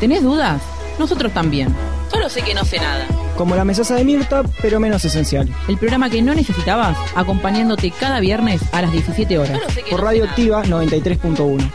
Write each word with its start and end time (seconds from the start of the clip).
¿Tenés 0.00 0.22
dudas? 0.22 0.62
Nosotros 0.98 1.32
también. 1.32 1.74
Solo 2.10 2.28
sé 2.28 2.42
que 2.42 2.54
no 2.54 2.64
sé 2.64 2.78
nada. 2.78 3.06
Como 3.36 3.54
la 3.54 3.64
mesaza 3.64 3.94
de 3.94 4.04
Mirta, 4.04 4.42
pero 4.62 4.80
menos 4.80 5.04
esencial. 5.04 5.48
El 5.68 5.76
programa 5.76 6.08
que 6.08 6.22
no 6.22 6.34
necesitabas, 6.34 6.96
acompañándote 7.14 7.90
cada 7.90 8.20
viernes 8.20 8.60
a 8.72 8.82
las 8.82 8.92
17 8.92 9.38
horas. 9.38 9.60
Por 9.90 10.02
Radio 10.02 10.24
Radioactiva 10.26 10.64
93.1. 10.64 11.70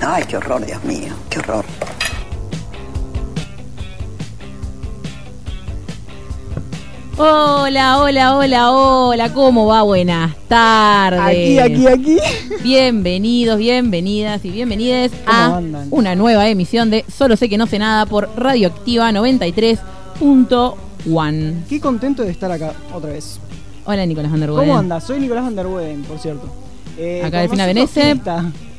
Ay, 0.00 0.24
qué 0.28 0.36
horror, 0.36 0.64
Dios 0.64 0.82
mío, 0.84 1.12
qué 1.30 1.38
horror. 1.40 1.64
Hola, 7.20 7.98
hola, 8.00 8.36
hola, 8.36 8.70
hola, 8.70 9.32
¿cómo 9.34 9.66
va? 9.66 9.82
Buenas 9.82 10.36
tardes. 10.46 11.58
Aquí, 11.58 11.58
aquí, 11.58 11.88
aquí. 11.88 12.16
Bienvenidos, 12.62 13.58
bienvenidas 13.58 14.44
y 14.44 14.50
bienvenidas 14.50 15.10
¿Cómo 15.26 15.36
a 15.36 15.56
andan? 15.56 15.88
una 15.90 16.14
nueva 16.14 16.48
emisión 16.48 16.90
de 16.90 17.04
Solo 17.12 17.36
sé 17.36 17.48
que 17.48 17.58
no 17.58 17.66
sé 17.66 17.80
nada 17.80 18.06
por 18.06 18.30
Radioactiva 18.36 19.10
93.1. 19.10 21.54
Qué 21.68 21.80
contento 21.80 22.22
de 22.22 22.30
estar 22.30 22.52
acá 22.52 22.72
otra 22.94 23.10
vez. 23.10 23.40
Hola, 23.84 24.06
Nicolás 24.06 24.30
Underwood. 24.30 24.60
¿Cómo 24.60 24.78
andas? 24.78 25.02
Soy 25.04 25.18
Nicolás 25.18 25.42
Van 25.44 25.56
der 25.56 25.66
Weyden, 25.66 26.02
por 26.02 26.20
cierto. 26.20 26.46
Eh, 26.96 27.22
Acá 27.24 27.40
Delfina 27.40 27.66
Venece. 27.66 28.14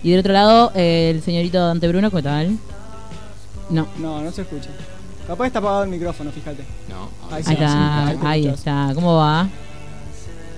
Y 0.02 0.12
del 0.12 0.22
otro 0.22 0.32
lado, 0.32 0.72
el 0.76 1.22
señorito 1.22 1.60
Dante 1.60 1.90
Bruno, 1.90 2.10
¿qué 2.10 2.22
tal? 2.22 2.58
No. 3.70 3.86
No, 3.98 4.22
no 4.22 4.32
se 4.32 4.44
escucha. 4.44 4.70
Capaz 5.30 5.46
está 5.46 5.60
apagado 5.60 5.84
el 5.84 5.92
micrófono, 5.92 6.32
fíjate. 6.32 6.64
No, 6.90 7.08
Ahí 7.32 7.44
sí, 7.44 7.54
está, 7.54 8.08
ahí 8.08 8.18
ahí 8.24 8.48
está. 8.48 8.92
¿Cómo 8.96 9.16
va? 9.16 9.48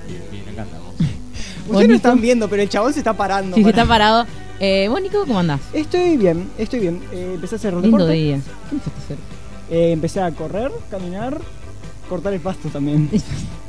bien, 0.07 0.23
bien, 0.31 0.43
acá 0.47 0.61
andamos. 0.61 0.93
Ustedes 1.67 1.89
no 1.89 1.95
están 1.95 2.21
viendo, 2.21 2.47
pero 2.47 2.61
el 2.63 2.69
chabón 2.69 2.93
se 2.93 2.99
está 2.99 3.11
parando. 3.11 3.57
Sí, 3.57 3.63
se 3.63 3.69
está 3.69 3.85
parado. 3.85 4.25
Eh, 4.61 4.87
vos, 4.89 5.01
Nico, 5.01 5.25
¿cómo 5.27 5.39
andás? 5.39 5.59
Estoy 5.73 6.15
bien, 6.15 6.49
estoy 6.57 6.79
bien. 6.79 7.01
Eh, 7.11 7.31
empecé 7.35 7.55
a 7.55 7.57
hacer 7.57 7.73
Lindo 7.73 7.97
deporte. 7.97 8.13
día. 8.13 8.39
¿Qué 8.69 8.75
empezaste 8.75 8.99
a 9.01 9.03
hacer? 9.03 9.17
Eh, 9.71 9.91
empecé 9.91 10.21
a 10.21 10.31
correr, 10.31 10.71
caminar, 10.89 11.37
cortar 12.07 12.31
el 12.31 12.39
pasto 12.39 12.69
también. 12.69 13.09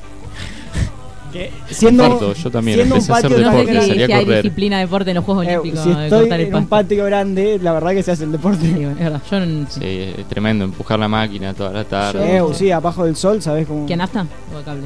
Que 1.33 1.51
siendo, 1.71 2.03
Comparto, 2.03 2.35
yo 2.35 2.51
también 2.51 2.77
siendo 2.79 2.95
empecé 2.97 3.11
un 3.11 3.15
a 3.15 3.19
hacer 3.19 3.31
patio 3.31 3.45
No 3.45 3.53
sé 3.53 3.59
deporte, 3.59 3.81
si, 3.83 3.89
salí 3.89 4.03
a 4.03 4.07
si 4.07 4.13
hay 4.13 4.25
disciplina 4.27 4.77
de 4.79 4.85
deporte 4.85 5.11
en 5.11 5.15
los 5.17 5.25
Juegos 5.25 5.47
Eh, 5.47 5.57
Olímpicos 5.57 5.85
si 5.85 5.95
de 5.95 6.05
estoy 6.05 6.31
en 6.31 6.55
un 6.55 6.67
patio 6.67 7.05
grande, 7.07 7.59
la 7.63 7.73
verdad 7.73 7.91
que 7.93 8.03
se 8.03 8.11
hace 8.13 8.25
el 8.25 8.33
deporte. 8.33 8.67
Sí, 8.67 8.73
bueno, 8.73 8.91
es 8.93 8.99
verdad. 8.99 9.23
Yo 9.31 9.41
no 9.41 9.67
Sí, 9.71 9.81
es 10.19 10.29
tremendo, 10.29 10.65
empujar 10.65 10.99
la 10.99 11.09
máquina 11.09 11.55
toda 11.55 11.73
la 11.73 11.85
tarde. 11.85 12.37
Eh, 12.39 12.43
sí, 12.53 12.71
abajo 12.71 13.05
del 13.05 13.17
sol, 13.17 13.41
¿sabes 13.41 13.67
cómo? 13.67 13.87
¿Qué 13.87 13.97
nafta 13.97 14.27
o 14.55 14.59
de 14.59 14.65
cable? 14.65 14.83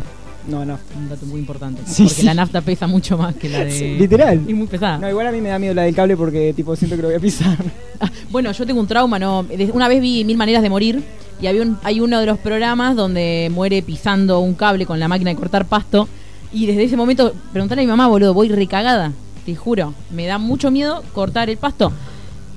No, 0.48 0.64
no. 0.64 0.78
Un 0.97 1.08
dato 1.08 1.27
muy 1.27 1.41
importante. 1.41 1.83
Sí, 1.86 2.05
porque 2.05 2.20
sí. 2.20 2.27
la 2.27 2.34
nafta 2.34 2.60
pesa 2.60 2.86
mucho 2.86 3.19
más 3.19 3.34
que 3.34 3.48
la 3.48 3.64
de. 3.64 3.70
Sí, 3.72 3.97
literal. 3.98 4.41
Y 4.47 4.55
muy 4.55 4.69
pesada. 4.69 4.98
No, 4.98 5.10
igual 5.10 5.27
a 5.27 5.33
mí 5.33 5.41
me 5.41 5.48
da 5.48 5.58
miedo 5.58 5.75
la 5.75 5.83
del 5.83 5.94
cable 5.94 6.16
porque 6.16 6.53
tipo 6.55 6.77
siento 6.77 6.94
que 6.94 7.03
lo 7.03 7.08
voy 7.08 7.16
a 7.16 7.20
pisar. 7.20 7.56
Ah, 8.00 8.08
Bueno, 8.31 8.53
yo 8.53 8.64
tengo 8.66 8.81
un 8.81 8.86
trauma, 8.86 9.19
¿no? 9.19 9.44
Una 9.72 9.88
vez 9.88 10.00
vi 10.00 10.25
Mil 10.25 10.36
Maneras 10.36 10.62
de 10.62 10.70
Morir 10.70 11.03
y 11.41 11.48
había 11.48 11.62
un- 11.62 11.78
hay 11.83 11.98
uno 12.00 12.20
de 12.20 12.27
los 12.27 12.38
programas 12.38 12.94
donde 12.94 13.50
muere 13.53 13.83
pisando 13.83 14.38
un 14.38 14.55
cable 14.55 14.86
con 14.86 15.00
la 15.00 15.08
máquina 15.08 15.31
de 15.31 15.36
cortar 15.36 15.64
pasto. 15.66 16.08
Y 16.52 16.66
desde 16.66 16.84
ese 16.84 16.97
momento, 16.97 17.33
preguntarle 17.52 17.83
a 17.83 17.86
mi 17.86 17.91
mamá, 17.91 18.06
boludo, 18.08 18.34
voy 18.34 18.48
recagada. 18.48 19.12
Te 19.44 19.55
juro, 19.55 19.94
me 20.11 20.27
da 20.27 20.39
mucho 20.39 20.70
miedo 20.70 21.03
cortar 21.12 21.50
el 21.50 21.56
pasto. 21.56 21.92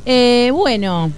Eh, 0.06 0.50
bueno, 0.54 1.12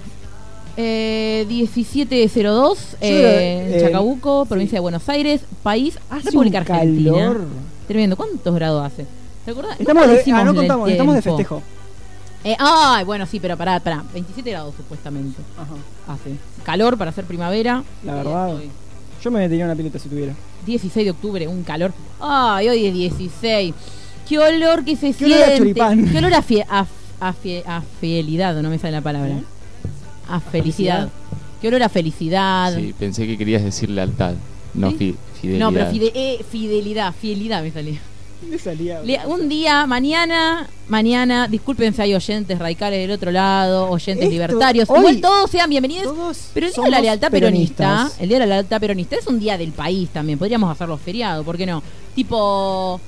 eh, 0.76 1.44
1702, 1.48 2.96
eh, 3.00 3.70
eh, 3.74 3.78
Chacabuco, 3.80 4.44
sí. 4.44 4.48
provincia 4.48 4.76
de 4.76 4.80
Buenos 4.80 5.08
Aires, 5.08 5.42
país, 5.62 5.98
Hace 6.10 6.26
República 6.30 6.58
un 6.60 6.70
Argentina. 6.72 7.12
calor. 7.12 7.46
Tremendo, 7.86 8.16
¿cuántos 8.16 8.54
grados 8.54 8.84
hace? 8.86 9.06
¿Te 9.44 9.50
acordás? 9.50 9.78
Estamos 9.78 10.06
de, 10.08 10.32
ah, 10.32 10.44
no 10.44 10.54
contamos, 10.54 10.90
estamos 10.90 11.14
de 11.14 11.22
festejo. 11.22 11.62
Eh, 12.44 12.56
ay, 12.58 13.04
bueno, 13.04 13.24
sí, 13.26 13.38
pero 13.38 13.56
pará, 13.56 13.78
pará. 13.80 14.02
27 14.12 14.50
grados 14.50 14.74
supuestamente 14.76 15.40
Ajá. 15.56 16.12
hace. 16.14 16.36
Calor 16.64 16.98
para 16.98 17.10
hacer 17.10 17.24
primavera. 17.24 17.84
La 18.04 18.14
verdad. 18.14 18.50
estoy. 18.50 18.70
Yo 19.22 19.30
me 19.30 19.38
metería 19.40 19.64
una 19.64 19.76
pileta 19.76 19.98
si 19.98 20.08
tuviera. 20.08 20.34
16 20.66 21.04
de 21.04 21.10
octubre, 21.10 21.48
un 21.48 21.62
calor. 21.62 21.92
Ay, 22.20 22.68
hoy 22.68 22.86
es 22.86 22.94
16. 22.94 23.74
Qué 24.28 24.38
olor 24.38 24.84
que 24.84 24.96
se 24.96 25.12
Qué 25.12 25.24
olor 25.26 25.38
a 25.38 25.44
siente. 25.46 25.58
choripán. 25.58 26.08
Qué 26.10 26.18
olor 26.18 26.34
a, 26.34 26.42
fie- 26.42 26.66
a, 26.68 26.86
a 27.20 27.34
fie- 27.34 27.62
a 27.66 27.82
fidelidad, 28.00 28.60
no 28.62 28.70
me 28.70 28.78
sale 28.78 28.92
la 28.92 29.00
palabra. 29.02 29.30
¿Eh? 29.32 29.42
A 30.28 30.40
felicidad. 30.40 31.08
Qué 31.60 31.68
olor 31.68 31.82
a 31.82 31.88
felicidad. 31.88 32.74
Sí, 32.76 32.94
pensé 32.98 33.26
que 33.26 33.36
querías 33.38 33.62
decir 33.62 33.90
lealtad, 33.90 34.34
no 34.74 34.90
¿Sí? 34.90 34.96
fi- 34.96 35.14
fidelidad. 35.40 35.66
No, 35.66 35.72
pero 35.72 35.90
fide- 35.90 36.12
eh, 36.14 36.44
fidelidad, 36.50 37.14
fidelidad 37.14 37.62
me 37.62 37.70
salía. 37.70 38.00
Salía. 38.62 39.00
Un 39.26 39.48
día, 39.48 39.86
mañana, 39.86 40.68
mañana, 40.88 41.48
disculpen 41.48 41.94
si 41.94 42.02
hay 42.02 42.14
oyentes 42.14 42.58
radicales 42.58 43.00
del 43.00 43.10
otro 43.10 43.30
lado, 43.30 43.88
oyentes 43.90 44.24
Esto, 44.24 44.32
libertarios. 44.32 44.88
hoy- 44.90 44.98
Igual 44.98 45.20
todos 45.20 45.50
sean 45.50 45.68
bienvenidos. 45.70 46.04
Todos 46.14 46.50
Pero 46.54 46.66
el 46.66 46.72
día 46.72 46.84
de 46.84 46.90
la 46.90 47.00
lealtad 47.00 47.30
peronista, 47.30 48.10
el 48.18 48.28
día 48.28 48.38
de 48.38 48.46
la 48.46 48.54
lealtad 48.54 48.80
peronista 48.80 49.16
es 49.16 49.26
un 49.26 49.38
día 49.40 49.56
del 49.58 49.72
país 49.72 50.08
también. 50.10 50.38
Podríamos 50.38 50.70
hacerlo 50.70 50.96
feriado, 50.98 51.44
¿por 51.44 51.56
qué 51.56 51.66
no? 51.66 51.82
Tipo, 52.14 53.00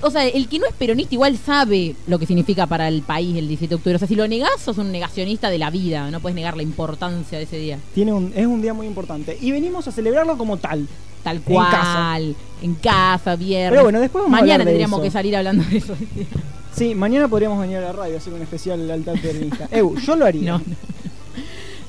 o 0.00 0.10
sea, 0.10 0.26
el 0.26 0.48
que 0.48 0.58
no 0.58 0.66
es 0.66 0.74
peronista 0.74 1.14
igual 1.14 1.36
sabe 1.38 1.94
lo 2.06 2.18
que 2.18 2.26
significa 2.26 2.66
para 2.66 2.88
el 2.88 3.02
país 3.02 3.36
el 3.36 3.48
17 3.48 3.70
de 3.70 3.74
octubre. 3.76 3.96
O 3.96 3.98
sea, 3.98 4.08
si 4.08 4.14
lo 4.14 4.26
negás, 4.28 4.60
sos 4.62 4.78
un 4.78 4.90
negacionista 4.92 5.48
de 5.50 5.58
la 5.58 5.70
vida. 5.70 6.10
No 6.10 6.20
puedes 6.20 6.34
negar 6.36 6.56
la 6.56 6.62
importancia 6.62 7.38
de 7.38 7.44
ese 7.44 7.58
día. 7.58 7.78
Tiene 7.94 8.12
un, 8.12 8.32
es 8.34 8.46
un 8.46 8.60
día 8.62 8.74
muy 8.74 8.86
importante. 8.86 9.38
Y 9.40 9.52
venimos 9.52 9.86
a 9.88 9.92
celebrarlo 9.92 10.36
como 10.38 10.56
tal. 10.56 10.86
Tal 11.22 11.36
En 11.36 11.42
cual. 11.42 11.70
casa. 11.70 12.18
En 12.62 12.74
casa, 12.74 13.36
viernes. 13.36 13.70
Pero 13.70 13.82
bueno, 13.84 14.00
después 14.00 14.22
vamos 14.24 14.36
a 14.36 14.40
Mañana 14.40 14.54
hablar 14.54 14.66
de 14.66 14.72
tendríamos 14.72 14.98
eso. 14.98 15.04
que 15.04 15.10
salir 15.10 15.36
hablando 15.36 15.64
de 15.64 15.76
eso. 15.76 15.94
Sí, 16.74 16.94
mañana 16.94 17.28
podríamos 17.28 17.60
venir 17.60 17.78
a 17.78 17.80
la 17.80 17.92
radio 17.92 18.14
a 18.14 18.18
hacer 18.18 18.32
un 18.32 18.42
especial 18.42 18.86
lealtad 18.86 19.14
peronista. 19.20 19.68
Eu, 19.72 19.96
yo 19.98 20.16
lo 20.16 20.24
haría. 20.26 20.52
No, 20.52 20.58
no. 20.58 20.64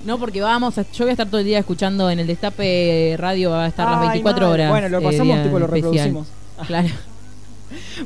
No, 0.06 0.18
porque 0.18 0.42
vamos 0.42 0.78
a, 0.78 0.84
yo 0.84 1.04
voy 1.06 1.10
a 1.10 1.12
estar 1.12 1.28
todo 1.28 1.40
el 1.40 1.46
día 1.46 1.60
escuchando 1.60 2.10
en 2.10 2.20
el 2.20 2.28
Destape 2.28 3.16
Radio, 3.20 3.52
va 3.52 3.66
a 3.66 3.68
estar 3.68 3.86
las 3.90 4.00
Ay, 4.02 4.08
24 4.08 4.48
madre. 4.48 4.64
horas. 4.64 4.70
Bueno, 4.72 4.90
lo 4.90 5.00
eh, 5.00 5.12
pasamos, 5.12 5.44
tipo 5.44 5.60
lo 5.60 5.66
especial. 5.66 5.92
reproducimos. 5.92 6.28
Claro. 6.68 6.88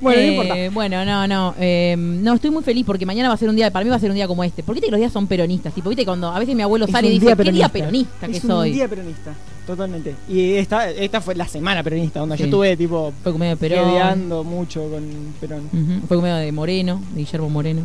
Bueno, 0.01 0.19
no 0.19 0.27
Eh, 0.27 0.31
importa. 0.33 0.55
Bueno, 0.73 1.05
no, 1.05 1.25
no. 1.27 1.55
eh, 1.57 1.95
no, 1.97 2.33
estoy 2.33 2.49
muy 2.51 2.63
feliz 2.63 2.83
porque 2.85 3.05
mañana 3.05 3.29
va 3.29 3.35
a 3.35 3.37
ser 3.37 3.47
un 3.47 3.55
día, 3.55 3.71
para 3.71 3.85
mí 3.85 3.89
va 3.89 3.95
a 3.95 3.99
ser 3.99 4.09
un 4.09 4.15
día 4.15 4.27
como 4.27 4.43
este. 4.43 4.61
Porque 4.61 4.79
viste 4.79 4.87
que 4.87 4.91
los 4.91 4.99
días 4.99 5.13
son 5.13 5.25
peronistas. 5.25 5.73
Tipo, 5.73 5.87
viste 5.89 6.03
cuando 6.03 6.27
a 6.31 6.37
veces 6.39 6.53
mi 6.53 6.63
abuelo 6.63 6.83
Es 6.83 6.91
sale 6.91 7.07
y 7.07 7.11
dice, 7.19 7.33
¿qué 7.37 7.51
día 7.51 7.69
peronista 7.69 8.27
que 8.27 8.35
es 8.37 8.43
soy? 8.43 8.71
un 8.71 8.75
día 8.75 8.87
peronista, 8.89 9.33
totalmente. 9.67 10.15
Y 10.29 10.53
esta, 10.53 10.89
esta 10.89 11.21
fue 11.21 11.35
la 11.35 11.47
semana 11.47 11.83
peronista, 11.83 12.19
donde 12.19 12.37
yo 12.37 12.45
estuve 12.45 12.75
tipo 12.77 13.13
Fue 13.23 13.31
comedio 13.31 13.55
de 13.55 13.57
Perón. 13.57 14.45
mucho 14.45 14.89
con 14.89 15.03
Perón. 15.39 15.69
Ujú, 15.71 16.07
Fue 16.07 16.17
comedio 16.17 16.35
de 16.37 16.51
Moreno, 16.51 17.01
de 17.13 17.19
Guillermo 17.21 17.49
Moreno. 17.49 17.81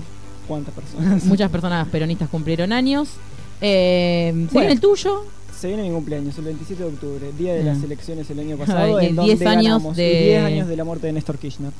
¿Cuántas 0.46 0.74
personas? 0.74 1.24
Muchas 1.26 1.50
personas 1.50 1.86
peronistas 1.88 2.28
cumplieron 2.28 2.72
años. 2.72 3.08
Eh, 3.60 4.30
¿Se 4.32 4.38
Bueno. 4.38 4.50
viene 4.60 4.72
el 4.72 4.80
tuyo? 4.80 5.24
Se 5.58 5.66
viene 5.66 5.82
mi 5.82 5.90
cumpleaños, 5.90 6.38
el 6.38 6.44
27 6.44 6.82
de 6.84 6.88
octubre, 6.88 7.32
día 7.36 7.54
de 7.54 7.60
Ah. 7.62 7.74
las 7.74 7.82
elecciones 7.82 8.30
el 8.30 8.38
año 8.38 8.56
pasado, 8.56 8.96
Ay, 8.98 9.06
en 9.08 9.16
10 9.16 9.38
donde 9.40 9.46
años 9.48 9.64
ganamos. 9.64 9.96
De- 9.96 10.22
10 10.24 10.42
años 10.44 10.68
de 10.68 10.76
la 10.76 10.84
muerte 10.84 11.08
de 11.08 11.12
Néstor 11.14 11.36
Kirchner. 11.38 11.72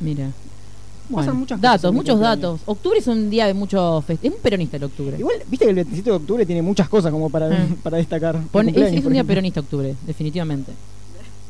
Mira. 0.00 0.30
Pasan 1.08 1.24
Bueno, 1.26 1.34
muchas 1.40 1.58
cosas 1.58 1.72
datos, 1.72 1.94
muchos 1.94 2.20
datos. 2.20 2.60
Octubre 2.66 2.98
es 2.98 3.06
un 3.06 3.30
día 3.30 3.46
de 3.46 3.54
muchos 3.54 4.04
Es 4.10 4.18
un 4.24 4.38
peronista 4.42 4.76
el 4.76 4.84
octubre. 4.84 5.16
Igual, 5.18 5.36
viste 5.48 5.64
que 5.66 5.70
el 5.70 5.76
27 5.76 6.10
de 6.10 6.16
octubre 6.16 6.46
tiene 6.46 6.62
muchas 6.62 6.88
cosas 6.88 7.10
como 7.12 7.30
para, 7.30 7.46
Ah. 7.46 7.66
para 7.82 7.96
destacar. 7.98 8.40
Pon- 8.50 8.68
es, 8.68 8.74
un 8.74 8.80
día 8.90 8.98
ejemplo. 8.98 9.24
peronista 9.26 9.60
octubre, 9.60 9.94
definitivamente. 10.06 10.72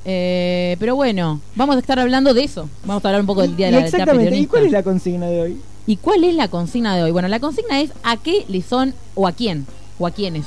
Eh, 0.05 0.77
pero 0.79 0.95
bueno, 0.95 1.41
vamos 1.57 1.77
a 1.77 1.79
estar 1.81 1.99
hablando 1.99 2.33
de 2.33 2.45
eso. 2.45 2.69
Vamos 2.85 3.05
a 3.05 3.09
hablar 3.09 3.21
un 3.23 3.27
poco 3.27 3.43
del 3.43 3.57
día 3.57 3.67
de 3.67 3.73
la 3.73 3.81
Exactamente, 3.81 4.37
¿y 4.37 4.47
cuál 4.47 4.67
es 4.67 4.73
la 4.73 4.83
consigna 4.83 5.27
de 5.27 5.41
hoy? 5.43 5.57
¿Y 5.89 5.97
cuál 5.97 6.25
es 6.25 6.35
la 6.35 6.49
consigna 6.49 6.95
de 6.97 7.03
hoy? 7.03 7.11
Bueno, 7.11 7.29
la 7.29 7.41
consigna 7.41 7.81
es 7.81 7.91
a 8.05 8.17
qué 8.17 8.45
le 8.49 8.63
son 8.63 8.95
o 9.15 9.27
a 9.27 9.33
quién 9.33 9.67
o 9.99 10.07
a 10.07 10.11
quiénes 10.13 10.47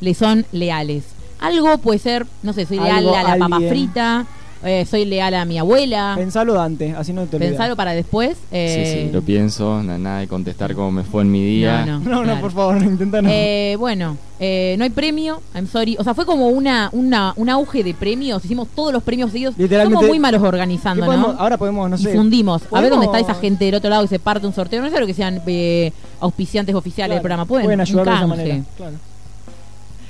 le 0.00 0.12
son 0.14 0.44
leales. 0.52 1.04
Algo 1.38 1.78
puede 1.78 1.98
ser, 1.98 2.26
no 2.42 2.52
sé, 2.52 2.66
soy 2.66 2.78
leal 2.78 2.98
Algo, 2.98 3.16
a 3.16 3.22
la 3.22 3.38
papa 3.38 3.60
frita, 3.60 4.26
eh, 4.64 4.84
soy 4.84 5.04
leal 5.04 5.34
a 5.34 5.44
mi 5.44 5.58
abuela. 5.58 6.14
Pensalo 6.16 6.54
Dante, 6.54 6.94
así 6.96 7.12
no 7.12 7.24
te 7.26 7.36
olvidas. 7.36 7.52
Pensarlo 7.52 7.76
para 7.76 7.92
después. 7.92 8.36
Sí, 8.36 8.44
eh, 8.52 9.06
sí, 9.08 9.12
lo 9.12 9.22
pienso, 9.22 9.82
na- 9.82 9.98
nada 9.98 10.20
de 10.20 10.28
contestar 10.28 10.74
cómo 10.74 10.90
me 10.90 11.02
fue 11.04 11.22
en 11.22 11.30
mi 11.32 11.42
día. 11.44 11.84
No, 11.86 11.98
No, 12.00 12.16
no, 12.16 12.22
claro. 12.24 12.40
por 12.40 12.52
favor, 12.52 12.82
intenta 12.82 13.22
no. 13.22 13.28
Eh, 13.32 13.76
bueno, 13.78 14.16
eh, 14.38 14.74
no 14.78 14.84
hay 14.84 14.90
premio, 14.90 15.40
I'm 15.54 15.66
sorry. 15.66 15.96
O 15.98 16.04
sea, 16.04 16.14
fue 16.14 16.26
como 16.26 16.48
una, 16.48 16.88
una, 16.92 17.32
un 17.36 17.48
auge 17.48 17.82
de 17.84 17.94
premios. 17.94 18.44
Hicimos 18.44 18.68
todos 18.74 18.92
los 18.92 19.02
premios 19.02 19.30
seguidos. 19.32 19.54
Literalmente- 19.58 19.94
Somos 19.96 20.08
muy 20.08 20.18
malos 20.18 20.40
¿Qué 20.42 20.48
organizando, 20.48 21.04
podemos- 21.06 21.34
¿no? 21.34 21.40
Ahora 21.40 21.56
podemos, 21.58 21.88
no 21.90 21.96
sé. 21.98 22.10
Difundimos. 22.10 22.62
A 22.72 22.80
ver 22.80 22.90
dónde 22.90 23.06
está 23.06 23.18
esa 23.18 23.34
gente 23.34 23.64
del 23.64 23.74
otro 23.76 23.88
lado 23.90 24.04
y 24.04 24.08
se 24.08 24.18
parte 24.18 24.46
un 24.46 24.52
sorteo. 24.52 24.82
No 24.82 24.90
sé 24.90 25.00
lo 25.00 25.06
que 25.06 25.14
sean 25.14 25.40
eh, 25.46 25.92
auspiciantes 26.20 26.74
oficiales 26.74 27.14
del 27.16 27.22
programa. 27.22 27.44
Pueden, 27.46 27.70
un 27.70 27.80
ayudar 27.80 28.06
de 28.06 28.14
esa 28.14 28.26
manera. 28.26 28.60
Claro. 28.76 28.96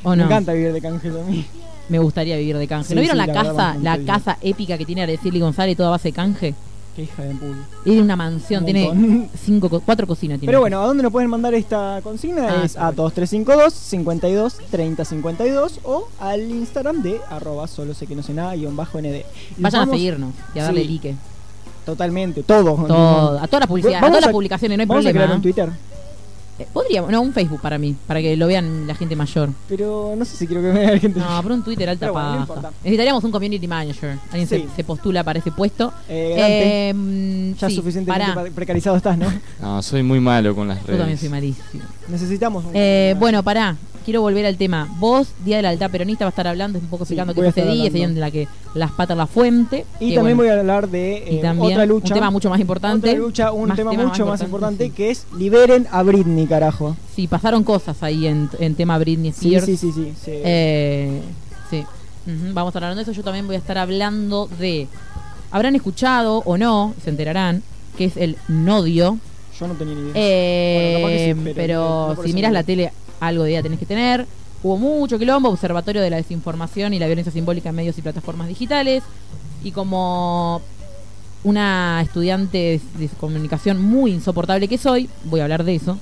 ¿O 0.02 0.10
Me 0.10 0.16
no? 0.16 0.24
encanta 0.24 0.52
vivir 0.54 0.72
de 0.72 0.80
canje 0.80 1.08
a 1.08 1.12
mí. 1.30 1.44
Me 1.90 1.98
gustaría 1.98 2.36
vivir 2.38 2.56
de 2.56 2.66
canje. 2.66 2.88
Sí, 2.88 2.94
¿No 2.94 3.00
vieron 3.02 3.20
sí, 3.20 3.26
la, 3.26 3.32
casa, 3.34 3.76
la 3.82 3.98
casa 3.98 4.38
épica 4.40 4.78
que 4.78 4.86
tiene 4.86 5.02
Araceli 5.02 5.40
González, 5.40 5.76
toda 5.76 5.90
base 5.90 6.08
de 6.08 6.12
canje? 6.12 6.54
Qué 6.96 7.02
hija 7.04 7.22
de 7.22 7.34
puta. 7.34 7.56
Es 7.84 8.00
una 8.00 8.16
mansión, 8.16 8.60
Un 8.60 8.64
tiene 8.64 9.28
cinco, 9.44 9.68
co- 9.68 9.80
cuatro 9.80 10.06
cocinas. 10.06 10.38
Tiene. 10.40 10.50
Pero 10.50 10.60
bueno, 10.60 10.80
¿a 10.82 10.86
dónde 10.86 11.02
nos 11.02 11.12
pueden 11.12 11.28
mandar 11.30 11.52
esta 11.54 12.00
consigna? 12.02 12.46
Ah, 12.48 12.64
es 12.64 12.76
a 12.76 12.86
bueno. 12.86 13.02
2352 13.04 13.72
52 13.74 14.58
30 14.70 15.04
52 15.04 15.80
o 15.84 16.08
al 16.20 16.40
Instagram 16.50 17.02
de 17.02 17.20
arroba 17.30 17.66
solo 17.68 17.92
sé 17.94 18.06
que 18.06 18.16
no 18.16 18.22
sé 18.22 18.34
nada 18.34 18.54
guion 18.56 18.74
bajo 18.76 18.98
nd. 19.00 19.06
Y 19.58 19.62
Vayan 19.62 19.88
a 19.88 19.92
seguirnos 19.92 20.34
y 20.54 20.58
a 20.58 20.64
darle 20.64 20.82
Sí. 20.82 20.88
like. 20.88 21.14
Totalmente, 21.86 22.42
todo. 22.42 22.74
Todo, 22.86 23.38
a 23.38 23.46
todas 23.46 23.60
las 23.60 23.66
publicidades, 23.68 24.02
a 24.02 24.06
todas 24.06 24.22
las 24.22 24.32
publicaciones, 24.32 24.76
no 24.78 24.82
hay 24.82 24.86
Vamos 24.86 25.06
a 25.06 25.10
crear 25.10 25.26
problema. 25.28 25.36
un 25.36 25.42
Twitter. 25.42 25.68
Eh, 26.60 26.66
Podríamos, 26.72 27.10
no, 27.10 27.22
un 27.22 27.32
Facebook 27.32 27.60
para 27.62 27.78
mí, 27.78 27.96
para 28.06 28.20
que 28.20 28.36
lo 28.36 28.46
vean 28.46 28.86
la 28.86 28.94
gente 28.94 29.16
mayor. 29.16 29.48
Pero 29.68 30.14
no 30.16 30.24
sé 30.26 30.36
si 30.36 30.46
quiero 30.46 30.62
que 30.62 30.70
vea 30.70 30.90
la 30.92 30.98
gente. 30.98 31.18
No, 31.18 31.42
pero 31.42 31.54
un 31.54 31.62
Twitter 31.64 31.88
alta 31.88 32.00
Pero 32.06 32.12
bueno, 32.12 32.28
no 32.28 32.32
paja. 32.34 32.42
importa. 32.54 32.70
Necesitaríamos 32.84 33.24
un 33.24 33.30
community 33.30 33.66
manager. 33.66 34.18
Alguien 34.30 34.46
Sí. 34.48 34.66
se, 34.68 34.76
se 34.76 34.84
postula 34.84 35.24
para 35.24 35.38
ese 35.38 35.50
puesto. 35.52 35.92
Eh, 36.08 36.34
Dante, 36.38 36.88
Eh, 36.90 36.94
mm, 36.94 37.54
ya 37.58 37.68
sí, 37.70 37.76
suficientemente 37.76 38.34
pará. 38.34 38.50
precarizado 38.54 38.96
estás, 38.96 39.16
¿no? 39.16 39.26
No, 39.60 39.82
soy 39.82 40.02
muy 40.02 40.20
malo 40.20 40.54
con 40.54 40.68
las 40.68 40.78
Yo 40.80 40.86
redes. 40.88 40.98
también 40.98 41.18
soy 41.18 41.28
malísimo. 41.30 41.82
Necesitamos 42.08 42.64
un 42.64 42.72
Eh, 42.74 43.14
bueno, 43.18 43.42
pará. 43.42 43.76
Quiero 44.04 44.22
volver 44.22 44.46
al 44.46 44.56
tema. 44.56 44.88
Vos, 44.98 45.28
Día 45.44 45.56
de 45.56 45.62
la 45.62 45.68
Lealtad 45.70 45.90
Peronista, 45.90 46.24
va 46.24 46.28
a 46.28 46.30
estar 46.30 46.46
hablando, 46.46 46.78
un 46.78 46.86
poco 46.86 47.04
explicando 47.04 47.34
qué 47.34 47.40
fue 47.40 47.48
ese 47.48 47.60
estar 47.60 47.72
día, 47.74 47.84
ese 47.86 47.92
día 47.96 48.06
hablando. 48.06 48.18
en 48.18 48.20
la 48.20 48.30
que 48.30 48.48
las 48.74 48.90
patas 48.92 49.16
la 49.16 49.26
fuente. 49.26 49.84
Y 50.00 50.14
también 50.14 50.36
bueno, 50.36 50.50
voy 50.52 50.56
a 50.56 50.60
hablar 50.60 50.88
de 50.88 51.16
eh, 51.18 51.40
también 51.42 51.72
otra 51.72 51.86
lucha. 51.86 52.08
un 52.08 52.14
tema 52.14 52.30
mucho 52.30 52.50
más 52.50 52.60
importante. 52.60 53.08
Otra 53.10 53.20
lucha, 53.20 53.52
un 53.52 53.74
tema, 53.74 53.90
tema 53.92 54.06
mucho 54.06 54.24
más 54.24 54.40
más 54.40 54.42
importante, 54.42 54.90
que 54.90 55.10
es 55.10 55.26
liberen 55.36 55.86
a 55.90 56.02
Britney, 56.02 56.46
carajo. 56.46 56.96
Sí, 57.14 57.26
pasaron 57.26 57.62
cosas 57.62 58.02
ahí 58.02 58.26
en, 58.26 58.48
en 58.58 58.74
tema 58.74 58.98
Britney 58.98 59.30
Spears. 59.30 59.66
sí, 59.66 59.76
sí, 59.76 59.92
sí. 59.92 60.12
sí. 60.24 60.30
Eh, 60.32 61.20
sí. 61.68 61.84
Vamos 62.52 62.74
a 62.74 62.78
hablar 62.78 62.94
de 62.94 63.02
eso. 63.02 63.12
Yo 63.12 63.22
también 63.22 63.46
voy 63.46 63.56
a 63.56 63.58
estar 63.58 63.76
hablando 63.78 64.48
de. 64.58 64.86
Habrán 65.50 65.74
escuchado 65.74 66.42
o 66.44 66.56
no, 66.56 66.94
se 67.02 67.10
enterarán, 67.10 67.62
que 67.98 68.04
es 68.04 68.16
el 68.16 68.36
nodio. 68.48 69.18
Yo 69.58 69.66
no 69.68 69.74
tenía 69.74 69.94
ni 69.94 70.00
idea. 70.02 70.12
Eh, 70.14 70.98
Bueno, 71.02 71.18
sí, 71.18 71.52
pero 71.54 71.54
pero 71.54 72.14
no 72.16 72.22
si 72.22 72.32
miras 72.32 72.52
la 72.52 72.62
tele, 72.62 72.92
algo 73.20 73.44
de 73.44 73.50
idea 73.50 73.62
tenés 73.62 73.78
que 73.78 73.86
tener. 73.86 74.26
Hubo 74.62 74.76
mucho 74.76 75.18
quilombo, 75.18 75.48
Observatorio 75.48 76.02
de 76.02 76.10
la 76.10 76.16
Desinformación 76.16 76.92
y 76.92 76.98
la 76.98 77.06
Violencia 77.06 77.32
Simbólica 77.32 77.70
en 77.70 77.76
Medios 77.76 77.96
y 77.98 78.02
Plataformas 78.02 78.48
Digitales. 78.48 79.02
Y 79.62 79.70
como 79.72 80.60
una 81.44 82.00
estudiante 82.02 82.80
de, 82.98 83.08
comunicación 83.18 83.80
muy 83.82 84.12
insoportable 84.12 84.68
que 84.68 84.76
soy, 84.78 85.08
voy 85.24 85.40
a 85.40 85.44
hablar 85.44 85.64
de 85.64 85.74
eso. 85.76 85.98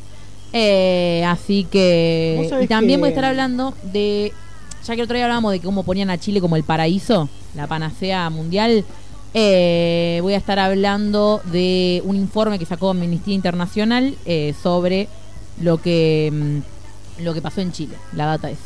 Eh, 0.53 1.25
así 1.27 1.67
que... 1.71 2.49
Y 2.63 2.67
también 2.67 2.99
que- 2.99 3.01
voy 3.01 3.07
a 3.09 3.11
estar 3.11 3.25
hablando 3.25 3.75
de... 3.93 4.33
Ya 4.85 4.95
que 4.95 5.01
el 5.01 5.05
otro 5.05 5.17
día 5.17 5.27
hablábamos 5.27 5.53
de 5.53 5.61
cómo 5.61 5.83
ponían 5.83 6.09
a 6.11 6.19
Chile 6.19 6.41
como 6.41 6.57
el 6.57 6.65
paraíso, 6.65 7.29
la 7.55 7.67
panacea 7.67 8.31
mundial. 8.31 8.85
eh, 9.35 10.19
voy 10.23 10.35
a 10.35 10.39
estar 10.39 10.59
hablando 10.59 11.43
de 11.53 12.01
un 12.05 12.17
informe 12.17 12.59
que 12.59 12.65
sacó 12.65 12.91
Amnistía 12.91 13.35
Internacional 13.35 14.17
eh, 14.25 14.55
sobre 14.63 15.09
lo 15.61 15.77
que 15.83 16.31
mm, 16.33 16.78
lo 17.21 17.35
que 17.35 17.43
pasó 17.43 17.61
en 17.61 17.73
Chile, 17.73 17.95
la 18.15 18.27
data 18.27 18.51
esa. 18.51 18.61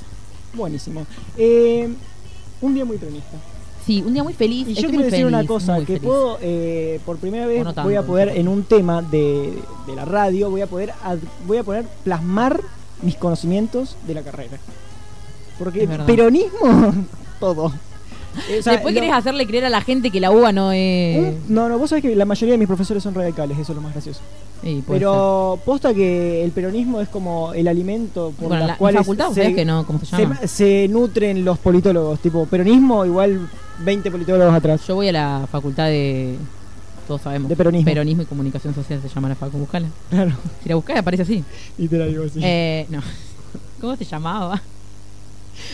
Buenísimo. 0.54 1.06
Eh, 1.36 1.88
un 2.60 2.74
día 2.74 2.84
muy 2.84 2.98
peronista. 2.98 3.36
Sí, 3.86 4.02
un 4.06 4.12
día 4.14 4.22
muy 4.22 4.32
feliz. 4.34 4.68
Y 4.68 4.74
yo 4.74 4.88
quiero 4.88 5.04
decir 5.04 5.26
una 5.26 5.44
cosa, 5.44 5.78
que 5.80 5.86
feliz. 5.86 6.02
puedo, 6.02 6.38
eh, 6.40 7.00
por 7.04 7.16
primera 7.18 7.46
vez, 7.46 7.62
O 7.62 7.64
no 7.64 7.74
tanto, 7.74 7.88
voy 7.88 7.96
a 7.96 8.02
poder, 8.06 8.28
en 8.36 8.46
un 8.46 8.62
tema 8.62 9.02
de, 9.02 9.52
de 9.86 9.96
la 9.96 10.04
radio, 10.04 10.50
voy 10.50 10.60
a 10.60 10.66
poder, 10.68 10.92
ad- 11.02 11.18
voy 11.46 11.56
a 11.58 11.64
poder 11.64 11.84
plasmar 12.04 12.60
mis 13.02 13.16
conocimientos 13.16 13.96
de 14.06 14.14
la 14.14 14.22
carrera. 14.22 14.58
Porque 15.58 15.88
peronismo, 16.06 16.94
todo. 17.40 17.72
Eh, 18.48 18.58
o 18.60 18.62
sea, 18.62 18.74
Después 18.74 18.94
lo- 18.94 19.00
querés 19.00 19.14
hacerle 19.16 19.46
creer 19.46 19.64
a 19.64 19.70
la 19.70 19.80
gente 19.80 20.10
que 20.10 20.20
la 20.20 20.30
uva 20.30 20.52
no 20.52 20.70
es... 20.72 21.18
un- 21.18 21.54
no, 21.54 21.68
no, 21.68 21.78
vos 21.78 21.90
sabés 21.90 22.02
que 22.02 22.14
la 22.14 22.24
mayoría 22.24 22.52
de 22.52 22.58
mis 22.58 22.68
profesores 22.68 23.02
son 23.02 23.14
radicales, 23.14 23.58
eso 23.58 23.72
es 23.72 23.76
lo 23.76 23.82
más 23.82 23.92
gracioso. 23.92 24.20
Sí, 24.62 24.82
Pero 24.86 25.58
posta 25.64 25.92
que 25.92 26.44
el 26.44 26.52
peronismo 26.52 27.00
es 27.00 27.08
como 27.08 27.52
el 27.52 27.66
alimento 27.66 28.32
por 28.38 28.48
bueno, 28.48 28.60
las 28.60 28.68
la, 28.68 28.76
cuales 28.78 29.00
facultad, 29.00 29.28
se, 29.30 29.34
¿sabés 29.34 29.54
que 29.56 29.64
no? 29.64 29.84
¿Cómo 29.84 29.98
se 29.98 30.06
llama? 30.16 30.38
se 30.46 30.86
nutren 30.88 31.44
los 31.44 31.58
politólogos. 31.58 32.20
Tipo, 32.20 32.46
peronismo 32.46 33.04
igual 33.04 33.48
20 33.80 34.10
politólogos 34.10 34.54
atrás. 34.54 34.86
Yo 34.86 34.94
voy 34.94 35.08
a 35.08 35.12
la 35.12 35.48
facultad 35.50 35.86
de... 35.86 36.36
Todos 37.08 37.22
sabemos. 37.22 37.48
De 37.48 37.56
peronismo. 37.56 37.84
Peronismo 37.84 38.22
y 38.22 38.26
comunicación 38.26 38.72
social 38.74 39.00
se 39.02 39.08
llama 39.08 39.28
la 39.30 39.34
facultad. 39.34 39.58
Buscala. 39.60 39.88
Claro, 40.10 40.32
Si 40.62 40.68
la 40.68 40.76
buscás 40.76 40.98
aparece 40.98 41.24
así. 41.24 41.44
y 41.76 41.88
te 41.88 41.98
la 41.98 42.06
digo 42.06 42.24
así. 42.24 42.38
Eh, 42.40 42.86
no. 42.88 43.00
¿Cómo 43.80 43.96
se 43.96 44.04
llamaba? 44.04 44.62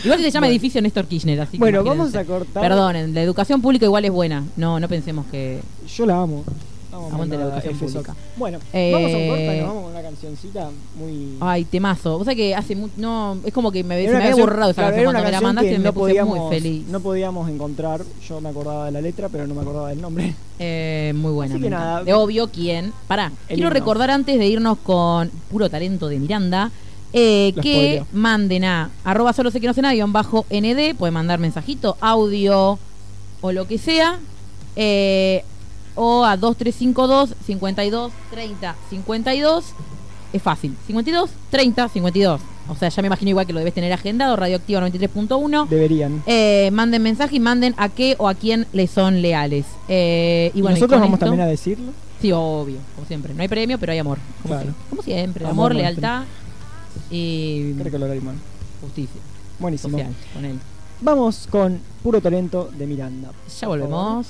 Igual 0.03 0.19
se 0.19 0.31
llama 0.31 0.47
Bueno. 0.47 0.51
edificio 0.51 0.81
Néstor 0.81 1.05
Kirchner, 1.05 1.39
así 1.41 1.53
que 1.53 1.57
bueno, 1.59 1.81
imagínense. 1.81 2.17
vamos 2.17 2.27
a 2.27 2.31
cortar. 2.31 2.63
Perdonen, 2.63 3.13
la 3.13 3.21
educación 3.21 3.61
pública 3.61 3.85
igual 3.85 4.03
es 4.05 4.11
buena. 4.11 4.43
No, 4.57 4.79
no 4.79 4.87
pensemos 4.87 5.25
que. 5.31 5.61
Yo 5.95 6.05
la 6.07 6.21
amo. 6.21 6.43
Amo 6.91 7.07
Aguante 7.13 7.37
la 7.37 7.43
educación 7.43 7.75
FSOC. 7.75 7.91
pública. 7.91 8.15
Bueno, 8.35 8.59
Eh, 8.73 8.91
vamos 8.93 9.13
a 9.13 9.17
un 9.17 9.27
corta 9.27 9.55
y 9.55 9.57
nos 9.59 9.67
vamos 9.67 9.83
con 9.83 9.91
una 9.91 10.01
cancioncita 10.01 10.69
muy. 10.95 11.37
Ay, 11.39 11.65
temazo. 11.65 12.17
O 12.17 12.23
sea 12.25 12.33
que 12.33 12.55
hace 12.55 12.75
mucho. 12.75 12.93
No, 12.97 13.37
es 13.45 13.53
como 13.53 13.71
que 13.71 13.83
me, 13.83 13.95
se 13.97 14.01
me 14.03 14.09
una 14.09 14.17
había 14.17 14.29
canción- 14.29 14.47
borrado 14.49 14.71
esa 14.71 14.81
claro, 14.81 14.95
canción 14.95 15.05
cuando 15.13 15.19
me 15.19 15.25
la 15.25 15.31
canción 15.31 15.55
mandaste 15.55 15.77
me 15.77 15.83
no 15.83 15.93
puse 15.93 15.99
podíamos, 16.11 16.37
muy 16.39 16.49
feliz. 16.49 16.87
no 16.87 16.99
podíamos 16.99 17.49
encontrar. 17.49 18.01
Yo 18.27 18.41
me 18.41 18.49
acordaba 18.49 18.85
de 18.87 18.91
la 18.91 19.01
letra, 19.01 19.29
pero 19.29 19.45
no 19.47 19.53
me 19.55 19.61
acordaba 19.61 19.89
del 19.89 20.01
nombre. 20.01 20.33
Eh, 20.61 21.13
muy 21.15 21.31
buena. 21.31 21.53
Así 21.55 21.63
que 21.63 21.69
nada. 21.69 22.03
De 22.03 22.13
obvio, 22.13 22.49
¿quién? 22.49 22.91
Pará. 23.07 23.27
El 23.47 23.55
Quiero 23.55 23.69
himno. 23.69 23.69
recordar 23.69 24.11
antes 24.11 24.37
de 24.37 24.45
irnos 24.45 24.77
con 24.79 25.29
puro 25.49 25.69
talento 25.69 26.09
de 26.09 26.19
Miranda. 26.19 26.69
eh, 27.13 27.53
que 27.61 28.03
manden 28.11 28.65
a 28.65 28.89
arroba 29.05 29.31
solo 29.31 29.51
sé 29.51 29.61
que 29.61 29.67
no 29.67 29.73
sé 29.73 29.81
nada, 29.81 29.93
guion 29.93 30.11
bajo 30.11 30.45
ND, 30.49 30.95
pueden 30.95 31.13
mandar 31.13 31.39
mensajito, 31.39 31.95
audio 32.01 32.77
o 33.41 33.51
lo 33.53 33.67
que 33.67 33.77
sea, 33.77 34.19
eh, 34.75 35.43
o 35.95 36.23
a 36.25 36.37
2352 36.37 37.35
52 37.45 38.11
30 38.31 38.75
52, 38.89 39.65
es 40.33 40.41
fácil, 40.41 40.75
52 40.87 41.29
30 41.49 41.89
52, 41.89 42.41
o 42.69 42.75
sea, 42.75 42.89
ya 42.89 43.01
me 43.01 43.07
imagino 43.07 43.29
igual 43.29 43.47
que 43.47 43.53
lo 43.53 43.59
debes 43.59 43.73
tener 43.73 43.91
agendado, 43.91 44.35
radioactiva 44.35 44.79
93.1. 44.87 45.67
Deberían. 45.67 46.21
Eh, 46.27 46.69
manden 46.71 47.01
mensaje 47.01 47.37
y 47.37 47.39
manden 47.39 47.73
a 47.77 47.89
qué 47.89 48.15
o 48.19 48.27
a 48.27 48.35
quién 48.35 48.67
le 48.73 48.85
son 48.87 49.21
leales. 49.23 49.65
Eh, 49.87 50.51
y 50.53 50.59
Y 50.59 50.61
bueno, 50.61 50.77
y 50.77 50.79
nosotros 50.79 51.01
vamos 51.01 51.15
esto- 51.15 51.25
también 51.25 51.41
a 51.47 51.49
decirlo. 51.49 51.91
Sí, 52.21 52.31
obvio, 52.31 52.77
como 52.95 53.07
siempre. 53.07 53.33
No 53.33 53.41
hay 53.41 53.47
premio, 53.47 53.79
pero 53.79 53.91
hay 53.93 53.97
amor. 53.99 54.19
Como, 54.43 54.53
Claro. 54.53 54.63
siempre. 54.65 54.89
Como 54.89 55.01
siempre. 55.01 55.45
Amor, 55.45 55.71
Amor, 55.71 55.75
lealtad 55.75 56.23
y 57.09 57.73
Creo 57.73 57.91
que 57.91 57.97
lo 57.99 58.05
haremos. 58.05 58.35
justicia 58.81 59.19
Buenísimo. 59.57 59.97
social 59.97 60.13
con 60.33 60.45
él. 60.45 60.59
Vamos 61.01 61.47
con 61.49 61.79
puro 62.03 62.21
talento 62.21 62.69
de 62.77 62.85
Miranda. 62.85 63.31
Ya 63.59 63.67
volvemos. 63.67 64.27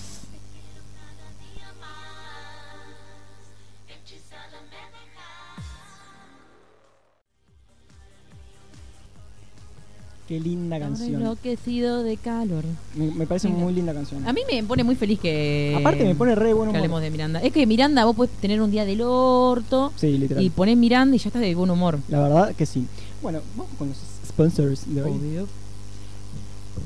Qué 10.30 10.40
linda 10.40 10.80
canción. 10.80 11.16
enloquecido 11.16 12.04
de 12.04 12.16
calor. 12.16 12.64
Me, 12.96 13.08
me 13.10 13.26
parece 13.26 13.48
Mira. 13.50 13.62
muy 13.62 13.74
linda 13.74 13.96
canción. 13.96 14.28
A 14.28 14.31
mí 14.31 14.42
me 14.50 14.64
pone 14.64 14.84
muy 14.84 14.94
feliz 14.96 15.20
que. 15.20 15.76
Aparte 15.80 16.04
me 16.06 16.14
pone 16.14 16.36
re 16.36 16.54
buen 16.54 16.70
que 16.70 16.78
hablemos 16.78 17.02
de 17.02 17.10
Miranda. 17.10 17.42
Es 17.42 17.52
que 17.52 17.66
Miranda, 17.66 18.06
vos 18.06 18.16
podés 18.16 18.31
tener 18.40 18.62
un 18.62 18.70
día 18.70 18.86
del 18.86 19.02
orto 19.02 19.92
Sí, 19.96 20.20
literal. 20.20 20.44
y 20.44 20.52
ponés 20.52 20.78
Miranda 20.78 21.16
y 21.16 21.20
ya 21.20 21.30
estás 21.30 21.42
de 21.42 21.56
buen 21.56 21.72
humor. 21.72 21.98
La 22.10 22.20
verdad 22.22 22.56
que 22.56 22.68
sí. 22.68 22.86
Bueno, 23.24 23.40
vamos 23.58 23.74
con 23.80 23.88
los 23.88 23.98
sponsors 24.28 24.83
de 24.94 25.02
hoy. 25.02 25.12
Obvio. 25.14 25.48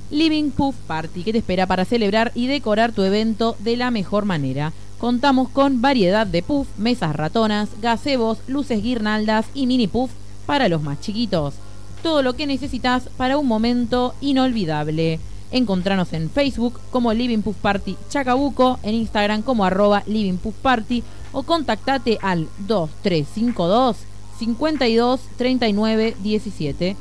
Living 0.10 0.52
Puff 0.52 0.76
Party, 0.88 1.24
que 1.24 1.34
te 1.34 1.40
espera 1.40 1.68
para 1.68 1.84
celebrar 1.84 2.32
y 2.36 2.48
decorar 2.48 2.94
tu 2.94 3.04
evento 3.04 3.58
de 3.60 3.76
la 3.76 3.92
mejor 3.92 4.24
manera. 4.24 4.72
Contamos 5.00 5.50
con 5.50 5.82
variedad 5.82 6.26
de 6.26 6.44
puff, 6.44 6.68
mesas 6.78 7.14
ratonas, 7.14 7.68
gazebos, 7.82 8.38
luces 8.48 8.82
guirnaldas 8.82 9.48
y 9.54 9.68
mini 9.68 9.88
puff 9.88 10.12
para 10.46 10.70
los 10.70 10.82
más 10.82 11.02
chiquitos. 11.02 11.56
Todo 12.04 12.22
lo 12.22 12.34
que 12.34 12.46
necesitas 12.46 13.04
para 13.18 13.38
un 13.38 13.48
momento 13.48 14.14
inolvidable. 14.22 15.20
Encontranos 15.52 16.14
en 16.14 16.30
Facebook 16.30 16.80
como 16.92 17.14
Living 17.14 17.42
Puff 17.42 17.56
Party 17.58 17.96
Chacabuco, 18.10 18.80
en 18.84 18.96
Instagram 18.96 19.42
como 19.42 19.66
arroba 19.66 20.04
Living 20.06 20.38
Puff 20.38 20.56
Party 20.62 21.04
o 21.32 21.44
contactate 21.44 22.18
al 22.22 22.48
2352 22.68 23.98
52 24.40 25.20
39 25.38 26.16
17 26.22 26.96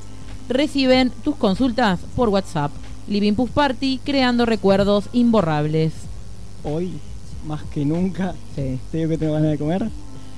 reciben 0.49 1.11
tus 1.25 1.37
consultas 1.37 2.01
por 2.15 2.29
WhatsApp. 2.29 2.71
Living 3.09 3.33
Puff 3.35 3.51
Party, 3.51 4.01
creando 4.05 4.47
recuerdos 4.47 5.09
imborrables. 5.13 5.93
Hoy, 6.63 6.93
más 7.47 7.63
que 7.65 7.85
nunca, 7.85 8.35
Sí. 8.55 8.79
te 8.91 8.99
digo 8.99 9.11
que 9.11 9.19
tengo 9.19 9.33
ganas 9.33 9.51
de 9.53 9.59
comer. 9.59 9.89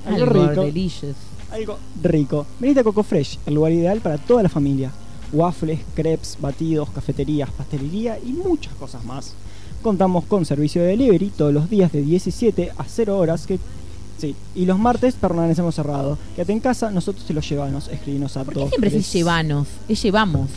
Algo 0.06 0.26
rico. 0.26 0.62
delicious. 0.62 1.16
Algo 1.54 1.78
rico. 2.02 2.46
Venite 2.58 2.80
a 2.80 2.82
Coco 2.84 3.04
Fresh, 3.04 3.38
el 3.46 3.54
lugar 3.54 3.70
ideal 3.70 4.00
para 4.00 4.18
toda 4.18 4.42
la 4.42 4.48
familia. 4.48 4.90
Waffles, 5.32 5.78
crepes, 5.94 6.36
batidos, 6.40 6.90
cafeterías, 6.90 7.48
pastelería 7.48 8.18
y 8.18 8.32
muchas 8.32 8.74
cosas 8.74 9.04
más. 9.04 9.34
Contamos 9.80 10.24
con 10.24 10.44
servicio 10.44 10.82
de 10.82 10.88
delivery 10.88 11.30
todos 11.30 11.54
los 11.54 11.70
días 11.70 11.92
de 11.92 12.02
17 12.02 12.72
a 12.76 12.84
0 12.84 13.18
horas 13.18 13.46
que 13.46 13.60
Sí, 14.18 14.34
y 14.54 14.64
los 14.64 14.78
martes 14.78 15.14
permanecemos 15.14 15.74
cerrados. 15.74 16.18
Quédate 16.34 16.52
en 16.52 16.60
casa, 16.60 16.90
nosotros 16.90 17.24
te 17.24 17.34
lo 17.34 17.40
llevamos. 17.40 17.88
Escribinos 17.88 18.36
a 18.36 18.44
¿Por 18.44 18.54
qué 18.54 18.60
dos, 18.60 18.68
siempre 18.70 18.90
decís 18.90 19.12
llevanos? 19.12 19.68
Es 19.88 20.02
llevamos. 20.02 20.50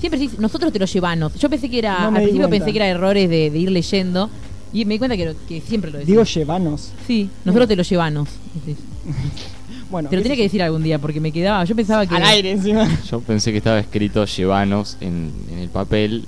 Siempre 0.00 0.18
decís, 0.18 0.38
nosotros 0.38 0.72
te 0.72 0.78
lo 0.78 0.86
llevamos. 0.86 1.34
Yo 1.34 1.50
pensé 1.50 1.70
que 1.70 1.78
era, 1.78 2.10
No 2.10 2.16
al 2.16 2.22
principio 2.22 2.48
pensé 2.48 2.70
que 2.70 2.78
era 2.78 2.88
errores 2.88 3.28
de, 3.28 3.50
de 3.50 3.58
ir 3.58 3.70
leyendo. 3.70 4.30
Y 4.72 4.86
me 4.86 4.94
di 4.94 4.98
cuenta 4.98 5.16
que, 5.16 5.60
siempre 5.60 5.90
lo 5.90 5.98
decís. 5.98 6.10
Digo 6.10 6.24
llevanos. 6.24 6.92
sí, 7.06 7.28
nosotros 7.44 7.68
te 7.68 7.76
lo 7.76 7.82
llevamos. 7.82 8.28
Bueno, 9.92 10.08
Te 10.08 10.16
lo 10.16 10.22
tenía 10.22 10.36
que 10.36 10.42
decir 10.42 10.60
algún 10.62 10.82
día 10.82 10.98
porque 10.98 11.20
me 11.20 11.30
quedaba. 11.30 11.62
Yo 11.64 11.76
pensaba 11.76 12.04
que. 12.06 12.16
Al 12.16 12.24
aire 12.24 12.50
encima. 12.50 12.88
Yo 13.10 13.20
pensé 13.20 13.52
que 13.52 13.58
estaba 13.58 13.78
escrito 13.78 14.24
llevanos 14.24 14.96
en, 15.00 15.30
en 15.52 15.58
el 15.60 15.68
papel 15.68 16.24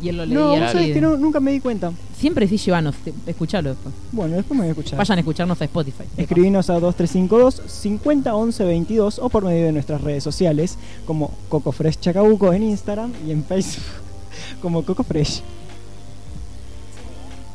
Y 0.00 0.08
él 0.08 0.16
lo 0.16 0.24
leía. 0.24 0.38
No, 0.40 0.48
vos 0.56 0.70
sabés 0.72 0.94
que 0.94 1.00
no, 1.02 1.16
nunca 1.18 1.40
me 1.40 1.50
di 1.52 1.60
cuenta. 1.60 1.92
Siempre 2.16 2.46
decís 2.46 2.64
Giovanos, 2.64 2.94
te- 2.96 3.12
escuchalo 3.26 3.70
después. 3.70 3.94
Bueno, 4.12 4.36
después 4.36 4.56
me 4.56 4.62
voy 4.64 4.68
a 4.68 4.72
escuchar. 4.72 4.96
Vayan 4.98 5.18
a 5.18 5.20
escucharnos 5.20 5.60
a 5.60 5.64
Spotify. 5.64 6.04
Escribinos 6.16 6.70
a 6.70 6.74
2352 6.78 7.62
50 7.70 8.34
11 8.34 8.64
22 8.64 9.18
o 9.18 9.28
por 9.28 9.44
medio 9.44 9.64
de 9.66 9.72
nuestras 9.72 10.00
redes 10.02 10.22
sociales 10.22 10.76
como 11.06 11.32
Coco 11.48 11.72
Fresh 11.72 11.98
Chacabuco 12.00 12.52
en 12.52 12.62
Instagram 12.62 13.12
y 13.26 13.32
en 13.32 13.42
Facebook 13.44 13.82
como 14.62 14.84
Coco 14.84 15.02
Fresh. 15.02 15.42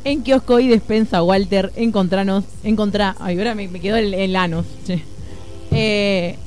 En 0.03 0.21
kiosco 0.21 0.59
y 0.59 0.67
despensa 0.67 1.23
Walter, 1.23 1.71
encontranos, 1.75 2.43
encontrá, 2.63 3.15
ay, 3.19 3.37
ahora 3.39 3.55
me, 3.55 3.67
me 3.67 3.79
quedó 3.79 3.95
el, 3.95 4.13
el 4.13 4.35
anos. 4.35 4.65
che. 4.85 5.01
Eh, 5.75 6.37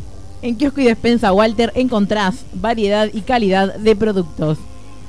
en 0.41 0.55
kiosco 0.57 0.81
y 0.81 0.85
despensa 0.85 1.33
Walter 1.33 1.73
encontrás 1.75 2.45
variedad 2.55 3.09
y 3.13 3.23
calidad 3.23 3.75
de 3.75 3.97
productos, 3.97 4.59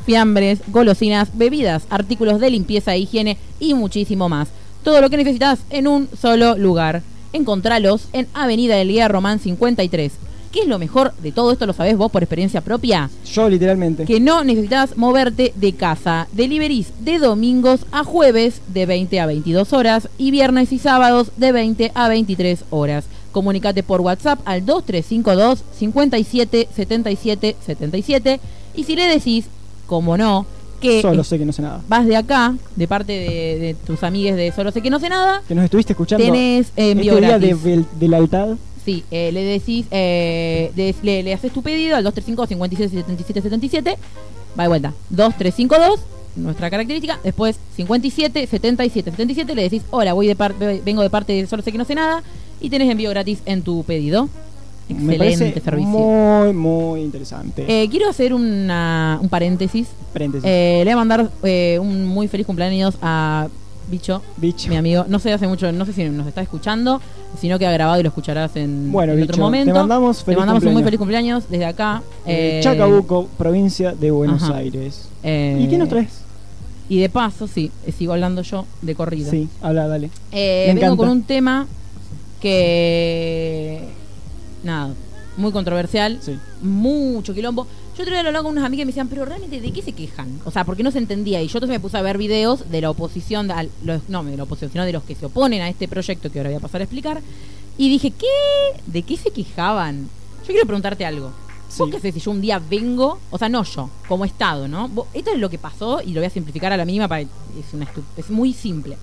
fiambres, 0.05 0.59
golosinas, 0.67 1.29
bebidas, 1.37 1.83
artículos 1.89 2.39
de 2.39 2.49
limpieza 2.49 2.95
e 2.95 2.99
higiene 2.99 3.37
y 3.59 3.73
muchísimo 3.73 4.27
más. 4.27 4.49
Todo 4.83 5.01
lo 5.01 5.09
que 5.09 5.17
necesitas 5.17 5.59
en 5.69 5.87
un 5.87 6.09
solo 6.19 6.57
lugar. 6.57 7.03
Encontralos 7.31 8.07
en 8.11 8.27
Avenida 8.33 8.75
del 8.75 8.89
Guía 8.89 9.07
Román 9.07 9.39
53. 9.39 10.13
¿Qué 10.51 10.61
es 10.61 10.67
lo 10.67 10.79
mejor 10.79 11.13
de 11.21 11.31
todo 11.31 11.51
esto? 11.51 11.67
¿Lo 11.67 11.73
sabés 11.73 11.95
vos 11.95 12.11
por 12.11 12.23
experiencia 12.23 12.61
propia? 12.61 13.11
Yo 13.31 13.47
literalmente. 13.47 14.05
que 14.05 14.19
no 14.19 14.43
necesitas 14.43 14.97
moverte 14.97 15.53
de 15.55 15.73
casa. 15.73 16.27
Deliveries 16.31 16.91
de 17.01 17.19
domingos 17.19 17.85
a 17.91 18.03
jueves 18.03 18.61
de 18.67 18.87
20 18.87 19.19
a 19.19 19.27
22 19.27 19.73
horas 19.73 20.09
y 20.17 20.31
viernes 20.31 20.73
y 20.73 20.79
sábados 20.79 21.31
de 21.37 21.51
20 21.51 21.91
a 21.93 22.09
23 22.09 22.65
horas. 22.71 23.05
Comunicate 23.31 23.83
por 23.83 24.01
WhatsApp 24.01 24.39
al 24.45 24.65
2352 24.65 25.63
57 25.77 26.67
77 26.75 27.55
77 27.65 28.39
y 28.75 28.83
si 28.83 28.95
le 28.95 29.05
decís, 29.07 29.45
como 29.87 30.17
no, 30.17 30.45
que 30.81 31.01
Solo 31.01 31.23
sé 31.23 31.37
que 31.37 31.45
no 31.45 31.51
sé 31.51 31.61
nada. 31.61 31.81
vas 31.89 32.05
de 32.05 32.15
acá, 32.15 32.55
de 32.75 32.87
parte 32.87 33.11
de, 33.11 33.59
de 33.59 33.75
tus 33.85 34.01
amigues 34.03 34.35
de 34.35 34.51
Solo 34.51 34.71
sé 34.71 34.81
que 34.81 34.89
no 34.89 34.99
sé 34.99 35.09
nada, 35.09 35.41
Que 35.47 35.55
nos 35.55 35.65
estuviste 35.65 35.93
escuchando 35.93 36.23
tenés 36.25 36.71
envío 36.75 37.13
este 37.13 37.25
día 37.25 37.39
de, 37.39 37.47
gratis. 37.47 37.63
de, 37.63 37.85
de 37.99 38.07
lealtad. 38.07 38.47
Sí, 38.85 39.03
eh, 39.11 39.31
le 39.33 39.43
decís, 39.43 39.85
eh, 39.91 40.71
de- 40.75 40.95
le, 41.03 41.21
le 41.23 41.33
haces 41.33 41.51
tu 41.51 41.61
pedido 41.61 41.95
al 41.97 42.03
235 42.03 42.47
57 42.47 42.89
77 42.89 43.41
77. 43.41 43.97
Va 44.57 44.63
de 44.63 44.69
vuelta. 44.69 44.93
2352, 45.09 45.99
nuestra 46.37 46.69
característica. 46.69 47.19
Después 47.23 47.59
57 47.75 48.47
77 48.47 49.11
77. 49.11 49.53
Le 49.55 49.63
decís, 49.63 49.83
hola, 49.91 50.13
voy 50.13 50.27
de 50.27 50.35
par- 50.35 50.55
vengo 50.57 51.01
de 51.01 51.09
parte 51.09 51.33
de 51.33 51.45
Solo 51.45 51.61
sé 51.61 51.71
que 51.73 51.77
no 51.77 51.85
sé 51.85 51.93
nada. 51.93 52.23
Y 52.61 52.69
tenés 52.69 52.89
envío 52.89 53.09
gratis 53.09 53.39
en 53.45 53.61
tu 53.61 53.83
pedido. 53.83 54.29
Excelente 54.89 55.59
servicio. 55.61 55.87
muy, 55.89 56.53
muy 56.53 57.01
interesante. 57.01 57.63
Eh, 57.67 57.87
quiero 57.89 58.09
hacer 58.09 58.33
una- 58.33 59.19
un 59.21 59.29
paréntesis. 59.29 59.87
Paréntesis. 60.13 60.43
Eh, 60.49 60.77
le 60.79 60.85
voy 60.85 60.93
a 60.93 60.95
mandar 60.95 61.29
eh, 61.43 61.77
un 61.79 62.05
muy 62.05 62.27
feliz 62.27 62.47
cumpleaños 62.47 62.95
a 63.01 63.47
Bicho, 63.91 64.21
Bicho. 64.37 64.67
mi 64.69 64.77
amigo. 64.77 65.05
No 65.07 65.19
sé 65.19 65.31
hace 65.31 65.47
mucho, 65.47 65.71
no 65.71 65.85
sé 65.85 65.93
si 65.93 66.03
nos 66.05 66.25
está 66.27 66.41
escuchando, 66.41 67.01
si 67.39 67.47
no 67.49 67.59
queda 67.59 67.71
grabado 67.71 67.99
y 67.99 68.03
lo 68.03 68.09
escucharás 68.09 68.55
en, 68.55 68.91
Bueno, 68.91 69.13
en 69.13 69.19
Bicho, 69.21 69.31
otro 69.33 69.43
momento. 69.43 69.73
te 69.73 69.79
mandamos 69.79 70.23
Te 70.23 70.35
mandamos 70.35 70.63
un 70.63 70.73
muy 70.73 70.83
feliz 70.83 70.97
cumpleaños 70.97 71.43
desde 71.49 71.65
acá. 71.65 72.01
Eh, 72.25 72.59
Chacabuco, 72.63 73.27
provincia 73.37 73.93
de 73.93 74.09
Buenos 74.11 74.41
ajá. 74.43 74.57
Aires. 74.57 75.07
eh, 75.23 75.59
¿Y 75.63 75.67
qué 75.67 75.77
nos 75.77 75.89
traes? 75.89 76.21
Y 76.87 76.99
de 76.99 77.09
paso, 77.09 77.47
sí, 77.47 77.71
sigo 77.95 78.13
hablando 78.13 78.41
yo 78.41 78.65
de 78.81 78.95
corrido. 78.95 79.29
Sí, 79.29 79.47
habla, 79.61 79.87
dale. 79.87 80.09
Eh, 80.31 80.65
Me 80.69 80.73
vengo 80.73 80.85
encanta. 80.87 80.97
con 80.97 81.09
un 81.09 81.21
tema 81.23 81.67
que. 82.39 83.81
Nada, 84.63 84.93
muy 85.37 85.51
controversial. 85.51 86.19
Sí. 86.21 86.37
mucho 86.61 87.33
quilombo. 87.33 87.65
Yo 87.97 88.03
otro 88.03 88.13
día 88.13 88.23
lo 88.23 88.29
hablaba 88.29 88.43
con 88.43 88.53
unas 88.53 88.63
amigas 88.65 88.83
y 88.83 88.85
me 88.85 88.91
decían, 88.91 89.07
pero 89.09 89.25
realmente, 89.25 89.59
¿de 89.59 89.71
qué 89.73 89.81
se 89.81 89.91
quejan? 89.91 90.39
O 90.45 90.51
sea, 90.51 90.63
porque 90.63 90.83
no 90.83 90.91
se 90.91 90.99
entendía. 90.99 91.41
Y 91.41 91.47
yo 91.47 91.57
entonces 91.57 91.69
me 91.69 91.79
puse 91.81 91.97
a 91.97 92.01
ver 92.01 92.17
videos 92.17 92.69
de 92.71 92.79
la 92.81 92.89
oposición, 92.91 93.49
los- 93.83 94.07
no 94.09 94.23
de 94.23 94.37
la 94.37 94.43
oposición, 94.43 94.71
sino 94.71 94.85
de 94.85 94.93
los 94.93 95.03
que 95.03 95.15
se 95.15 95.25
oponen 95.25 95.61
a 95.61 95.69
este 95.69 95.87
proyecto 95.89 96.31
que 96.31 96.39
ahora 96.39 96.49
voy 96.49 96.57
a 96.57 96.61
pasar 96.61 96.79
a 96.81 96.85
explicar. 96.85 97.21
Y 97.77 97.89
dije, 97.89 98.11
¿qué? 98.11 98.25
¿De 98.87 99.01
qué 99.03 99.17
se 99.17 99.31
quejaban? 99.31 100.09
Yo 100.41 100.47
quiero 100.47 100.65
preguntarte 100.65 101.05
algo. 101.05 101.27
¿Vos 101.77 101.87
Sí. 101.87 101.91
qué 101.91 101.97
haces 101.97 102.13
si 102.15 102.19
yo 102.21 102.31
un 102.31 102.41
día 102.41 102.59
vengo, 102.59 103.19
o 103.31 103.37
sea, 103.37 103.47
no 103.49 103.63
yo, 103.63 103.89
como 104.07 104.25
Estado, 104.25 104.67
¿no? 104.67 104.87
Vos- 104.89 105.07
esto 105.13 105.31
es 105.33 105.39
lo 105.39 105.49
que 105.49 105.57
pasó 105.57 106.01
y 106.01 106.13
lo 106.13 106.21
voy 106.21 106.25
a 106.27 106.29
simplificar 106.31 106.71
a 106.73 106.77
la 106.77 106.85
mínima 106.85 107.07
para 107.07 107.21
es, 107.21 107.29
una 107.73 107.87
es 108.17 108.29
muy 108.29 108.53
simple. 108.53 108.97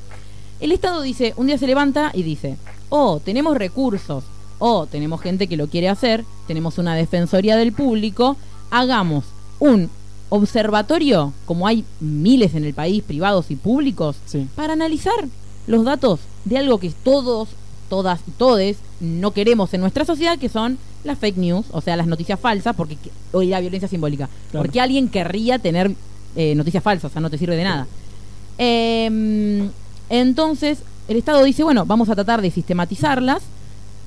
El 0.59 0.73
Estado 0.73 1.03
dice, 1.03 1.33
un 1.37 1.47
día 1.49 1.59
se 1.59 1.67
levanta 1.67 2.11
y 2.15 2.23
dice, 2.23 2.57
oh, 2.89 3.21
tenemos 3.25 3.57
recursos, 3.57 4.25
oh, 4.59 4.87
tenemos 4.87 5.21
gente 5.21 5.47
que 5.47 5.57
lo 5.57 5.69
quiere 5.69 5.89
hacer, 5.89 6.25
tenemos 6.47 6.79
una 6.79 6.95
defensoría 6.95 7.57
del 7.57 7.73
público, 7.73 8.37
hagamos 8.71 9.25
un 9.59 9.91
observatorio, 10.29 11.33
como 11.45 11.67
hay 11.67 11.85
miles 12.01 12.55
en 12.55 12.65
el 12.65 12.75
país, 12.75 13.03
privados 13.03 13.51
y 13.51 13.57
públicos, 13.57 14.17
Sí. 14.27 14.49
para 14.55 14.73
analizar 14.73 15.15
los 15.67 15.85
datos 15.85 16.21
de 16.45 16.59
algo 16.59 16.79
que 16.79 16.91
todos, 16.91 17.49
todas 17.89 18.21
y 18.27 18.31
todes 18.33 18.77
no 19.01 19.31
queremos 19.33 19.73
en 19.75 19.81
nuestra 19.83 20.05
sociedad, 20.05 20.39
que 20.39 20.49
son 20.49 20.79
las 21.05 21.19
fake 21.19 21.37
news, 21.37 21.67
o 21.71 21.81
sea, 21.81 21.97
las 21.97 22.07
noticias 22.07 22.41
falsas, 22.41 22.75
porque 22.75 22.97
hoy 23.33 23.47
la 23.47 23.61
violencia 23.61 23.89
simbólica. 23.89 24.29
Claro. 24.51 24.65
Porque 24.65 24.81
alguien 24.81 25.09
querría 25.09 25.59
tener 25.59 25.93
eh, 26.35 26.55
noticias 26.55 26.83
falsas, 26.83 27.11
o 27.11 27.13
sea, 27.13 27.21
no 27.23 27.31
te 27.31 27.39
sirve 27.39 27.57
de 27.57 27.65
nada. 27.65 27.87
Em, 28.59 29.71
entonces, 30.09 30.79
el 31.09 31.17
Estado 31.17 31.43
dice, 31.45 31.63
bueno, 31.63 31.87
vamos 31.87 32.09
a 32.09 32.15
tratar 32.15 32.43
de 32.43 32.51
sistematizarlas 32.51 33.43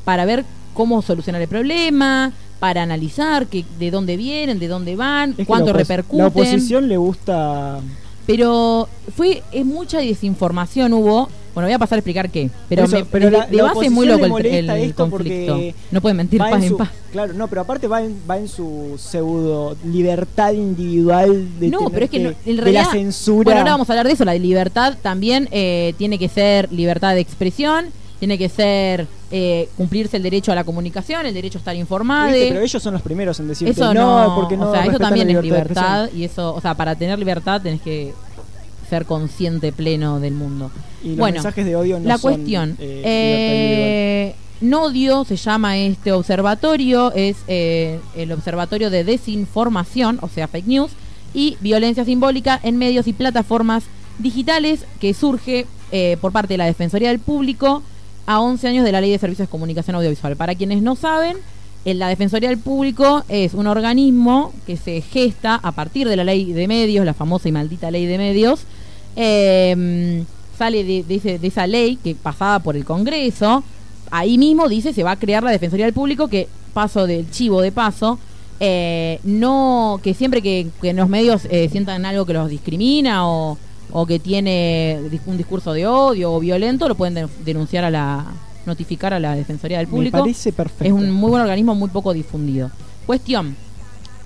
para 0.06 0.26
ver 0.26 0.46
cómo 0.74 1.02
solucionar 1.02 1.42
el 1.42 1.48
problema, 1.48 2.34
para 2.60 2.84
analizar 2.84 3.48
que, 3.48 3.66
de 3.80 3.92
dónde 3.92 4.18
vienen, 4.18 4.60
de 4.60 4.68
dónde 4.68 4.96
van, 4.96 5.36
Es 5.38 5.48
cuánto 5.48 5.74
repercuten. 5.74 6.20
La 6.20 6.28
oposición 6.28 6.88
le 6.88 6.98
gusta. 6.98 7.80
Pero 8.26 8.88
fue 9.16 9.44
es 9.52 9.66
mucha 9.66 10.00
desinformación 10.00 10.94
hubo. 10.94 11.30
Bueno, 11.54 11.68
voy 11.68 11.74
a 11.74 11.80
pasar 11.80 11.98
a 11.98 12.00
explicar 12.00 12.30
qué. 12.30 12.50
Pero, 12.70 12.84
Eso, 12.86 12.98
me- 12.98 13.06
pero 13.06 13.26
de, 13.26 13.32
la- 13.32 13.46
de 13.48 13.58
la 13.58 13.64
base 13.64 13.86
es 13.86 13.92
muy 13.92 14.06
loco 14.08 14.38
el, 14.40 14.94
conflicto. 14.96 15.60
No 15.92 16.02
pueden 16.02 16.18
mentir 16.18 16.40
paz 16.40 16.64
en 16.64 16.78
paz. 16.78 16.90
Claro, 17.12 17.34
no, 17.34 17.48
pero 17.48 17.62
aparte 17.62 17.88
va 17.88 18.02
en, 18.04 18.16
va 18.30 18.38
en 18.38 18.48
su 18.48 18.96
pseudo 19.00 19.76
libertad 19.84 20.52
individual 20.54 21.48
de 21.60 21.70
No, 21.70 21.90
pero 21.90 22.06
es 22.06 22.12
que 22.12 22.20
no- 22.20 22.30
en 22.46 22.56
de 22.56 22.62
realidad. 22.62 22.86
la 22.86 22.92
censura. 22.92 23.44
Bueno, 23.46 23.60
ahora 23.62 23.72
vamos 23.72 23.90
a 23.90 23.94
hablar 23.94 24.08
de 24.08 24.14
eso. 24.14 24.26
La 24.26 24.36
libertad 24.36 24.96
también 25.02 25.48
eh, 25.52 25.94
tiene 25.98 26.18
que 26.20 26.30
ser 26.30 26.72
libertad 26.72 27.14
de 27.16 27.22
expresión, 27.22 27.88
tiene 28.20 28.38
que 28.38 28.50
ser 28.50 29.08
eh, 29.32 29.70
cumplirse 29.78 30.18
el 30.18 30.24
derecho 30.24 30.52
a 30.52 30.56
la 30.56 30.64
comunicación, 30.64 31.26
el 31.26 31.34
derecho 31.34 31.58
a 31.58 31.62
estar 31.62 31.76
informado. 31.76 32.32
Pero 32.32 32.60
ellos 32.62 32.82
son 32.84 32.94
los 32.94 33.02
primeros 33.02 33.40
en 33.40 33.48
decirte 33.48 33.72
Eso 33.72 33.94
no, 33.94 34.28
no, 34.30 34.36
porque 34.36 34.58
no 34.58 34.70
o 34.70 34.74
sea, 34.74 34.86
eso 34.86 34.98
también 35.00 35.30
es 35.30 35.42
libertad 35.42 35.56
de 35.56 35.60
expresión". 35.62 35.86
libertad 36.06 36.18
y 36.18 36.24
eso, 36.26 36.54
o 36.56 36.62
sea, 36.62 36.74
para 36.76 36.96
tener 36.96 37.18
libertad 37.18 37.62
tenés 37.62 37.82
que 37.82 38.14
ser 38.90 39.06
consciente 39.06 39.72
pleno 39.72 40.20
del 40.20 40.34
mundo. 40.34 40.72
Y 41.04 41.10
los 41.10 41.18
bueno, 41.18 41.36
mensajes 41.36 41.66
de 41.66 41.76
odio 41.76 42.00
no 42.00 42.08
la 42.08 42.18
son, 42.18 42.34
cuestión, 42.34 42.76
eh, 42.80 43.02
eh, 43.06 44.36
Nodio 44.62 45.24
se 45.24 45.38
llama 45.38 45.78
este 45.78 46.12
observatorio, 46.12 47.14
es 47.14 47.38
eh, 47.48 48.00
el 48.16 48.32
observatorio 48.34 48.90
de 48.90 49.06
desinformación, 49.06 50.20
o 50.22 50.28
sea, 50.28 50.50
fake 50.50 50.68
news, 50.68 50.92
y 51.34 51.58
violencia 51.62 52.04
simbólica 52.04 52.60
en 52.62 52.78
medios 52.78 53.08
y 53.08 53.14
plataformas 53.14 53.84
digitales 54.18 54.86
que 55.00 55.14
surge 55.14 55.66
eh, 55.92 56.18
por 56.20 56.32
parte 56.32 56.56
de 56.56 56.58
la 56.58 56.66
Defensoría 56.66 57.10
del 57.10 57.20
Público 57.20 57.84
a 58.26 58.42
11 58.42 58.68
años 58.68 58.86
de 58.86 58.92
la 58.92 59.00
Ley 59.00 59.12
de 59.12 59.18
Servicios 59.18 59.48
de 59.48 59.52
Comunicación 59.52 59.96
Audiovisual. 59.96 60.36
Para 60.36 60.56
quienes 60.56 60.82
no 60.82 60.96
saben, 60.96 61.38
en 61.86 61.98
la 61.98 62.10
Defensoría 62.10 62.50
del 62.50 62.60
Público 62.60 63.24
es 63.30 63.54
un 63.54 63.66
organismo 63.66 64.54
que 64.68 64.76
se 64.76 65.00
gesta 65.02 65.56
a 65.56 65.72
partir 65.72 66.10
de 66.10 66.18
la 66.18 66.26
ley 66.26 66.52
de 66.52 66.68
medios, 66.68 67.06
la 67.06 67.14
famosa 67.14 67.48
y 67.48 67.54
maldita 67.54 67.92
ley 67.92 68.06
de 68.06 68.18
medios, 68.18 68.64
eh, 69.16 70.24
sale 70.58 70.84
de, 70.84 71.04
de 71.04 71.16
ese- 71.16 71.40
de 71.40 71.48
esa 71.48 71.68
ley 71.68 71.98
que 72.04 72.16
pasada 72.16 72.60
por 72.60 72.76
el 72.76 72.86
Congreso, 72.86 73.64
ahí 74.12 74.38
mismo 74.38 74.68
dice 74.68 74.94
se 74.94 75.04
va 75.04 75.12
a 75.12 75.16
crear 75.20 75.44
la 75.44 75.52
Defensoría 75.52 75.86
del 75.86 75.94
Público, 75.94 76.28
que 76.28 76.48
paso 76.74 77.08
del 77.08 77.30
chivo 77.32 77.62
de 77.62 77.72
paso, 77.72 78.20
eh, 78.60 79.20
no 79.24 80.00
que 80.04 80.14
siempre 80.14 80.42
que, 80.42 80.68
que 80.82 80.94
los 80.94 81.08
medios 81.10 81.44
eh, 81.50 81.70
sientan 81.72 82.06
algo 82.06 82.26
que 82.26 82.34
los 82.34 82.50
discrimina 82.50 83.28
o, 83.28 83.58
o 83.92 84.06
que 84.06 84.20
tiene 84.20 85.00
un 85.26 85.38
discurso 85.38 85.74
de 85.74 85.88
odio 85.88 86.34
o 86.34 86.40
violento, 86.40 86.88
lo 86.88 86.96
pueden 86.96 87.14
de- 87.16 87.28
denunciar 87.46 87.84
a 87.86 87.90
la 87.90 88.26
notificar 88.66 89.14
a 89.14 89.20
la 89.20 89.36
Defensoría 89.36 89.78
del 89.78 89.88
Me 89.88 89.92
Público. 89.92 90.20
parece 90.20 90.52
perfecto. 90.52 90.84
Es 90.86 90.92
un 90.92 91.10
muy 91.12 91.30
buen 91.30 91.42
organismo, 91.42 91.74
muy 91.74 91.90
poco 91.90 92.14
difundido. 92.14 92.70
Cuestión. 93.08 93.56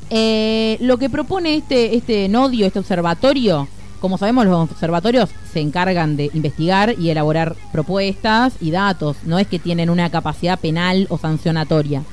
eh, 0.09 0.77
lo 0.81 0.97
que 0.97 1.09
propone 1.09 1.55
este, 1.55 1.95
este 1.95 2.27
nodio, 2.27 2.65
este 2.65 2.79
observatorio, 2.79 3.67
como 4.03 4.17
sabemos, 4.17 4.45
los 4.45 4.69
observatorios 4.69 5.29
se 5.53 5.62
encargan 5.62 6.17
de 6.17 6.29
investigar 6.33 6.93
y 7.00 7.10
elaborar 7.10 7.55
propuestas 7.72 8.51
y 8.60 8.69
datos. 8.69 9.15
No 9.24 9.39
es 9.39 9.48
que 9.48 9.60
tienen 9.60 9.89
una 9.89 10.10
capacidad 10.10 10.60
penal 10.60 11.07
o 11.10 11.17
sancionatoria. 11.17 12.03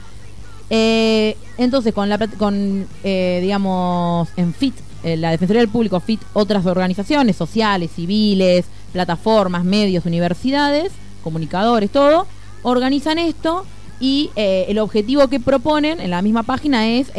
Eh, 0.71 1.37
entonces, 1.59 1.93
con 1.93 2.09
la 2.09 2.17
con 2.39 2.87
eh, 3.03 3.41
digamos, 3.43 4.29
en 4.37 4.55
FIT, 4.55 4.75
eh, 5.03 5.17
la 5.17 5.33
Defensoría 5.33 5.63
del 5.63 5.69
Público, 5.69 5.99
FIT, 5.99 6.21
otras 6.33 6.65
organizaciones 6.65 7.35
sociales, 7.35 7.91
civiles, 7.93 8.67
plataformas, 8.93 9.65
medios, 9.65 10.07
universidades, 10.07 10.93
comunicadores, 11.25 11.91
todo, 11.91 12.29
organizan 12.63 13.19
esto 13.19 13.67
y 13.99 14.31
eh, 14.37 14.67
el 14.69 14.79
objetivo 14.79 15.27
que 15.27 15.41
proponen 15.41 15.99
en 15.99 16.11
la 16.11 16.23
misma 16.23 16.45
página 16.45 16.87
es 16.87 17.11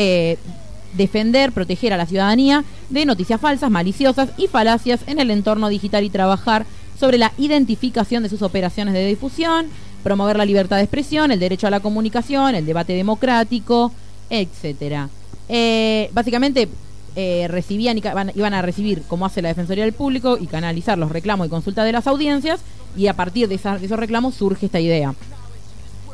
defender, 0.94 1.52
proteger 1.52 1.94
a 1.94 1.98
la 1.98 2.06
ciudadanía 2.06 2.64
de 2.90 3.06
noticias 3.06 3.40
falsas, 3.40 3.72
maliciosas 3.72 4.30
y 4.38 4.48
falacias 4.48 5.02
en 5.08 5.20
el 5.20 5.32
entorno 5.32 5.70
digital 5.70 6.04
y 6.04 6.10
trabajar 6.10 6.66
sobre 7.00 7.18
la 7.18 7.32
identificación 7.38 8.24
de 8.24 8.30
sus 8.30 8.42
operaciones 8.42 8.94
de 8.94 9.06
difusión, 9.08 9.68
promover 10.04 10.38
la 10.38 10.46
libertad 10.46 10.78
de 10.78 10.84
expresión, 10.84 11.32
el 11.32 11.40
derecho 11.40 11.68
a 11.68 11.72
la 11.72 11.80
comunicación, 11.80 12.56
el 12.56 12.66
debate 12.66 12.94
democrático, 12.94 13.92
etcétera. 14.30 15.10
Eh, 15.50 16.10
básicamente 16.14 16.70
eh, 17.16 17.48
recibían 17.50 17.98
y 17.98 18.02
van- 18.02 18.32
iban 18.36 18.54
a 18.54 18.62
recibir, 18.62 19.02
como 19.08 19.26
hace 19.26 19.42
la 19.42 19.50
Defensoría 19.50 19.84
del 19.84 19.94
Público, 19.94 20.38
y 20.40 20.48
canalizar 20.48 20.98
los 20.98 21.12
reclamos 21.12 21.48
y 21.48 21.50
consultas 21.50 21.86
de 21.86 21.92
las 21.92 22.08
audiencias, 22.08 22.62
y 22.96 23.08
a 23.08 23.14
partir 23.16 23.48
de, 23.48 23.58
de 23.58 23.86
esos 23.86 24.00
reclamos 24.00 24.36
surge 24.36 24.66
esta 24.68 24.80
idea 24.80 25.14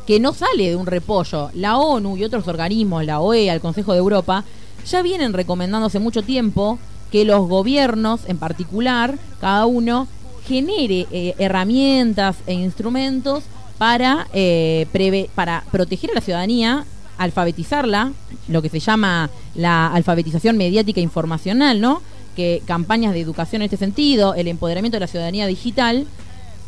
que 0.08 0.20
no 0.22 0.34
sale 0.34 0.70
de 0.70 0.76
un 0.78 0.86
repollo. 0.86 1.50
La 1.54 1.78
ONU 1.78 2.16
y 2.16 2.24
otros 2.24 2.48
organismos, 2.48 3.04
la 3.06 3.20
OEA, 3.20 3.54
el 3.54 3.60
Consejo 3.60 3.92
de 3.92 4.00
Europa, 4.00 4.46
ya 4.88 5.02
vienen 5.02 5.34
recomendando 5.34 5.88
hace 5.88 6.00
mucho 6.00 6.22
tiempo 6.24 6.80
que 7.12 7.26
los 7.26 7.48
gobiernos, 7.48 8.22
en 8.28 8.38
particular, 8.38 9.18
cada 9.40 9.66
uno, 9.66 10.08
genere 10.48 11.08
eh, 11.12 11.36
herramientas 11.38 12.38
e 12.48 12.54
instrumentos 12.54 13.44
para, 13.78 14.28
eh, 14.34 14.88
preve- 14.94 15.30
para 15.36 15.64
proteger 15.72 16.12
a 16.12 16.16
la 16.16 16.22
ciudadanía, 16.22 16.86
alfabetizarla, 17.18 18.12
lo 18.48 18.62
que 18.62 18.70
se 18.70 18.80
llama 18.80 19.30
la 19.56 19.88
alfabetización 19.88 20.58
mediática 20.58 21.02
informacional, 21.02 21.82
¿no? 21.82 22.02
Que 22.36 22.62
campañas 22.66 23.14
de 23.14 23.22
educación 23.22 23.62
en 23.62 23.66
este 23.66 23.78
sentido, 23.78 24.36
el 24.36 24.48
empoderamiento 24.48 24.96
de 24.96 25.02
la 25.02 25.08
ciudadanía 25.08 25.48
digital, 25.48 26.06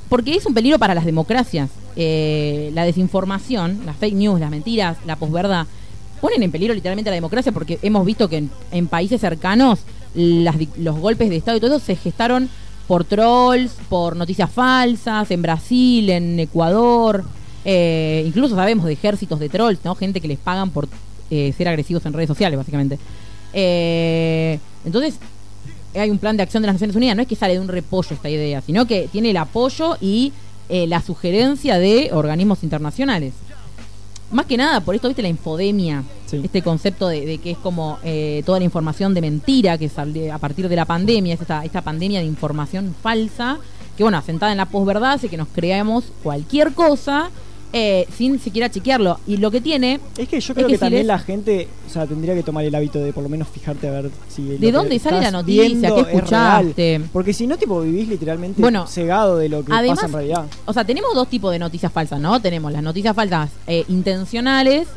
porque 0.09 0.35
es 0.35 0.45
un 0.45 0.53
peligro 0.53 0.79
para 0.79 0.95
las 0.95 1.05
democracias. 1.05 1.69
Eh, 1.95 2.71
la 2.73 2.85
desinformación, 2.85 3.81
las 3.85 3.95
fake 3.97 4.15
news, 4.15 4.39
las 4.39 4.49
mentiras, 4.49 4.97
la 5.05 5.15
posverdad, 5.15 5.67
ponen 6.19 6.43
en 6.43 6.51
peligro 6.51 6.73
literalmente 6.73 7.09
la 7.09 7.15
democracia 7.15 7.51
porque 7.51 7.79
hemos 7.81 8.05
visto 8.05 8.27
que 8.29 8.43
en, 8.71 8.87
países 8.87 9.21
cercanos 9.21 9.79
las 10.13 10.55
los 10.77 10.97
golpes 10.97 11.29
de 11.29 11.37
Estado 11.37 11.57
y 11.57 11.59
todo 11.59 11.77
eso 11.77 11.85
se 11.85 11.95
gestaron 11.95 12.49
por 12.87 13.03
trolls, 13.03 13.73
por 13.87 14.15
noticias 14.15 14.49
falsas, 14.51 15.29
en 15.29 15.41
Brasil, 15.41 16.09
en 16.09 16.39
Ecuador, 16.39 17.23
eh, 17.63 18.23
incluso 18.25 18.55
sabemos 18.55 18.85
de 18.85 18.93
ejércitos 18.93 19.39
de 19.39 19.49
trolls, 19.49 19.85
¿no? 19.85 19.93
Gente 19.93 20.19
que 20.19 20.27
les 20.27 20.39
pagan 20.39 20.71
por 20.71 20.87
eh, 21.29 21.53
ser 21.55 21.67
agresivos 21.67 22.03
en 22.07 22.13
redes 22.13 22.27
sociales, 22.27 22.57
básicamente. 22.57 22.97
Eh, 23.53 24.57
entonces, 24.85 25.19
hay 25.95 26.09
un 26.09 26.17
plan 26.17 26.37
de 26.37 26.43
acción 26.43 26.63
de 26.63 26.67
las 26.67 26.75
Naciones 26.75 26.95
Unidas, 26.95 27.15
no 27.15 27.21
es 27.21 27.27
que 27.27 27.35
sale 27.35 27.53
de 27.53 27.59
un 27.59 27.67
repollo 27.67 28.09
esta 28.11 28.29
idea, 28.29 28.61
sino 28.61 28.85
que 28.85 29.07
tiene 29.11 29.31
el 29.31 29.37
apoyo 29.37 29.97
y 30.01 30.33
eh, 30.69 30.87
la 30.87 31.01
sugerencia 31.01 31.79
de 31.79 32.09
organismos 32.13 32.63
internacionales. 32.63 33.33
Más 34.31 34.45
que 34.45 34.57
nada, 34.57 34.81
por 34.81 34.93
esto, 34.95 35.07
viste, 35.07 35.21
la 35.23 35.27
infodemia, 35.29 36.03
Sí. 36.27 36.41
este 36.43 36.61
concepto 36.61 37.07
de, 37.07 37.25
de 37.25 37.37
que 37.39 37.51
es 37.51 37.57
como 37.57 37.97
eh, 38.03 38.43
toda 38.45 38.59
la 38.59 38.65
información 38.65 39.15
de 39.15 39.21
mentira 39.21 39.79
que 39.79 39.89
sale 39.89 40.31
a 40.31 40.37
partir 40.37 40.69
de 40.69 40.75
la 40.75 40.85
pandemia, 40.85 41.33
es 41.33 41.41
esta, 41.41 41.65
esta 41.65 41.81
pandemia 41.81 42.19
de 42.19 42.25
información 42.25 42.95
falsa, 43.01 43.57
que 43.97 44.03
bueno, 44.03 44.19
asentada 44.19 44.51
en 44.51 44.59
la 44.59 44.67
posverdad, 44.67 45.13
hace 45.13 45.27
que 45.29 45.37
nos 45.37 45.47
creamos 45.47 46.05
cualquier 46.21 46.73
cosa 46.73 47.31
eh, 47.71 48.07
sin 48.15 48.39
siquiera 48.39 48.69
chequearlo. 48.69 49.19
Y 49.27 49.37
lo 49.37 49.51
que 49.51 49.61
tiene 49.61 49.99
Es 50.17 50.27
que 50.27 50.39
yo 50.39 50.53
creo 50.53 50.67
que 50.67 50.73
que, 50.73 50.77
si 50.77 50.81
también 50.81 51.07
la 51.07 51.19
gente, 51.19 51.67
o 51.87 51.89
sea, 51.91 52.07
tendría 52.07 52.33
que 52.33 52.43
tomar 52.43 52.65
el 52.65 52.73
hábito 52.73 52.99
de 52.99 53.13
por 53.13 53.23
lo 53.23 53.29
menos 53.29 53.47
fijarte 53.47 53.87
a 53.87 53.91
ver 53.91 54.09
si 54.27 54.43
¿De 54.43 54.71
dónde 54.71 54.97
sale 54.99 55.21
la 55.21 55.31
noticia? 55.31 55.93
¿Qué 55.93 56.01
es 56.01 56.07
escuchaste? 56.07 57.01
Porque 57.13 57.33
si 57.33 57.45
no, 57.47 57.57
tipo, 57.57 57.81
vivís 57.81 58.07
literalmente 58.07 58.61
Bueno, 58.61 58.87
cegado 58.87 59.37
de 59.37 59.49
lo 59.49 59.63
que 59.63 59.71
además- 59.71 59.97
pasa 59.99 60.07
en 60.07 60.13
realidad. 60.13 60.45
O 60.65 60.73
sea, 60.73 60.83
tenemos 60.83 61.13
dos 61.13 61.27
tipos 61.29 61.51
de 61.51 61.59
noticias 61.59 61.91
falsas, 61.91 62.19
¿no? 62.19 62.41
Tenemos 62.41 62.71
las 62.71 62.81
noticias 62.83 63.15
falsas 63.15 63.49
eh, 63.67 63.85
intencionales 63.87 64.87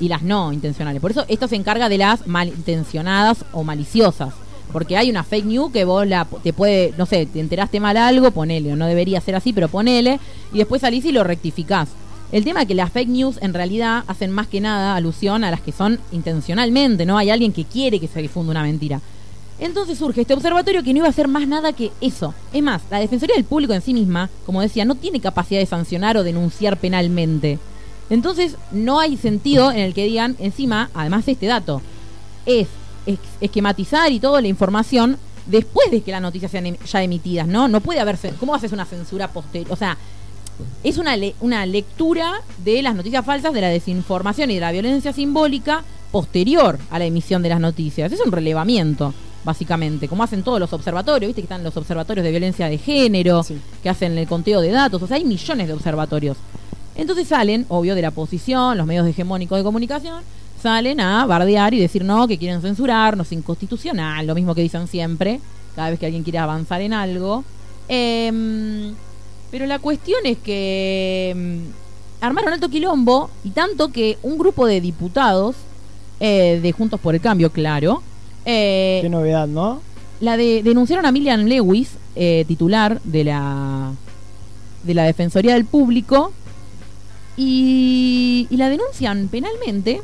y 0.00 0.08
las 0.08 0.22
no 0.22 0.52
intencionales. 0.52 1.00
Por 1.00 1.12
eso 1.12 1.24
esto 1.28 1.48
se 1.48 1.56
encarga 1.56 1.88
de 1.88 1.98
las 1.98 2.26
malintencionadas 2.26 3.44
o 3.52 3.64
maliciosas. 3.64 4.34
Porque 4.72 4.96
hay 4.96 5.10
una 5.10 5.22
fake 5.22 5.44
news 5.44 5.70
que 5.70 5.84
vos 5.84 6.06
la, 6.06 6.26
te 6.42 6.54
puede, 6.54 6.94
no 6.96 7.04
sé, 7.04 7.26
te 7.26 7.40
enteraste 7.40 7.78
mal 7.78 7.94
algo, 7.98 8.30
ponele, 8.30 8.72
o 8.72 8.76
no 8.76 8.86
debería 8.86 9.20
ser 9.20 9.34
así, 9.34 9.52
pero 9.52 9.68
ponele, 9.68 10.18
y 10.52 10.58
después 10.58 10.80
salís 10.80 11.04
y 11.04 11.12
lo 11.12 11.24
rectificás. 11.24 11.88
El 12.32 12.44
tema 12.44 12.62
es 12.62 12.68
que 12.68 12.74
las 12.74 12.90
fake 12.90 13.08
news 13.10 13.38
en 13.42 13.52
realidad 13.54 14.04
hacen 14.06 14.30
más 14.30 14.46
que 14.46 14.60
nada 14.60 14.96
alusión 14.96 15.44
a 15.44 15.50
las 15.50 15.60
que 15.60 15.70
son 15.72 16.00
intencionalmente, 16.12 17.04
¿no? 17.04 17.18
Hay 17.18 17.30
alguien 17.30 17.52
que 17.52 17.64
quiere 17.64 18.00
que 18.00 18.08
se 18.08 18.22
difunda 18.22 18.50
una 18.52 18.62
mentira. 18.62 19.00
Entonces 19.58 19.98
surge 19.98 20.22
este 20.22 20.34
observatorio 20.34 20.82
que 20.82 20.92
no 20.92 20.98
iba 21.00 21.06
a 21.06 21.10
hacer 21.10 21.28
más 21.28 21.46
nada 21.46 21.72
que 21.72 21.92
eso. 22.00 22.34
Es 22.52 22.62
más, 22.62 22.82
la 22.90 22.98
Defensoría 23.00 23.36
del 23.36 23.44
Público 23.44 23.74
en 23.74 23.82
sí 23.82 23.92
misma, 23.94 24.30
como 24.46 24.60
decía, 24.62 24.84
no 24.84 24.94
tiene 24.94 25.20
capacidad 25.20 25.60
de 25.60 25.66
sancionar 25.66 26.16
o 26.16 26.24
denunciar 26.24 26.78
penalmente. 26.78 27.58
Entonces 28.10 28.56
no 28.72 28.98
hay 28.98 29.16
sentido 29.18 29.70
en 29.70 29.78
el 29.80 29.94
que 29.94 30.04
digan, 30.06 30.34
encima, 30.40 30.90
además 30.94 31.26
de 31.26 31.32
este 31.32 31.46
dato, 31.46 31.82
es 32.46 32.66
es- 33.04 33.18
esquematizar 33.40 34.10
y 34.12 34.20
toda 34.20 34.40
la 34.40 34.46
información 34.48 35.18
después 35.46 35.90
de 35.90 36.02
que 36.02 36.12
las 36.12 36.22
noticias 36.22 36.50
sean 36.52 36.76
ya 36.86 37.02
emitidas, 37.02 37.46
¿no? 37.48 37.66
No 37.68 37.80
puede 37.80 37.98
haber, 38.00 38.16
cen- 38.16 38.36
¿cómo 38.38 38.54
haces 38.54 38.70
una 38.72 38.84
censura 38.84 39.26
posterior? 39.28 39.72
O 39.72 39.76
sea, 39.76 39.98
es 40.84 40.98
una, 40.98 41.16
le- 41.16 41.34
una 41.40 41.64
lectura 41.66 42.32
de 42.64 42.82
las 42.82 42.94
noticias 42.94 43.24
falsas, 43.24 43.52
de 43.52 43.60
la 43.60 43.68
desinformación 43.68 44.50
y 44.50 44.54
de 44.54 44.60
la 44.60 44.72
violencia 44.72 45.12
simbólica 45.12 45.84
posterior 46.10 46.78
a 46.90 46.98
la 46.98 47.04
emisión 47.06 47.42
de 47.42 47.48
las 47.48 47.60
noticias. 47.60 48.12
Es 48.12 48.20
un 48.20 48.32
relevamiento, 48.32 49.14
básicamente, 49.44 50.08
como 50.08 50.22
hacen 50.22 50.42
todos 50.42 50.60
los 50.60 50.72
observatorios, 50.72 51.28
viste 51.28 51.40
que 51.42 51.46
están 51.46 51.64
los 51.64 51.76
observatorios 51.76 52.24
de 52.24 52.30
violencia 52.30 52.68
de 52.68 52.78
género, 52.78 53.42
Sí. 53.42 53.56
que 53.82 53.88
hacen 53.88 54.16
el 54.18 54.26
conteo 54.26 54.60
de 54.60 54.70
datos, 54.70 55.02
o 55.02 55.06
sea, 55.06 55.16
hay 55.16 55.24
millones 55.24 55.66
de 55.68 55.72
observatorios. 55.74 56.36
Entonces 56.94 57.26
salen, 57.28 57.64
obvio, 57.70 57.94
de 57.94 58.02
la 58.02 58.10
oposición, 58.10 58.76
los 58.76 58.86
medios 58.86 59.06
hegemónicos 59.06 59.56
de 59.58 59.64
comunicación, 59.64 60.22
salen 60.62 61.00
a 61.00 61.24
bardear 61.26 61.72
y 61.74 61.80
decir 61.80 62.04
no, 62.04 62.28
que 62.28 62.36
quieren 62.38 62.60
censurarnos, 62.60 63.26
es 63.28 63.32
inconstitucional, 63.32 64.26
lo 64.26 64.34
mismo 64.34 64.54
que 64.54 64.60
dicen 64.60 64.86
siempre, 64.86 65.40
cada 65.74 65.88
vez 65.90 65.98
que 65.98 66.04
alguien 66.06 66.22
quiere 66.22 66.38
avanzar 66.38 66.82
en 66.82 66.92
algo. 66.92 67.42
Em, 67.88 68.94
pero 69.52 69.66
la 69.66 69.78
cuestión 69.78 70.18
es 70.24 70.38
que 70.38 71.30
em, 71.30 71.60
armaron 72.20 72.54
alto 72.54 72.68
quilombo 72.68 73.30
y 73.44 73.50
tanto 73.50 73.92
que 73.92 74.18
un 74.24 74.36
grupo 74.36 74.66
de 74.66 74.80
diputados 74.80 75.54
eh, 76.18 76.58
de 76.60 76.72
Juntos 76.72 76.98
por 76.98 77.14
el 77.14 77.20
Cambio, 77.20 77.50
claro, 77.52 78.02
eh, 78.44 78.98
Qué 79.02 79.08
novedad, 79.08 79.46
¿no? 79.46 79.80
la 80.20 80.36
de 80.36 80.64
denunciaron 80.64 81.06
a 81.06 81.12
Milian 81.12 81.48
Lewis, 81.48 81.90
eh, 82.16 82.44
titular 82.48 83.00
de 83.02 83.24
la 83.24 83.92
de 84.82 84.94
la 84.94 85.04
Defensoría 85.04 85.54
del 85.54 85.64
Público, 85.64 86.32
y, 87.36 88.48
y 88.50 88.56
la 88.56 88.68
denuncian 88.68 89.28
penalmente 89.28 90.00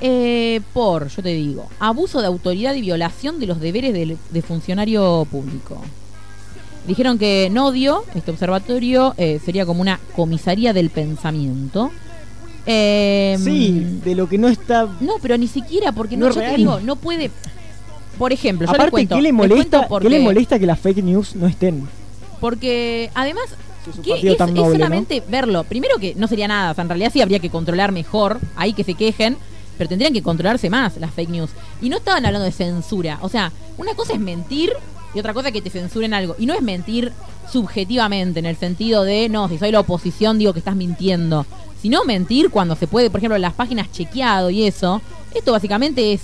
eh, 0.00 0.60
por, 0.72 1.08
yo 1.08 1.22
te 1.22 1.30
digo, 1.30 1.68
abuso 1.80 2.20
de 2.20 2.28
autoridad 2.28 2.74
y 2.74 2.82
violación 2.82 3.40
de 3.40 3.46
los 3.46 3.60
deberes 3.60 3.92
de, 3.92 4.42
funcionario 4.42 5.26
público. 5.30 5.82
Dijeron 6.88 7.18
que 7.18 7.50
Nodio, 7.52 8.02
este 8.14 8.30
observatorio, 8.30 9.14
eh, 9.18 9.40
sería 9.44 9.66
como 9.66 9.82
una 9.82 10.00
comisaría 10.16 10.72
del 10.72 10.88
pensamiento. 10.88 11.90
Em, 12.64 13.38
sí, 13.44 14.00
de 14.02 14.14
lo 14.14 14.26
que 14.26 14.38
no 14.38 14.48
está. 14.48 14.88
no, 15.00 15.16
pero 15.20 15.36
ni 15.36 15.48
siquiera, 15.48 15.92
porque 15.92 16.16
No 16.16 16.30
yo 16.30 16.40
te 16.40 16.56
digo, 16.56 16.80
no 16.80 16.96
puede. 16.96 17.30
Por 18.18 18.32
ejemplo, 18.32 18.66
yo 18.66 18.72
les 18.72 18.78
Aparte, 18.78 18.90
cuento. 18.90 19.16
¿qué 19.16 19.20
le 19.20 19.28
les 19.28 19.34
molesta, 19.34 19.86
¿qué 20.00 20.08
le 20.08 20.20
molesta 20.20 20.58
que 20.58 20.64
las 20.64 20.80
fake 20.80 21.04
news 21.04 21.36
no 21.36 21.46
estén? 21.46 21.86
Porque 22.40 23.10
además, 23.14 23.44
Si 23.84 23.90
es 23.90 23.96
un 23.98 24.02
¿qué 24.02 24.10
partido 24.12 24.32
es, 24.32 24.38
tan 24.38 24.48
es 24.48 24.54
noble, 24.54 24.72
solamente 24.72 25.22
verlo. 25.28 25.64
Primero 25.64 25.98
que 25.98 26.14
no 26.14 26.26
sería 26.26 26.48
nada, 26.48 26.70
o 26.70 26.74
sea, 26.74 26.82
en 26.82 26.88
realidad 26.88 27.10
sí 27.12 27.20
habría 27.20 27.38
que 27.38 27.50
controlar 27.50 27.92
mejor, 27.92 28.40
ahí 28.56 28.72
que 28.72 28.82
se 28.82 28.94
quejen, 28.94 29.36
pero 29.76 29.88
tendrían 29.88 30.14
que 30.14 30.22
controlarse 30.22 30.70
más 30.70 30.96
las 30.96 31.12
fake 31.12 31.28
news. 31.28 31.50
Y 31.82 31.90
no 31.90 31.98
estaban 31.98 32.24
hablando 32.24 32.46
de 32.46 32.52
censura, 32.52 33.18
o 33.20 33.28
sea, 33.28 33.52
una 33.76 33.92
cosa 33.94 34.14
es 34.14 34.20
mentir 34.20 34.72
y 35.14 35.18
otra 35.20 35.32
cosa 35.34 35.48
es 35.48 35.54
que 35.54 35.62
te 35.62 35.70
censuren 35.70 36.14
algo. 36.14 36.36
Y 36.38 36.46
no 36.46 36.54
es 36.54 36.62
mentir 36.62 37.12
subjetivamente, 37.50 38.38
en 38.40 38.46
el 38.46 38.56
sentido 38.56 39.04
de, 39.04 39.28
no, 39.28 39.48
si 39.48 39.58
soy 39.58 39.72
la 39.72 39.80
oposición 39.80 40.38
digo 40.38 40.52
que 40.52 40.58
estás 40.60 40.76
mintiendo. 40.76 41.46
Sino 41.80 42.04
mentir 42.04 42.50
cuando 42.50 42.74
se 42.76 42.86
puede, 42.86 43.08
por 43.10 43.18
ejemplo, 43.18 43.36
en 43.36 43.42
las 43.42 43.54
páginas 43.54 43.90
chequeado 43.92 44.50
y 44.50 44.64
eso. 44.66 45.00
Esto 45.34 45.52
básicamente 45.52 46.12
es 46.12 46.22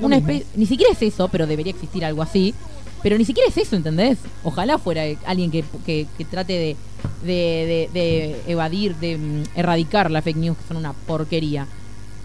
una 0.00 0.16
especie, 0.16 0.46
ni 0.56 0.66
siquiera 0.66 0.92
es 0.92 1.02
eso, 1.02 1.28
pero 1.28 1.46
debería 1.46 1.72
existir 1.72 2.04
algo 2.04 2.22
así. 2.22 2.54
Pero 3.02 3.18
ni 3.18 3.24
siquiera 3.26 3.48
es 3.48 3.56
eso, 3.58 3.76
¿entendés? 3.76 4.18
Ojalá 4.44 4.78
fuera 4.78 5.02
alguien 5.26 5.50
que, 5.50 5.62
que- 5.84 6.06
que 6.16 6.24
trate 6.24 6.54
de, 6.54 6.76
de- 7.22 7.88
de- 7.92 8.00
de 8.00 8.40
evadir, 8.50 8.96
de 8.96 9.18
mm, 9.18 9.42
erradicar 9.56 10.10
la 10.10 10.22
fake 10.22 10.36
news, 10.38 10.56
que 10.56 10.66
son 10.68 10.78
una 10.78 10.92
porquería. 10.94 11.66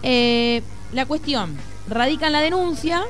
Eh, 0.02 0.62
la 0.94 1.04
cuestión, 1.04 1.54
radican 1.86 2.32
la 2.32 2.40
denuncia 2.40 3.02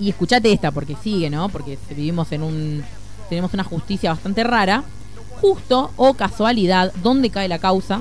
y 0.00 0.10
escuchate 0.10 0.52
esta, 0.52 0.70
porque 0.70 0.96
sigue, 1.02 1.30
¿no? 1.30 1.48
Porque 1.48 1.78
vivimos 1.90 2.30
en 2.32 2.42
un... 2.42 2.84
tenemos 3.28 3.52
una 3.54 3.64
justicia 3.64 4.10
bastante 4.10 4.44
rara. 4.44 4.84
Justo 5.40 5.92
o 5.96 6.14
casualidad, 6.14 6.92
¿dónde 7.02 7.30
cae 7.30 7.48
la 7.48 7.58
causa? 7.58 8.00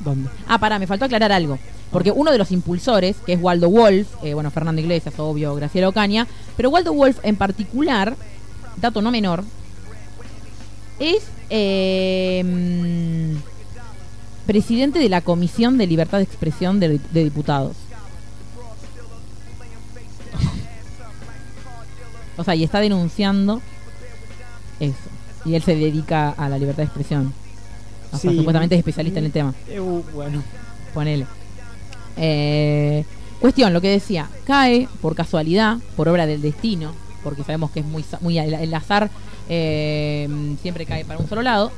¿Dónde? 0.00 0.28
Ah, 0.48 0.58
pará, 0.58 0.78
me 0.78 0.86
faltó 0.86 1.04
aclarar 1.04 1.32
algo. 1.32 1.58
Porque 1.92 2.10
uno 2.10 2.32
de 2.32 2.38
los 2.38 2.50
impulsores, 2.50 3.16
que 3.24 3.34
es 3.34 3.40
Waldo 3.40 3.70
Wolf, 3.70 4.08
eh, 4.24 4.34
bueno, 4.34 4.50
Fernando 4.50 4.80
Iglesias, 4.80 5.14
obvio, 5.18 5.54
Graciela 5.54 5.88
Ocaña, 5.88 6.26
pero 6.56 6.70
Waldo 6.70 6.92
Wolf 6.92 7.18
en 7.22 7.36
particular, 7.36 8.16
dato 8.76 9.00
no 9.00 9.12
menor, 9.12 9.44
es 10.98 11.22
eh, 11.50 12.44
presidente 14.46 14.98
de 14.98 15.08
la 15.08 15.20
Comisión 15.20 15.78
de 15.78 15.86
Libertad 15.86 16.18
de 16.18 16.24
Expresión 16.24 16.80
de, 16.80 16.98
de 17.12 17.24
Diputados. 17.24 17.76
O 22.36 22.44
sea, 22.44 22.54
y 22.54 22.64
está 22.64 22.80
denunciando 22.80 23.60
eso. 24.80 24.94
Y 25.44 25.54
él 25.54 25.62
se 25.62 25.76
dedica 25.76 26.30
a 26.30 26.48
la 26.48 26.58
libertad 26.58 26.78
de 26.78 26.84
expresión. 26.84 27.32
O 28.12 28.16
sea, 28.18 28.30
Sí. 28.30 28.36
supuestamente 28.36 28.74
es 28.74 28.78
especialista 28.78 29.18
en 29.18 29.26
el 29.26 29.32
tema. 29.32 29.54
Eh, 29.68 29.80
uh, 29.80 30.02
bueno. 30.14 30.42
Ponele. 30.92 31.26
Eh, 32.16 33.04
cuestión, 33.40 33.72
lo 33.72 33.80
que 33.80 33.88
decía, 33.90 34.28
cae 34.44 34.88
por 35.02 35.14
casualidad, 35.14 35.78
por 35.96 36.08
obra 36.08 36.26
del 36.26 36.40
destino, 36.40 36.92
porque 37.22 37.42
sabemos 37.42 37.70
que 37.72 37.80
es 37.80 37.86
muy, 37.86 38.04
muy 38.20 38.38
el, 38.38 38.72
azar 38.74 39.10
eh, 39.48 40.28
siempre 40.62 40.86
cae 40.86 41.04
para 41.04 41.18
un 41.18 41.28
solo 41.28 41.42
lado. 41.42 41.72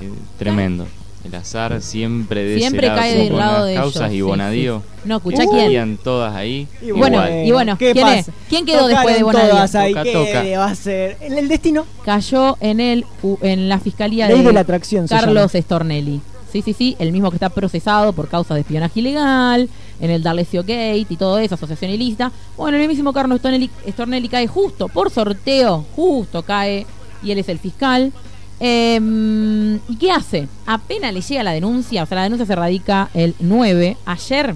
Eh, 0.00 0.12
tremendo. 0.38 0.86
El 1.28 1.34
azar 1.34 1.80
siempre 1.82 2.42
de 2.42 2.52
ese 2.52 2.60
Siempre 2.60 2.86
lado, 2.88 2.98
cae 3.00 3.14
del 3.16 3.36
lado 3.36 3.64
de 3.66 3.74
causas 3.74 4.02
ellos, 4.02 4.12
y 4.12 4.16
sí, 4.16 4.22
Bonadío. 4.22 4.82
sí. 4.84 5.08
No, 5.08 5.16
escuchá 5.18 5.44
Uh, 5.44 5.48
quién. 5.50 5.58
Estarían 5.60 5.96
todas 5.98 6.34
ahí. 6.34 6.66
Y 6.82 6.90
Bueno, 6.90 7.16
igual. 7.18 7.46
y 7.46 7.52
bueno, 7.52 7.78
¿qué 7.78 7.92
¿quién 7.92 8.04
pasa? 8.04 8.18
es? 8.18 8.30
¿Quién 8.48 8.64
quedó 8.66 8.78
Tocaron 8.88 8.94
después 8.96 9.16
de 9.16 9.22
Bonadío? 9.22 9.50
todas 9.50 9.74
ahí. 9.74 9.92
Toca, 9.92 10.02
¿Qué 10.04 10.12
toca. 10.12 10.58
va 10.58 10.64
a 10.66 10.74
ser? 10.74 11.16
El, 11.20 11.38
el 11.38 11.48
destino. 11.48 11.86
Cayó 12.04 12.56
en 12.60 12.80
el 12.80 13.04
en 13.42 13.68
la 13.68 13.78
fiscalía 13.78 14.26
Ley 14.28 14.38
de, 14.38 14.44
de 14.44 14.52
la 14.52 14.60
atracción 14.60 15.06
Carlos. 15.06 15.52
Stornelli. 15.52 16.20
Sí, 16.50 16.62
sí, 16.62 16.72
sí, 16.72 16.96
el 16.98 17.12
mismo 17.12 17.28
que 17.30 17.36
está 17.36 17.50
procesado 17.50 18.14
por 18.14 18.28
causas 18.28 18.54
de 18.54 18.62
espionaje 18.62 19.00
ilegal, 19.00 19.68
en 20.00 20.10
el 20.10 20.22
Darlesio 20.22 20.62
Gate 20.62 21.06
y 21.10 21.16
todo 21.16 21.38
eso, 21.38 21.56
asociación 21.56 21.90
ilícita. 21.90 22.32
Bueno, 22.56 22.76
el 22.78 22.80
mismísimo 22.80 23.12
Carlos 23.12 23.38
Stornelli, 23.40 23.68
Stornelli 23.90 24.28
cae 24.28 24.46
justo, 24.46 24.88
por 24.88 25.10
sorteo, 25.10 25.84
justo 25.94 26.42
cae, 26.42 26.86
y 27.22 27.32
él 27.32 27.38
es 27.38 27.50
el 27.50 27.58
fiscal. 27.58 28.12
Em, 28.60 29.76
¿Y 29.88 29.96
qué 30.00 30.10
hace? 30.10 30.48
Apenas 30.66 31.12
le 31.14 31.20
llega 31.20 31.42
la 31.44 31.52
denuncia, 31.52 32.02
o 32.02 32.06
sea, 32.06 32.16
la 32.16 32.22
denuncia 32.24 32.44
se 32.46 32.56
radica 32.56 33.08
el 33.14 33.34
9, 33.38 33.96
ayer, 34.04 34.54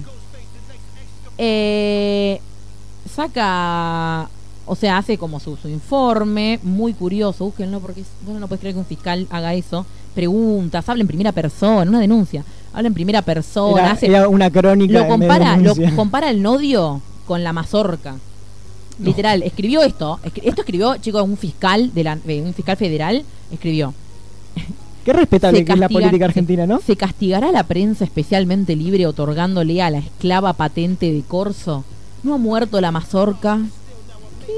eh, 1.37 2.39
saca, 3.13 4.29
o 4.65 4.75
sea, 4.75 4.97
hace 4.97 5.17
como 5.17 5.39
su, 5.39 5.55
su 5.57 5.67
informe, 5.69 6.59
muy 6.63 6.93
curioso, 6.93 7.45
búsquenlo 7.45 7.79
porque 7.79 8.01
es- 8.01 8.07
bueno, 8.25 8.39
no 8.39 8.47
puedes 8.47 8.59
creer 8.61 8.75
que 8.75 8.79
un 8.79 8.85
fiscal 8.85 9.27
haga 9.29 9.53
eso, 9.53 9.85
preguntas, 10.13 10.87
habla 10.89 11.01
en 11.01 11.07
primera 11.07 11.31
persona, 11.31 11.89
una 11.89 11.99
denuncia, 11.99 12.43
habla 12.73 12.87
en 12.87 12.93
primera 12.93 13.21
persona, 13.21 13.81
Era, 13.81 13.91
hace, 13.91 14.07
era 14.07 14.27
una 14.27 14.49
crónica. 14.49 14.99
lo 14.99 15.07
compara, 15.07 15.57
lo 15.57 15.73
compara 15.95 16.29
el 16.29 16.41
nodio 16.41 17.01
con 17.25 17.43
la 17.43 17.53
mazorca. 17.53 18.15
Literal, 18.99 19.41
escribió 19.41 19.81
esto, 19.81 20.19
escri- 20.23 20.41
esto 20.43 20.61
escribió, 20.61 20.95
chicos, 20.97 21.23
un 21.23 21.35
fiscal 21.35 21.91
de 21.95 22.03
la, 22.03 22.15
de 22.15 22.41
un 22.43 22.53
fiscal 22.53 22.77
federal, 22.77 23.23
escribió. 23.53 23.93
Qué 25.05 25.11
respetable 25.13 25.65
que 25.65 25.73
es 25.73 25.79
la 25.79 25.89
política 25.89 26.25
argentina, 26.25 26.65
¿no? 26.65 26.79
¿Se 26.79 26.95
castigará 26.95 27.49
a 27.49 27.51
la 27.51 27.63
prensa 27.63 28.05
especialmente 28.05 28.75
libre 28.75 29.05
otorgándole 29.05 29.81
a 29.81 29.89
la 29.89 29.97
esclava 29.97 30.53
patente 30.53 31.11
de 31.11 31.21
corso? 31.23 31.83
¿No 32.23 32.35
ha 32.35 32.37
muerto 32.37 32.79
la 32.79 32.91
mazorca? 32.91 33.59
¿Qué? 34.45 34.53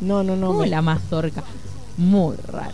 No, 0.00 0.22
no, 0.22 0.34
no. 0.36 0.48
¿Cómo 0.48 0.60
me- 0.60 0.68
la 0.68 0.80
mazorca? 0.80 1.42
Muy 1.98 2.36
rara. 2.46 2.72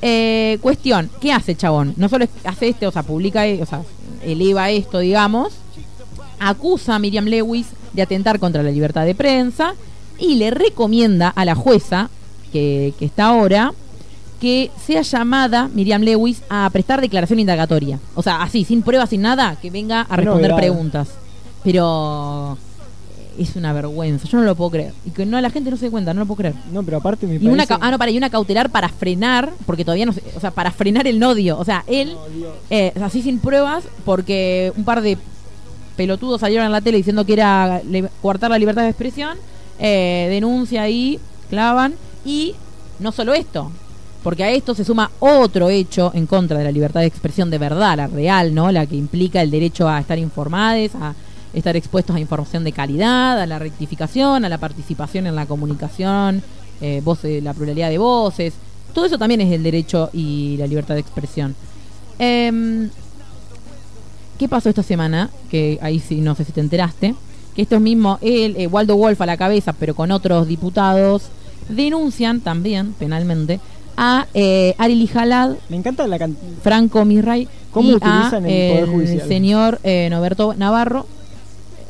Eh, 0.00 0.58
cuestión, 0.62 1.10
¿qué 1.20 1.32
hace 1.32 1.56
chabón? 1.56 1.94
No 1.96 2.08
solo 2.08 2.26
hace 2.44 2.68
este, 2.68 2.86
o 2.86 2.92
sea, 2.92 3.02
publica, 3.02 3.44
eh, 3.48 3.60
o 3.60 3.66
sea, 3.66 3.82
eleva 4.22 4.70
esto, 4.70 5.00
digamos, 5.00 5.54
acusa 6.38 6.94
a 6.94 6.98
Miriam 7.00 7.24
Lewis 7.24 7.66
de 7.94 8.02
atentar 8.02 8.38
contra 8.38 8.62
la 8.62 8.70
libertad 8.70 9.04
de 9.04 9.16
prensa 9.16 9.74
y 10.20 10.36
le 10.36 10.52
recomienda 10.52 11.30
a 11.30 11.44
la 11.44 11.56
jueza, 11.56 12.10
que, 12.52 12.94
que 12.96 13.06
está 13.06 13.26
ahora, 13.26 13.72
que 14.40 14.70
sea 14.86 15.02
llamada 15.02 15.68
Miriam 15.74 16.02
Lewis 16.02 16.42
a 16.48 16.68
prestar 16.70 17.00
declaración 17.00 17.40
indagatoria. 17.40 17.98
O 18.14 18.22
sea, 18.22 18.42
así, 18.42 18.64
sin 18.64 18.82
pruebas, 18.82 19.10
sin 19.10 19.22
nada, 19.22 19.56
que 19.60 19.70
venga 19.70 20.02
a 20.02 20.16
responder 20.16 20.54
preguntas. 20.54 21.08
Pero 21.64 22.56
eh, 23.18 23.42
es 23.42 23.56
una 23.56 23.72
vergüenza, 23.72 24.28
yo 24.28 24.38
no 24.38 24.44
lo 24.44 24.54
puedo 24.54 24.70
creer. 24.70 24.92
Y 25.04 25.10
que 25.10 25.26
no 25.26 25.40
la 25.40 25.50
gente 25.50 25.70
no 25.70 25.76
se 25.76 25.86
dé 25.86 25.90
cuenta, 25.90 26.14
no 26.14 26.20
lo 26.20 26.26
puedo 26.26 26.38
creer. 26.38 26.54
No, 26.72 26.82
pero 26.82 26.98
aparte 26.98 27.26
me 27.26 27.34
Y 27.34 27.48
una, 27.48 27.66
parece... 27.66 27.74
ah, 27.84 27.90
no, 27.90 27.98
para, 27.98 28.10
y 28.10 28.16
una 28.16 28.30
cautelar 28.30 28.70
para 28.70 28.88
frenar, 28.88 29.52
porque 29.66 29.84
todavía 29.84 30.06
no 30.06 30.12
sé, 30.12 30.22
o 30.36 30.40
sea, 30.40 30.50
para 30.52 30.70
frenar 30.70 31.06
el 31.06 31.18
nodio. 31.18 31.58
O 31.58 31.64
sea, 31.64 31.84
él, 31.88 32.12
No, 32.14 32.46
eh, 32.70 32.92
así 33.02 33.22
sin 33.22 33.40
pruebas, 33.40 33.84
porque 34.04 34.72
un 34.76 34.84
par 34.84 35.00
de 35.02 35.18
pelotudos 35.96 36.40
salieron 36.40 36.64
en 36.66 36.72
la 36.72 36.80
tele 36.80 36.98
diciendo 36.98 37.24
que 37.26 37.32
era 37.32 37.82
le- 37.82 38.08
coartar 38.22 38.50
la 38.52 38.58
libertad 38.58 38.82
de 38.82 38.90
expresión, 38.90 39.36
eh, 39.80 40.28
denuncia 40.30 40.82
ahí, 40.82 41.18
clavan, 41.50 41.94
y 42.24 42.54
no 43.00 43.10
solo 43.10 43.34
esto, 43.34 43.70
porque 44.28 44.44
a 44.44 44.50
esto 44.50 44.74
se 44.74 44.84
suma 44.84 45.10
otro 45.20 45.70
hecho 45.70 46.10
en 46.12 46.26
contra 46.26 46.58
de 46.58 46.64
la 46.64 46.70
libertad 46.70 47.00
de 47.00 47.06
expresión 47.06 47.48
de 47.48 47.56
verdad, 47.56 47.96
la 47.96 48.08
real, 48.08 48.54
¿no? 48.54 48.70
La 48.70 48.84
que 48.84 48.94
implica 48.94 49.40
el 49.40 49.50
derecho 49.50 49.88
a 49.88 49.98
estar 49.98 50.18
informados, 50.18 50.94
a 50.96 51.14
estar 51.54 51.74
expuestos 51.76 52.14
a 52.14 52.20
información 52.20 52.62
de 52.62 52.72
calidad, 52.72 53.40
a 53.40 53.46
la 53.46 53.58
rectificación, 53.58 54.44
a 54.44 54.50
la 54.50 54.58
participación 54.58 55.26
en 55.26 55.34
la 55.34 55.46
comunicación, 55.46 56.42
eh, 56.82 57.00
voces, 57.02 57.42
la 57.42 57.54
pluralidad 57.54 57.88
de 57.88 57.96
voces. 57.96 58.52
Todo 58.92 59.06
eso 59.06 59.16
también 59.16 59.40
es 59.40 59.50
el 59.50 59.62
derecho 59.62 60.10
y 60.12 60.58
la 60.58 60.66
libertad 60.66 60.92
de 60.92 61.00
expresión. 61.00 61.54
Em, 62.18 62.90
¿Qué 64.38 64.46
pasó 64.46 64.68
esta 64.68 64.82
semana? 64.82 65.30
Que 65.50 65.78
ahí 65.80 66.00
sí, 66.00 66.16
no 66.16 66.34
sé 66.34 66.44
si 66.44 66.52
te 66.52 66.60
enteraste. 66.60 67.14
Que 67.56 67.62
estos 67.62 67.80
mismos, 67.80 68.18
él, 68.20 68.56
eh, 68.58 68.66
Waldo 68.66 68.94
Wolf 68.94 69.22
a 69.22 69.24
la 69.24 69.38
cabeza, 69.38 69.72
pero 69.72 69.94
con 69.94 70.10
otros 70.10 70.46
diputados, 70.46 71.30
denuncian 71.70 72.40
también, 72.42 72.92
penalmente, 72.92 73.58
a 73.98 74.26
eh, 74.32 74.74
Ari 74.78 75.06
Jalad, 75.08 75.56
Me 75.68 75.76
encanta 75.76 76.06
la 76.06 76.18
can- 76.18 76.36
Franco 76.62 77.04
Mirray 77.04 77.48
¿Cómo 77.72 77.90
y 77.90 77.94
utilizan 77.94 78.44
a 78.44 78.48
el 78.48 78.72
Poder 78.72 78.88
Judicial? 78.88 79.28
señor 79.28 79.80
eh, 79.82 80.08
Norberto 80.10 80.54
Navarro. 80.54 81.06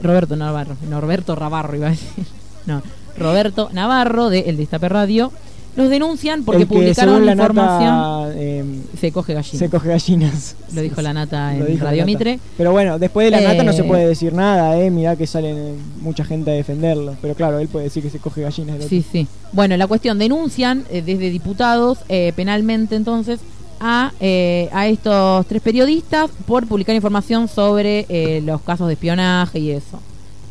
Roberto 0.02 0.34
Navarro, 0.36 0.76
Norberto 0.88 1.34
Rabarro 1.36 1.76
iba 1.76 1.88
a 1.88 1.90
decir. 1.90 2.24
No, 2.66 2.82
Roberto 3.16 3.70
Navarro 3.72 4.28
de 4.30 4.40
El 4.40 4.56
Destape 4.58 4.88
Radio. 4.88 5.32
Los 5.76 5.90
denuncian 5.90 6.42
porque 6.44 6.62
el 6.62 6.68
que 6.68 6.74
publicaron 6.74 7.14
según 7.14 7.26
la 7.26 7.33
información. 7.33 7.87
nata 7.87 8.33
eh, 8.35 8.64
Se 8.98 9.12
coge 9.12 9.35
gallina. 9.35 9.59
se 9.59 9.70
coge 9.70 9.88
gallinas. 9.88 10.57
Lo 10.74 10.81
dijo 10.83 11.00
la 11.02 11.12
nata 11.12 11.54
en 11.54 11.66
dijo 11.66 11.85
Radio 11.85 11.98
nata. 12.02 12.07
Mitre. 12.07 12.40
Pero 12.57 12.72
bueno, 12.72 12.98
después 12.98 13.26
de 13.26 13.31
la 13.31 13.40
nata 13.40 13.62
no 13.62 13.72
se 13.72 13.83
Eh, 13.83 13.85
puede 13.85 14.09
decir 14.09 14.33
nada, 14.33 14.76
eh. 14.81 14.90
Mirá 14.90 15.14
que 15.14 15.26
salen 15.26 15.57
eh, 15.57 15.74
mucha 16.00 16.24
gente 16.24 16.50
a 16.50 16.54
defenderlo. 16.54 17.14
Pero 17.22 17.35
claro, 17.35 17.59
él 17.61 17.68
puede 17.68 17.85
decir 17.85 18.02
que 18.02 18.11
se 18.11 18.18
coge 18.18 18.42
gallinas. 18.42 18.85
Sí, 18.88 19.04
sí. 19.09 19.28
Bueno, 19.52 19.76
la 19.76 19.87
cuestión, 19.87 20.18
denuncian 20.18 20.85
eh, 20.90 21.02
desde 21.02 21.31
diputados 21.31 21.98
eh, 22.09 22.33
penalmente 22.35 22.96
entonces 22.96 23.38
a, 23.81 24.11
eh, 24.20 24.68
a 24.72 24.88
estos 24.88 25.46
tres 25.46 25.62
periodistas 25.62 26.31
por 26.46 26.66
publicar 26.66 26.96
información 26.96 27.46
sobre 27.46 28.07
eh, 28.09 28.40
los 28.44 28.61
casos 28.62 28.88
de 28.88 28.94
espionaje 28.94 29.61
y 29.61 29.70
eso. 29.70 30.00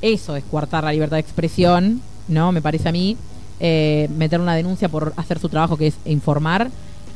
Eso 0.01 0.35
es 0.37 0.43
coartar 0.45 0.83
la 0.85 0.93
libertad 0.93 1.17
de 1.17 1.21
expresión, 1.21 2.01
¿no? 2.29 2.51
Me 2.53 2.61
parece 2.61 2.87
a 2.87 2.91
mí. 2.93 3.17
Eh, 3.59 4.09
meter 4.15 4.39
una 4.39 4.55
denuncia 4.55 4.89
por 4.89 5.13
hacer 5.17 5.39
su 5.39 5.49
trabajo 5.49 5.77
que 5.77 5.87
es 5.87 5.95
informar. 6.05 6.69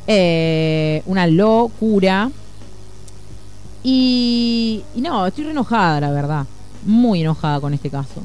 Eh, 0.06 1.02
una 1.06 1.26
locura. 1.26 2.30
Y, 3.84 4.82
no, 4.96 5.26
estoy 5.26 5.44
re 5.44 5.50
enojada, 5.50 6.00
la 6.00 6.10
verdad. 6.10 6.46
Muy 6.84 7.20
enojada 7.20 7.60
con 7.60 7.74
este 7.74 7.90
caso. 7.90 8.22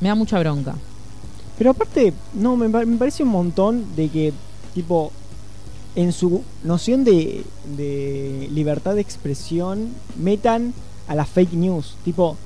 Me 0.00 0.08
da 0.08 0.14
mucha 0.14 0.38
bronca. 0.38 0.74
Pero 1.56 1.70
aparte, 1.70 2.12
no, 2.34 2.56
me, 2.56 2.68
me 2.68 2.96
parece 2.96 3.22
un 3.22 3.30
montón 3.30 3.94
de 3.94 4.08
que, 4.08 4.32
tipo, 4.74 5.12
en 5.94 6.12
su 6.12 6.42
noción 6.64 7.04
de, 7.04 7.44
de 7.76 8.48
libertad 8.52 8.94
de 8.94 9.00
expresión, 9.00 9.90
metan 10.16 10.74
a 11.06 11.14
la 11.14 11.24
fake 11.24 11.52
news. 11.52 11.96
Tipo, 12.04 12.36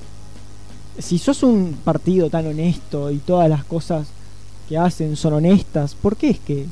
si 0.99 1.17
sos 1.17 1.41
un 1.43 1.77
partido 1.83 2.29
tan 2.29 2.45
honesto 2.45 3.09
y 3.09 3.17
todas 3.17 3.49
las 3.49 3.63
cosas 3.63 4.07
que 4.69 4.77
hacen 4.77 5.15
son 5.15 5.33
honestas, 5.33 5.95
¿por 5.95 6.15
qué 6.15 6.29
es 6.29 6.39
que 6.39 6.67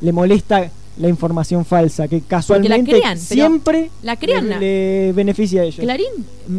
le 0.00 0.12
molesta 0.12 0.70
la 0.96 1.08
información 1.08 1.64
falsa? 1.66 2.08
Que 2.08 2.22
casualmente 2.22 2.90
crean, 2.92 3.18
pero 3.28 3.42
siempre 3.42 3.90
la 4.02 4.16
crean, 4.16 4.48
le, 4.48 4.58
le 4.58 5.12
beneficia 5.12 5.60
a 5.60 5.64
ellos. 5.64 5.84
Clarín, 5.84 6.08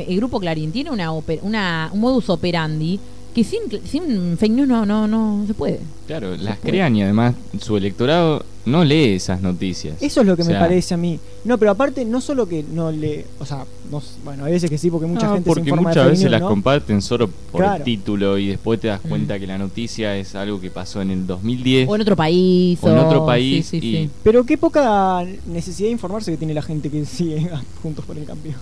el 0.08 0.16
grupo 0.18 0.40
Clarín 0.40 0.72
tiene 0.72 0.92
una, 0.92 1.12
una 1.12 1.90
un 1.92 2.00
modus 2.00 2.30
operandi 2.30 3.00
que 3.36 3.44
sin, 3.44 3.60
sin 3.86 4.38
fake 4.38 4.52
news 4.54 4.68
no, 4.68 4.86
no, 4.86 5.08
no 5.08 5.44
se 5.46 5.54
puede. 5.54 5.80
Claro, 6.08 6.36
las 6.38 6.58
crean 6.60 6.96
y 6.96 7.04
además 7.04 7.36
su 7.62 7.76
electorado 7.78 8.44
no 8.66 8.84
lee 8.84 9.14
esas 9.14 9.42
noticias. 9.42 10.02
Eso 10.02 10.22
es 10.22 10.28
lo 10.28 10.36
que 10.36 10.42
O 10.44 10.46
me 10.46 10.54
parece 10.56 10.94
a 10.94 10.98
mí. 10.98 11.20
No, 11.44 11.58
pero 11.60 11.72
aparte, 11.72 12.04
no 12.06 12.22
solo 12.22 12.48
que 12.48 12.64
no 12.64 12.92
le. 12.92 13.26
O 13.40 13.46
sea, 13.46 13.66
no 13.92 14.02
bueno, 14.24 14.46
hay 14.46 14.54
veces 14.54 14.70
que 14.70 14.78
sí, 14.78 14.90
porque 14.90 15.06
mucha 15.06 15.28
no, 15.28 15.34
gente 15.34 15.50
se 15.50 15.54
porque 15.54 15.70
informa 15.70 15.90
de 15.90 15.94
muchas 15.94 16.04
fake 16.04 16.10
veces 16.12 16.24
news, 16.24 16.32
las 16.32 16.42
¿no? 16.42 16.48
comparten 16.48 17.02
solo 17.02 17.28
por 17.52 17.62
Claro. 17.62 17.76
el 17.76 17.84
título 17.84 18.38
y 18.38 18.48
después 18.48 18.80
te 18.80 18.88
das 18.88 19.04
Mm. 19.04 19.10
cuenta 19.10 19.38
que 19.40 19.46
la 19.48 19.58
noticia 19.58 20.16
es 20.18 20.34
algo 20.36 20.60
que 20.62 20.72
pasó 20.72 21.02
en 21.02 21.12
el 21.12 21.28
2010 21.28 21.88
O 21.90 21.96
en 21.96 22.02
otro 22.02 22.16
país. 22.16 22.80
o 22.82 22.90
en 22.90 22.98
otro 22.98 23.26
país 23.26 23.66
sí, 23.68 23.80
sí, 23.82 23.88
y 23.88 23.92
sí. 24.06 24.10
Pero 24.24 24.46
qué 24.46 24.58
poca 24.58 25.24
necesidad 25.46 25.88
de 25.88 25.92
informarse 25.92 26.32
que 26.32 26.38
tiene 26.38 26.54
la 26.54 26.62
gente 26.64 26.90
que 26.90 27.06
sigue 27.06 27.48
Juntos 27.84 28.06
por 28.06 28.18
el 28.18 28.26
Cambio. 28.26 28.54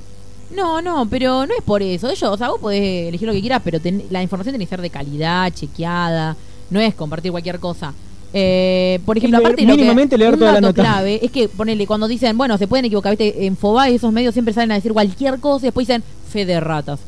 No, 0.56 0.82
no, 0.82 1.08
pero 1.10 1.46
no 1.46 1.54
es 1.58 1.64
por 1.64 1.82
eso. 1.82 2.10
Ellos, 2.10 2.24
o 2.30 2.38
sea, 2.38 2.50
vos 2.50 2.60
podés 2.60 3.08
elegir 3.10 3.28
lo 3.28 3.34
que 3.34 3.42
quieras, 3.42 3.62
pero 3.64 3.80
ten- 3.80 4.04
la 4.10 4.22
información 4.22 4.54
tiene 4.54 4.66
que 4.66 4.70
ser 4.70 4.82
de 4.82 4.90
calidad, 4.90 5.52
chequeada. 5.54 6.36
No 6.70 6.80
es 6.80 6.94
compartir 6.96 7.32
cualquier 7.32 7.60
cosa. 7.60 7.94
Eh, 8.36 9.00
por 9.06 9.18
ejemplo, 9.18 9.38
leer- 9.40 9.46
aparte 9.46 9.62
lo 9.64 9.68
que, 9.68 9.74
mínimamente 9.78 10.18
leer 10.18 10.34
un 10.34 10.40
toda 10.40 10.54
la 10.54 10.62
nota. 10.62 10.82
clave 10.82 11.20
es 11.24 11.30
que 11.32 11.48
ponele 11.50 11.86
cuando 11.86 12.08
dicen, 12.08 12.36
bueno, 12.38 12.58
se 12.58 12.68
pueden 12.68 12.86
equivocar, 12.86 13.16
viste, 13.16 13.46
en 13.46 13.56
Fobá 13.56 13.90
y 13.90 13.96
esos 13.96 14.12
medios 14.12 14.34
siempre 14.34 14.54
salen 14.54 14.72
a 14.72 14.76
decir 14.76 14.92
cualquier 14.92 15.40
cosa 15.40 15.66
y 15.66 15.68
después 15.68 15.88
dicen 15.88 16.04
fe 16.30 16.46
de 16.46 16.60
ratas. 16.60 17.00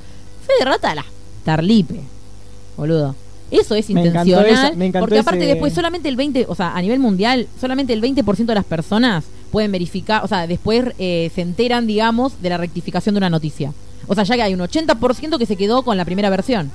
Fe 0.45 0.53
de 0.59 0.65
rata 0.65 0.93
la 0.93 1.05
Tarlipe, 1.43 1.99
boludo. 2.77 3.15
Eso 3.51 3.75
es 3.75 3.89
Me 3.91 4.05
intencional. 4.05 4.45
esa- 4.47 4.71
me 4.73 4.85
encantó 4.87 5.05
porque 5.05 5.19
aparte 5.19 5.43
ese- 5.43 5.53
después 5.53 5.73
solamente 5.73 6.09
el 6.09 6.15
20, 6.15 6.45
o 6.47 6.55
sea, 6.55 6.75
a 6.75 6.81
nivel 6.81 6.99
mundial, 6.99 7.47
solamente 7.59 7.93
el 7.93 8.01
20% 8.01 8.53
de 8.53 8.55
las 8.55 8.65
personas 8.65 9.23
pueden 9.51 9.71
verificar, 9.71 10.23
o 10.23 10.27
sea, 10.27 10.47
después 10.47 10.85
eh, 10.99 11.31
se 11.33 11.41
enteran, 11.41 11.87
digamos, 11.87 12.41
de 12.41 12.49
la 12.49 12.57
rectificación 12.57 13.15
de 13.15 13.17
una 13.19 13.29
noticia. 13.29 13.73
O 14.07 14.15
sea, 14.15 14.23
ya 14.23 14.35
que 14.35 14.41
hay 14.43 14.53
un 14.53 14.59
80% 14.59 15.37
que 15.37 15.45
se 15.45 15.55
quedó 15.55 15.83
con 15.83 15.97
la 15.97 16.05
primera 16.05 16.29
versión. 16.29 16.71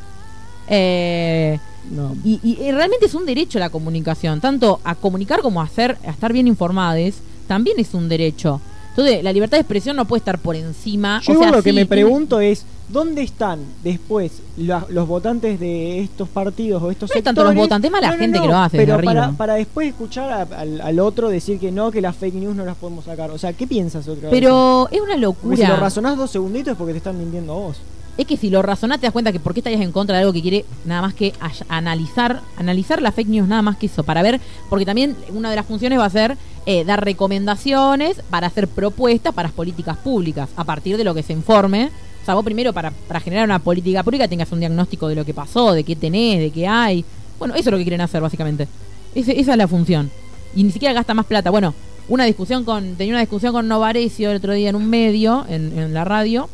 Eh, 0.69 1.59
No. 1.91 2.15
y, 2.25 2.39
y- 2.43 2.71
realmente 2.73 3.07
es 3.07 3.15
un 3.15 3.27
derecho 3.27 3.59
la 3.59 3.71
comunicación, 3.71 4.41
tanto 4.41 4.81
a 4.85 4.95
comunicar 4.95 5.41
como 5.41 5.61
a 5.61 5.65
hacer, 5.65 5.97
a 6.07 6.11
estar 6.11 6.33
bien 6.33 6.47
informados, 6.47 7.15
también 7.49 7.79
es 7.81 7.95
un 7.95 8.09
derecho. 8.09 8.61
Entonces, 8.91 9.23
la 9.25 9.33
libertad 9.33 9.57
de 9.57 9.63
expresión 9.63 9.97
no 9.97 10.05
puede 10.05 10.19
estar 10.19 10.39
por 10.39 10.57
encima. 10.57 11.21
Yo 11.23 11.33
o 11.33 11.37
sea, 11.37 11.47
igual 11.47 11.51
lo 11.59 11.63
que 11.63 11.73
me 11.73 11.87
pregunto 11.87 12.41
es, 12.41 12.65
¿dónde 12.93 13.23
están 13.23 13.61
después 13.85 14.43
la- 14.57 14.85
los 14.89 15.07
votantes 15.09 15.59
de 15.61 16.01
estos 16.01 16.29
partidos 16.29 16.83
o 16.83 16.91
estos 16.91 17.11
No 17.11 17.17
es 17.17 17.23
tanto 17.25 17.43
los 17.43 17.51
sectores? 17.51 17.69
votantes, 17.69 17.89
es 17.89 17.93
más 17.93 18.01
la 18.03 18.13
gente 18.17 18.41
que 18.41 18.47
lo 18.47 18.57
hace 18.57 18.77
Pero 18.77 18.97
para, 18.97 19.25
arriba. 19.25 19.35
para 19.37 19.55
después 19.55 19.89
escuchar 19.89 20.31
a- 20.31 20.61
al, 20.61 20.81
al 20.81 21.01
otro 21.01 21.29
decir 21.29 21.59
que 21.59 21.71
no, 21.73 21.91
que 21.91 22.01
las 22.01 22.17
fake 22.17 22.35
news 22.35 22.57
no 22.57 22.65
las 22.65 22.77
podemos 22.77 23.05
sacar. 23.05 23.31
O 23.31 23.39
sea, 23.39 23.53
¿qué 23.53 23.67
piensas 23.67 24.07
otra 24.09 24.23
vez? 24.29 24.31
Pero 24.31 24.89
es 24.91 25.01
una 25.01 25.15
Porque 25.15 25.57
si 25.57 25.63
lo 25.63 25.69
locura. 25.69 25.77
razonás 25.77 26.17
dos 26.17 26.31
segunditos 26.31 26.73
es 26.73 26.77
porque 26.79 26.93
te 26.93 26.99
están 26.99 27.19
mintiendo 27.19 27.53
a 27.53 27.57
vos. 27.57 27.77
es 28.19 28.27
que 28.27 28.37
si 28.37 28.51
lo 28.51 28.61
razonás 28.61 29.01
te 29.01 29.07
das 29.07 29.13
cuenta 29.15 29.33
que 29.33 29.41
por 29.41 29.55
qué 29.55 29.61
estarías 29.61 29.81
en 29.81 29.93
contra 29.93 30.17
de 30.17 30.21
algo 30.23 30.33
que 30.35 30.43
quiere 30.43 30.67
nada 30.85 31.01
más 31.01 31.15
que 31.15 31.33
analizar, 31.71 32.43
analizar 32.59 33.01
la 33.01 33.13
fake 33.13 33.29
news 33.29 33.49
nada 33.49 33.63
más 33.63 33.77
que 33.79 33.87
eso, 33.87 34.03
para 34.05 34.21
ver, 34.21 34.41
porque 34.69 34.85
también 34.85 35.17
una 35.33 35.49
de 35.49 35.57
las 35.57 35.65
funciones 35.65 35.99
va 35.99 36.05
a 36.05 36.11
ser 36.11 36.37
eh, 36.67 36.85
dar 36.85 37.03
recomendaciones 37.03 38.21
para 38.29 38.49
hacer 38.49 38.69
propuestas 38.69 39.33
para 39.35 39.49
las 39.49 39.55
políticas 39.55 39.97
públicas, 39.99 40.51
a 40.57 40.65
partir 40.65 40.97
de 40.99 41.05
lo 41.05 41.15
que 41.15 41.23
se 41.23 41.33
informe. 41.33 41.91
Vos 42.35 42.45
primero 42.45 42.73
para, 42.73 42.91
para 42.91 43.21
generar 43.21 43.45
una 43.45 43.59
política 43.59 44.03
pública 44.03 44.29
tengas 44.29 44.51
un 44.53 44.61
diagnóstico 44.61 45.09
de 45.09 45.15
lo 45.15 45.25
que 45.25 45.35
pasó, 45.35 45.73
de 45.73 45.85
qué 45.85 45.97
tenés, 45.97 46.41
de 46.41 46.51
qué 46.51 46.67
hay. 46.67 47.05
Bueno, 47.39 47.55
eso 47.55 47.69
es 47.69 47.73
lo 47.73 47.79
que 47.79 47.85
quieren 47.85 48.01
hacer 48.01 48.21
básicamente. 48.21 48.69
Esa 49.15 49.33
es 49.33 49.47
la 49.47 49.67
función. 49.67 50.11
Y 50.55 50.65
ni 50.65 50.71
siquiera 50.71 50.95
gasta 50.95 51.15
más 51.15 51.27
plata. 51.27 51.51
Bueno, 51.51 51.75
una 52.09 52.25
discusión 52.25 52.65
con, 52.65 52.97
tenía 52.97 53.15
una 53.15 53.21
discusión 53.21 53.53
con 53.53 53.69
Novarecio 53.69 54.31
el 54.31 54.39
otro 54.39 54.53
día 54.53 54.71
en 54.71 54.77
un 54.77 54.89
medio, 54.89 55.47
en, 55.49 55.95
la 55.95 56.05
radio, 56.05 56.49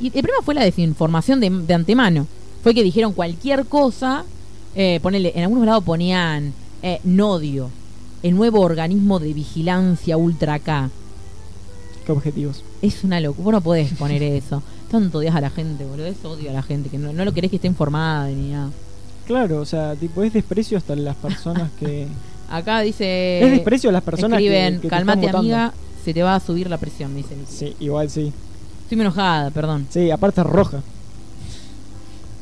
y 0.00 0.06
el 0.06 0.12
problema 0.12 0.42
fue 0.42 0.54
la 0.54 0.64
desinformación 0.64 1.40
de, 1.40 1.50
de 1.50 1.74
antemano. 1.74 2.26
Fue 2.62 2.74
que 2.74 2.82
dijeron 2.82 3.12
cualquier 3.12 3.66
cosa. 3.66 4.24
Eh, 4.74 5.00
ponele, 5.02 5.32
en 5.34 5.42
algunos 5.42 5.64
lados 5.64 5.84
ponían 5.84 6.52
eh, 6.82 7.00
Nodio, 7.04 7.70
el 8.22 8.36
nuevo 8.36 8.60
organismo 8.60 9.18
de 9.18 9.32
vigilancia 9.32 10.16
ultra 10.16 10.58
K. 10.58 10.90
¿Qué 12.08 12.12
objetivos? 12.12 12.64
Es 12.80 13.04
una 13.04 13.20
locura. 13.20 13.44
Vos 13.44 13.52
no 13.52 13.60
podés 13.60 13.92
poner 13.92 14.22
eso. 14.22 14.62
Tanto 14.90 15.18
odias 15.18 15.34
a 15.36 15.42
la 15.42 15.50
gente, 15.50 15.84
boludo. 15.84 16.06
Es 16.06 16.24
odio 16.24 16.48
a 16.48 16.54
la 16.54 16.62
gente, 16.62 16.88
que 16.88 16.96
no, 16.96 17.12
no 17.12 17.22
lo 17.22 17.34
querés 17.34 17.50
que 17.50 17.56
esté 17.56 17.68
informada 17.68 18.28
ni 18.28 18.52
nada. 18.52 18.70
Claro, 19.26 19.60
o 19.60 19.66
sea, 19.66 19.94
tipo, 19.94 20.22
es 20.22 20.32
desprecio 20.32 20.78
hasta 20.78 20.96
las 20.96 21.16
personas 21.16 21.70
que... 21.78 22.06
Acá 22.50 22.80
dice. 22.80 23.42
es 23.44 23.50
desprecio 23.50 23.90
a 23.90 23.92
las 23.92 24.02
personas 24.02 24.38
que- 24.38 24.46
Escriben, 24.46 24.76
que, 24.76 24.80
te 24.80 24.88
calmate, 24.88 25.26
están 25.26 25.32
votando". 25.42 25.54
amiga, 25.54 25.74
se 26.02 26.14
te 26.14 26.22
va 26.22 26.34
a 26.36 26.40
subir 26.40 26.70
la 26.70 26.78
presión, 26.78 27.12
me 27.12 27.18
dicen. 27.18 27.44
Sí, 27.46 27.76
igual 27.78 28.08
sí. 28.08 28.32
Estoy 28.84 28.96
muy 28.96 29.02
enojada, 29.04 29.50
perdón. 29.50 29.86
Sí, 29.90 30.10
aparte 30.10 30.42
roja. 30.42 30.80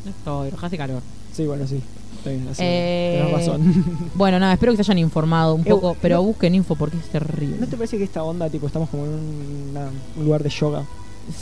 No 0.05 0.11
estoy, 0.13 0.47
enojada 0.51 0.67
hace 0.69 0.79
calor. 0.79 1.03
Sí, 1.33 1.45
bueno, 1.45 1.67
sí. 1.67 1.81
Así, 2.51 2.63
Eh, 2.65 3.19
tenés 3.27 3.33
razón. 3.47 3.85
Bueno, 4.15 4.39
nada, 4.39 4.53
espero 4.55 4.73
que 4.73 4.77
se 4.77 4.83
hayan 4.83 4.99
informado 4.99 5.55
un 5.55 5.63
Eh, 5.63 5.71
poco, 5.71 5.97
pero 6.01 6.17
no- 6.17 6.23
busquen 6.25 6.55
info 6.55 6.75
porque 6.77 6.97
es 6.97 7.05
terrible. 7.09 7.57
¿No 7.61 7.67
te 7.67 7.77
parece 7.77 7.99
que 7.99 8.05
esta 8.05 8.23
onda, 8.23 8.49
tipo, 8.51 8.67
estamos 8.67 8.89
como 8.91 9.05
en 9.05 9.11
un, 9.11 9.67
una- 9.71 9.91
un 10.17 10.25
lugar 10.25 10.43
de 10.43 10.49
yoga 10.51 10.83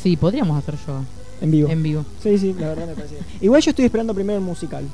Sí, 0.02 0.16
podríamos 0.16 0.56
hacer 0.58 0.74
yoga 0.86 1.02
en 1.40 1.50
vivo? 1.50 1.68
en 1.68 1.82
vivo. 1.82 2.04
Sí, 2.22 2.38
sí, 2.38 2.54
la 2.58 2.68
verdad 2.68 2.86
me 2.86 2.94
parece. 2.94 3.16
Igual 3.40 3.60
yo 3.62 3.70
estoy 3.70 3.84
esperando 3.84 4.14
primero 4.14 4.38
el 4.38 4.44
musical. 4.44 4.84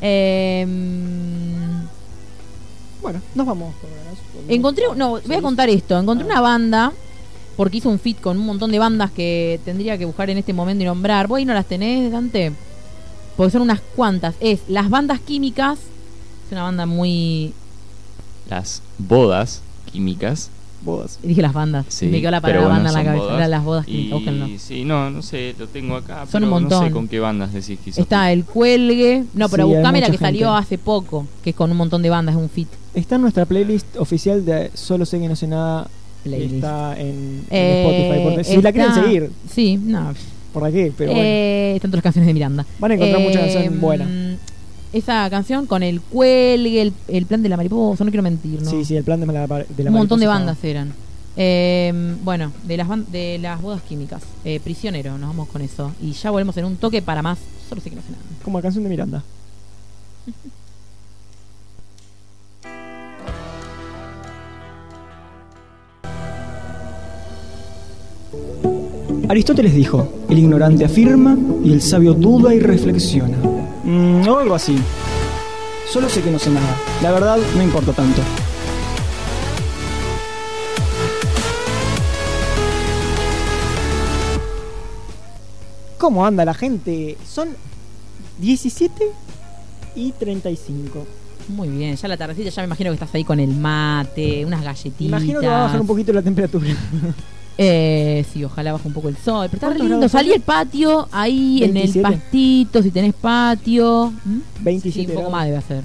Eh, 0.00 0.66
Bueno, 3.02 3.20
nos 3.34 3.46
vamos. 3.46 3.74
encontré, 4.48 4.84
no, 4.96 5.20
voy 5.20 5.36
a 5.36 5.42
contar 5.42 5.68
esto. 5.68 5.98
Encontré 5.98 6.26
Ah. 6.28 6.30
una 6.32 6.40
banda 6.40 6.92
porque 7.56 7.78
hizo 7.78 7.88
un 7.88 7.98
fit 7.98 8.20
con 8.20 8.36
un 8.38 8.44
montón 8.46 8.70
de 8.72 8.78
bandas 8.78 9.10
que 9.12 9.60
tendría 9.64 9.96
que 9.96 10.04
buscar 10.04 10.28
en 10.30 10.38
este 10.38 10.52
momento 10.52 10.82
y 10.82 10.86
nombrar. 10.86 11.26
¿Vos 11.28 11.38
ahí 11.38 11.44
no 11.44 11.54
las 11.54 11.66
tenés, 11.66 12.10
Dante? 12.10 12.52
Porque 13.36 13.50
son 13.52 13.62
unas 13.62 13.80
cuantas. 13.94 14.34
Es 14.40 14.60
Las 14.68 14.88
Bandas 14.90 15.20
Químicas. 15.20 15.78
Es 16.46 16.52
una 16.52 16.62
banda 16.62 16.86
muy... 16.86 17.52
Las 18.48 18.82
bodas 18.98 19.62
químicas. 19.92 20.50
Bodas. 20.84 21.18
Dije 21.22 21.42
las 21.42 21.52
bandas. 21.52 21.86
Sí, 21.88 22.06
Me 22.06 22.20
quedó 22.20 22.30
la 22.30 22.40
palabra 22.40 22.68
bueno, 22.68 22.74
banda 22.84 22.90
en 22.90 22.94
la 22.94 23.04
cabeza. 23.12 23.24
bodas. 23.34 23.48
Las 23.50 23.64
bodas 23.64 23.86
químicas. 23.86 24.12
Búsquenlo. 24.12 24.46
Y 24.46 24.58
sí, 24.58 24.84
no, 24.84 25.10
no 25.10 25.20
sé, 25.22 25.54
lo 25.58 25.66
tengo 25.66 25.96
acá. 25.96 26.26
Son 26.30 26.42
pero 26.42 26.44
un 26.44 26.50
No 26.62 26.68
sé 26.68 26.74
montón. 26.76 26.92
con 26.92 27.08
qué 27.08 27.18
bandas 27.18 27.52
decís 27.52 27.78
que 27.82 27.90
hizo 27.90 28.00
Está 28.00 28.30
el 28.30 28.44
Cuelgue. 28.44 29.24
No, 29.34 29.48
pero 29.48 29.66
Sí, 29.66 29.72
buscame 29.74 30.00
la 30.00 30.10
que 30.10 30.18
salió 30.18 30.54
hace 30.54 30.78
poco. 30.78 31.26
Que 31.42 31.50
es 31.50 31.56
con 31.56 31.70
un 31.72 31.76
montón 31.76 32.02
de 32.02 32.10
bandas. 32.10 32.36
Es 32.36 32.40
un 32.40 32.48
fit. 32.48 32.68
Está 32.94 33.16
en 33.16 33.22
nuestra 33.22 33.46
playlist 33.46 33.96
oficial 33.96 34.44
de 34.44 34.70
Solo 34.74 35.04
sé 35.06 35.18
que 35.18 35.28
no 35.28 35.34
sé 35.34 35.48
nada. 35.48 35.88
Playlist. 36.22 36.54
Está 36.54 36.92
en, 37.00 37.06
en 37.08 37.46
Eh, 37.50 38.22
Spotify. 38.22 38.54
si 38.56 38.62
la 38.62 38.72
quieren 38.72 38.94
seguir, 38.94 39.30
Sí, 39.50 39.76
no. 39.78 40.14
¿Por 40.60 40.72
qué? 40.72 40.92
Pero 40.96 41.12
bueno. 41.12 41.24
Eh, 41.26 41.72
están 41.76 41.90
todas 41.90 41.98
las 41.98 42.04
canciones 42.04 42.26
de 42.28 42.34
Miranda. 42.34 42.66
Van 42.78 42.90
a 42.90 42.94
encontrar 42.94 43.20
muchas 43.20 43.36
Eh, 43.36 43.40
canciones 43.52 43.80
buenas. 43.80 44.08
Esa 44.92 45.28
canción 45.28 45.66
con 45.66 45.82
el 45.82 46.00
cuelgue, 46.00 46.80
el, 46.80 46.92
el 47.08 47.26
plan 47.26 47.42
de 47.42 47.48
la 47.48 47.56
mariposa, 47.56 48.04
no 48.04 48.10
quiero 48.10 48.22
mentir, 48.22 48.62
¿no? 48.62 48.70
Sí, 48.70 48.84
sí, 48.84 48.96
el 48.96 49.04
plan 49.04 49.20
de 49.20 49.26
la, 49.26 49.46
de 49.46 49.84
la 49.84 49.90
Un 49.90 49.96
montón 49.96 50.20
de 50.20 50.26
mariposa 50.26 50.46
bandas 50.46 50.64
eran. 50.64 50.92
Eh, 51.36 51.92
bueno, 52.24 52.52
de 52.64 52.76
las, 52.78 52.88
de 53.12 53.38
las 53.38 53.60
bodas 53.60 53.82
químicas. 53.82 54.22
Eh, 54.44 54.58
prisionero, 54.62 55.18
nos 55.18 55.28
vamos 55.28 55.48
con 55.48 55.60
eso. 55.60 55.92
Y 56.00 56.12
ya 56.12 56.30
volvemos 56.30 56.56
en 56.56 56.64
un 56.64 56.76
toque 56.76 57.02
para 57.02 57.20
más. 57.20 57.38
Solo 57.68 57.80
sé 57.80 57.90
que 57.90 57.96
no 57.96 58.02
sé 58.02 58.12
nada. 58.12 58.22
Como 58.42 58.58
la 58.58 58.62
canción 58.62 58.84
de 58.84 58.90
Miranda. 58.90 59.22
Aristóteles 69.28 69.74
dijo, 69.74 70.08
el 70.28 70.38
ignorante 70.38 70.84
afirma 70.84 71.36
y 71.64 71.72
el 71.72 71.82
sabio 71.82 72.14
duda 72.14 72.54
y 72.54 72.60
reflexiona. 72.60 73.36
Mm, 73.82 74.28
o 74.28 74.38
algo 74.38 74.54
así. 74.54 74.78
Solo 75.90 76.08
sé 76.08 76.22
que 76.22 76.30
no 76.30 76.38
sé 76.38 76.50
nada. 76.50 76.76
La 77.02 77.10
verdad 77.10 77.36
no 77.56 77.62
importa 77.62 77.92
tanto. 77.92 78.22
¿Cómo 85.98 86.24
anda 86.24 86.44
la 86.44 86.54
gente? 86.54 87.18
Son 87.28 87.48
17 88.38 89.10
y 89.96 90.12
35. 90.12 91.04
Muy 91.48 91.68
bien, 91.68 91.96
ya 91.96 92.06
la 92.06 92.16
tardecita, 92.16 92.50
ya 92.50 92.62
me 92.62 92.66
imagino 92.66 92.90
que 92.90 92.94
estás 92.94 93.12
ahí 93.12 93.24
con 93.24 93.40
el 93.40 93.56
mate, 93.56 94.44
unas 94.44 94.62
galletitas. 94.62 95.00
Imagino 95.00 95.40
que 95.40 95.48
va 95.48 95.62
a 95.62 95.62
bajar 95.64 95.80
un 95.80 95.86
poquito 95.88 96.12
la 96.12 96.22
temperatura. 96.22 96.68
Eh, 97.58 98.24
sí, 98.32 98.44
ojalá 98.44 98.72
baje 98.72 98.86
un 98.88 98.94
poco 98.94 99.08
el 99.08 99.16
sol. 99.16 99.46
Pero 99.50 99.56
está 99.56 99.68
re 99.70 99.76
¿Cuántos 99.76 99.90
lindo. 99.90 100.08
Salí 100.08 100.32
al 100.32 100.40
patio, 100.40 101.08
ahí 101.10 101.58
en 101.62 101.68
el 101.70 101.72
27. 101.74 102.02
pastito, 102.02 102.82
si 102.82 102.90
tenés 102.90 103.14
patio. 103.14 104.12
¿Mm? 104.24 104.38
27 104.60 104.92
Sí, 104.92 105.00
un 105.00 105.06
poco 105.06 105.16
grados. 105.18 105.32
más 105.32 105.44
debe 105.46 105.56
hacer. 105.56 105.84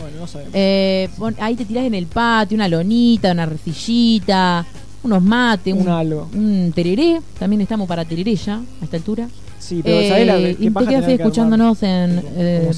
Bueno, 0.00 0.16
no 0.20 0.26
sabemos. 0.26 0.52
Eh, 0.54 1.08
pon- 1.18 1.36
ahí 1.40 1.54
te 1.56 1.64
tirás 1.64 1.84
en 1.84 1.94
el 1.94 2.06
patio, 2.06 2.54
una 2.56 2.68
lonita, 2.68 3.30
una 3.32 3.46
recillita, 3.46 4.66
unos 5.02 5.22
mates, 5.22 5.74
Un 5.74 5.82
un, 5.82 5.88
algo. 5.88 6.28
un 6.34 6.72
tereré. 6.74 7.20
También 7.38 7.60
estamos 7.62 7.86
para 7.86 8.04
tereré 8.04 8.34
ya, 8.34 8.56
a 8.56 8.84
esta 8.84 8.96
altura. 8.96 9.28
Sí, 9.58 9.82
pero 9.84 10.00
Eh, 10.00 10.08
¿sabés 10.08 10.26
la, 10.26 10.36
qué 10.38 10.50
y 10.58 10.70
te 10.70 10.86
quedas 10.86 11.04
que 11.04 11.14
escuchándonos 11.14 11.82
en 11.82 12.18
armar? 12.18 12.24
Eh. 12.36 12.70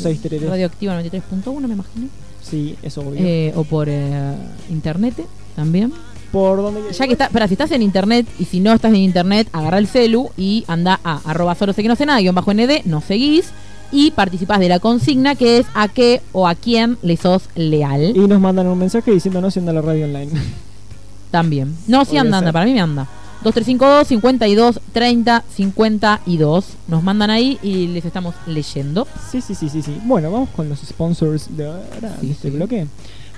Radioactiva 0.49 1.01
93.1, 1.01 1.61
me 1.69 1.75
imagino. 1.75 2.09
Sí, 2.43 2.75
eso 2.83 3.01
obvio. 3.03 3.21
Eh, 3.25 3.53
o 3.55 3.63
por 3.65 3.89
eh, 3.89 4.35
internet 4.69 5.15
también. 5.55 5.93
Por 6.33 6.57
donde 6.63 6.81
Ya 6.93 7.07
que 7.07 7.13
está, 7.13 7.29
para 7.29 7.47
si 7.47 7.55
estás 7.55 7.71
en 7.73 7.83
internet 7.83 8.27
y 8.39 8.47
si 8.47 8.61
no 8.61 8.73
estás 8.73 8.91
en 8.93 8.97
internet, 9.01 9.49
agarra 9.53 9.79
el 9.79 9.87
celu 9.87 10.31
y 10.37 10.65
anda 10.67 10.99
a 11.05 11.21
arroba 11.25 11.55
solo 11.55 11.73
sé 11.75 11.83
que 11.83 11.89
no 11.89 11.97
sé 11.97 12.07
nada, 12.07 12.21
guion 12.21 12.35
bajo 12.35 12.53
ND, 12.55 12.85
nos 12.87 13.05
seguís 13.05 13.51
y 13.93 14.11
participás 14.13 14.59
de 14.59 14.71
la 14.71 14.79
consigna 14.81 15.35
que 15.35 15.59
es 15.59 15.67
a 15.75 15.89
qué 15.89 16.23
o 16.33 16.49
a 16.49 16.55
quién 16.55 16.97
le 17.03 17.17
sos 17.19 17.43
leal. 17.55 18.17
Y 18.17 18.21
nos 18.21 18.41
mandan 18.41 18.67
un 18.67 18.79
mensaje 18.79 19.11
diciéndonos 19.11 19.53
si 19.53 19.61
anda 19.61 19.73
la 19.75 19.83
radio 19.83 20.07
online. 20.07 20.31
También. 21.31 21.77
No, 21.87 22.01
sí 22.05 22.07
Podría 22.11 22.21
anda, 22.23 22.39
anda, 22.39 22.53
para 22.53 22.65
mí 22.65 22.73
me 22.73 22.81
anda. 22.81 23.07
2352 23.45 24.07
52 24.09 24.81
30 24.93 25.45
52. 25.55 26.65
Nos 26.89 27.03
mandan 27.03 27.31
ahí 27.31 27.59
y 27.63 27.89
les 27.89 28.05
estamos 28.05 28.35
leyendo. 28.47 29.07
sí, 29.31 29.41
sí, 29.41 29.55
sí, 29.55 29.69
sí, 29.69 29.83
sí. 29.83 29.99
Bueno, 30.05 30.31
vamos 30.31 30.49
con 30.51 30.69
los 30.69 30.79
sponsors 30.81 31.55
de 31.57 31.67
ahora, 31.67 32.17
Sí, 32.21 32.27
de 32.29 32.33
este 32.33 32.51
sí. 32.51 32.57
bloque. 32.57 32.87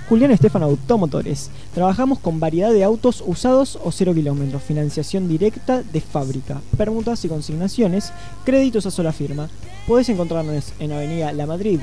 Julián 0.07 0.31
Estefan 0.31 0.63
Automotores. 0.63 1.49
Trabajamos 1.73 2.19
con 2.19 2.39
variedad 2.39 2.71
de 2.71 2.83
autos 2.83 3.23
usados 3.25 3.79
o 3.83 3.91
cero 3.91 4.13
kilómetros, 4.13 4.61
financiación 4.61 5.27
directa 5.27 5.81
de 5.81 6.01
fábrica, 6.01 6.61
permutas 6.77 7.25
y 7.25 7.29
consignaciones, 7.29 8.13
créditos 8.43 8.85
a 8.85 8.91
sola 8.91 9.11
firma. 9.11 9.49
Podés 9.87 10.09
encontrarnos 10.09 10.73
en 10.79 10.91
Avenida 10.91 11.33
La 11.33 11.47
Madrid 11.47 11.79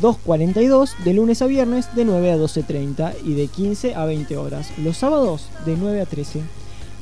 242 0.00 0.94
de 1.04 1.12
lunes 1.14 1.40
a 1.42 1.46
viernes 1.46 1.94
de 1.94 2.04
9 2.04 2.32
a 2.32 2.36
12.30 2.36 3.14
y 3.24 3.34
de 3.34 3.46
15 3.48 3.94
a 3.94 4.04
20 4.04 4.36
horas. 4.36 4.70
Los 4.78 4.98
sábados 4.98 5.46
de 5.64 5.76
9 5.76 6.02
a 6.02 6.06
13. 6.06 6.42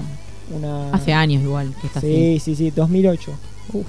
una 0.57 0.91
Hace 0.93 1.13
años 1.13 1.43
igual 1.43 1.73
que 1.81 1.87
está 1.87 2.01
Sí, 2.01 2.37
así. 2.37 2.41
sí, 2.41 2.57
sí, 2.57 2.71
2008. 2.71 3.33
Uf. 3.73 3.87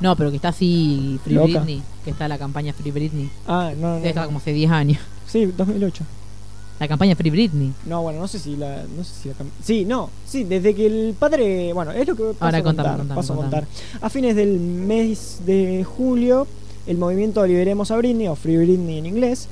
No, 0.00 0.16
pero 0.16 0.30
que 0.30 0.36
está 0.36 0.48
así 0.48 1.20
Free 1.22 1.34
Loca. 1.34 1.46
Britney. 1.60 1.82
Que 2.04 2.10
está 2.10 2.26
la 2.26 2.38
campaña 2.38 2.72
Free 2.72 2.90
Britney. 2.90 3.30
Ah, 3.46 3.70
no, 3.78 4.00
no. 4.00 4.12
No. 4.14 4.24
como 4.26 4.38
hace 4.38 4.52
10 4.52 4.70
años. 4.70 4.98
Sí, 5.26 5.46
2008. 5.46 6.02
La 6.80 6.88
campaña 6.88 7.14
Free 7.14 7.30
Britney. 7.30 7.72
No, 7.84 8.02
bueno, 8.02 8.18
no 8.18 8.26
sé 8.26 8.38
si 8.38 8.56
la. 8.56 8.82
No 8.96 9.04
sé 9.04 9.12
si 9.22 9.28
la 9.28 9.34
sí, 9.62 9.84
no. 9.84 10.08
Sí, 10.26 10.44
desde 10.44 10.74
que 10.74 10.86
el 10.86 11.14
padre. 11.18 11.72
Bueno, 11.74 11.92
es 11.92 12.08
lo 12.08 12.16
que 12.16 12.22
paso 12.32 12.44
Ahora 12.46 12.58
a 12.58 12.62
contar. 12.62 12.96
contame, 12.96 13.14
paso 13.14 13.32
a 13.34 13.36
contar. 13.36 13.66
A 14.00 14.08
fines 14.10 14.34
del 14.34 14.58
mes 14.58 15.40
de 15.44 15.84
julio, 15.84 16.46
el 16.86 16.98
movimiento 16.98 17.46
Liberemos 17.46 17.90
a 17.90 17.96
Britney, 17.96 18.28
o 18.28 18.36
Free 18.36 18.56
Britney 18.56 18.98
en 18.98 19.06
inglés, 19.06 19.48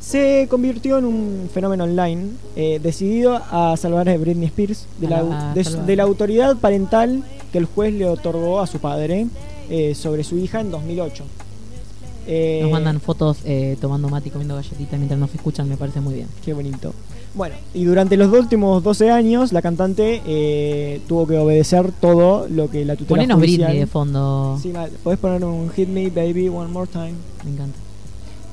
se 0.00 0.46
convirtió 0.48 0.98
en 0.98 1.04
un 1.04 1.50
fenómeno 1.52 1.84
online 1.84 2.28
eh, 2.54 2.78
decidido 2.82 3.40
a 3.50 3.76
salvar 3.76 4.08
a 4.08 4.16
Britney 4.16 4.46
Spears 4.46 4.86
de 5.00 5.08
la, 5.08 5.52
de, 5.54 5.64
de 5.64 5.96
la 5.96 6.02
autoridad 6.04 6.56
parental 6.58 7.24
que 7.50 7.58
el 7.58 7.64
juez 7.64 7.92
le 7.94 8.06
otorgó 8.06 8.60
a 8.60 8.66
su 8.66 8.78
padre 8.78 9.26
eh, 9.68 9.94
sobre 9.94 10.22
su 10.22 10.36
hija 10.38 10.60
en 10.60 10.70
2008. 10.70 11.24
Eh, 12.28 12.60
Nos 12.62 12.72
mandan 12.72 13.00
fotos 13.00 13.38
eh, 13.44 13.76
tomando 13.80 14.08
mate 14.08 14.28
y 14.28 14.30
comiendo 14.32 14.56
galletitas 14.56 14.98
mientras 14.98 15.18
nos 15.18 15.32
escuchan, 15.34 15.68
me 15.68 15.76
parece 15.76 16.00
muy 16.00 16.14
bien. 16.14 16.28
Qué 16.44 16.52
bonito. 16.52 16.92
Bueno, 17.36 17.54
y 17.74 17.84
durante 17.84 18.16
los 18.16 18.30
dos 18.30 18.40
últimos 18.40 18.82
12 18.82 19.10
años, 19.10 19.52
la 19.52 19.60
cantante 19.60 20.22
eh, 20.26 21.02
tuvo 21.06 21.26
que 21.26 21.36
obedecer 21.36 21.92
todo 21.92 22.48
lo 22.48 22.70
que 22.70 22.82
la 22.86 22.94
tutela 22.96 23.08
Ponenos 23.08 23.38
judicial... 23.38 23.68
Britney 23.68 23.80
de 23.80 23.86
fondo. 23.86 24.58
Sí, 24.62 24.70
mal. 24.70 24.90
Podés 25.04 25.18
poner 25.18 25.44
un 25.44 25.68
Hit 25.70 25.88
Me 25.90 26.08
Baby 26.08 26.48
One 26.48 26.68
More 26.72 26.90
Time. 26.90 27.12
Me 27.44 27.50
encanta. 27.50 27.78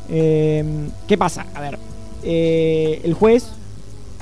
Eh, 0.10 0.90
¿Qué 1.08 1.18
pasa? 1.18 1.46
A 1.56 1.62
ver, 1.62 1.80
eh, 2.24 3.00
el 3.06 3.14
juez 3.14 3.46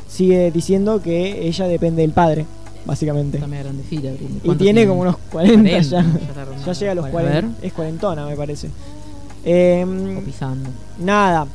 sigue 0.07 0.51
diciendo 0.51 1.01
que 1.01 1.47
ella 1.47 1.65
depende 1.67 2.03
del 2.03 2.11
padre, 2.11 2.45
básicamente. 2.85 3.37
Está 3.37 3.47
media 3.47 3.63
grandecita, 3.63 4.09
Britney. 4.11 4.37
Y 4.37 4.45
¿Cuánto 4.45 4.63
tiene 4.63 4.85
como 4.87 5.01
unos 5.01 5.17
40, 5.31 5.55
40, 5.71 5.81
ya. 5.81 6.01
ya. 6.03 6.65
Ya 6.67 6.73
llega 6.73 6.91
a 6.91 6.95
los 6.95 7.11
Bueno, 7.11 7.29
a 7.29 7.31
40. 7.31 7.65
Es 7.65 7.73
cuarentona, 7.73 8.27
me 8.27 8.35
parece. 8.35 8.69
Eh, 9.43 10.15
O 10.19 10.21
pisando. 10.21 10.69
nada. 10.99 11.47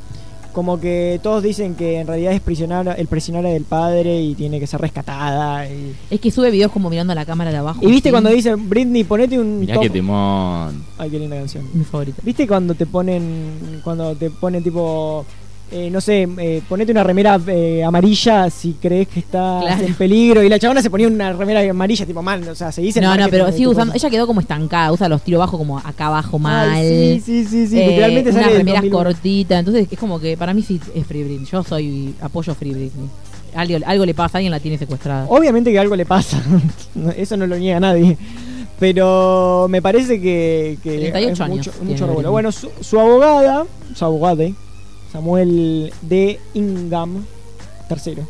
Como 0.57 0.81
que 0.81 1.21
todos 1.23 1.42
dicen 1.42 1.75
que 1.75 2.01
en 2.01 2.07
realidad 2.07 2.33
es 2.33 2.40
prisionera, 2.40 2.95
el 2.95 3.09
prisionero 3.09 3.47
del 3.47 3.64
padre 3.64 4.23
y 4.23 4.35
tiene 4.35 4.59
que 4.59 4.66
ser 4.66 4.81
rescatada. 4.81 5.69
Y, 5.71 5.95
Es 6.11 6.19
que 6.19 6.31
sube 6.31 6.51
videos 6.51 6.73
como 6.73 6.88
mirando 6.88 7.12
a 7.12 7.14
la 7.14 7.27
cámara 7.27 7.51
de 7.51 7.59
abajo. 7.59 7.79
y 7.83 7.88
viste 7.88 8.11
cuando 8.11 8.31
dicen, 8.31 8.66
Britney, 8.66 9.05
ponete 9.05 9.38
un 9.38 9.61
Mirá 9.61 9.75
top. 9.75 9.83
que 9.83 9.90
temón. 9.90 10.83
Ay, 10.97 11.11
qué 11.11 11.19
linda 11.19 11.37
canción. 11.37 11.69
Mi 11.75 11.85
favorita. 11.85 12.23
¿Viste 12.25 12.49
cuando 12.49 12.73
te 12.73 12.87
ponen, 12.87 13.83
cuando 13.85 14.16
te 14.16 14.31
ponen 14.31 14.62
tipo, 14.64 15.27
eh, 15.72 15.90
no 15.90 16.00
sé, 16.00 16.29
eh, 16.38 16.62
ponete 16.68 16.92
una 16.92 17.02
remera 17.02 17.40
eh, 17.48 17.83
amarilla 17.83 18.48
si 18.50 18.74
crees 18.81 19.09
que 19.09 19.18
estás 19.20 19.64
Claro. 19.64 19.85
en 19.85 19.94
peligro? 19.94 20.42
Y 20.42 20.48
la 20.48 20.59
chabona 20.61 20.81
se 20.81 20.90
ponía 20.90 21.09
una 21.09 21.33
remera 21.33 21.61
amarilla, 21.68 22.07
tipo, 22.07 22.22
man, 22.22 22.46
o 22.48 22.55
sea, 22.55 22.70
se 22.70 22.83
dice... 22.83 23.00
No, 23.00 23.16
no, 23.16 23.29
pero 23.29 23.50
sigue 23.50 23.66
usando. 23.68 23.92
cosa. 23.92 24.07
Ella 24.07 24.11
quedó 24.16 24.26
como 24.29 24.40
estancada, 24.40 24.92
usa 24.92 25.09
los 25.09 25.22
tiros 25.22 25.40
bajos 25.40 25.59
como 25.59 25.79
acá 25.79 26.07
abajo 26.07 26.38
mal. 26.38 26.70
Ay, 26.70 27.20
sí, 27.20 27.44
sí, 27.44 27.44
sí, 27.50 27.66
sí, 27.66 27.81
Eh, 27.81 27.88
literalmente 27.88 28.31
unas 28.31 28.42
sale 28.42 28.52
del 28.55 28.59
remeras 28.66 28.83
2001. 28.83 29.05
cortitas. 29.05 29.59
Entonces 29.59 29.88
es 29.90 29.98
como 29.98 30.20
que 30.20 30.37
para 30.37 30.55
mí 30.55 30.62
sí 30.62 30.81
es 30.94 31.07
Free 31.07 31.24
Britney. 31.24 31.46
Yo 31.50 31.62
soy 31.64 32.14
apoyo 32.20 32.55
Free 32.55 32.70
Britney. 32.72 33.09
Algo, 33.55 33.79
algo 33.87 34.05
le 34.07 34.14
pasa, 34.14 34.38
alguien 34.38 34.50
la 34.52 34.61
tiene 34.61 34.76
secuestrada. 34.79 35.26
Obviamente 35.29 35.72
que 35.72 35.79
algo 35.79 35.96
le 35.96 36.05
pasa, 36.07 36.40
eso 37.16 37.37
no 37.37 37.46
lo 37.46 37.57
niega 37.57 37.81
nadie. 37.81 38.16
Pero 38.79 39.66
me 39.70 39.81
parece 39.81 40.20
que, 40.20 40.79
que 40.83 40.98
38 41.11 41.33
es 41.33 41.40
años 41.40 41.57
mucho, 41.83 42.07
mucho. 42.07 42.31
Bueno, 42.31 42.52
su, 42.52 42.70
su 42.81 43.00
abogada, 43.00 43.64
su 43.94 44.05
abogade, 44.05 44.55
Samuel 45.20 45.90
de 46.02 46.38
Ingham, 46.52 47.24
tercero. 47.88 48.22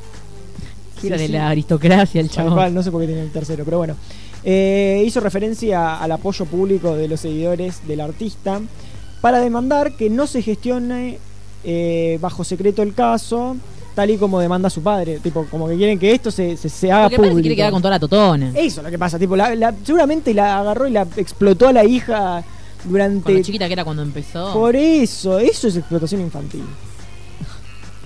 Era 1.02 1.16
Sí, 1.16 1.22
de 1.22 1.26
sí. 1.26 1.32
la 1.32 1.48
aristocracia 1.48 2.20
el 2.20 2.30
chabón. 2.30 2.54
cual, 2.54 2.72
no 2.74 2.80
sé 2.80 2.92
por 2.92 3.00
qué 3.00 3.08
tiene 3.08 3.22
el 3.22 3.32
tercero, 3.32 3.64
pero 3.64 3.78
bueno. 3.78 3.96
Eh, 4.44 5.02
hizo 5.04 5.18
referencia 5.18 5.96
al 5.96 6.12
apoyo 6.12 6.44
público 6.46 6.94
de 6.94 7.08
los 7.08 7.18
seguidores 7.18 7.84
del 7.88 8.00
artista 8.00 8.60
para 9.20 9.40
demandar 9.40 9.96
que 9.96 10.08
no 10.08 10.28
se 10.28 10.42
gestione 10.42 11.18
eh, 11.64 12.18
bajo 12.20 12.44
secreto 12.44 12.82
el 12.82 12.94
caso, 12.94 13.56
tal 13.96 14.10
y 14.10 14.16
como 14.16 14.38
demanda 14.38 14.70
su 14.70 14.80
padre. 14.80 15.18
Tipo, 15.18 15.44
como 15.50 15.66
que 15.66 15.74
quieren 15.76 15.98
que 15.98 16.12
esto 16.12 16.30
se, 16.30 16.56
se, 16.56 16.68
se 16.68 16.92
haga 16.92 17.08
Porque 17.08 17.16
público. 17.16 17.40
quiere 17.40 17.56
quedar 17.56 17.72
con 17.72 17.82
toda 17.82 17.94
la 17.94 17.98
totona. 18.00 18.50
Eso 18.54 18.80
es 18.80 18.84
lo 18.84 18.90
que 18.90 18.98
pasa, 18.98 19.18
tipo, 19.18 19.34
la- 19.34 19.56
la- 19.56 19.74
seguramente 19.84 20.32
la 20.32 20.60
agarró 20.60 20.86
y 20.86 20.92
la 20.92 21.04
explotó 21.16 21.66
a 21.66 21.72
la 21.72 21.84
hija 21.84 22.44
Con 22.86 22.92
durante... 22.92 23.32
lo 23.34 23.42
chiquita 23.42 23.66
que 23.66 23.72
era 23.72 23.84
cuando 23.84 24.02
empezó. 24.02 24.52
Por 24.52 24.76
eso, 24.76 25.38
eso 25.38 25.68
es 25.68 25.76
explotación 25.76 26.20
infantil. 26.20 26.62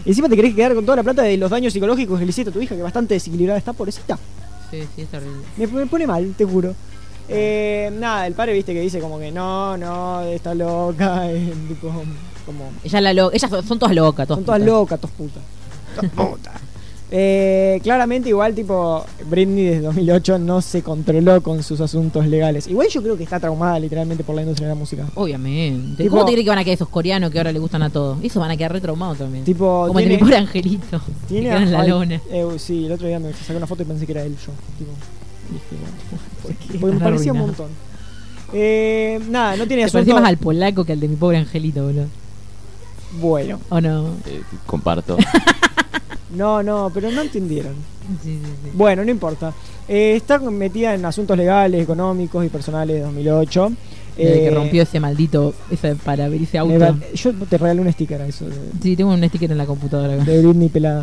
Encima 0.04 0.28
te 0.28 0.36
querés 0.36 0.54
quedar 0.54 0.74
con 0.74 0.84
toda 0.84 0.96
la 0.96 1.02
plata 1.02 1.22
de 1.22 1.36
los 1.36 1.50
daños 1.50 1.72
psicológicos 1.72 2.18
que 2.18 2.24
le 2.24 2.30
hiciste 2.30 2.50
a 2.50 2.52
tu 2.52 2.60
hija, 2.60 2.74
que 2.74 2.82
bastante 2.82 3.14
desequilibrada 3.14 3.58
está, 3.58 3.72
pobrecita. 3.72 4.18
Sí, 4.70 4.82
sí, 4.96 5.02
es 5.02 5.08
terrible. 5.08 5.42
Me, 5.56 5.66
me 5.66 5.86
pone 5.86 6.06
mal, 6.06 6.32
te 6.36 6.44
juro. 6.44 6.74
Eh, 7.28 7.92
nada, 7.98 8.26
el 8.26 8.34
padre, 8.34 8.54
viste, 8.54 8.72
que 8.72 8.80
dice 8.80 8.98
como 8.98 9.18
que 9.18 9.30
no, 9.30 9.76
no, 9.76 10.22
está 10.22 10.54
loca, 10.54 11.30
eh, 11.30 11.52
tipo, 11.68 11.88
como... 12.46 12.70
Ella 12.82 13.00
la 13.02 13.12
lo- 13.12 13.32
ellas 13.32 13.50
son, 13.66 13.78
todas 13.78 13.94
locas, 13.94 14.26
todas 14.26 14.38
Son 14.38 14.44
todas 14.46 14.60
putas. 14.60 14.72
locas, 14.74 15.00
todas 15.00 15.16
putas. 15.16 15.42
Todas 15.96 16.10
putas. 16.12 16.54
Eh, 17.12 17.80
claramente 17.82 18.28
igual 18.28 18.54
tipo 18.54 19.04
Britney 19.28 19.64
desde 19.64 19.80
2008 19.82 20.38
no 20.38 20.62
se 20.62 20.80
controló 20.82 21.42
con 21.42 21.62
sus 21.64 21.80
asuntos 21.80 22.24
legales. 22.26 22.68
Igual 22.68 22.86
yo 22.88 23.02
creo 23.02 23.16
que 23.16 23.24
está 23.24 23.40
traumada 23.40 23.80
literalmente 23.80 24.22
por 24.22 24.36
la 24.36 24.42
industria 24.42 24.68
de 24.68 24.74
la 24.74 24.78
música. 24.78 25.06
Obviamente. 25.16 26.04
Tipo- 26.04 26.10
¿Cómo 26.16 26.24
te 26.26 26.32
crees 26.32 26.44
que 26.44 26.50
van 26.50 26.58
a 26.60 26.64
quedar 26.64 26.74
esos 26.76 26.88
coreanos 26.88 27.30
que 27.32 27.38
ahora 27.38 27.50
le 27.50 27.58
gustan 27.58 27.82
a 27.82 27.90
todos? 27.90 28.18
Eso 28.22 28.38
van 28.38 28.52
a 28.52 28.56
quedar 28.56 28.72
retraumados 28.72 29.18
también. 29.18 29.44
Tipo, 29.44 29.86
Como 29.88 29.98
el 29.98 30.04
de 30.04 30.08
tiene- 30.08 30.14
mi 30.16 30.20
pobre 30.20 30.36
angelito. 30.36 31.00
Tiene 31.26 31.48
en 31.56 31.72
la 31.72 31.80
ay, 31.80 31.88
lona. 31.88 32.20
eh, 32.30 32.46
sí, 32.58 32.86
el 32.86 32.92
otro 32.92 33.08
día 33.08 33.18
me 33.18 33.32
saqué 33.32 33.56
una 33.56 33.66
foto 33.66 33.82
y 33.82 33.86
pensé 33.86 34.06
que 34.06 34.12
era 34.12 34.22
él 34.22 34.36
yo. 34.36 34.52
Tipo, 34.78 34.92
dije, 35.50 35.66
bueno, 35.82 36.22
¿Por 36.42 36.54
qué 36.54 36.78
porque 36.78 36.94
me 36.96 37.00
parecía 37.02 37.32
un 37.32 37.38
montón. 37.40 37.68
Eh, 38.52 39.20
nada, 39.28 39.56
no 39.56 39.66
tiene 39.66 39.82
asunto. 39.84 39.94
parecía 39.94 40.14
más 40.14 40.28
al 40.28 40.36
polaco 40.36 40.84
que 40.84 40.92
al 40.92 41.00
de 41.00 41.08
mi 41.08 41.16
pobre 41.16 41.38
angelito, 41.38 41.84
boludo. 41.84 42.06
Bueno, 43.20 43.58
¿O 43.68 43.80
no? 43.80 44.10
Eh, 44.26 44.42
comparto. 44.66 45.16
no, 46.34 46.62
no, 46.62 46.90
pero 46.92 47.10
no 47.10 47.20
entendieron. 47.22 47.74
Sí, 48.22 48.38
sí, 48.42 48.50
sí. 48.64 48.70
Bueno, 48.74 49.04
no 49.04 49.10
importa. 49.10 49.52
Eh, 49.88 50.14
está 50.16 50.38
metida 50.38 50.94
en 50.94 51.04
asuntos 51.04 51.36
legales, 51.36 51.82
económicos 51.82 52.44
y 52.44 52.48
personales 52.48 52.96
de 52.96 53.02
2008. 53.02 53.72
Desde 54.16 54.32
que 54.40 54.46
Eh, 54.48 54.50
rompió 54.50 54.82
ese 54.82 55.00
maldito 55.00 55.54
ese 55.70 55.94
para 55.94 56.28
ver 56.28 56.42
ese 56.42 56.58
auto. 56.58 56.78
va- 56.78 56.96
yo 57.14 57.32
te 57.32 57.56
regalé 57.58 57.80
un 57.80 57.92
sticker 57.92 58.20
a 58.20 58.26
eso 58.26 58.46
de, 58.48 58.54
Sí, 58.82 58.96
tengo 58.96 59.12
un 59.12 59.26
sticker 59.28 59.50
en 59.50 59.58
la 59.58 59.66
computadora. 59.66 60.14
acá. 60.14 60.24
de 60.24 60.42
Britney 60.42 60.68
pelada. 60.68 61.02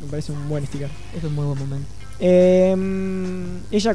Me 0.00 0.06
parece 0.10 0.32
un 0.32 0.48
buen 0.48 0.66
sticker. 0.66 0.88
Es 1.16 1.24
un 1.24 1.34
muy 1.34 1.44
buen 1.46 1.58
momento. 1.58 1.86
Eh, 2.20 2.76
ella 3.72 3.94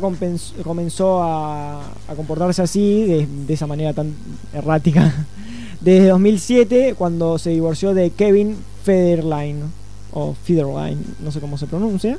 comenzó 0.64 1.24
a, 1.24 1.82
a 2.08 2.16
comportarse 2.16 2.62
así, 2.62 3.06
de, 3.06 3.28
de 3.48 3.54
esa 3.54 3.68
manera 3.68 3.94
tan 3.94 4.14
errática, 4.54 5.14
desde 5.82 6.08
2007, 6.08 6.96
cuando 6.98 7.38
se 7.38 7.52
divorció 7.52 7.94
de 7.94 8.10
Kevin 8.10 8.58
Federline, 8.84 9.62
o 10.14 10.34
Federline, 10.43 10.99
no 11.24 11.32
sé 11.32 11.39
cómo 11.39 11.58
se 11.58 11.68
pronuncia, 11.68 12.18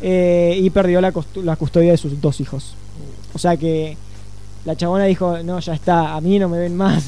eh, 0.00 0.58
y 0.60 0.70
perdió 0.70 1.00
la, 1.00 1.12
la 1.42 1.56
custodia 1.56 1.92
de 1.92 1.96
sus 1.96 2.20
dos 2.20 2.40
hijos. 2.40 2.74
O 3.34 3.38
sea 3.38 3.56
que 3.56 3.96
la 4.64 4.76
chabona 4.76 5.04
dijo, 5.04 5.38
no, 5.42 5.58
ya 5.60 5.74
está, 5.74 6.14
a 6.16 6.20
mí 6.20 6.38
no 6.38 6.48
me 6.48 6.58
ven 6.58 6.76
más. 6.76 7.04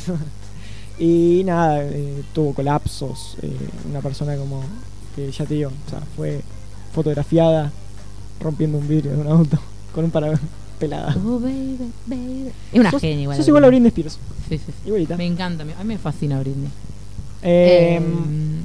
y 0.99 1.43
nada, 1.45 1.83
eh, 1.85 2.23
tuvo 2.33 2.55
colapsos, 2.55 3.37
eh, 3.43 3.51
una 3.91 4.01
persona 4.01 4.37
como 4.37 4.63
que 5.17 5.31
ya 5.31 5.45
te 5.45 5.55
digo, 5.55 5.71
o 5.87 5.91
sea, 5.91 6.01
fue 6.17 6.41
fotografiada 6.95 7.71
rompiendo 8.41 8.79
un 8.79 8.89
vidrio 8.89 9.13
de 9.13 9.19
un 9.21 9.27
auto 9.29 9.59
con 9.95 10.05
un 10.05 10.11
para 10.11 10.39
pelada. 10.79 11.15
Oh, 11.25 11.39
baby, 11.39 11.79
baby. 12.07 12.51
Es 12.73 12.81
una 12.81 12.91
Sos- 12.91 13.01
genia 13.01 13.23
igual. 13.23 13.37
Sos 13.39 13.49
igual 13.49 13.65
a 13.65 13.69
Britney 13.69 13.89
Spears, 13.89 14.19
Sí, 14.49 14.59
sí, 14.59 14.65
sí. 14.67 14.73
igualita. 14.87 15.17
Me 15.17 15.27
encanta. 15.27 15.63
A 15.63 15.67
mí 15.67 15.73
me 15.85 15.99
fascina 15.99 16.39
Britney. 16.41 16.69
Eh, 17.43 17.99
Eh, 18.01 18.03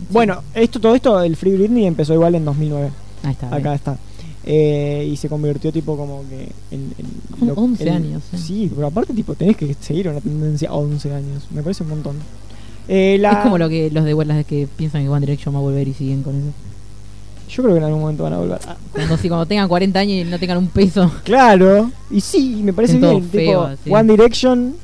bueno, 0.09 0.41
esto, 0.53 0.79
todo 0.79 0.95
esto, 0.95 1.21
el 1.21 1.35
Free 1.35 1.53
Britney 1.57 1.85
empezó 1.85 2.13
igual 2.13 2.35
en 2.35 2.45
2009. 2.45 2.89
Ahí 3.23 3.31
está. 3.31 3.47
Acá 3.47 3.57
bien. 3.57 3.73
está. 3.73 3.97
Eh, 4.49 5.09
y 5.11 5.17
se 5.17 5.27
convirtió 5.27 5.73
tipo 5.73 5.97
como 5.97 6.23
que 6.29 6.49
en... 6.71 6.93
en 6.97 7.49
On- 7.49 7.57
11 7.71 7.89
años, 7.89 8.23
eh. 8.31 8.37
Sí, 8.37 8.71
pero 8.73 8.87
aparte 8.87 9.13
tipo 9.13 9.35
tenés 9.35 9.57
que 9.57 9.75
seguir 9.81 10.07
una 10.07 10.21
tendencia 10.21 10.71
11 10.71 11.13
años. 11.13 11.47
Me 11.51 11.61
parece 11.61 11.83
un 11.83 11.89
montón. 11.89 12.15
Eh, 12.87 13.17
la- 13.19 13.31
Es 13.33 13.37
como 13.39 13.57
lo 13.57 13.67
que 13.67 13.91
los 13.91 14.05
de 14.05 14.15
las 14.25 14.45
que 14.45 14.67
piensan 14.77 15.03
que 15.03 15.09
One 15.09 15.19
Direction 15.25 15.53
va 15.53 15.59
a 15.59 15.61
volver 15.63 15.85
y 15.89 15.93
siguen 15.93 16.23
con 16.23 16.35
eso. 16.37 16.47
Yo 17.49 17.63
creo 17.63 17.75
que 17.75 17.79
en 17.79 17.83
algún 17.85 18.01
momento 18.01 18.23
van 18.23 18.33
a 18.33 18.37
volver. 18.37 18.59
Ah, 18.67 18.77
Cuando, 18.93 19.17
sí, 19.17 19.27
cuando 19.27 19.45
tengan 19.45 19.67
40 19.67 19.99
años 19.99 20.25
y 20.25 20.29
no 20.29 20.39
tengan 20.39 20.57
un 20.59 20.67
peso 20.67 21.11
claro. 21.25 21.91
Y 22.09 22.21
sí, 22.21 22.61
me 22.63 22.71
parece 22.71 22.97
bien. 22.99 23.23
feo, 23.29 23.67
tipo, 23.67 23.81
sí. 23.83 23.89
One 23.91 24.11
Direction 24.13 24.75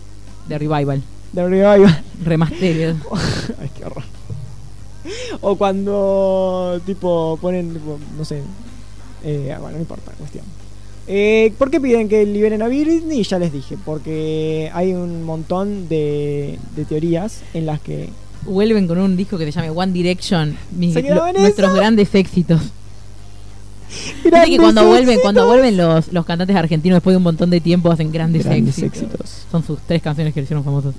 de 0.49 0.57
revival. 0.59 1.01
de 1.31 1.47
Revival. 1.47 2.03
Remastered. 2.26 2.95
Ay, 3.61 3.69
qué 3.78 3.86
horror. 3.86 4.03
O 5.41 5.55
cuando, 5.57 6.80
tipo, 6.86 7.38
ponen, 7.41 7.74
tipo, 7.74 7.99
no 8.17 8.24
sé. 8.26 8.41
Eh, 9.24 9.55
bueno, 9.59 9.76
no 9.76 9.80
importa, 9.80 10.11
cuestión. 10.17 10.45
Eh, 11.07 11.53
¿Por 11.57 11.69
qué 11.69 11.82
piden 11.82 12.07
que 12.07 12.26
liberen 12.26 12.61
a 12.61 12.67
Britney? 12.67 13.24
Ya 13.24 13.38
les 13.39 13.51
dije, 13.51 13.78
porque 13.84 14.71
hay 14.74 14.93
un 14.93 15.24
montón 15.24 15.89
de, 15.89 16.57
de 16.76 16.86
teorías 16.86 17.41
en 17.53 17.65
las 17.65 17.82
que. 17.82 18.09
Vuelven 18.45 18.88
con 18.88 18.97
un 18.99 19.15
disco 19.17 19.38
que 19.38 19.45
se 19.45 19.51
llame 19.51 19.69
One 19.69 19.91
Direction. 19.91 20.57
mis- 20.78 20.93
¿Se 20.93 21.03
quedó 21.03 21.32
lo- 21.32 21.39
nuestros 21.39 21.74
grandes 21.76 22.13
éxitos. 22.15 22.61
Viste 23.89 24.21
que 24.24 24.30
Grandes 24.30 24.59
cuando 24.59 24.88
vuelven, 24.88 25.19
cuando 25.21 25.45
vuelven 25.45 25.78
los, 25.78 26.11
los 26.11 26.26
cantantes 26.26 26.55
argentinos 26.55 26.95
después 26.97 27.13
de 27.13 27.17
un 27.17 27.24
montón 27.24 27.49
de 27.49 27.61
tiempo 27.61 27.91
hacen 27.91 28.11
grandes, 28.11 28.43
Grandes 28.45 28.78
éxitos. 28.80 29.03
éxitos. 29.11 29.45
Son 29.51 29.63
sus 29.63 29.80
tres 29.86 30.01
canciones 30.01 30.34
que 30.34 30.39
le 30.39 30.45
hicieron 30.45 30.63
famosos. 30.63 30.95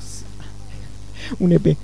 Un 1.41 1.53
EP. 1.53 1.77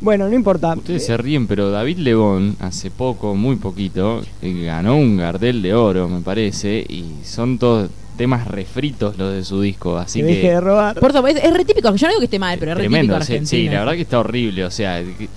Bueno, 0.00 0.28
no 0.28 0.34
importa. 0.34 0.74
Ustedes 0.74 1.06
se 1.06 1.16
ríen, 1.16 1.46
pero 1.46 1.70
David 1.70 1.98
Lebón, 1.98 2.56
hace 2.60 2.90
poco, 2.90 3.34
muy 3.34 3.56
poquito, 3.56 4.22
eh, 4.42 4.64
ganó 4.64 4.96
un 4.96 5.16
Gardel 5.16 5.62
de 5.62 5.74
oro, 5.74 6.08
me 6.08 6.20
parece, 6.22 6.84
y 6.88 7.04
son 7.24 7.58
todos 7.58 7.90
temas 8.16 8.48
refritos 8.48 9.16
los 9.16 9.32
de 9.32 9.44
su 9.44 9.60
disco, 9.60 9.96
así 9.96 10.20
que 10.20 10.26
deje 10.26 10.48
de 10.50 10.60
robar. 10.60 10.98
Por 10.98 11.10
eso, 11.10 11.26
es, 11.26 11.36
es 11.36 11.52
re 11.54 11.64
típico. 11.64 11.94
Yo 11.94 12.06
no 12.06 12.10
digo 12.10 12.18
que 12.20 12.24
esté 12.24 12.38
mal, 12.38 12.58
pero 12.58 12.72
es 12.72 12.78
re 12.78 12.82
típico 12.84 12.96
Tremendo, 12.96 13.14
sí, 13.24 13.32
argentino. 13.32 13.46
sí, 13.48 13.64
la 13.68 13.78
verdad 13.80 13.92
que 13.94 14.02
está 14.02 14.18
horrible, 14.20 14.64
o 14.64 14.70
sea, 14.70 15.02
que- 15.02 15.28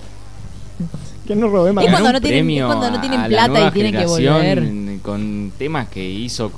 Que 1.26 1.34
no 1.36 1.48
robe 1.48 1.72
más. 1.72 1.84
Es 1.84 1.90
cuando 1.90 2.12
no 2.12 2.20
tienen- 2.20 2.40
premio 2.44 2.66
es 2.68 2.74
cuando 2.74 2.90
no 2.90 3.00
tienen 3.00 3.20
a 3.20 3.22
la 3.22 3.28
plata 3.28 3.68
y 3.68 3.70
tienen 3.70 3.92
que 3.92 4.06
generación 4.08 4.98
Con 5.02 5.52
temas 5.56 5.88
que 5.88 6.04
hizo 6.06 6.50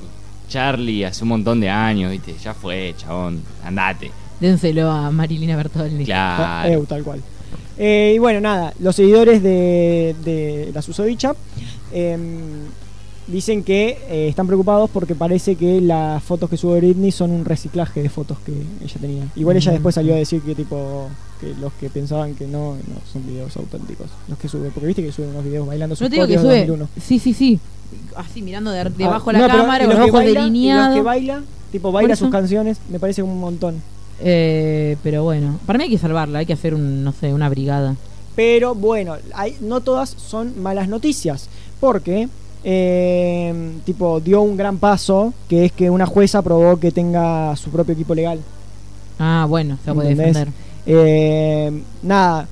Charlie 0.49 1.05
hace 1.05 1.23
un 1.23 1.29
montón 1.29 1.59
de 1.59 1.69
años, 1.69 2.11
viste, 2.11 2.33
ya 2.41 2.53
fue, 2.53 2.93
chabón, 2.97 3.41
andate. 3.63 4.11
Dénselo 4.39 4.89
a 4.91 5.11
Marilina 5.11 5.55
Bertoldi. 5.55 6.05
Claro. 6.05 6.69
Eh, 6.69 6.83
tal 6.87 7.03
cual. 7.03 7.21
Eh, 7.77 8.13
y 8.15 8.19
bueno, 8.19 8.39
nada, 8.41 8.73
los 8.79 8.95
seguidores 8.95 9.41
de, 9.43 10.15
de 10.23 10.71
la 10.73 10.81
susodicha 10.81 11.35
em, 11.93 12.39
dicen 13.27 13.63
que 13.63 13.97
eh, 14.09 14.27
están 14.29 14.47
preocupados 14.47 14.89
porque 14.89 15.13
parece 15.15 15.55
que 15.55 15.79
las 15.81 16.23
fotos 16.23 16.49
que 16.49 16.57
sube 16.57 16.77
Britney 16.79 17.11
son 17.11 17.31
un 17.31 17.45
reciclaje 17.45 18.01
de 18.01 18.09
fotos 18.09 18.37
que 18.45 18.51
ella 18.83 18.95
tenía. 18.99 19.23
Igual 19.35 19.57
ella 19.57 19.71
Mm. 19.71 19.75
después 19.75 19.95
salió 19.95 20.13
a 20.13 20.17
decir 20.17 20.41
que 20.41 20.55
tipo 20.55 21.09
que 21.39 21.53
los 21.61 21.71
que 21.73 21.89
pensaban 21.91 22.33
que 22.33 22.47
no, 22.47 22.73
no 22.75 22.95
son 23.13 23.23
videos 23.27 23.55
auténticos 23.57 24.07
los 24.27 24.39
que 24.39 24.47
sube, 24.47 24.71
porque 24.73 24.87
viste 24.87 25.03
que 25.03 25.11
sube 25.11 25.27
unos 25.27 25.43
videos 25.43 25.67
bailando 25.67 25.95
sus 25.95 26.01
No 26.05 26.09
te 26.09 26.15
digo 26.15 26.27
que 26.27 26.37
sube. 26.39 26.65
2001. 26.65 26.89
Sí, 26.99 27.19
sí, 27.19 27.33
sí. 27.33 27.59
Así 28.15 28.41
mirando 28.41 28.71
de, 28.71 28.83
debajo 28.85 29.29
Ah, 29.29 29.33
de 29.33 29.39
la 29.39 29.47
no, 29.47 29.53
cámara, 29.55 29.85
con 29.85 29.93
los 29.95 30.09
ojos 30.09 30.13
baila- 30.13 30.29
y 30.29 30.33
Los 30.33 30.43
que 30.43 30.49
delineados. 30.51 31.03
baila, 31.03 31.43
tipo 31.71 31.91
baila 31.91 32.15
sus 32.15 32.29
canciones, 32.31 32.79
me 32.89 32.97
parece 32.99 33.21
un 33.21 33.39
montón. 33.39 33.75
Eh, 34.19 34.97
pero 35.03 35.23
bueno, 35.23 35.59
para 35.65 35.77
mí 35.77 35.85
hay 35.85 35.89
que 35.91 35.97
salvarla, 35.97 36.39
hay 36.39 36.45
que 36.45 36.53
hacer 36.53 36.73
un, 36.73 37.03
no 37.03 37.11
sé, 37.11 37.33
una 37.33 37.49
brigada. 37.49 37.95
Pero 38.35 38.75
bueno, 38.75 39.15
hay, 39.33 39.55
no 39.61 39.81
todas 39.81 40.09
son 40.09 40.61
malas 40.61 40.87
noticias. 40.87 41.49
Porque, 41.79 42.27
eh, 42.63 43.71
tipo, 43.85 44.19
dio 44.19 44.41
un 44.41 44.57
gran 44.57 44.77
paso, 44.77 45.33
que 45.47 45.65
es 45.65 45.71
que 45.71 45.89
una 45.89 46.05
jueza 46.05 46.39
aprobó 46.39 46.77
que 46.79 46.91
tenga 46.91 47.55
su 47.55 47.69
propio 47.69 47.93
equipo 47.93 48.13
legal. 48.15 48.39
Ah, 49.19 49.45
bueno, 49.49 49.77
se 49.83 49.93
puede 49.93 50.11
¿Entendés? 50.11 50.33
defender. 50.35 50.53
Eh, 50.85 51.81
nada, 52.03 52.47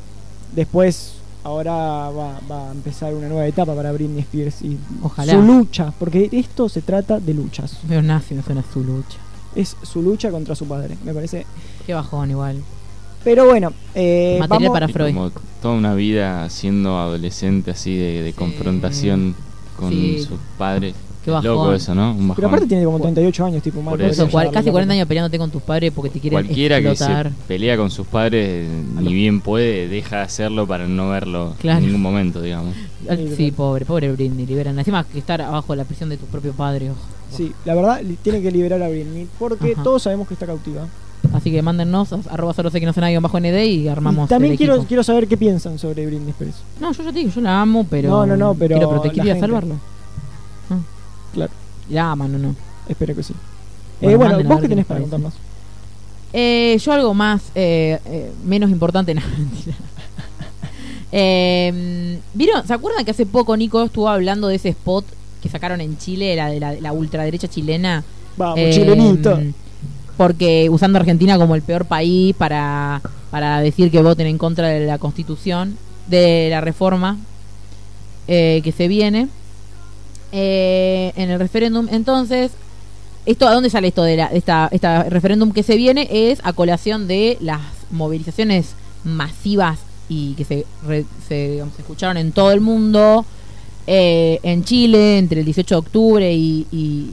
después, 0.55 1.13
ahora 1.43 1.73
va, 1.73 2.39
va 2.49 2.69
a 2.69 2.71
empezar 2.71 3.13
una 3.13 3.27
nueva 3.27 3.45
etapa 3.47 3.75
para 3.75 3.91
Britney 3.91 4.21
Spears 4.21 4.61
y 4.61 4.77
Ojalá. 5.03 5.33
su 5.33 5.41
lucha, 5.41 5.93
porque 5.99 6.29
esto 6.31 6.67
se 6.69 6.81
trata 6.81 7.19
de 7.19 7.33
luchas. 7.33 7.77
Pero 7.87 8.01
nazi 8.01 8.33
me 8.35 8.41
suena 8.43 8.63
su 8.73 8.83
lucha. 8.83 9.17
Es 9.55 9.75
su 9.83 10.01
lucha 10.01 10.31
contra 10.31 10.53
su 10.55 10.65
padre, 10.67 10.97
me 11.05 11.13
parece. 11.13 11.45
Qué 11.85 11.93
bajón 11.93 12.29
igual. 12.31 12.57
Pero 13.23 13.45
bueno, 13.45 13.73
eh, 13.95 14.37
Material 14.39 14.69
vamos- 14.69 14.75
para 14.75 14.87
Freud. 14.87 15.13
como 15.13 15.31
toda 15.61 15.73
una 15.75 15.95
vida 15.95 16.47
siendo 16.49 16.99
adolescente 16.99 17.71
así 17.71 17.95
de, 17.95 18.21
de 18.21 18.31
Sí. 18.31 18.37
confrontación 18.37 19.35
con 19.77 19.91
Sí. 19.91 20.19
sus 20.23 20.37
padres. 20.57 20.93
Qué 21.23 21.31
Es 21.35 21.43
loco 21.43 21.61
bajón. 21.61 21.75
eso, 21.75 21.95
¿no? 21.95 22.11
Un 22.11 22.27
bajón. 22.27 22.35
Pero 22.35 22.47
aparte 22.49 22.67
tiene 22.67 22.83
como 22.85 22.99
38 22.99 23.45
años, 23.45 23.63
tipo, 23.63 23.81
mal 23.81 23.93
Por 23.97 24.01
eso, 24.03 24.29
cual- 24.29 24.45
casi 24.47 24.55
darle 24.57 24.71
40 24.73 24.93
la- 24.93 24.97
años 24.99 25.07
peleándote 25.07 25.37
con 25.39 25.49
tus 25.49 25.63
padres 25.63 25.91
porque 25.95 26.11
te 26.11 26.19
quieren 26.19 26.43
Cualquiera 26.45 26.79
que 26.81 26.95
se 26.95 27.07
pelea 27.47 27.77
con 27.77 27.89
sus 27.89 28.05
padres, 28.05 28.69
ni 29.01 29.11
bien 29.11 29.41
puede, 29.41 29.87
deja 29.87 30.17
de 30.17 30.21
hacerlo 30.21 30.67
para 30.67 30.85
no 30.87 31.09
verlo 31.09 31.55
Claro. 31.59 31.79
en 31.79 31.85
ningún 31.85 32.01
momento, 32.03 32.41
digamos. 32.43 32.75
Sí, 33.35 33.51
pobre, 33.51 33.85
pobre 33.85 34.11
Britney, 34.11 34.45
liberan. 34.45 34.77
Encima 34.77 35.03
que 35.03 35.17
estar 35.17 35.41
abajo 35.41 35.73
de 35.73 35.77
la 35.77 35.85
prisión 35.85 36.09
de 36.09 36.17
tu 36.17 36.25
propio 36.27 36.53
padre. 36.53 36.91
oh. 36.91 37.14
Sí, 37.31 37.53
la 37.65 37.75
verdad, 37.75 38.01
tiene 38.21 38.41
que 38.41 38.51
liberar 38.51 38.81
a 38.83 38.89
Britney 38.89 39.27
porque 39.39 39.73
Ajá. 39.73 39.83
todos 39.83 40.03
sabemos 40.03 40.27
que 40.27 40.33
está 40.35 40.45
cautiva. 40.45 40.87
Así 41.33 41.51
que 41.51 41.61
mándennos 41.61 42.13
a- 42.13 42.19
arroba 42.29 42.53
solo 42.53 42.69
sé 42.69 42.79
que 42.79 42.85
no 42.85 42.93
sé 42.93 43.01
nadie 43.01 43.19
bajo 43.19 43.37
ND 43.39 43.65
y 43.65 43.87
armamos 43.87 44.27
Y 44.27 44.29
también 44.29 44.51
el 44.53 44.57
quiero, 44.57 44.75
equipo. 44.75 44.87
quiero 44.87 45.03
saber 45.03 45.27
qué 45.27 45.35
piensan 45.37 45.79
sobre 45.79 46.05
Britney 46.05 46.29
Spears. 46.29 46.55
No, 46.79 46.91
yo 46.93 47.03
ya 47.03 47.11
te 47.11 47.19
digo, 47.19 47.31
yo 47.31 47.41
la 47.41 47.61
amo, 47.61 47.85
pero. 47.89 48.09
No, 48.09 48.25
no, 48.25 48.37
no, 48.37 48.53
pero 48.53 48.75
Quiero 48.75 48.89
protegerla 48.91 49.33
la 49.33 49.37
y 49.37 49.41
salvarlo. 49.41 49.75
Ah. 50.69 50.77
Claro. 51.33 51.51
La 51.89 52.11
aman, 52.11 52.31
no, 52.31 52.37
no. 52.37 52.55
Espero 52.87 53.15
que 53.15 53.23
sí. 53.23 53.33
Bueno, 54.01 54.13
eh, 54.13 54.17
bueno, 54.17 54.35
a 54.35 54.43
¿vos 54.53 54.61
qué 54.61 54.69
tenés 54.69 54.85
para 54.85 55.01
contarnos? 55.01 55.33
Eh, 56.31 56.77
yo 56.83 56.91
algo 56.91 57.13
más, 57.13 57.41
eh, 57.55 57.99
eh, 58.05 58.31
menos 58.45 58.69
importante, 58.69 59.13
no, 59.15 59.21
mentira. 59.37 59.75
Eh, 61.11 62.19
¿Vieron? 62.33 62.65
¿Se 62.67 62.73
acuerdan 62.73 63.05
que 63.05 63.11
hace 63.11 63.25
poco 63.25 63.55
Nico 63.55 63.83
estuvo 63.83 64.09
hablando 64.09 64.47
de 64.49 64.55
ese 64.55 64.69
spot 64.69 65.05
que 65.45 65.51
sacaron 65.51 65.79
en 65.79 65.97
Chile, 65.97 66.35
la 66.35 66.49
de 66.49 66.59
la, 66.59 66.73
la 66.73 66.91
ultraderecha 66.91 67.47
chilena? 67.47 68.03
Vamos, 68.35 68.57
Eh, 68.59 68.71
chilenito. 68.73 69.39
Porque 70.17 70.69
usando 70.69 70.97
Argentina 70.97 71.37
como 71.37 71.55
el 71.55 71.61
peor 71.61 71.85
país 71.85 72.33
para, 72.35 73.01
para 73.31 73.59
decir 73.61 73.91
que 73.91 74.01
voten 74.01 74.27
en 74.27 74.37
contra 74.37 74.67
de 74.69 74.85
la 74.85 74.97
constitución, 74.97 75.77
de 76.07 76.47
la 76.49 76.61
reforma 76.61 77.17
eh, 78.27 78.61
que 78.63 78.71
se 78.71 78.87
viene. 78.87 79.27
Eh, 80.31 81.13
en 81.15 81.29
el 81.29 81.39
referéndum, 81.39 81.87
entonces, 81.91 82.51
esto 83.25 83.47
¿a 83.47 83.53
dónde 83.53 83.69
sale 83.69 83.87
esto 83.89 84.03
de 84.03 84.17
la, 84.17 84.25
esta, 84.27 84.67
esta 84.71 85.03
referéndum 85.03 85.51
que 85.51 85.63
se 85.63 85.75
viene? 85.77 86.07
Es 86.11 86.39
a 86.43 86.51
colación 86.53 87.07
de 87.07 87.37
las 87.39 87.61
movilizaciones 87.91 88.73
masivas 89.03 89.79
y 90.09 90.33
que 90.33 90.43
se, 90.43 90.65
re- 90.85 91.05
se, 91.27 91.51
digamos, 91.51 91.75
se 91.75 91.81
escucharon 91.83 92.17
en 92.17 92.31
todo 92.31 92.51
el 92.51 92.59
mundo, 92.61 93.25
eh, 93.87 94.39
en 94.43 94.63
Chile, 94.63 95.17
entre 95.17 95.39
el 95.39 95.45
18 95.45 95.75
de 95.75 95.79
octubre 95.79 96.33
y, 96.33 96.65
y- 96.71 97.09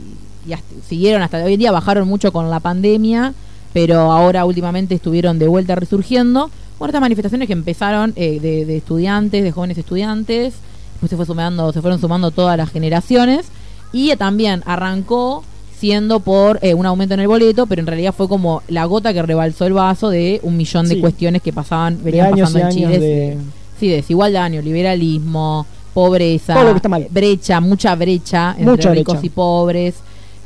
y 0.47 0.53
hasta- 0.53 0.75
siguieron 0.87 1.21
hasta 1.21 1.43
hoy 1.43 1.53
en 1.53 1.59
día, 1.59 1.71
bajaron 1.71 2.07
mucho 2.07 2.31
con 2.31 2.49
la 2.49 2.59
pandemia, 2.59 3.33
pero 3.73 4.11
ahora 4.11 4.45
últimamente 4.45 4.95
estuvieron 4.95 5.39
de 5.39 5.47
vuelta 5.47 5.75
resurgiendo 5.75 6.49
Bueno, 6.79 6.89
estas 6.89 7.01
manifestaciones 7.01 7.47
que 7.47 7.53
empezaron 7.53 8.13
eh, 8.15 8.39
de, 8.41 8.65
de 8.65 8.77
estudiantes, 8.77 9.43
de 9.43 9.51
jóvenes 9.51 9.77
estudiantes, 9.77 10.53
después 10.93 11.09
se 11.09 11.15
fue 11.15 11.25
sumando, 11.25 11.71
se 11.71 11.81
fueron 11.81 11.99
sumando 12.01 12.31
todas 12.31 12.57
las 12.57 12.69
generaciones 12.71 13.45
y 13.93 14.13
también 14.17 14.63
arrancó 14.65 15.43
siendo 15.79 16.19
por 16.19 16.59
eh, 16.61 16.73
un 16.73 16.85
aumento 16.85 17.13
en 17.13 17.19
el 17.21 17.27
boleto, 17.27 17.67
pero 17.67 17.79
en 17.81 17.87
realidad 17.87 18.13
fue 18.15 18.27
como 18.27 18.63
la 18.67 18.85
gota 18.85 19.13
que 19.13 19.21
rebalsó 19.21 19.65
el 19.65 19.73
vaso 19.73 20.09
de 20.09 20.39
un 20.43 20.57
millón 20.57 20.87
de 20.89 20.95
Sí. 20.95 21.01
cuestiones 21.01 21.41
que 21.41 21.53
pasaban, 21.53 21.99
venían 22.03 22.31
pasando 22.31 22.59
en 22.59 22.65
años 22.65 22.75
Chile. 22.75 22.99
de... 22.99 23.37
Sí, 23.79 23.87
desigualdad, 23.89 24.49
neoliberalismo, 24.49 25.65
pobreza, 25.93 26.53
Todo 26.53 26.63
lo 26.65 26.71
que 26.71 26.77
está 26.77 26.89
mal. 26.89 27.07
brecha, 27.09 27.59
mucha 27.61 27.95
brecha 27.95 28.51
entre 28.51 28.65
Mucha 28.65 28.91
ricos 28.91 29.15
brecha. 29.15 29.25
y 29.27 29.29
pobres. 29.29 29.95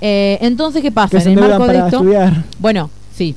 Eh, 0.01 0.37
entonces, 0.41 0.81
¿qué 0.81 0.91
pasa? 0.91 1.17
que 1.17 1.23
en 1.23 1.29
el 1.31 1.39
marco 1.39 1.65
de 1.67 1.73
esto, 1.77 1.97
estudiar. 1.97 2.43
bueno, 2.59 2.89
sí. 3.15 3.35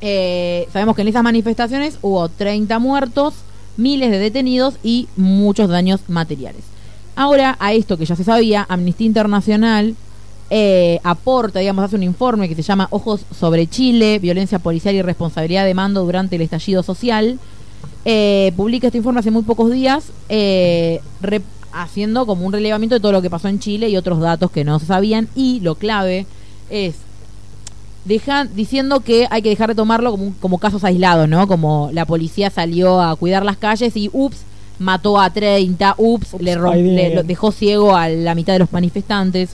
Eh, 0.00 0.68
sabemos 0.72 0.94
que 0.96 1.02
en 1.02 1.08
esas 1.08 1.22
manifestaciones 1.22 1.98
hubo 2.02 2.28
30 2.28 2.78
muertos, 2.78 3.34
miles 3.76 4.10
de 4.10 4.18
detenidos 4.18 4.74
y 4.82 5.08
muchos 5.16 5.68
daños 5.68 6.00
materiales. 6.08 6.62
Ahora, 7.16 7.56
a 7.60 7.72
esto 7.72 7.96
que 7.96 8.04
ya 8.06 8.16
se 8.16 8.24
sabía, 8.24 8.66
Amnistía 8.68 9.06
Internacional 9.06 9.94
eh, 10.50 11.00
aporta, 11.04 11.60
digamos, 11.60 11.84
hace 11.84 11.96
un 11.96 12.02
informe 12.02 12.48
que 12.48 12.54
se 12.54 12.62
llama 12.62 12.86
Ojos 12.90 13.22
sobre 13.38 13.66
Chile, 13.66 14.18
violencia 14.18 14.58
policial 14.58 14.94
y 14.94 15.02
responsabilidad 15.02 15.64
de 15.64 15.74
mando 15.74 16.04
durante 16.04 16.36
el 16.36 16.42
estallido 16.42 16.82
social. 16.82 17.38
Eh, 18.04 18.52
publica 18.56 18.88
este 18.88 18.98
informe 18.98 19.20
hace 19.20 19.30
muy 19.30 19.42
pocos 19.42 19.70
días, 19.72 20.04
eh, 20.28 21.00
haciendo 21.72 22.26
como 22.26 22.46
un 22.46 22.52
relevamiento 22.52 22.94
de 22.94 23.00
todo 23.00 23.12
lo 23.12 23.22
que 23.22 23.30
pasó 23.30 23.48
en 23.48 23.58
Chile 23.58 23.88
y 23.88 23.96
otros 23.96 24.20
datos 24.20 24.50
que 24.50 24.64
no 24.64 24.78
se 24.78 24.86
sabían. 24.86 25.28
Y 25.34 25.60
lo 25.60 25.74
clave 25.76 26.26
es 26.70 26.94
dejan 28.04 28.50
diciendo 28.54 29.00
que 29.00 29.26
hay 29.30 29.40
que 29.40 29.48
dejar 29.48 29.70
de 29.70 29.74
tomarlo 29.74 30.10
como, 30.10 30.24
un- 30.24 30.32
como 30.34 30.58
casos 30.58 30.84
aislados, 30.84 31.28
¿no? 31.28 31.48
Como 31.48 31.88
la 31.92 32.04
policía 32.04 32.50
salió 32.50 33.00
a 33.00 33.16
cuidar 33.16 33.44
las 33.44 33.56
calles 33.56 33.96
y 33.96 34.10
ups, 34.12 34.38
mató 34.78 35.18
a 35.18 35.30
30, 35.30 35.94
ups, 35.96 36.34
Ups, 36.34 36.42
le, 36.42 36.54
le- 36.94 37.14
lo 37.14 37.22
dejó 37.22 37.50
ciego 37.50 37.96
a 37.96 38.08
la 38.08 38.34
mitad 38.34 38.52
de 38.52 38.58
los 38.58 38.72
manifestantes. 38.72 39.50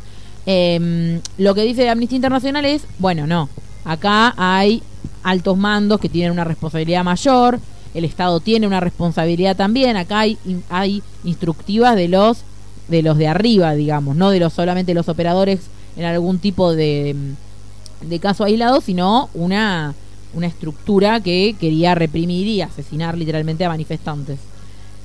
Em, 0.47 1.21
lo 1.39 1.55
que 1.55 1.63
dice 1.63 1.89
Amnistía 1.89 2.17
Internacional 2.17 2.65
es, 2.65 2.83
bueno, 2.99 3.27
no, 3.27 3.49
acá 3.85 4.35
hay 4.37 4.83
altos 5.23 5.57
mandos 5.57 6.01
que 6.01 6.09
tienen 6.09 6.33
una 6.33 6.45
responsabilidad 6.45 7.05
mayor, 7.05 7.61
el 7.95 8.05
Estado 8.05 8.41
tiene 8.41 8.67
una 8.67 8.81
responsabilidad 8.81 9.57
también, 9.57 9.97
acá 9.97 10.21
hay, 10.21 10.39
hay 10.69 11.03
instructivas 11.25 11.97
de 11.97 12.09
los 12.09 12.45
de 12.89 13.03
los 13.03 13.17
de 13.19 13.29
arriba, 13.29 13.75
digamos, 13.75 14.17
no 14.17 14.31
de 14.31 14.41
los 14.41 14.53
solamente 14.53 14.95
los 14.95 15.09
operadores 15.09 15.61
en 15.97 16.05
algún 16.05 16.39
tipo 16.39 16.75
de, 16.75 17.15
de 18.01 18.19
caso 18.19 18.45
aislado, 18.45 18.81
sino 18.81 19.31
una, 19.33 19.95
una 20.35 20.47
estructura 20.47 21.21
que 21.21 21.55
quería 21.59 21.95
reprimir 21.95 22.47
y 22.47 22.63
asesinar 22.63 23.17
literalmente 23.17 23.65
a 23.65 23.69
manifestantes. 23.69 24.39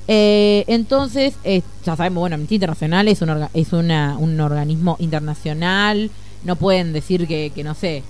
Eh, 0.07 0.63
entonces, 0.67 1.33
eh, 1.43 1.61
ya 1.83 1.95
sabemos, 1.95 2.21
bueno, 2.21 2.35
Amnistía 2.35 2.57
Internacional 2.57 3.07
es 3.07 3.21
un, 3.21 3.47
es 3.53 3.73
una, 3.73 4.17
un 4.19 4.39
organismo 4.39 4.97
internacional, 4.99 6.11
no 6.43 6.55
pueden 6.55 6.93
decir 6.93 7.27
que, 7.27 7.51
que, 7.53 7.63
no 7.63 7.73
sé, 7.73 8.03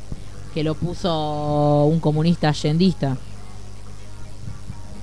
que 0.54 0.64
lo 0.64 0.76
puso 0.76 1.86
un 1.86 2.00
comunista 2.00 2.50
allendista. 2.50 3.18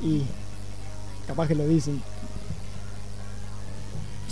Y 0.03 0.22
capaz 1.26 1.46
que 1.48 1.55
lo 1.55 1.66
dicen. 1.66 2.00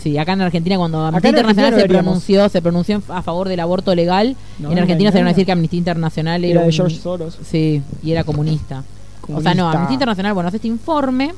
Sí, 0.02 0.16
acá 0.16 0.32
en 0.32 0.40
Argentina 0.40 0.78
cuando 0.78 1.04
Amnistía 1.04 1.28
Internacional 1.30 1.74
se 1.74 1.86
pronunció, 1.88 2.48
se 2.48 2.62
pronunció 2.62 3.02
a 3.08 3.22
favor 3.22 3.48
del 3.48 3.60
aborto 3.60 3.94
legal, 3.94 4.34
No, 4.58 4.72
en 4.72 4.78
Argentina 4.78 5.12
se 5.12 5.18
van 5.18 5.26
a 5.26 5.30
decir 5.30 5.44
que 5.44 5.52
Amnistía 5.52 5.78
Internacional 5.78 6.42
era, 6.42 6.52
Era 6.52 6.60
de 6.62 6.66
un- 6.68 6.72
George 6.72 6.96
Soros. 6.96 7.38
Sí, 7.46 7.82
y 8.02 8.10
era 8.12 8.24
comunista. 8.24 8.82
O 9.28 9.40
sea, 9.42 9.54
no. 9.54 9.68
Amnistía 9.68 9.94
Internacional, 9.94 10.32
bueno, 10.32 10.48
hace 10.48 10.56
este 10.56 10.68
informe 10.68 11.34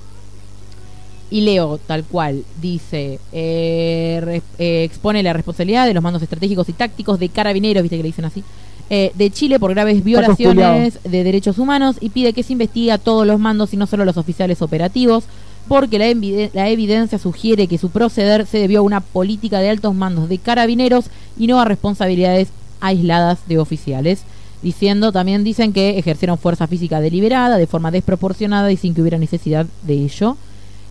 y 1.29 1.41
leo 1.41 1.79
tal 1.79 2.05
cual. 2.05 2.45
Dice, 2.61 3.19
eh, 3.33 4.21
re- 4.23 4.43
eh, 4.61 4.85
expone 4.85 5.25
la 5.25 5.33
responsabilidad 5.33 5.87
de 5.87 5.95
los 5.95 6.03
mandos 6.03 6.23
estratégicos 6.23 6.69
y 6.69 6.73
tácticos 6.73 7.19
de 7.19 7.31
carabineros, 7.31 7.83
viste 7.83 7.97
que 7.97 8.03
le 8.05 8.09
dicen 8.11 8.27
así, 8.27 8.45
eh, 8.95 9.11
de 9.15 9.31
Chile 9.31 9.59
por 9.59 9.73
graves 9.73 10.05
violaciones 10.05 10.99
de 11.03 11.25
derechos 11.25 11.57
humanos 11.57 11.97
y 11.99 12.11
pide 12.11 12.35
que 12.35 12.43
se 12.43 12.53
investigue 12.53 12.93
a 12.93 12.99
todos 12.99 13.27
los 13.27 13.41
mandos 13.41 13.73
y 13.73 13.79
no 13.79 13.87
solo 13.87 14.03
a 14.03 14.05
los 14.05 14.19
oficiales 14.19 14.61
operativos, 14.61 15.25
porque 15.67 15.99
la 16.53 16.69
evidencia 16.69 17.19
sugiere 17.19 17.69
que 17.69 17.79
su 17.79 17.89
proceder 17.89 18.45
se 18.45 18.59
debió 18.59 18.81
a 18.81 18.83
una 18.83 19.01
política 19.01 19.61
de 19.61 19.71
altos 19.71 19.95
mandos 19.95 20.29
de 20.29 20.37
carabineros 20.37 21.07
y 21.39 21.47
no 21.47 21.59
a 21.59 21.65
responsabilidades 21.65 22.49
aisladas 22.83 23.39
de 23.49 23.59
oficiales. 23.59 24.25
Diciendo, 24.61 25.11
también 25.11 25.43
dicen 25.43 25.73
que 25.73 25.99
ejercieron 25.99 26.37
fuerza 26.37 26.67
física 26.67 27.01
deliberada, 27.01 27.57
de 27.57 27.67
forma 27.67 27.91
desproporcionada 27.91 28.71
y 28.71 28.77
sin 28.77 28.93
que 28.93 29.01
hubiera 29.01 29.17
necesidad 29.17 29.65
de 29.85 29.95
ello. 29.95 30.37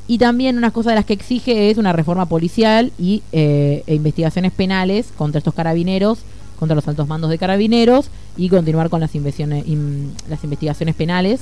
Y 0.08 0.18
también 0.18 0.58
una 0.58 0.72
cosa 0.72 0.90
de 0.90 0.96
las 0.96 1.06
que 1.06 1.14
exige 1.14 1.70
es 1.70 1.78
una 1.78 1.94
reforma 1.94 2.26
policial 2.26 2.92
y 2.98 3.22
eh, 3.32 3.84
e 3.86 3.94
investigaciones 3.94 4.54
penales 4.54 5.10
contra 5.16 5.38
estos 5.38 5.54
carabineros, 5.54 6.24
contra 6.62 6.76
los 6.76 6.88
altos 6.88 7.08
mandos 7.08 7.32
de 7.32 7.40
carabineros 7.40 8.12
y 8.38 8.48
continuar 8.48 8.90
con 8.92 9.00
las, 9.02 9.16
investigaciones 9.16 9.68
in- 9.68 10.12
las 10.30 10.44
investigaciones 10.44 10.94
penales. 10.94 11.42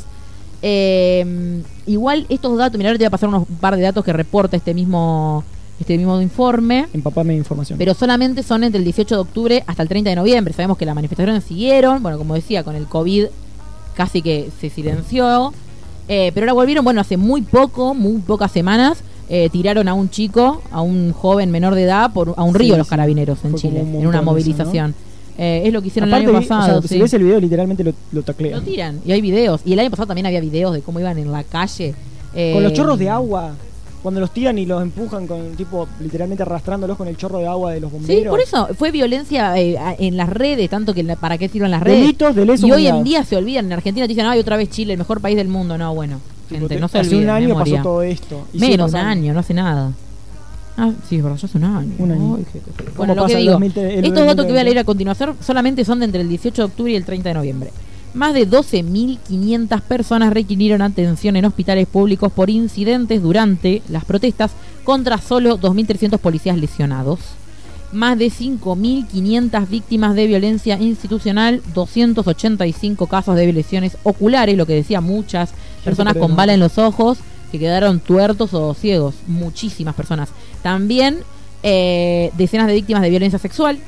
Eh, 0.62 1.62
igual 1.88 2.26
estos 2.30 2.58
datos, 2.58 2.78
mira, 2.78 2.90
ahora 2.90 2.98
te 2.98 3.04
voy 3.04 3.08
a 3.08 3.12
pasar 3.12 3.28
unos 3.28 3.48
un 3.50 3.56
par 3.58 3.76
de 3.76 3.82
datos 3.82 4.04
que 4.06 4.14
reporta 4.14 4.56
este 4.56 4.74
mismo 4.74 5.44
este 5.80 5.98
mismo 5.98 6.20
informe, 6.22 6.88
Empapame 6.94 7.34
de 7.34 7.40
información. 7.40 7.78
pero 7.78 7.94
solamente 7.94 8.44
son 8.44 8.64
entre 8.66 8.80
el 8.80 8.84
18 8.86 9.16
de 9.16 9.22
octubre 9.22 9.64
hasta 9.68 9.84
el 9.84 9.90
30 9.90 10.10
de 10.10 10.16
noviembre. 10.18 10.54
Sabemos 10.54 10.78
que 10.78 10.86
las 10.86 10.96
manifestaciones 10.96 11.44
siguieron, 11.46 12.02
bueno, 12.04 12.18
como 12.18 12.34
decía, 12.36 12.64
con 12.64 12.76
el 12.76 12.86
COVID 12.86 13.26
casi 13.96 14.22
que 14.22 14.50
se 14.60 14.70
silenció, 14.70 15.54
eh, 16.10 16.32
pero 16.34 16.46
ahora 16.46 16.54
volvieron, 16.54 16.84
bueno, 16.86 17.00
hace 17.02 17.16
muy 17.18 17.42
poco, 17.44 17.94
muy 17.94 18.20
pocas 18.22 18.52
semanas, 18.52 19.00
eh, 19.30 19.48
tiraron 19.52 19.88
a 19.88 19.94
un 19.94 20.10
chico, 20.10 20.62
a 20.72 20.82
un 20.82 21.14
joven 21.14 21.50
menor 21.52 21.76
de 21.76 21.84
edad, 21.84 22.12
por, 22.12 22.34
a 22.36 22.44
un 22.44 22.52
Sí, 22.54 22.58
río 22.60 22.78
los 22.78 22.88
sí. 22.88 22.92
carabineros 22.92 23.40
en 23.46 23.56
Chile, 23.56 23.82
un 23.82 23.88
en 24.02 24.08
una 24.08 24.22
montón 24.22 24.38
eso, 24.40 24.50
movilización. 24.50 24.96
Eh, 25.42 25.62
es 25.66 25.72
lo 25.72 25.82
que 25.82 25.88
hicieron 25.88 26.10
Aparte, 26.10 26.26
el 26.26 26.30
año 26.32 26.40
vi- 26.40 26.46
o 26.46 26.48
sea, 26.50 26.58
pasado. 26.60 26.82
si 26.82 27.00
ves 27.00 27.14
el 27.14 27.24
video, 27.24 27.40
literalmente 27.40 27.82
lo, 27.84 27.94
lo 28.12 28.24
taclean. 28.24 28.60
Lo 28.60 28.62
tiran, 28.62 29.00
y 29.06 29.14
hay 29.14 29.22
videos. 29.22 29.62
Y 29.64 29.72
el 29.72 29.80
año 29.80 29.90
pasado 29.90 30.08
también 30.08 30.26
había 30.26 30.42
videos 30.42 30.74
de 30.74 30.82
cómo 30.82 31.00
iban 31.00 31.18
en 31.18 31.32
la 31.32 31.44
calle. 31.46 31.96
eh, 32.36 32.52
Con 32.54 32.64
los 32.64 32.74
chorros 32.74 33.00
de 33.00 33.10
agua, 33.10 33.54
cuando 34.04 34.20
los 34.20 34.32
tiran 34.32 34.58
y 34.58 34.66
los 34.66 34.82
empujan 34.82 35.28
con 35.28 35.56
tipo 35.56 35.88
literalmente 36.02 36.44
arrastrándolos 36.44 36.98
con 36.98 37.08
el 37.08 37.16
chorro 37.16 37.38
de 37.40 37.48
agua 37.48 37.72
de 37.72 37.80
los 37.80 37.90
bomberos. 37.92 38.24
Sí, 38.24 38.30
por 38.30 38.42
eso 38.42 38.68
fue 38.78 38.92
violencia 38.92 39.58
eh, 39.58 39.78
en 40.00 40.18
las 40.18 40.28
redes, 40.30 40.70
tanto 40.70 40.94
que 40.94 41.04
para 41.16 41.38
qué 41.38 41.48
sirven 41.48 41.72
las 41.72 41.84
redes. 41.84 42.02
Delitos 42.02 42.36
de 42.36 42.46
lesa 42.46 42.68
y 42.68 42.72
hoy 42.74 42.88
en 42.88 43.04
día 43.06 43.24
se 43.24 43.38
olvidan. 43.38 43.66
En 43.68 43.74
Argentina 43.74 44.06
te 44.08 44.10
dicen, 44.14 44.26
ay, 44.26 44.40
otra 44.40 44.58
vez 44.58 44.70
Chile, 44.70 44.92
el 44.94 45.00
mejor 45.00 45.22
país 45.22 45.38
del 45.38 45.48
mundo. 45.48 45.78
No, 45.78 45.96
bueno, 45.96 46.20
gente, 46.50 46.68
te- 46.68 46.80
no 46.82 46.88
se 46.90 47.00
hace 47.00 47.10
olviden. 47.12 47.24
un 47.30 47.36
año 47.36 47.48
memoria. 47.50 47.74
pasó 47.78 47.84
todo 47.90 48.02
esto. 48.04 48.46
Menos 48.54 48.92
un 48.92 48.98
año, 48.98 49.34
no 49.34 49.40
hace 49.40 49.54
nada. 49.54 49.94
Ah, 50.82 50.92
sí, 51.08 51.18
es 51.18 51.24
verdad, 51.24 51.38
ya 51.38 51.46
hace 51.48 51.58
un 51.58 51.64
año. 51.66 51.92
Un 52.00 52.12
año. 52.12 52.36
Ay, 52.38 52.46
qué- 52.54 52.60
qué- 52.60 52.84
¿Cómo 52.86 52.96
Bueno, 52.98 53.16
lo 53.16 53.26
que 53.26 53.36
digo, 53.36 53.52
2000 53.54 53.78
el 53.78 54.06
estos 54.06 54.26
datos 54.26 54.46
que 54.46 54.52
voy 54.52 54.60
a 54.60 54.64
2020? 54.64 54.64
leer 54.64 54.78
a 54.80 54.84
continuación 54.86 55.36
solamente 55.46 55.84
son 55.86 56.00
de 56.00 56.06
entre 56.06 56.22
el 56.22 56.30
18 56.30 56.62
de 56.62 56.66
octubre 56.66 56.92
y 56.92 56.96
el 56.96 57.04
30 57.06 57.30
de 57.30 57.36
noviembre. 57.36 57.72
Más 58.14 58.34
de 58.34 58.46
12.500 58.50 59.82
personas 59.82 60.34
requirieron 60.34 60.82
atención 60.82 61.36
en 61.36 61.46
hospitales 61.46 61.86
públicos 61.88 62.32
por 62.32 62.50
incidentes 62.50 63.22
durante 63.22 63.82
las 63.90 64.06
protestas 64.06 64.52
contra 64.84 65.18
solo 65.20 65.58
2.300 65.58 66.18
policías 66.20 66.58
lesionados. 66.58 67.20
Más 67.92 68.18
de 68.18 68.30
5.500 68.30 69.68
víctimas 69.68 70.16
de 70.16 70.28
violencia 70.28 70.78
institucional, 70.80 71.62
285 71.74 73.08
casos 73.08 73.36
de 73.36 73.52
lesiones 73.52 73.98
oculares, 74.04 74.56
lo 74.58 74.66
que 74.66 74.74
decía 74.76 75.02
muchas 75.02 75.52
personas 75.84 76.16
con 76.16 76.36
bala 76.36 76.54
en 76.54 76.60
los 76.60 76.78
ojos 76.78 77.18
que 77.52 77.58
quedaron 77.58 78.00
tuertos 78.00 78.54
o 78.54 78.76
ciegos, 78.76 79.16
muchísimas 79.26 79.96
personas. 79.96 80.30
También 80.62 81.20
eh, 81.64 82.32
decenas 82.38 82.68
de 82.68 82.74
víctimas 82.74 83.02
de 83.02 83.10
violencia 83.10 83.40
sexual, 83.40 83.80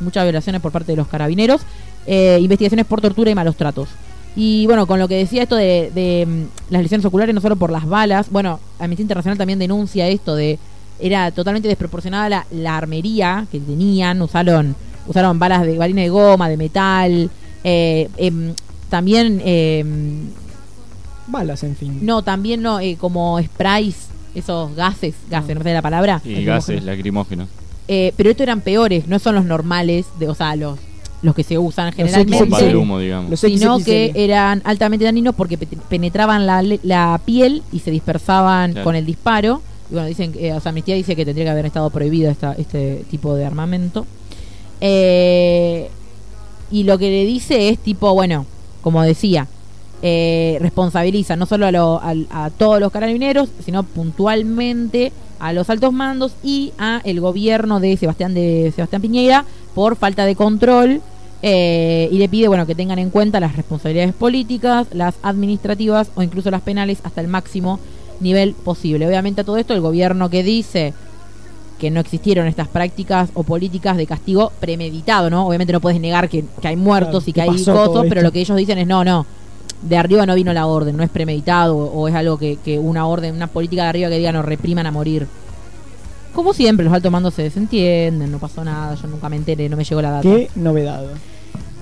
muchas 0.00 0.24
violaciones 0.24 0.60
por 0.60 0.72
parte 0.72 0.92
de 0.92 0.96
los 0.96 1.08
carabineros, 1.08 1.62
eh, 2.06 2.38
investigaciones 2.40 2.86
por 2.86 3.00
tortura 3.00 3.30
y 3.30 3.34
malos 3.34 3.56
tratos. 3.56 3.88
Y 4.36 4.66
bueno, 4.66 4.86
con 4.86 4.98
lo 4.98 5.08
que 5.08 5.16
decía 5.16 5.42
esto 5.42 5.56
de, 5.56 5.90
de, 5.94 6.26
mm, 6.26 6.72
las 6.72 6.82
lesiones 6.82 7.04
oculares, 7.04 7.34
no 7.34 7.40
solo 7.40 7.56
por 7.56 7.70
las 7.70 7.86
balas, 7.86 8.30
bueno, 8.30 8.60
Amnistía 8.78 9.02
Internacional 9.02 9.36
también 9.36 9.58
denuncia 9.58 10.06
esto 10.08 10.34
de, 10.34 10.58
era 11.00 11.30
totalmente 11.32 11.68
desproporcionada 11.68 12.28
la, 12.28 12.46
la 12.50 12.76
armería 12.76 13.46
que 13.50 13.58
tenían, 13.58 14.22
usaron, 14.22 14.76
usaron 15.06 15.38
balas 15.38 15.62
de 15.62 15.76
balines 15.76 16.04
de 16.04 16.10
goma, 16.10 16.48
de 16.48 16.56
metal, 16.56 17.30
eh, 17.64 18.08
em, 18.16 18.54
también, 18.88 19.40
em, 19.44 20.28
Balas, 21.26 21.62
en 21.62 21.76
fin. 21.76 21.98
no, 22.02 22.22
también 22.22 22.62
no, 22.62 22.80
eh, 22.80 22.96
como 22.98 23.40
sprays, 23.40 24.08
esos 24.34 24.74
gases, 24.76 25.14
gases, 25.30 25.56
no 25.56 25.62
sé 25.62 25.72
la 25.72 25.82
palabra, 25.82 26.20
Y 26.24 26.44
gases 26.44 26.82
lacrimógenos. 26.84 27.48
eh, 27.88 28.12
pero 28.16 28.30
estos 28.30 28.44
eran 28.44 28.60
peores, 28.60 29.06
no 29.08 29.18
son 29.18 29.34
los 29.34 29.44
normales, 29.44 30.06
de, 30.18 30.28
o 30.28 30.34
sea, 30.34 30.54
los, 30.56 30.78
los 31.22 31.34
que 31.34 31.42
se 31.44 31.58
usan 31.58 31.86
Los 31.86 31.94
generalmente 31.96 32.76
humo, 32.76 32.98
digamos. 32.98 33.30
Los 33.30 33.40
sino 33.40 33.78
que 33.80 34.12
eran 34.14 34.62
altamente 34.64 35.04
dañinos 35.04 35.34
porque 35.34 35.58
pe- 35.58 35.66
penetraban 35.88 36.46
la, 36.46 36.62
le- 36.62 36.80
la 36.82 37.20
piel 37.24 37.62
y 37.72 37.80
se 37.80 37.90
dispersaban 37.90 38.72
Claro. 38.72 38.84
con 38.84 38.96
el 38.96 39.04
disparo. 39.04 39.60
Y 39.90 39.94
bueno, 39.94 40.08
dicen, 40.08 40.32
que, 40.32 40.48
eh, 40.48 40.52
o 40.54 40.60
sea, 40.60 40.70
Amnistía 40.70 40.94
dice 40.94 41.16
que 41.16 41.24
tendría 41.24 41.44
que 41.46 41.50
haber 41.50 41.66
estado 41.66 41.90
prohibido 41.90 42.30
esta, 42.30 42.52
este 42.54 43.04
tipo 43.10 43.34
de 43.34 43.44
armamento. 43.44 44.06
Eh, 44.80 45.90
y 46.70 46.84
lo 46.84 46.96
que 46.98 47.10
le 47.10 47.24
dice 47.26 47.68
es 47.68 47.78
tipo, 47.78 48.14
bueno, 48.14 48.46
como 48.82 49.02
decía, 49.02 49.46
eh, 50.02 50.56
responsabiliza 50.60 51.36
no 51.36 51.46
solo 51.46 51.66
a, 51.66 51.72
lo- 51.72 52.00
al- 52.00 52.26
a 52.30 52.50
todos 52.50 52.80
los 52.80 52.90
carabineros, 52.92 53.48
sino 53.64 53.82
puntualmente 53.82 55.12
a 55.38 55.52
los 55.52 55.68
altos 55.70 55.92
mandos 55.92 56.32
y 56.42 56.72
a 56.78 57.00
el 57.04 57.20
gobierno 57.20 57.80
de 57.80 57.96
Sebastián 57.96 58.34
de 58.34 58.72
Sebastián 58.74 59.02
Piñera 59.02 59.44
por 59.74 59.96
falta 59.96 60.24
de 60.26 60.36
control 60.36 61.00
eh, 61.42 62.08
y 62.12 62.18
le 62.18 62.28
pide 62.28 62.48
bueno 62.48 62.66
que 62.66 62.74
tengan 62.74 62.98
en 62.98 63.08
cuenta 63.10 63.40
las 63.40 63.56
responsabilidades 63.56 64.12
políticas, 64.14 64.86
las 64.92 65.14
administrativas 65.22 66.10
o 66.14 66.22
incluso 66.22 66.50
las 66.50 66.60
penales 66.60 66.98
hasta 67.02 67.20
el 67.22 67.28
máximo 67.28 67.80
nivel 68.20 68.52
posible. 68.52 69.06
Obviamente 69.06 69.40
a 69.40 69.44
todo 69.44 69.56
esto 69.56 69.72
el 69.72 69.80
gobierno 69.80 70.28
que 70.28 70.42
dice 70.42 70.92
que 71.78 71.90
no 71.90 72.00
existieron 72.00 72.46
estas 72.46 72.68
prácticas 72.68 73.30
o 73.32 73.42
políticas 73.42 73.96
de 73.96 74.06
castigo 74.06 74.52
premeditado, 74.60 75.30
¿no? 75.30 75.46
Obviamente 75.46 75.72
no 75.72 75.80
puedes 75.80 75.98
negar 75.98 76.28
que, 76.28 76.44
que 76.60 76.68
hay 76.68 76.76
muertos 76.76 77.24
Claro, 77.24 77.30
y 77.30 77.32
que 77.32 77.32
que 77.32 77.40
hay 77.40 77.48
cosas, 77.74 78.04
pero 78.10 78.20
lo 78.20 78.30
que 78.32 78.40
ellos 78.40 78.56
dicen 78.58 78.76
es 78.76 78.86
no, 78.86 79.02
no. 79.02 79.24
De 79.82 79.96
arriba 79.96 80.26
no 80.26 80.34
vino 80.34 80.52
la 80.52 80.66
orden, 80.66 80.96
no 80.96 81.02
es 81.02 81.10
premeditado 81.10 81.76
o, 81.76 82.06
es 82.08 82.14
algo 82.14 82.38
que, 82.38 82.58
que 82.62 82.78
una 82.78 83.06
orden, 83.06 83.34
una 83.34 83.46
política 83.46 83.84
de 83.84 83.88
arriba 83.88 84.08
que 84.10 84.18
diga 84.18 84.32
nos 84.32 84.44
repriman 84.44 84.86
a 84.86 84.90
morir. 84.90 85.26
Como 86.34 86.52
siempre, 86.52 86.84
los 86.84 86.94
altos 86.94 87.10
mandos 87.10 87.34
se 87.34 87.42
desentienden, 87.42 88.30
no 88.30 88.38
pasó 88.38 88.62
nada, 88.62 88.94
yo 88.94 89.08
nunca 89.08 89.28
me 89.28 89.36
enteré, 89.36 89.68
no 89.68 89.76
me 89.76 89.84
llegó 89.84 90.00
la 90.02 90.10
data. 90.10 90.28
Qué 90.28 90.48
novedad. 90.54 91.04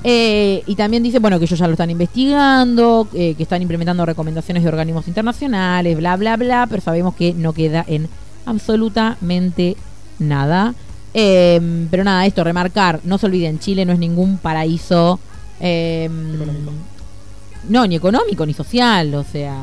Eh, 0.04 0.62
y 0.66 0.74
también 0.76 1.02
dice, 1.02 1.18
bueno, 1.18 1.38
que 1.38 1.44
ellos 1.44 1.58
ya 1.58 1.66
lo 1.66 1.72
están 1.72 1.90
investigando, 1.90 3.08
eh, 3.14 3.34
que 3.34 3.42
están 3.42 3.60
implementando 3.62 4.06
recomendaciones 4.06 4.62
de 4.62 4.68
organismos 4.68 5.08
internacionales, 5.08 5.96
bla, 5.96 6.16
bla, 6.16 6.36
bla, 6.36 6.66
pero 6.70 6.80
sabemos 6.80 7.14
que 7.14 7.34
no 7.34 7.52
queda 7.52 7.84
en 7.86 8.08
absolutamente 8.46 9.76
nada. 10.18 10.74
Eh, 11.14 11.86
pero 11.90 12.04
nada, 12.04 12.24
esto, 12.26 12.44
remarcar, 12.44 13.00
no 13.04 13.18
se 13.18 13.26
olviden, 13.26 13.58
Chile 13.58 13.84
no 13.84 13.92
es 13.92 13.98
ningún 13.98 14.38
paraíso. 14.38 15.18
eh, 15.60 16.04
Económico. 16.04 16.72
No, 17.68 17.86
ni 17.86 17.96
económico, 17.96 18.44
ni 18.46 18.54
social, 18.54 19.14
o 19.14 19.24
sea... 19.24 19.56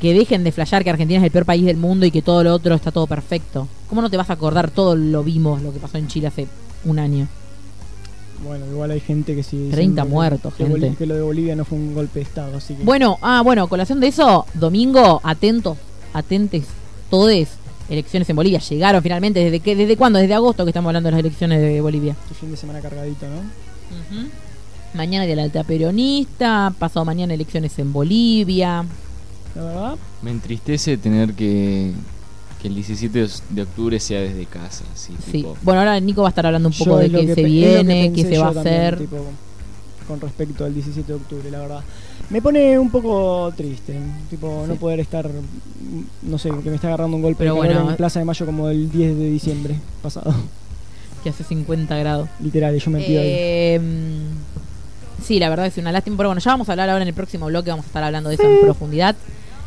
Que 0.00 0.12
dejen 0.14 0.42
de 0.42 0.50
flashear 0.50 0.82
que 0.82 0.90
Argentina 0.90 1.20
es 1.20 1.24
el 1.24 1.30
peor 1.30 1.44
país 1.44 1.64
del 1.64 1.76
mundo 1.76 2.04
y 2.04 2.10
que 2.10 2.22
todo 2.22 2.42
lo 2.42 2.52
otro 2.52 2.74
está 2.74 2.90
todo 2.90 3.06
perfecto. 3.06 3.68
¿Cómo 3.88 4.02
no 4.02 4.10
te 4.10 4.16
vas 4.16 4.30
a 4.30 4.32
acordar? 4.32 4.68
Todo 4.68 4.96
lo 4.96 5.22
vimos, 5.22 5.62
lo 5.62 5.72
que 5.72 5.78
pasó 5.78 5.96
en 5.96 6.08
Chile 6.08 6.26
hace 6.26 6.48
un 6.84 6.98
año. 6.98 7.28
Bueno, 8.44 8.66
igual 8.66 8.90
hay 8.90 8.98
gente 8.98 9.36
que 9.36 9.44
sigue 9.44 9.70
30 9.70 9.76
diciendo 9.76 10.02
que- 10.02 10.08
muertos, 10.10 10.54
que, 10.54 10.66
gente. 10.66 10.94
Que 10.96 11.06
lo 11.06 11.14
de 11.14 11.22
Bolivia 11.22 11.54
no 11.54 11.64
fue 11.64 11.78
un 11.78 11.94
golpe 11.94 12.18
de 12.18 12.24
Estado, 12.24 12.56
así 12.56 12.74
que... 12.74 12.82
Bueno, 12.82 13.16
ah, 13.22 13.42
bueno, 13.42 13.68
colación 13.68 14.00
de 14.00 14.08
eso, 14.08 14.44
domingo, 14.54 15.20
atentos, 15.22 15.78
atentes, 16.12 16.64
todes, 17.08 17.50
elecciones 17.88 18.28
en 18.28 18.34
Bolivia. 18.34 18.58
Llegaron 18.58 19.02
finalmente, 19.04 19.38
¿desde 19.38 19.60
qué, 19.60 19.76
desde 19.76 19.96
cuándo? 19.96 20.18
Desde 20.18 20.34
agosto 20.34 20.64
que 20.64 20.70
estamos 20.70 20.88
hablando 20.88 21.06
de 21.08 21.12
las 21.12 21.20
elecciones 21.20 21.60
de 21.60 21.80
Bolivia. 21.80 22.16
Qué 22.28 22.34
fin 22.34 22.50
de 22.50 22.56
semana 22.56 22.80
cargadito, 22.80 23.26
¿no? 23.28 23.36
Mañana 24.94 25.24
de 25.26 25.34
la 25.36 25.42
alta 25.44 25.64
peronista, 25.64 26.72
pasado 26.78 27.04
mañana 27.04 27.32
elecciones 27.34 27.78
en 27.78 27.92
Bolivia. 27.92 28.84
La 29.54 29.62
verdad, 29.64 29.94
Me 30.22 30.30
entristece 30.30 30.96
tener 30.98 31.32
que, 31.34 31.92
que 32.60 32.68
el 32.68 32.74
17 32.74 33.26
de- 33.50 33.62
octubre 33.62 33.98
sea 34.00 34.20
desde 34.20 34.44
casa. 34.46 34.84
Así, 34.94 35.12
Sí. 35.24 35.32
tipo, 35.38 35.56
Bueno, 35.62 35.80
ahora 35.80 35.98
Nico 36.00 36.22
va 36.22 36.28
a 36.28 36.30
estar 36.30 36.44
hablando 36.46 36.68
un 36.68 36.74
yo 36.74 36.84
poco 36.84 36.98
de 36.98 37.10
qué 37.10 37.26
que 37.26 37.34
se 37.34 37.42
viene, 37.44 38.12
qué 38.14 38.22
se 38.22 38.38
va 38.38 38.48
a 38.48 38.52
también, 38.54 38.76
hacer. 38.76 38.98
tipo, 38.98 39.16
con 40.08 40.20
respecto 40.20 40.64
al 40.64 40.74
17 40.74 41.06
de 41.08 41.14
octubre, 41.14 41.50
la 41.50 41.58
verdad. 41.60 41.80
Me 42.30 42.40
pone 42.42 42.78
un 42.78 42.90
poco 42.90 43.52
triste, 43.56 43.98
tipo, 44.30 44.64
no 44.66 44.74
poder 44.76 45.00
estar, 45.00 45.28
no 46.22 46.38
sé, 46.38 46.50
que 46.62 46.68
me 46.70 46.76
está 46.76 46.88
agarrando 46.88 47.16
un 47.16 47.22
golpe 47.22 47.38
Pero 47.44 47.54
de 47.54 47.58
bueno, 47.60 47.90
en 47.90 47.96
Plaza 47.96 48.18
de 48.18 48.24
Mayo 48.26 48.44
como 48.46 48.68
el 48.68 48.90
10 48.90 49.16
de 49.18 49.30
diciembre 49.30 49.74
pasado. 50.02 50.34
Que 51.22 51.30
hace 51.30 51.44
50 51.44 51.96
grados. 51.98 52.28
Literal, 52.40 52.76
yo 52.76 52.90
me 52.90 53.00
pido 53.00 53.20
ahí. 53.20 53.78
Sí, 55.22 55.38
la 55.38 55.48
verdad 55.48 55.66
es 55.66 55.76
una 55.78 55.92
lástima. 55.92 56.16
Pero 56.16 56.28
bueno, 56.30 56.40
ya 56.40 56.50
vamos 56.50 56.68
a 56.68 56.72
hablar 56.72 56.90
ahora 56.90 57.02
en 57.02 57.08
el 57.08 57.14
próximo 57.14 57.46
bloque, 57.46 57.70
vamos 57.70 57.86
a 57.86 57.88
estar 57.88 58.02
hablando 58.04 58.28
de 58.28 58.34
eso 58.36 58.44
en 58.44 58.60
profundidad. 58.60 59.16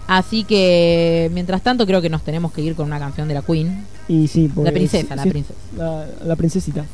Así 0.08 0.44
que, 0.44 1.32
mientras 1.34 1.62
tanto, 1.64 1.86
creo 1.88 2.02
que 2.02 2.10
nos 2.10 2.22
tenemos 2.24 2.52
que 2.54 2.62
ir 2.62 2.76
con 2.76 2.86
una 2.86 3.00
canción 3.00 3.28
de 3.28 3.34
la 3.34 3.42
Queen. 3.42 3.86
Y 4.08 4.28
sí, 4.28 4.50
porque 4.54 4.70
La 4.70 4.74
princesa, 4.74 5.08
sí, 5.08 5.16
la 5.16 5.24
princesa. 5.32 5.60
La, 5.78 6.06
la 6.26 6.36
princesita. 6.36 6.86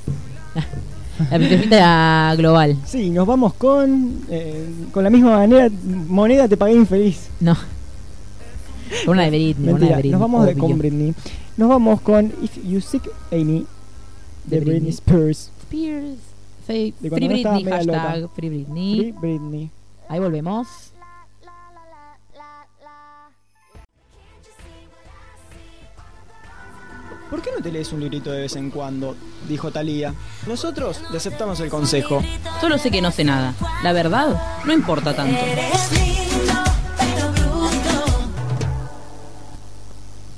La 1.30 1.38
princesita 1.38 2.34
global. 2.36 2.78
Sí, 2.86 3.12
nos 3.12 3.28
vamos 3.28 3.54
con 3.54 4.22
eh, 4.30 4.66
con 4.92 5.04
la 5.04 5.10
misma 5.12 5.38
manera, 5.38 5.70
moneda 6.08 6.48
te 6.48 6.58
pagué 6.58 6.74
infeliz. 6.74 7.28
No. 7.40 7.56
Con 9.06 9.14
una 9.18 9.24
de 9.24 9.30
Britney, 9.30 9.70
una 9.70 9.74
de 9.74 9.74
Mentira, 9.74 9.96
Britney. 9.98 10.12
nos 10.14 10.22
vamos 10.22 10.46
de, 10.48 10.56
con 10.56 10.78
Britney. 10.80 11.14
Nos 11.58 11.70
vamos 11.70 12.02
con 12.02 12.34
If 12.42 12.58
You 12.66 12.82
Seek 12.82 13.04
Amy 13.32 13.66
de, 14.46 14.60
De 14.60 14.66
Britney. 14.66 14.80
Britney. 14.80 14.90
Spears. 14.94 15.52
Spears. 15.64 16.18
Free 16.66 16.94
estaba 17.02 17.16
Britney, 17.16 17.64
hashtag 17.64 17.86
loca. 17.86 18.34
Free 18.36 18.50
Britney. 18.50 18.96
Free 18.96 19.12
Britney. 19.12 19.70
Ahí 20.10 20.20
volvemos. 20.20 20.92
¿Por 27.30 27.42
qué 27.42 27.50
no 27.56 27.64
te 27.64 27.72
lees 27.72 27.94
un 27.94 28.02
librito 28.02 28.30
de 28.30 28.42
vez 28.42 28.58
en 28.58 28.70
cuando? 28.70 29.16
Dijo 29.48 29.72
Talía. 29.72 30.14
Nosotros 30.48 31.02
le 31.12 31.18
aceptamos 31.18 31.62
el 31.62 31.70
consejo. 31.70 32.22
Solo 32.60 32.78
sé 32.78 32.92
que 32.92 33.02
no 33.02 33.10
sé 33.10 33.24
nada. 33.24 33.54
La 33.84 33.94
verdad, 33.94 34.62
no 34.66 34.74
importa 34.74 35.16
tanto. 35.16 35.40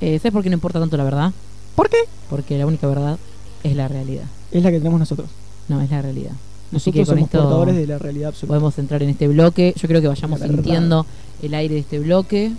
Eh, 0.00 0.18
¿Sabes 0.20 0.32
por 0.32 0.44
qué 0.44 0.50
no 0.50 0.54
importa 0.54 0.78
tanto 0.78 0.96
la 0.96 1.02
verdad? 1.02 1.32
¿Por 1.74 1.90
qué? 1.90 2.04
Porque 2.30 2.56
la 2.58 2.66
única 2.66 2.86
verdad 2.86 3.18
es 3.64 3.74
la 3.74 3.88
realidad. 3.88 4.26
Es 4.52 4.62
la 4.62 4.70
que 4.70 4.78
tenemos 4.78 5.00
nosotros. 5.00 5.28
No, 5.68 5.80
es 5.80 5.90
la 5.90 6.02
realidad. 6.02 6.32
Así 6.32 6.90
Nosotros 6.90 6.92
que 6.94 6.98
con 7.00 7.06
somos 7.16 7.24
esto 7.24 7.38
portadores 7.38 7.76
de 7.76 7.86
la 7.86 7.98
realidad 7.98 8.28
absoluta. 8.30 8.48
podemos 8.48 8.78
entrar 8.78 9.02
en 9.02 9.10
este 9.10 9.28
bloque. 9.28 9.74
Yo 9.76 9.88
creo 9.88 10.00
que 10.00 10.08
vayamos 10.08 10.40
La 10.40 10.46
verdad. 10.46 10.62
sintiendo 10.62 11.06
el 11.42 11.54
aire 11.54 11.74
de 11.74 11.80
este 11.80 11.98
bloque. 12.00 12.52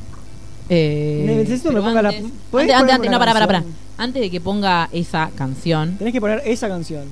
Eh, 0.70 1.24
Necesito 1.28 1.70
que 1.70 1.76
ponga 1.78 2.02
la- 2.02 2.10
antes- 2.10 2.32
¿Podés 2.50 2.64
antes, 2.72 2.76
antes, 2.76 2.76
ponerme 2.76 2.94
antes, 2.96 3.08
una 3.10 3.12
no, 3.12 3.20
para, 3.20 3.34
para, 3.34 3.48
para. 3.48 3.64
Antes 3.98 4.22
de 4.22 4.30
que 4.32 4.42
ponga 4.42 4.90
esa 4.92 5.30
canción, 5.36 5.98
Tenés 5.98 6.14
que 6.14 6.22
poner 6.22 6.42
esa 6.46 6.68
canción. 6.68 7.04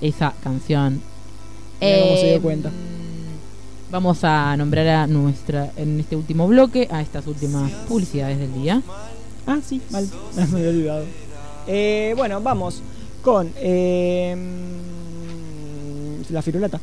esa 0.00 0.32
canción. 0.42 1.00
Mira 1.80 1.98
cómo 2.02 2.16
se 2.16 2.26
dio 2.26 2.36
eh, 2.36 2.40
cuenta. 2.40 2.70
Vamos 3.90 4.22
a 4.24 4.56
nombrar 4.56 4.86
a 4.88 5.06
nuestra, 5.06 5.70
en 5.76 6.00
este 6.00 6.16
último 6.16 6.46
bloque, 6.48 6.88
a 6.90 7.02
estas 7.02 7.26
últimas 7.26 7.70
publicidades 7.88 8.38
del 8.38 8.54
día. 8.54 8.80
Ah, 9.46 9.58
sí, 9.66 9.80
mal. 9.90 10.08
Me 10.36 10.42
había 10.42 10.68
olvidado. 10.70 11.04
Eh, 11.66 12.14
bueno, 12.16 12.40
vamos 12.40 12.80
con 13.22 13.50
eh, 13.56 14.34
la 16.32 16.42
firulata. 16.42 16.80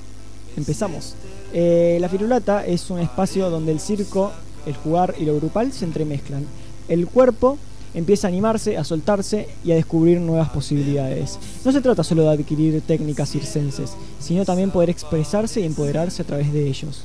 Empezamos. 0.55 1.15
Eh, 1.53 1.97
la 1.99 2.09
firulata 2.09 2.65
es 2.65 2.89
un 2.89 2.99
espacio 2.99 3.49
donde 3.49 3.71
el 3.71 3.79
circo, 3.79 4.31
el 4.65 4.75
jugar 4.75 5.15
y 5.19 5.25
lo 5.25 5.35
grupal 5.35 5.71
se 5.71 5.85
entremezclan. 5.85 6.45
El 6.87 7.07
cuerpo 7.07 7.57
empieza 7.93 8.27
a 8.27 8.29
animarse, 8.29 8.77
a 8.77 8.83
soltarse 8.83 9.47
y 9.63 9.71
a 9.71 9.75
descubrir 9.75 10.19
nuevas 10.19 10.49
posibilidades. 10.49 11.39
No 11.65 11.71
se 11.71 11.81
trata 11.81 12.03
solo 12.03 12.23
de 12.23 12.29
adquirir 12.29 12.81
técnicas 12.81 13.29
circenses, 13.29 13.93
sino 14.19 14.45
también 14.45 14.71
poder 14.71 14.89
expresarse 14.89 15.61
y 15.61 15.65
empoderarse 15.65 16.21
a 16.21 16.25
través 16.25 16.53
de 16.53 16.67
ellos. 16.67 17.03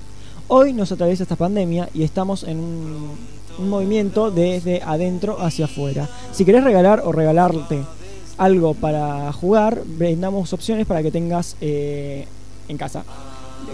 Hoy 0.48 0.72
nos 0.72 0.92
atraviesa 0.92 1.22
esta 1.22 1.36
pandemia 1.36 1.88
y 1.94 2.02
estamos 2.02 2.42
en 2.44 2.58
un, 2.58 3.34
movimiento 3.70 4.32
desde 4.32 4.82
adentro 4.82 5.40
hacia 5.40 5.66
afuera. 5.66 6.08
Si 6.32 6.44
querés 6.44 6.64
regalar 6.64 7.02
o 7.04 7.12
regalarte 7.12 7.80
algo 8.36 8.74
para 8.74 9.32
jugar, 9.32 9.82
brindamos 9.86 10.52
opciones 10.52 10.86
para 10.86 11.04
que 11.04 11.12
tengas 11.12 11.56
eh, 11.60 12.26
en 12.68 12.76
casa. 12.78 13.04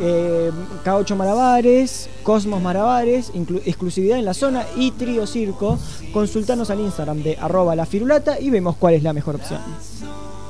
Eh, 0.01 0.51
K8 0.85 1.17
Malabares, 1.17 2.09
Cosmos 2.23 2.63
Malabares, 2.63 3.33
inclu- 3.35 3.61
exclusividad 3.67 4.19
en 4.19 4.25
la 4.25 4.35
zona 4.35 4.65
y 4.77 4.93
Trío 4.93 5.27
Circo. 5.27 5.79
Consultanos 6.13 6.71
al 6.71 6.81
Instagram 6.81 7.23
de 7.23 7.37
arroba 7.41 7.75
la 7.75 7.87
firulata 7.87 8.39
y 8.41 8.51
vemos 8.51 8.77
cuál 8.77 8.95
es 8.95 9.03
la 9.03 9.13
mejor 9.13 9.35
opción. 9.37 9.61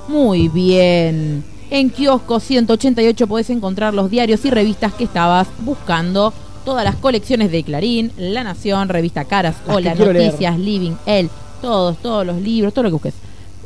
Muy 0.08 0.48
bien. 0.48 1.42
En 1.70 1.90
kiosco 1.90 2.40
188 2.40 3.26
podés 3.26 3.48
encontrar 3.50 3.94
los 3.94 4.10
diarios 4.10 4.44
y 4.44 4.50
revistas 4.50 4.92
que 4.94 5.04
estabas 5.04 5.48
buscando. 5.60 6.32
Todas 6.64 6.84
las 6.84 6.96
colecciones 6.96 7.50
de 7.50 7.62
Clarín, 7.62 8.12
La 8.18 8.44
Nación, 8.44 8.88
Revista 8.88 9.24
Caras, 9.24 9.56
Las 9.66 9.76
Hola, 9.76 9.94
leer. 9.94 10.26
Noticias, 10.26 10.58
Living, 10.58 10.92
El, 11.06 11.30
todos, 11.62 11.96
todos 11.98 12.26
los 12.26 12.36
libros, 12.42 12.74
todo 12.74 12.82
lo 12.84 12.88
que 12.90 12.94
busques. 12.94 13.14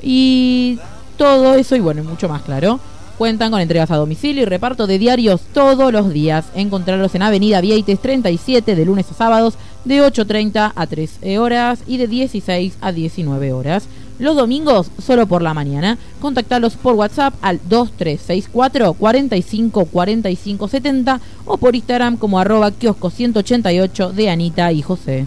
Y 0.02 0.78
todo 1.16 1.54
eso 1.54 1.74
y 1.76 1.80
bueno, 1.80 2.04
mucho 2.04 2.28
más 2.28 2.42
claro. 2.42 2.78
Cuentan 3.18 3.52
con 3.52 3.60
entregas 3.60 3.92
a 3.92 3.96
domicilio 3.96 4.42
y 4.42 4.46
reparto 4.46 4.88
de 4.88 4.98
diarios 4.98 5.40
todos 5.52 5.92
los 5.92 6.12
días. 6.12 6.46
Encontrarlos 6.56 7.14
en 7.14 7.22
Avenida 7.22 7.60
Vieites 7.60 8.00
37 8.00 8.74
de 8.74 8.84
lunes 8.84 9.08
a 9.08 9.14
sábados 9.14 9.54
de 9.84 10.02
8.30 10.02 10.72
a 10.74 10.86
13 10.86 11.38
horas 11.38 11.84
y 11.86 11.98
de 11.98 12.08
16 12.08 12.76
a 12.80 12.90
19 12.90 13.52
horas. 13.52 13.86
Los 14.18 14.34
domingos 14.36 14.90
solo 15.00 15.28
por 15.28 15.42
la 15.42 15.54
mañana. 15.54 15.96
Contactalos 16.20 16.74
por 16.74 16.94
WhatsApp 16.94 17.34
al 17.40 17.60
2364 17.68 18.94
45 18.94 19.84
45 19.84 20.68
70 20.68 21.20
o 21.44 21.56
por 21.56 21.76
Instagram 21.76 22.16
como 22.16 22.40
arroba 22.40 22.72
kiosco 22.72 23.10
188 23.10 24.12
de 24.12 24.30
Anita 24.30 24.72
y 24.72 24.82
José. 24.82 25.26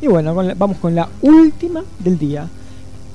Y 0.00 0.08
bueno, 0.08 0.34
vamos 0.34 0.78
con 0.78 0.96
la 0.96 1.08
última 1.22 1.84
del 2.00 2.18
día. 2.18 2.48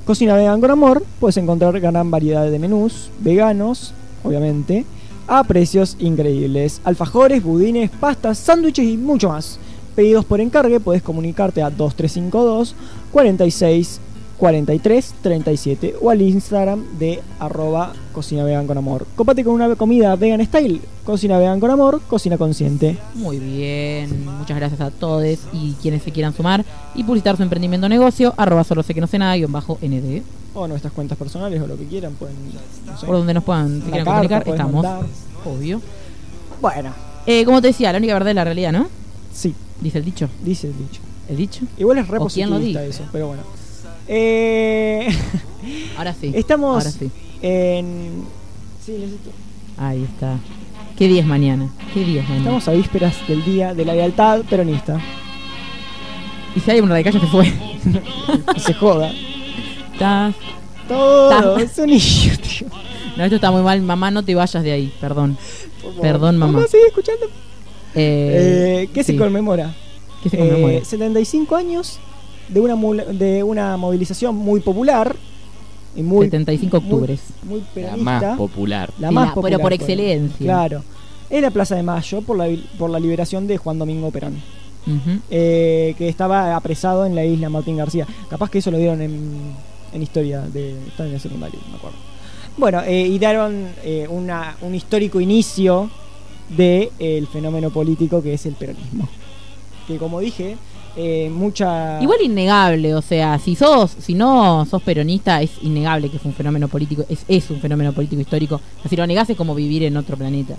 Cocina 0.10 0.34
vegan 0.34 0.60
con 0.60 0.72
amor, 0.72 1.04
puedes 1.20 1.38
encontrar 1.38 1.80
gran 1.80 2.10
variedad 2.10 2.50
de 2.50 2.58
menús, 2.58 3.12
veganos, 3.20 3.94
obviamente, 4.24 4.84
a 5.28 5.44
precios 5.44 5.98
increíbles. 6.00 6.82
Alfajores, 6.84 7.44
budines, 7.44 7.92
pastas, 7.92 8.40
sándwiches 8.40 8.86
y 8.86 8.98
mucho 8.98 9.30
más. 9.30 9.60
Pedidos 9.96 10.26
por 10.26 10.42
encargue, 10.42 10.80
podés 10.80 11.04
comunicarte 11.04 11.62
a 11.62 11.70
2352 11.70 12.74
46 13.12 14.02
43 14.40 15.16
37 15.22 15.96
o 16.02 16.10
al 16.10 16.22
Instagram 16.22 16.98
de 16.98 17.22
arroba 17.40 17.92
cocina 18.14 18.44
vegan 18.46 18.68
con 18.68 18.78
amor. 18.78 19.06
Copate 19.16 19.44
con 19.44 19.54
una 19.54 19.76
comida 19.76 20.16
vegan 20.16 20.44
style, 20.46 20.82
cocina 21.04 21.38
vegan 21.38 21.60
con 21.60 21.70
amor, 21.72 22.02
cocina 22.08 22.38
consciente. 22.38 22.98
Muy 23.16 23.38
bien, 23.38 24.26
muchas 24.26 24.58
gracias 24.58 24.80
a 24.80 24.92
todos 24.92 25.26
y 25.52 25.74
quienes 25.82 26.04
se 26.04 26.12
quieran 26.12 26.34
sumar 26.34 26.64
y 26.96 27.04
publicitar 27.04 27.36
su 27.36 27.44
emprendimiento 27.44 27.88
o 27.88 27.90
negocio, 27.90 28.34
arroba 28.38 28.64
solo 28.64 28.82
sé 28.82 28.94
que 28.94 29.02
no 29.02 29.08
sé 29.08 29.20
nada, 29.20 29.36
guion 29.36 29.52
bajo 29.52 29.78
ND. 29.82 30.22
O 30.54 30.68
nuestras 30.68 30.94
cuentas 30.94 31.18
personales 31.18 31.62
o 31.62 31.68
lo 31.68 31.78
que 31.78 31.86
quieran, 31.86 32.14
pueden. 32.14 32.36
no 32.86 32.98
sé. 32.98 33.06
Por 33.06 33.18
donde 33.18 33.34
nos 33.34 33.44
puedan, 33.44 33.82
quieran 33.82 34.06
carta 34.06 34.12
comunicar, 34.14 34.48
estamos. 34.48 34.84
mandar. 34.84 35.06
Obvio. 35.46 35.82
Bueno, 36.62 36.94
Eh, 37.26 37.44
como 37.46 37.62
te 37.62 37.68
decía, 37.68 37.92
la 37.92 37.98
única 37.98 38.14
verdad 38.14 38.30
es 38.30 38.36
la 38.36 38.44
realidad, 38.46 38.72
¿no? 38.72 38.88
sí, 39.34 39.54
Dice 39.82 39.98
el 40.00 40.06
dicho. 40.06 40.30
dice 40.44 40.68
el 40.68 40.78
dicho. 40.78 41.02
¿El 41.30 41.38
dicho? 41.38 41.62
Igual 41.78 42.00
es 42.00 42.08
re 42.08 42.18
O 42.20 42.28
quién 42.28 42.50
lo 42.50 42.58
eso, 42.58 43.04
pero 43.12 43.28
bueno. 43.28 43.44
Eh, 44.12 45.08
Ahora 45.98 46.16
sí. 46.20 46.32
Estamos 46.36 46.84
Ahora 46.84 46.92
sí. 46.98 47.12
en. 47.44 48.24
Sí, 48.84 48.94
necesito. 48.94 49.30
Ahí 49.78 50.04
está. 50.04 50.38
¿Qué 50.98 51.08
día 51.08 51.22
es 51.22 51.28
mañana? 51.28 51.70
¿Qué 51.94 52.04
día 52.04 52.22
es 52.22 52.28
mañana? 52.28 52.42
Estamos 52.46 52.68
a 52.68 52.72
vísperas 52.72 53.16
del 53.28 53.46
día 53.46 53.74
de 53.76 53.86
la 53.86 53.94
lealtad 53.94 54.42
peronista. 54.50 55.00
Y 56.56 56.60
si 56.60 56.72
hay 56.72 56.80
un 56.82 56.90
radical 56.90 57.14
ya 57.14 57.20
se 57.20 57.28
fue. 57.28 57.54
Que 58.54 58.60
se 58.60 58.74
joda. 58.74 59.12
Está- 59.94 60.34
Todo 60.88 61.58
es 61.60 61.78
un 61.78 61.86
niño, 61.88 62.34
tío. 62.42 62.68
No, 63.16 63.24
esto 63.26 63.36
está 63.36 63.52
muy 63.52 63.62
mal. 63.62 63.80
Mamá, 63.82 64.10
no 64.12 64.24
te 64.26 64.34
vayas 64.34 64.64
de 64.64 64.72
ahí. 64.72 64.92
Perdón. 65.00 65.38
Perdón, 66.02 66.38
mamá. 66.38 66.66
sigue 66.68 66.88
escuchando. 66.88 67.28
Eh, 67.94 68.82
Eh, 68.86 68.90
¿Qué 68.94 69.04
se 69.04 69.16
conmemora? 69.16 69.74
¿Qué 70.24 70.30
se 70.30 70.38
conmemora? 70.38 70.74
Eh, 70.74 70.82
75 70.86 71.56
años 71.56 72.00
de 72.50 72.60
una, 72.60 72.76
mul- 72.76 73.06
de 73.06 73.44
una 73.44 73.78
movilización 73.78 74.36
muy 74.36 74.60
popular 74.60 75.16
y 75.96 76.02
muy 76.04 76.26
75 76.28 76.78
octubres. 76.78 77.20
muy, 77.44 77.52
muy 77.52 77.60
La 77.62 77.68
peronista. 77.74 78.04
más 78.04 78.38
popular. 78.38 78.90
La 79.00 79.10
Sí, 79.10 79.14
más 79.16 79.28
la- 79.30 79.34
popular, 79.34 79.52
pero 79.58 79.64
por 79.64 79.74
excelencia. 79.74 80.46
Claro. 80.46 80.84
En 81.30 81.42
la 81.44 81.52
Plaza 81.52 81.76
de 81.76 81.84
Mayo 81.84 82.22
por 82.22 82.38
la, 82.38 82.48
por 82.78 82.90
la 82.90 83.00
liberación 83.00 83.46
de 83.48 83.58
Juan 83.58 83.78
Domingo 83.80 84.10
Perón. 84.12 84.36
Eh, 85.30 85.94
que 85.98 86.10
estaba 86.10 86.56
apresado 86.56 87.06
en 87.06 87.14
la 87.14 87.24
isla 87.24 87.50
Martín 87.50 87.78
García. 87.78 88.08
Capaz 88.30 88.50
que 88.50 88.58
eso 88.58 88.72
lo 88.72 88.78
dieron 88.80 89.00
en, 89.02 89.54
en 89.94 90.02
historia 90.02 90.42
de 90.42 90.72
estaba 90.88 91.08
en 91.10 91.16
el 91.16 91.22
secundario, 91.22 91.60
no 91.66 91.72
me 91.72 91.78
acuerdo. 91.78 91.98
Bueno, 92.58 92.82
eh, 92.82 93.06
y 93.06 93.20
dieron 93.20 93.68
eh, 93.84 94.08
una, 94.10 94.58
un 94.62 94.74
histórico 94.74 95.22
inicio 95.22 95.92
del 96.50 97.28
fenómeno 97.28 97.70
político 97.70 98.24
que 98.24 98.34
es 98.34 98.46
el 98.48 98.54
peronismo. 98.56 99.08
Que 99.88 99.98
como 99.98 100.20
dije, 100.20 100.58
eh, 100.96 101.30
mucha... 101.34 102.02
Igual 102.02 102.22
innegable, 102.24 102.94
o 102.96 103.02
sea, 103.02 103.38
si 103.40 103.56
sos, 103.56 103.96
si 104.00 104.14
no 104.14 104.66
sos 104.66 104.82
peronista, 104.84 105.42
es 105.42 105.52
innegable 105.62 106.10
que 106.10 106.20
fue 106.20 106.30
un 106.30 106.36
fenómeno 106.36 106.68
político, 106.68 107.06
es, 107.10 107.26
es 107.28 107.50
un 107.50 107.60
fenómeno 107.60 107.94
político 107.94 108.22
histórico. 108.22 108.60
Si 108.90 108.96
lo 108.96 109.06
negás 109.08 109.30
es 109.30 109.38
como 109.38 109.56
vivir 109.56 109.84
en 109.84 109.98
otro 109.98 110.18
planeta. 110.18 110.56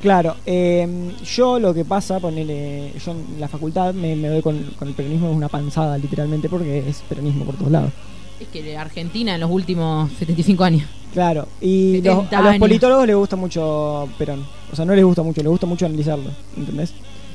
Claro, 0.00 0.36
eh, 0.44 0.86
yo 1.24 1.58
lo 1.58 1.72
que 1.72 1.84
pasa, 1.84 2.20
ponele, 2.20 2.92
yo 3.04 3.12
en 3.12 3.40
la 3.40 3.48
facultad 3.48 3.94
me, 3.94 4.14
me 4.14 4.28
doy 4.28 4.42
con, 4.42 4.62
con 4.78 4.88
el 4.88 4.94
peronismo 4.94 5.30
es 5.30 5.36
una 5.36 5.48
panzada 5.48 5.96
literalmente 5.98 6.48
porque 6.48 6.86
es 6.86 7.02
peronismo 7.08 7.44
por 7.46 7.56
todos 7.56 7.72
lados. 7.72 7.90
Es 8.38 8.48
que 8.48 8.76
Argentina 8.76 9.34
en 9.34 9.40
los 9.40 9.50
últimos 9.50 10.10
75 10.18 10.64
años. 10.64 10.82
Claro, 11.14 11.48
y 11.62 12.02
los- 12.02 12.14
70 12.24 12.38
a 12.38 12.42
los 12.42 12.58
politólogos 12.58 13.06
les 13.06 13.16
gusta 13.16 13.36
mucho 13.36 14.06
Perón. 14.18 14.44
O 14.70 14.76
sea, 14.76 14.84
no 14.84 14.94
les 14.94 15.02
gusta 15.04 15.22
mucho, 15.22 15.40
les 15.40 15.48
gusta 15.50 15.66
mucho 15.66 15.86
analizarlo, 15.86 16.30
¿entendés? 16.54 16.92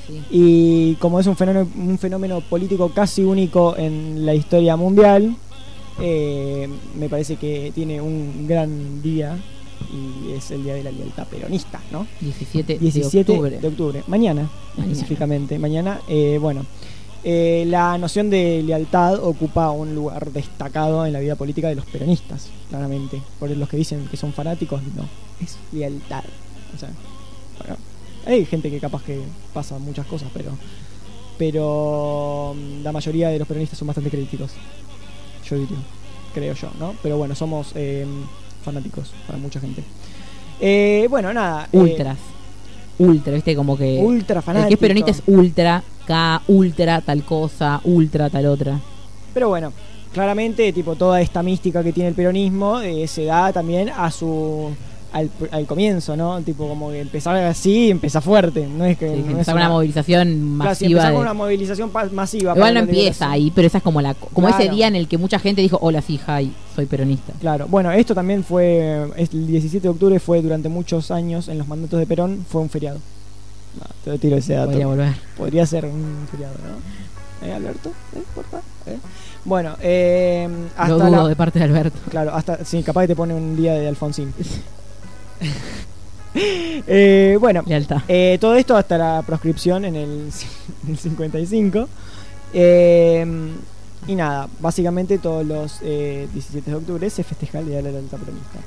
Sí. 0.07 0.21
Y 0.31 0.95
como 0.95 1.19
es 1.19 1.27
un 1.27 1.35
fenómeno, 1.35 1.67
un 1.75 1.97
fenómeno 1.97 2.41
político 2.41 2.89
casi 2.93 3.23
único 3.23 3.75
en 3.77 4.25
la 4.25 4.33
historia 4.33 4.75
mundial, 4.75 5.35
eh, 5.99 6.67
me 6.95 7.09
parece 7.09 7.35
que 7.35 7.71
tiene 7.73 8.01
un 8.01 8.47
gran 8.47 9.01
día 9.01 9.37
y 9.91 10.31
es 10.33 10.51
el 10.51 10.63
Día 10.63 10.75
de 10.75 10.83
la 10.83 10.91
Lealtad 10.91 11.27
Peronista, 11.27 11.81
¿no? 11.91 12.07
17, 12.21 12.77
17 12.77 13.31
de 13.31 13.33
octubre. 13.33 13.59
de 13.59 13.67
octubre, 13.67 14.03
mañana, 14.07 14.49
Mañana. 14.75 14.91
específicamente. 14.91 15.59
Mañana, 15.59 15.99
eh, 16.07 16.37
bueno, 16.39 16.65
eh, 17.23 17.65
la 17.67 17.97
noción 17.97 18.29
de 18.29 18.63
lealtad 18.63 19.23
ocupa 19.23 19.69
un 19.71 19.93
lugar 19.93 20.31
destacado 20.31 21.05
en 21.05 21.13
la 21.13 21.19
vida 21.19 21.35
política 21.35 21.67
de 21.67 21.75
los 21.75 21.85
peronistas, 21.85 22.49
claramente. 22.69 23.21
Por 23.39 23.49
los 23.51 23.69
que 23.69 23.77
dicen 23.77 24.07
que 24.09 24.17
son 24.17 24.33
fanáticos, 24.33 24.81
no, 24.95 25.05
es 25.43 25.57
lealtad. 25.71 26.23
O 26.75 26.79
sea, 26.79 26.89
hay 28.25 28.45
gente 28.45 28.69
que 28.69 28.79
capaz 28.79 29.03
que 29.03 29.19
pasa 29.53 29.77
muchas 29.79 30.05
cosas, 30.07 30.29
pero 30.33 30.51
pero 31.37 32.53
mm, 32.55 32.83
la 32.83 32.91
mayoría 32.91 33.29
de 33.29 33.39
los 33.39 33.47
peronistas 33.47 33.79
son 33.79 33.87
bastante 33.87 34.09
críticos. 34.11 34.51
Yo 35.49 35.57
diría, 35.57 35.77
creo 36.33 36.53
yo, 36.53 36.69
¿no? 36.79 36.93
Pero 37.01 37.17
bueno, 37.17 37.33
somos 37.35 37.71
eh, 37.75 38.05
fanáticos 38.63 39.11
para 39.25 39.39
mucha 39.39 39.59
gente. 39.59 39.83
Eh, 40.59 41.07
bueno, 41.09 41.33
nada. 41.33 41.67
eh, 41.71 41.77
Ultras. 41.77 42.17
Ultra, 42.99 43.33
viste, 43.33 43.55
como 43.55 43.75
que. 43.75 43.97
ultra 43.99 44.37
el 44.37 44.43
fanático. 44.43 44.67
que 44.67 44.73
es 44.75 44.79
peronista 44.79 45.11
es 45.11 45.23
ultra, 45.25 45.83
K, 46.05 46.43
ultra, 46.47 47.01
tal 47.01 47.23
cosa, 47.23 47.81
ultra, 47.83 48.29
tal 48.29 48.45
otra. 48.45 48.79
Pero 49.33 49.49
bueno, 49.49 49.73
claramente, 50.13 50.71
tipo, 50.71 50.95
toda 50.95 51.21
esta 51.21 51.41
mística 51.41 51.83
que 51.83 51.91
tiene 51.93 52.09
el 52.09 52.15
peronismo 52.15 52.81
eh, 52.81 53.07
se 53.07 53.25
da 53.25 53.51
también 53.51 53.89
a 53.89 54.11
su. 54.11 54.69
Al, 55.13 55.29
al 55.51 55.65
comienzo, 55.65 56.15
¿no? 56.15 56.39
Tipo, 56.41 56.69
como 56.69 56.89
que 56.89 57.01
empezar 57.01 57.35
así, 57.35 57.91
empezar 57.91 58.21
fuerte. 58.21 58.65
No 58.65 58.85
es 58.85 58.97
que. 58.97 59.09
Sí, 59.13 59.23
no 59.27 59.39
es 59.41 59.47
una 59.49 59.67
movilización 59.67 60.55
Claro, 60.57 60.73
si 60.75 60.85
masiva. 60.85 61.05
de- 61.07 61.11
con 61.13 61.21
una 61.23 61.33
movilización 61.33 61.91
masiva. 62.13 62.53
Igual 62.55 62.73
no 62.75 62.79
empieza 62.79 63.29
ahí, 63.29 63.51
pero 63.53 63.67
esa 63.67 63.79
es 63.79 63.83
como 63.83 63.99
la 64.01 64.13
como 64.13 64.47
ese 64.47 64.59
Claro. 64.59 64.75
día 64.75 64.87
en 64.87 64.95
el 64.95 65.09
que 65.09 65.17
mucha 65.17 65.37
gente 65.37 65.61
dijo, 65.61 65.77
hola, 65.81 66.01
sí, 66.01 66.17
hi, 66.25 66.53
soy 66.75 66.85
peronista. 66.85 67.33
Claro, 67.41 67.67
bueno, 67.69 67.91
esto 67.91 68.15
también 68.15 68.43
fue. 68.45 69.05
El 69.17 69.47
17 69.47 69.81
de 69.81 69.89
octubre 69.89 70.17
fue 70.19 70.41
durante 70.41 70.69
muchos 70.69 71.11
años 71.11 71.49
en 71.49 71.57
los 71.57 71.67
mandatos 71.67 71.99
de 71.99 72.07
Perón, 72.07 72.45
fue 72.49 72.61
un 72.61 72.69
feriado. 72.69 72.99
No, 73.79 73.85
te 74.13 74.17
tiro 74.17 74.37
ese 74.37 74.53
dato. 74.53 74.67
Podría 74.69 74.87
volver. 74.87 75.13
Podría 75.37 75.65
ser 75.65 75.85
un 75.85 76.25
feriado, 76.31 76.53
¿no? 76.63 77.47
¿Eh, 77.47 77.53
Alberto? 77.53 77.89
¿Eh, 78.15 78.21
porfa? 78.33 78.57
¿Eh? 78.85 78.97
Bueno, 79.43 79.75
eh, 79.81 80.47
hasta 80.77 80.87
Lo 80.87 80.99
dudo 80.99 81.23
la- 81.23 81.27
de 81.27 81.35
parte 81.35 81.59
de 81.59 81.65
Alberto. 81.65 81.97
Claro, 82.09 82.33
hasta 82.33 82.63
sí, 82.63 82.81
capaz 82.83 83.01
que 83.01 83.07
te 83.09 83.15
pone 83.15 83.33
un 83.33 83.57
día 83.57 83.73
de 83.73 83.87
Alfonsín. 83.89 84.33
Eh, 86.33 87.37
bueno, 87.41 87.61
eh, 88.07 88.37
todo 88.39 88.55
esto 88.55 88.77
hasta 88.77 88.97
la 88.97 89.21
proscripción 89.27 89.83
en 89.83 89.97
el, 89.97 90.29
en 90.85 90.91
el 90.91 90.97
55. 90.97 91.89
Eh, 92.53 93.25
y 94.07 94.15
nada, 94.15 94.47
básicamente 94.59 95.17
todos 95.17 95.45
los 95.45 95.79
eh, 95.83 96.27
17 96.33 96.71
de 96.71 96.77
octubre 96.77 97.09
se 97.09 97.23
festeja 97.23 97.59
el 97.59 97.67
Día 97.67 97.77
de 97.77 97.83
la 97.83 97.91
Lealtad 97.91 98.17
Peronista. 98.17 98.59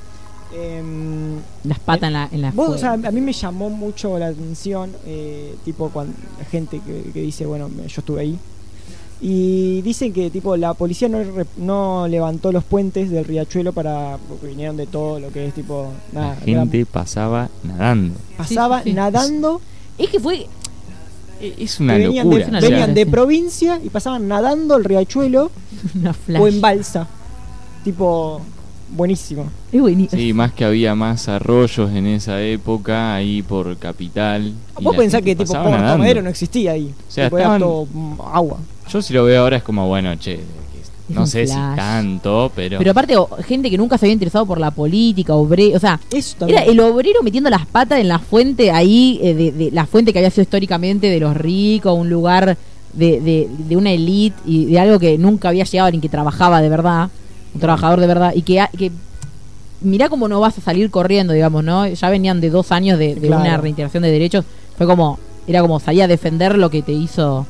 Em, 0.53 1.39
Las 1.63 1.79
patas 1.79 2.07
en 2.07 2.13
la, 2.13 2.29
en 2.31 2.41
la 2.41 2.51
Vos, 2.51 2.69
o 2.69 2.77
sea, 2.77 2.93
fuego. 2.93 3.07
a 3.07 3.11
mí 3.11 3.19
me 3.19 3.33
llamó 3.33 3.69
mucho 3.69 4.17
la 4.17 4.27
atención, 4.27 4.91
eh, 5.05 5.55
tipo, 5.65 5.89
cuando 5.89 6.13
la 6.39 6.45
gente 6.45 6.79
que, 6.85 7.11
que 7.11 7.21
dice, 7.21 7.45
bueno, 7.45 7.69
yo 7.69 7.99
estuve 7.99 8.21
ahí. 8.21 8.39
Y 9.27 9.81
dicen 9.81 10.13
que, 10.13 10.29
tipo, 10.29 10.55
la 10.55 10.75
policía 10.75 11.09
no, 11.09 11.23
re- 11.23 11.47
no 11.57 12.07
levantó 12.07 12.51
los 12.51 12.63
puentes 12.63 13.09
del 13.09 13.25
riachuelo 13.25 13.73
para. 13.73 14.17
porque 14.29 14.45
vinieron 14.47 14.77
de 14.77 14.85
todo 14.85 15.19
lo 15.19 15.31
que 15.31 15.47
es, 15.47 15.53
tipo. 15.55 15.87
Nada, 16.11 16.35
La 16.45 16.45
gente 16.45 16.85
pasaba 16.85 17.49
nadando. 17.63 18.13
pasaba 18.37 18.77
Sí, 18.79 18.83
sí, 18.83 18.89
sí. 18.91 18.95
nadando, 18.95 19.61
Es 19.97 20.09
que 20.09 20.19
fue 20.19 20.45
E- 21.41 21.55
Es 21.57 21.79
una 21.79 21.93
que 21.97 22.03
venían, 22.07 22.29
locura. 22.29 22.45
de, 22.61 22.69
venían 22.69 22.93
de 22.93 23.03
sí. 23.05 23.09
provincia 23.09 23.79
y 23.83 23.89
pasaban 23.89 24.27
nadando 24.27 24.75
el 24.77 24.83
riachuelo 24.83 25.49
una 25.95 26.15
o 26.39 26.47
en 26.47 26.61
balsa. 26.61 27.07
Tipo, 27.83 28.41
buenísimo. 28.95 29.45
Es 29.71 29.81
buenísimo. 29.81 30.21
Sí, 30.21 30.33
más 30.33 30.53
que 30.53 30.65
había 30.65 30.93
más 30.95 31.27
arroyos 31.29 31.89
en 31.91 32.05
esa 32.07 32.41
época, 32.41 33.15
ahí 33.15 33.41
por 33.41 33.75
capital. 33.77 34.53
Vos 34.81 34.95
pensás 34.95 35.21
que, 35.23 35.35
tipo, 35.35 35.51
Puerto 35.51 35.69
nadando. 35.71 35.97
Madero 35.97 36.21
no 36.21 36.29
existía 36.29 36.71
ahí. 36.73 36.93
O 37.07 37.11
sea, 37.11 37.25
Tipo, 37.25 37.37
era 37.37 37.45
estaban- 37.55 37.61
todo 37.61 37.87
agua. 38.31 38.57
Yo 38.91 39.01
si 39.01 39.13
lo 39.13 39.23
veo 39.23 39.41
ahora 39.41 39.57
es 39.57 39.63
como, 39.63 39.87
bueno, 39.87 40.15
che, 40.17 40.33
Es 40.35 41.15
no 41.15 41.25
sé 41.27 41.45
si 41.47 41.53
tanto, 41.75 42.51
pero... 42.55 42.77
Pero 42.77 42.91
aparte, 42.91 43.15
o- 43.17 43.27
gente 43.45 43.69
que 43.69 43.77
nunca 43.77 43.97
se 43.97 44.05
había 44.05 44.13
interesado 44.13 44.45
por 44.45 44.59
la 44.59 44.71
política, 44.71 45.33
obrero, 45.35 45.77
o 45.77 45.79
sea, 45.79 45.99
era 46.47 46.63
el 46.63 46.79
obrero 46.79 47.21
metiendo 47.23 47.49
las 47.49 47.65
patas 47.65 47.99
en 47.99 48.07
la 48.07 48.19
fuente 48.19 48.71
ahí, 48.71 49.19
eh, 49.21 49.33
de, 49.33 49.51
de 49.51 49.71
la 49.71 49.85
fuente 49.85 50.11
que 50.13 50.19
había 50.19 50.31
sido 50.31 50.43
históricamente 50.43 51.07
de 51.07 51.19
los 51.19 51.35
ricos, 51.37 51.97
un 51.97 52.09
lugar 52.09 52.57
de, 52.93 53.19
de, 53.21 53.49
de 53.57 53.77
una 53.77 53.91
elite 53.91 54.37
y 54.45 54.65
de 54.65 54.79
algo 54.79 54.97
que 54.99 55.17
nunca 55.17 55.49
había 55.49 55.63
llegado 55.65 55.91
ni 55.91 55.99
que 55.99 56.09
trabajaba 56.09 56.61
de 56.61 56.69
verdad, 56.69 57.09
un 57.53 57.59
trabajador 57.61 57.99
de 57.99 58.07
verdad, 58.07 58.33
y 58.35 58.41
que, 58.41 58.63
que 58.77 58.91
mirá 59.81 60.09
cómo 60.09 60.27
no 60.27 60.39
vas 60.39 60.57
a 60.57 60.61
salir 60.61 60.89
corriendo, 60.89 61.33
digamos, 61.33 61.63
¿no? 61.63 61.87
Ya 61.87 62.09
venían 62.09 62.41
de 62.41 62.49
dos 62.49 62.71
años 62.71 62.97
de, 62.97 63.15
de 63.15 63.27
Claro. 63.27 63.41
una 63.43 63.57
reintegración 63.57 64.03
de 64.03 64.11
derechos, 64.11 64.45
fue 64.77 64.87
como, 64.87 65.19
era 65.47 65.61
como 65.61 65.79
salir 65.79 66.03
a 66.03 66.07
defender 66.07 66.57
lo 66.57 66.69
que 66.69 66.81
te 66.81 66.91
hizo 66.93 67.45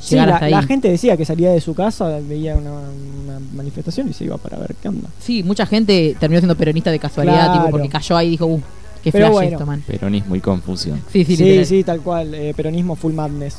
Sí, 0.00 0.16
la, 0.16 0.24
hasta 0.24 0.46
ahí. 0.46 0.50
la 0.52 0.62
gente 0.62 0.88
decía 0.90 1.16
que 1.16 1.24
salía 1.24 1.50
de 1.50 1.60
su 1.60 1.74
casa, 1.74 2.18
veía 2.26 2.56
una, 2.56 2.70
una 2.72 3.40
manifestación 3.54 4.08
y 4.08 4.12
se 4.14 4.24
iba 4.24 4.36
para 4.38 4.56
ver 4.58 4.74
qué 4.80 4.88
onda. 4.88 5.08
Sí, 5.20 5.42
mucha 5.42 5.66
gente 5.66 6.16
terminó 6.18 6.40
siendo 6.40 6.56
peronista 6.56 6.90
de 6.90 6.98
casualidad, 6.98 7.46
Claro. 7.46 7.52
tipo, 7.60 7.70
porque 7.70 7.88
cayó 7.88 8.16
ahí 8.16 8.28
y 8.28 8.30
dijo, 8.30 8.46
uh, 8.46 8.60
Qué 9.02 9.12
Pero 9.12 9.26
flash 9.28 9.32
bueno. 9.34 9.50
esto, 9.52 9.66
man. 9.66 9.82
Peronismo 9.86 10.36
y 10.36 10.40
confusión. 10.40 11.00
Sí, 11.10 11.24
sí, 11.24 11.34
Sí, 11.36 11.64
sí, 11.64 11.84
tal 11.84 12.00
cual. 12.02 12.34
eh, 12.34 12.52
peronismo 12.54 12.96
full 12.96 13.14
madness. 13.14 13.56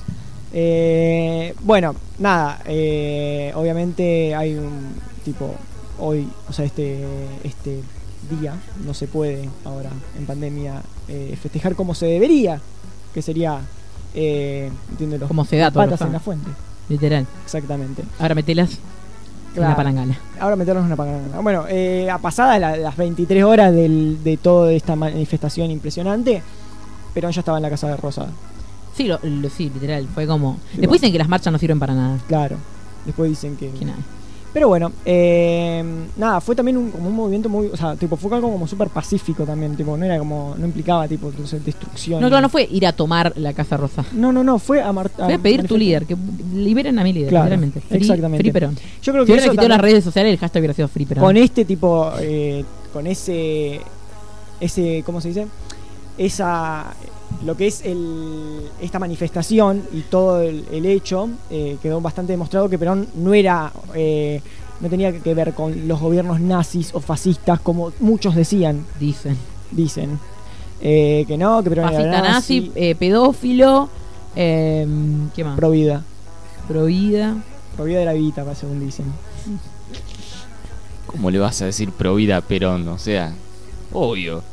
Eh, 0.54 1.56
bueno, 1.64 1.96
nada. 2.20 2.62
eh, 2.66 3.52
obviamente 3.56 4.36
hay 4.36 4.54
un 4.56 4.94
tipo 5.26 5.56
hoy, 6.00 6.28
o 6.50 6.54
sea, 6.54 6.66
este 6.66 7.04
este 7.44 7.80
día 8.40 8.54
no 8.86 8.94
se 8.94 9.08
puede 9.08 9.50
ahora 9.66 9.90
en 10.18 10.26
pandemia 10.26 10.82
eh, 11.08 11.36
festejar 11.42 11.76
como 11.76 11.96
se 11.96 12.06
debería, 12.06 12.60
que 13.14 13.22
sería 13.24 13.62
eh, 14.14 14.72
los 15.00 15.28
Como 15.28 15.46
se 15.46 15.58
da 15.58 15.72
todos 15.72 15.86
los 15.88 15.94
patas 15.94 16.08
en 16.08 16.14
la 16.14 16.20
fuente. 16.20 16.50
Literal. 16.90 17.26
Exactamente. 17.46 18.04
Ahora 18.20 18.36
metelas 18.36 18.78
en 19.56 19.62
la 19.62 19.76
palangana. 19.76 20.18
Ahora 20.40 20.56
meternos 20.56 20.82
en 20.82 20.88
una 20.88 20.96
pagana. 20.96 21.40
Bueno, 21.42 21.66
eh, 21.70 22.10
a 22.10 22.18
pasadas 22.18 22.60
la- 22.60 22.78
las 22.78 22.96
23 22.98 23.44
horas 23.44 23.74
del- 23.74 24.24
de 24.24 24.38
toda 24.38 24.72
esta 24.72 24.96
manifestación 24.96 25.72
impresionante, 25.72 26.42
Perón 27.14 27.32
ya 27.32 27.42
estaba 27.42 27.58
en 27.58 27.64
la 27.64 27.70
casa 27.70 27.88
de 27.90 27.98
Rosada. 27.98 28.30
Sí, 28.96 29.08
lo, 29.08 29.20
lo- 29.24 29.50
sí, 29.50 29.70
literal. 29.74 30.08
Fue 30.14 30.26
como. 30.28 30.58
Después 30.76 31.02
dicen 31.02 31.12
que 31.14 31.18
las 31.20 31.30
marchas 31.30 31.52
no 31.52 31.60
sirven 31.60 31.80
para 31.80 31.94
nada. 31.94 32.18
Claro. 32.28 32.58
Después 33.06 33.30
dicen 33.30 33.56
que. 33.58 33.70
Que 33.72 33.86
nada. 33.86 34.00
Pero 34.54 34.68
bueno, 34.68 34.92
eh, 35.06 35.82
nada, 36.18 36.42
fue 36.42 36.56
también 36.58 36.76
un, 36.78 36.92
como 36.92 37.08
un 37.08 37.16
movimiento 37.16 37.48
muy. 37.48 37.68
O 37.68 37.78
sea, 37.78 37.96
tipo, 37.96 38.18
fue 38.18 38.36
algo 38.36 38.52
como 38.52 38.68
súper 38.68 38.90
pacífico 38.90 39.46
también. 39.46 39.78
Tipo, 39.78 39.96
no 39.96 40.04
era 40.04 40.18
como. 40.20 40.56
No 40.58 40.66
implicaba, 40.66 41.08
tipo, 41.08 41.30
entonces, 41.30 41.64
destrucción. 41.64 42.20
No, 42.22 42.28
claro, 42.28 42.42
no 42.42 42.50
fue 42.50 42.68
ir 42.70 42.86
a 42.86 42.92
tomar 42.92 43.32
la 43.38 43.54
Casa 43.54 43.78
Rosa. 43.78 44.04
No, 44.12 44.34
no, 44.34 44.44
no, 44.44 44.60
fue 44.60 44.82
a, 44.82 44.92
mar- 44.92 45.10
Fue 45.16 45.34
a 45.36 45.38
pedir 45.38 45.66
tu 45.68 45.76
manifestar. 45.76 45.80
líder, 45.80 46.06
que 46.06 46.18
liberen 46.58 47.00
a 47.00 47.04
mi 47.06 47.14
líder, 47.14 47.30
Claro, 47.30 47.46
literalmente. 47.46 47.80
Free, 47.80 47.98
exactamente. 48.00 48.44
Free 48.44 48.52
Perón. 48.52 48.76
Yo 49.02 49.14
creo 49.14 49.24
Si 49.24 49.28
que 49.28 49.32
hubiera 49.32 49.44
eso 49.46 49.52
quitado 49.52 49.70
las 49.70 49.80
redes 49.82 50.04
sociales, 50.04 50.34
el 50.34 50.38
hashtag 50.40 50.60
hubiera 50.62 50.74
sido 50.74 50.88
Free 50.90 51.06
Perón. 51.06 51.24
con 51.24 51.38
este 51.38 51.64
tipo, 51.64 52.12
eh, 52.20 52.66
con 52.92 53.08
ese, 53.08 53.80
ese, 54.60 55.02
¿cómo 55.06 55.22
se 55.22 55.30
dice? 55.30 55.48
Esa, 56.18 56.94
lo 57.46 57.58
que 57.58 57.68
es 57.68 57.82
el, 57.84 58.70
esta 58.82 59.00
manifestación 59.00 59.84
y 59.92 60.02
todo 60.02 60.42
el, 60.42 60.66
el 60.72 60.86
hecho, 60.86 61.30
eh, 61.50 61.78
quedó 61.82 62.00
bastante 62.02 62.34
demostrado 62.34 62.70
que 62.70 62.78
Perón 62.78 63.08
no 63.16 63.34
era, 63.34 63.72
eh, 63.96 64.42
no 64.80 64.90
tenía 64.90 65.12
que 65.20 65.34
ver 65.34 65.54
con 65.54 65.88
los 65.88 66.00
gobiernos 66.00 66.40
nazis 66.40 66.92
o 66.94 67.00
fascistas 67.00 67.60
como 67.60 67.92
muchos 68.00 68.36
decían, 68.36 68.86
Dicen. 69.00 69.38
dicen. 69.72 70.20
Eh, 70.82 71.26
que 71.28 71.38
no, 71.38 71.64
que 71.64 71.70
Perón 71.70 71.86
Fascista 71.86 72.20
era 72.20 72.22
nazi, 72.22 72.72
eh, 72.76 72.96
pedófilo, 72.96 73.88
eh, 74.36 74.88
¿qué 75.36 75.44
más? 75.44 75.56
pro 75.56 75.70
vida. 75.72 76.04
Provida. 76.68 77.36
Pro 77.76 77.86
vida 77.86 78.00
de 78.00 78.06
la 78.06 78.14
vida, 78.14 78.56
según 78.56 78.80
dicen. 78.80 79.06
¿Cómo 81.06 81.30
le 81.30 81.40
vas 81.40 81.62
a 81.62 81.66
decir 81.66 81.92
pro 81.92 82.16
vida 82.16 82.38
a 82.38 82.42
Perón? 82.42 82.88
O 82.88 82.98
sea, 82.98 83.34
obvio. 83.92 84.44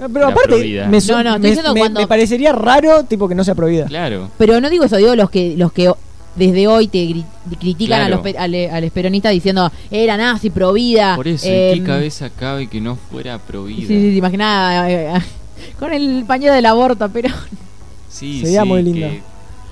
Eh, 0.00 0.06
Pero 0.12 0.28
aparte, 0.28 0.86
me, 0.88 1.00
su- 1.00 1.12
No, 1.12 1.22
no, 1.24 1.30
estoy 1.30 1.42
me- 1.42 1.48
diciendo 1.48 1.74
me- 1.74 1.80
cuando- 1.80 2.00
me 2.00 2.06
parecería 2.06 2.52
raro 2.52 3.04
tipo 3.04 3.28
que 3.28 3.34
no 3.34 3.42
sea 3.44 3.54
pro 3.54 3.66
vida. 3.66 3.86
Claro. 3.86 4.30
Pero 4.38 4.60
no 4.60 4.70
digo 4.70 4.84
eso, 4.84 4.96
digo 4.96 5.14
los 5.16 5.28
que 5.30 5.56
los 5.56 5.72
que 5.72 5.90
desde 6.36 6.68
hoy 6.68 6.86
te 6.86 6.98
gri- 7.04 7.24
critican 7.58 8.00
a 8.02 8.06
Claro. 8.06 8.16
los, 8.16 8.20
pe- 8.32 8.38
al, 8.38 8.54
a 8.70 8.80
los 8.80 8.90
peronistas 8.92 9.32
diciendo 9.32 9.72
era 9.90 10.16
nazi, 10.16 10.50
provida. 10.50 11.16
Por 11.16 11.26
eso, 11.26 11.46
eh, 11.48 11.72
¿en 11.72 11.80
qué 11.80 11.84
cabeza 11.84 12.30
cabe 12.30 12.68
que 12.68 12.80
no 12.80 12.94
fuera 13.10 13.38
pro 13.38 13.66
Sí, 13.66 13.84
sí, 13.88 14.16
imaginaba 14.16 14.88
eh, 14.88 15.14
eh, 15.16 15.20
con 15.80 15.92
el 15.92 16.24
paño 16.26 16.52
del 16.52 16.66
aborto, 16.66 17.08
pero. 17.12 17.28
Sí, 18.10 18.40
Sería 18.40 18.62
sí, 18.62 18.68
muy 18.68 18.82
que- 18.84 18.90
lindo. 18.90 19.06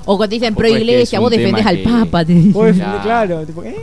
O 0.04 0.16
cuando 0.16 0.28
te 0.28 0.34
dicen 0.36 0.54
pro 0.54 0.68
que 0.68 0.74
es 0.74 0.80
iglesia, 0.82 1.18
un 1.18 1.24
vos 1.24 1.30
defendés 1.30 1.56
tema 1.64 1.70
al 1.70 1.76
que- 1.78 1.82
Papa. 1.84 2.24
Te 2.24 2.32
dicen. 2.34 2.52
Vos 2.52 2.62
Claro. 2.76 2.76
defendés- 2.98 3.02
claro, 3.02 3.46
tipo, 3.46 3.62
¿eh? 3.64 3.76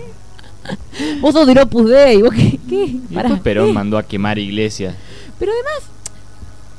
Vos 1.22 1.34
sos 1.34 1.46
del 1.48 1.58
Opus 1.58 1.90
Dei. 1.90 2.22
¿Vos 2.22 2.34
qué? 2.34 2.60
¿Qué? 2.70 2.84
Y 2.86 3.14
Pará, 3.14 3.30
después 3.30 3.42
Perón 3.42 3.68
¿qué? 3.68 3.74
mandó 3.74 3.98
a 3.98 4.04
quemar 4.04 4.38
iglesias. 4.40 4.94
Pero 5.40 5.52
además, 5.52 5.90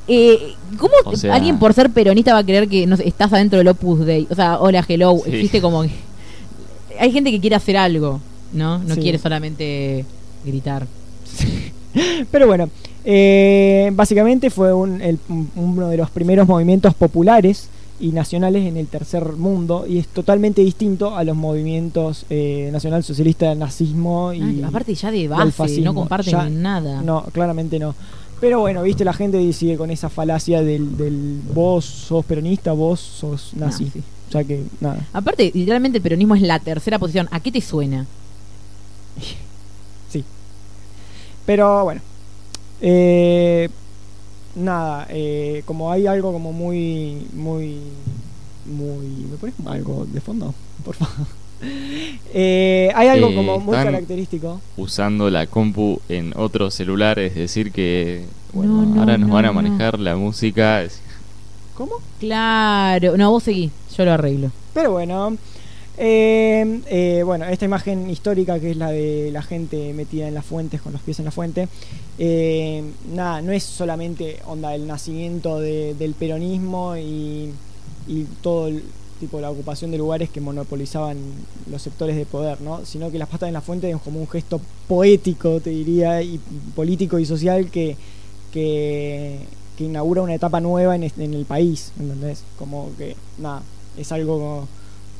eh, 0.07 0.53
¿cómo 0.77 0.93
O 1.05 1.15
sea- 1.15 1.33
alguien 1.35 1.57
por 1.59 1.73
ser 1.73 1.89
peronista 1.91 2.33
va 2.33 2.39
a 2.39 2.43
creer 2.43 2.67
que 2.67 2.85
no 2.87 2.97
sé, 2.97 3.07
estás 3.07 3.31
adentro 3.33 3.57
del 3.57 3.67
Opus 3.67 4.05
Dei? 4.05 4.27
O 4.29 4.35
sea, 4.35 4.59
hola, 4.59 4.83
hello, 4.87 5.17
Sí. 5.25 5.31
existe 5.35 5.61
como... 5.61 5.83
que- 5.83 5.89
Hay 6.99 7.11
gente 7.11 7.31
que 7.31 7.39
quiere 7.41 7.55
hacer 7.55 7.75
algo, 7.77 8.21
¿no? 8.53 8.79
No 8.79 8.95
Sí. 8.95 9.01
quiere 9.01 9.17
solamente 9.17 10.05
gritar. 10.45 10.87
Pero 12.31 12.47
bueno, 12.47 12.69
eh, 13.03 13.89
básicamente 13.93 14.49
fue 14.49 14.73
un- 14.73 15.01
el- 15.01 15.19
un- 15.29 15.49
uno 15.55 15.89
de 15.89 15.97
los 15.97 16.09
primeros 16.09 16.47
movimientos 16.47 16.93
populares 16.93 17.69
y 17.99 18.09
nacionales 18.09 18.65
en 18.65 18.75
el 18.75 18.87
tercer 18.87 19.23
mundo 19.37 19.85
y 19.87 19.99
es 19.99 20.07
totalmente 20.07 20.61
distinto 20.61 21.15
a 21.15 21.23
los 21.23 21.35
movimientos 21.37 22.25
eh, 22.29 22.69
nacionalsocialistas 22.73 23.49
del 23.49 23.59
nazismo 23.59 24.33
y 24.33 24.41
Ay, 24.41 24.63
aparte 24.63 24.93
ya 24.95 25.11
de 25.11 25.29
base, 25.29 25.79
no 25.81 25.93
comparten 25.93 26.31
Ya- 26.33 26.49
nada. 26.49 27.01
no 27.01 27.23
claramente 27.31 27.79
no 27.79 27.95
pero 28.39 28.59
bueno 28.59 28.83
viste 28.83 29.05
la 29.05 29.13
gente 29.13 29.51
sigue 29.53 29.77
con 29.77 29.91
esa 29.91 30.09
falacia 30.09 30.61
del, 30.61 30.97
del 30.97 31.41
vos 31.53 31.85
sos 31.85 32.25
peronista 32.25 32.73
vos 32.73 32.99
sos 32.99 33.51
nazi. 33.55 33.91
O 34.27 34.31
sea 34.31 34.43
que 34.43 34.63
nada. 34.79 35.05
Aparte, 35.13 35.51
literalmente 35.53 35.99
el 35.99 36.01
peronismo 36.01 36.35
es 36.35 36.41
la 36.41 36.59
tercera 36.59 36.97
posición. 36.97 37.27
¿A 37.31 37.39
qué 37.39 37.51
te 37.51 37.61
suena? 37.61 38.05
sí. 40.09 40.23
Pero 41.45 41.83
bueno. 41.83 42.01
Eh, 42.81 43.69
nada 44.55 45.07
eh, 45.09 45.63
como 45.65 45.91
hay 45.91 46.07
algo 46.07 46.31
como 46.31 46.51
muy 46.53 47.27
muy 47.33 47.79
muy 48.65 49.07
me 49.29 49.37
pones 49.37 49.55
algo 49.65 50.05
de 50.05 50.21
fondo 50.21 50.53
por 50.83 50.95
favor 50.95 51.27
Eh, 52.37 52.91
hay 52.95 53.07
algo 53.07 53.29
Eh, 53.29 53.35
como 53.35 53.59
muy 53.59 53.75
están- 53.75 53.93
característico 53.93 54.59
Usando 54.77 55.29
la 55.29 55.47
compu 55.47 56.01
en 56.09 56.33
otro 56.35 56.69
celular, 56.69 57.17
es 57.19 57.33
decir, 57.35 57.71
que 57.71 58.23
bueno, 58.53 58.81
No, 58.83 58.85
no, 58.95 58.99
ahora 59.01 59.17
nos 59.17 59.29
no, 59.29 59.35
van 59.35 59.45
a 59.45 59.47
no. 59.49 59.53
manejar 59.53 59.99
la 59.99 60.15
música. 60.17 60.83
es- 60.83 60.99
cómo 61.75 61.93
Claro. 62.19 63.15
No, 63.17 63.31
vos 63.31 63.43
seguí. 63.43 63.71
Yo 63.97 64.05
lo 64.05 64.11
arreglo. 64.13 64.51
Pero 64.73 64.91
bueno, 64.91 65.37
eh, 65.97 66.81
eh, 66.87 67.23
bueno, 67.25 67.45
esta 67.45 67.65
imagen 67.65 68.09
histórica 68.09 68.59
que 68.59 68.71
es 68.71 68.77
la 68.77 68.91
de 68.91 69.29
la 69.31 69.41
gente 69.41 69.93
metida 69.93 70.27
en 70.27 70.33
las 70.33 70.45
fuentes, 70.45 70.81
con 70.81 70.91
los 70.91 71.01
pies 71.01 71.19
en 71.19 71.25
la 71.25 71.31
fuente, 71.31 71.67
eh, 72.19 72.83
nada, 73.13 73.41
no 73.41 73.51
es 73.53 73.63
solamente 73.63 74.39
onda 74.45 74.75
el 74.75 74.87
nacimiento 74.87 75.59
de- 75.59 75.93
del 75.95 76.13
peronismo 76.15 76.97
y, 76.97 77.51
y 78.07 78.25
todo 78.41 78.67
el 78.67 78.83
tipo 79.19 79.39
la 79.39 79.49
ocupación 79.49 79.91
de 79.91 79.97
lugares 79.97 80.29
que 80.29 80.41
monopolizaban 80.41 81.17
los 81.69 81.81
sectores 81.81 82.15
de 82.15 82.25
poder, 82.25 82.61
¿no? 82.61 82.85
Sino 82.85 83.11
que 83.11 83.17
las 83.17 83.29
patas 83.29 83.47
en 83.47 83.53
la 83.53 83.61
fuente 83.61 83.89
es 83.89 83.97
como 84.01 84.19
un 84.19 84.27
gesto 84.27 84.59
poético, 84.87 85.59
te 85.59 85.69
diría, 85.69 86.21
y 86.21 86.39
político 86.75 87.19
y 87.19 87.25
social 87.25 87.69
que, 87.71 87.95
que, 88.51 89.39
que 89.77 89.83
inaugura 89.83 90.21
una 90.21 90.35
etapa 90.35 90.59
nueva 90.59 90.95
en, 90.95 91.03
el 91.03 91.45
país, 91.45 91.91
¿entendés? 91.99 92.43
Como 92.57 92.91
que, 92.97 93.15
nada, 93.37 93.61
es 93.97 94.11
algo 94.11 94.39
como 94.39 94.67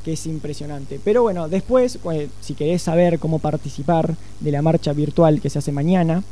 que 0.04 0.14
es 0.14 0.26
impresionante. 0.28 1.00
Pero 1.04 1.24
bueno, 1.24 1.50
después, 1.50 1.98
pues, 2.04 2.30
si 2.40 2.54
querés 2.54 2.82
saber 2.82 3.18
cómo 3.18 3.40
participar 3.40 4.16
de 4.40 4.52
la 4.52 4.62
marcha 4.62 4.94
virtual 4.94 5.42
que 5.42 5.50
se 5.50 5.60
hace 5.60 5.72
mañana, 5.72 6.24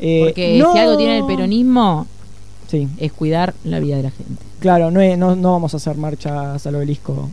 eh, 0.00 0.22
Porque 0.24 0.58
no- 0.58 0.72
si 0.72 0.78
algo 0.78 0.96
tiene 0.96 1.18
el 1.18 1.26
peronismo 1.26 2.06
Sí, 2.68 2.86
es 2.98 3.12
cuidar 3.12 3.54
la 3.64 3.80
vida 3.80 3.96
de 3.96 4.02
la 4.02 4.10
gente. 4.10 4.42
Claro, 4.60 4.90
no, 4.90 5.16
no, 5.16 5.36
no 5.36 5.52
vamos 5.52 5.74
a 5.74 5.76
hacer 5.78 5.96
marchas 5.96 6.66
al 6.66 6.74
obelisco, 6.74 7.28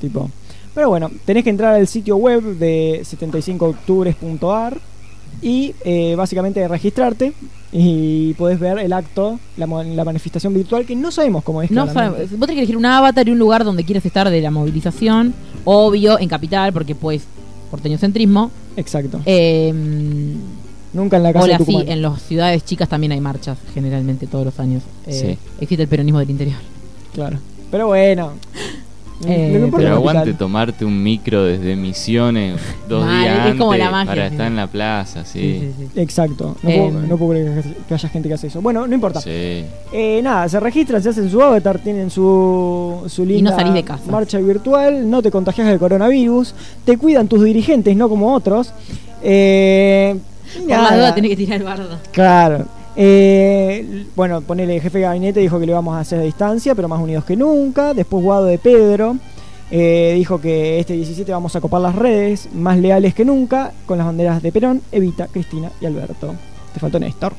tipo. 0.00 0.30
Pero 0.74 0.88
bueno, 0.88 1.10
tenés 1.24 1.44
que 1.44 1.50
entrar 1.50 1.74
al 1.74 1.86
sitio 1.86 2.16
web 2.16 2.42
de 2.56 3.02
75octubres.ar 3.02 4.78
y 5.42 5.74
eh, 5.84 6.14
básicamente 6.16 6.66
registrarte 6.68 7.32
y 7.72 8.34
podés 8.34 8.60
ver 8.60 8.78
el 8.78 8.92
acto, 8.92 9.38
la, 9.56 9.66
manifestación 9.66 10.52
virtual 10.54 10.84
que 10.84 10.94
no 10.94 11.10
sabemos 11.10 11.42
cómo 11.42 11.62
es. 11.62 11.70
No 11.70 11.86
vos 11.86 11.94
tenés 11.94 12.30
que 12.30 12.58
elegir 12.58 12.76
un 12.76 12.86
avatar 12.86 13.26
y 13.28 13.32
un 13.32 13.38
lugar 13.38 13.64
donde 13.64 13.84
quieras 13.84 14.04
estar 14.04 14.28
de 14.28 14.40
la 14.40 14.50
movilización. 14.50 15.34
Obvio, 15.64 16.18
en 16.18 16.28
capital, 16.28 16.72
porque 16.72 16.94
pues 16.94 17.24
porteñocentrismo. 17.70 18.50
Exacto. 18.76 19.20
Eh, 19.24 19.72
Nunca 20.92 21.16
en 21.16 21.22
la 21.22 21.32
casa 21.32 21.44
hola, 21.44 21.58
de 21.58 21.64
sí, 21.64 21.76
en 21.86 22.02
las 22.02 22.20
ciudades 22.22 22.64
chicas 22.64 22.88
también 22.88 23.12
hay 23.12 23.20
marchas, 23.20 23.56
generalmente 23.74 24.26
todos 24.26 24.44
los 24.44 24.60
años. 24.60 24.82
Eh, 25.06 25.12
Sí. 25.12 25.38
Existe 25.60 25.82
el 25.84 25.88
peronismo 25.88 26.18
del 26.18 26.30
interior. 26.30 26.56
Claro. 27.14 27.38
Pero 27.70 27.86
bueno. 27.88 28.32
Eh, 29.24 29.68
Pero 29.70 29.84
la 29.88 29.92
aguante 29.92 30.18
capital. 30.22 30.38
tomarte 30.38 30.84
un 30.84 31.00
micro 31.00 31.44
desde 31.44 31.76
Misiones 31.76 32.60
dos 32.88 33.04
Mal, 33.04 33.22
días 33.22 33.46
es 33.50 33.54
como 33.54 33.70
antes 33.70 33.84
la 33.86 33.90
magia, 33.92 34.10
para 34.10 34.26
sí. 34.28 34.32
estar 34.34 34.46
en 34.48 34.56
la 34.56 34.66
plaza, 34.66 35.24
sí. 35.24 35.70
Exacto. 35.94 36.56
No, 36.60 36.68
Em. 36.68 36.90
puedo, 36.92 37.06
no 37.06 37.16
puedo 37.18 37.30
creer 37.30 37.64
que- 37.86 37.94
haya 37.94 38.08
gente 38.08 38.28
que 38.28 38.34
hace 38.34 38.48
eso. 38.48 38.60
Bueno, 38.60 38.84
no 38.84 38.92
importa. 38.92 39.20
Sí. 39.20 39.30
Eh, 39.92 40.20
nada, 40.24 40.48
se 40.48 40.58
registran, 40.58 41.00
se 41.04 41.10
hacen 41.10 41.30
su 41.30 41.40
avatar, 41.40 41.78
tienen 41.78 42.10
su, 42.10 43.04
su 43.06 43.24
linda 43.24 43.52
no 43.52 43.56
salís 43.56 43.74
de 43.74 43.84
casa. 43.84 44.10
marcha 44.10 44.38
virtual, 44.40 45.08
no 45.08 45.22
te 45.22 45.30
contagias 45.30 45.68
del 45.68 45.78
coronavirus, 45.78 46.52
te 46.84 46.96
cuidan 46.98 47.28
tus 47.28 47.44
dirigentes, 47.44 47.96
no 47.96 48.08
como 48.08 48.34
otros. 48.34 48.72
Eh, 49.22 50.16
Por 50.58 50.68
la 50.68 50.76
nada, 50.76 50.96
duda 50.96 51.14
tenés 51.14 51.30
que 51.30 51.36
tirar 51.36 51.58
el 51.58 51.64
bardo. 51.64 51.98
Claro. 52.12 52.66
Eh, 52.94 54.06
bueno, 54.14 54.42
ponele 54.42 54.76
el 54.76 54.82
jefe 54.82 54.98
de 54.98 55.04
gabinete 55.04 55.40
dijo 55.40 55.58
que 55.58 55.66
lo 55.66 55.72
íbamos 55.72 55.96
a 55.96 56.00
hacer 56.00 56.18
a 56.18 56.22
distancia, 56.22 56.74
pero 56.74 56.88
más 56.88 57.00
unidos 57.00 57.24
que 57.24 57.36
nunca. 57.36 57.94
Después 57.94 58.22
Guado 58.22 58.44
de 58.44 58.58
Pedro 58.58 59.16
eh, 59.70 60.12
dijo 60.16 60.40
que 60.40 60.78
este 60.78 60.92
17 60.92 61.32
vamos 61.32 61.56
a 61.56 61.60
copar 61.60 61.80
las 61.80 61.94
redes, 61.94 62.48
más 62.52 62.78
leales 62.78 63.14
que 63.14 63.24
nunca, 63.24 63.72
con 63.86 63.96
las 63.96 64.06
banderas 64.06 64.42
de 64.42 64.52
Perón, 64.52 64.82
Evita, 64.92 65.28
Cristina 65.28 65.70
y 65.80 65.86
Alberto. 65.86 66.34
Te 66.74 66.80
faltó 66.80 66.98
Néstor. 66.98 67.32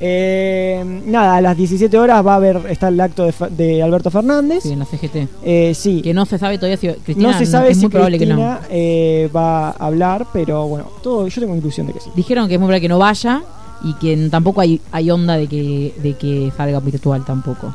Eh, 0.00 1.02
nada, 1.06 1.36
a 1.36 1.40
las 1.40 1.56
17 1.56 1.96
horas 1.98 2.24
va 2.26 2.32
a 2.34 2.36
haber, 2.36 2.56
está 2.68 2.88
el 2.88 3.00
acto 3.00 3.24
de, 3.24 3.34
de 3.50 3.82
Alberto 3.82 4.10
Fernández. 4.10 4.62
Sí, 4.62 4.72
en 4.72 4.78
la 4.80 4.84
CGT. 4.84 5.28
Eh, 5.44 5.72
sí, 5.74 6.02
Que 6.02 6.14
no 6.14 6.26
se 6.26 6.38
sabe 6.38 6.58
todavía 6.58 6.76
si 6.76 6.88
Cristina 6.88 7.32
no 7.32 7.38
se 7.38 7.46
sabe 7.46 7.70
es 7.70 7.76
si 7.76 7.82
muy 7.82 7.90
probable 7.90 8.18
que 8.18 8.26
no. 8.26 8.34
Cristina 8.34 8.60
eh, 8.70 9.30
va 9.34 9.68
a 9.68 9.70
hablar, 9.72 10.26
pero 10.32 10.66
bueno, 10.66 10.86
todo, 11.02 11.28
yo 11.28 11.40
tengo 11.40 11.54
ilusión 11.56 11.86
de 11.86 11.92
que 11.92 12.00
sí. 12.00 12.10
Dijeron 12.14 12.48
que 12.48 12.54
es 12.54 12.60
muy 12.60 12.66
probable 12.66 12.80
que 12.80 12.88
no 12.88 12.98
vaya 12.98 13.42
y 13.84 13.94
que 13.94 14.28
tampoco 14.28 14.60
hay, 14.60 14.80
hay 14.92 15.10
onda 15.10 15.36
de 15.36 15.46
que, 15.46 15.94
de 16.02 16.14
que 16.14 16.52
salga 16.56 16.80
virtual 16.80 17.24
tampoco. 17.24 17.74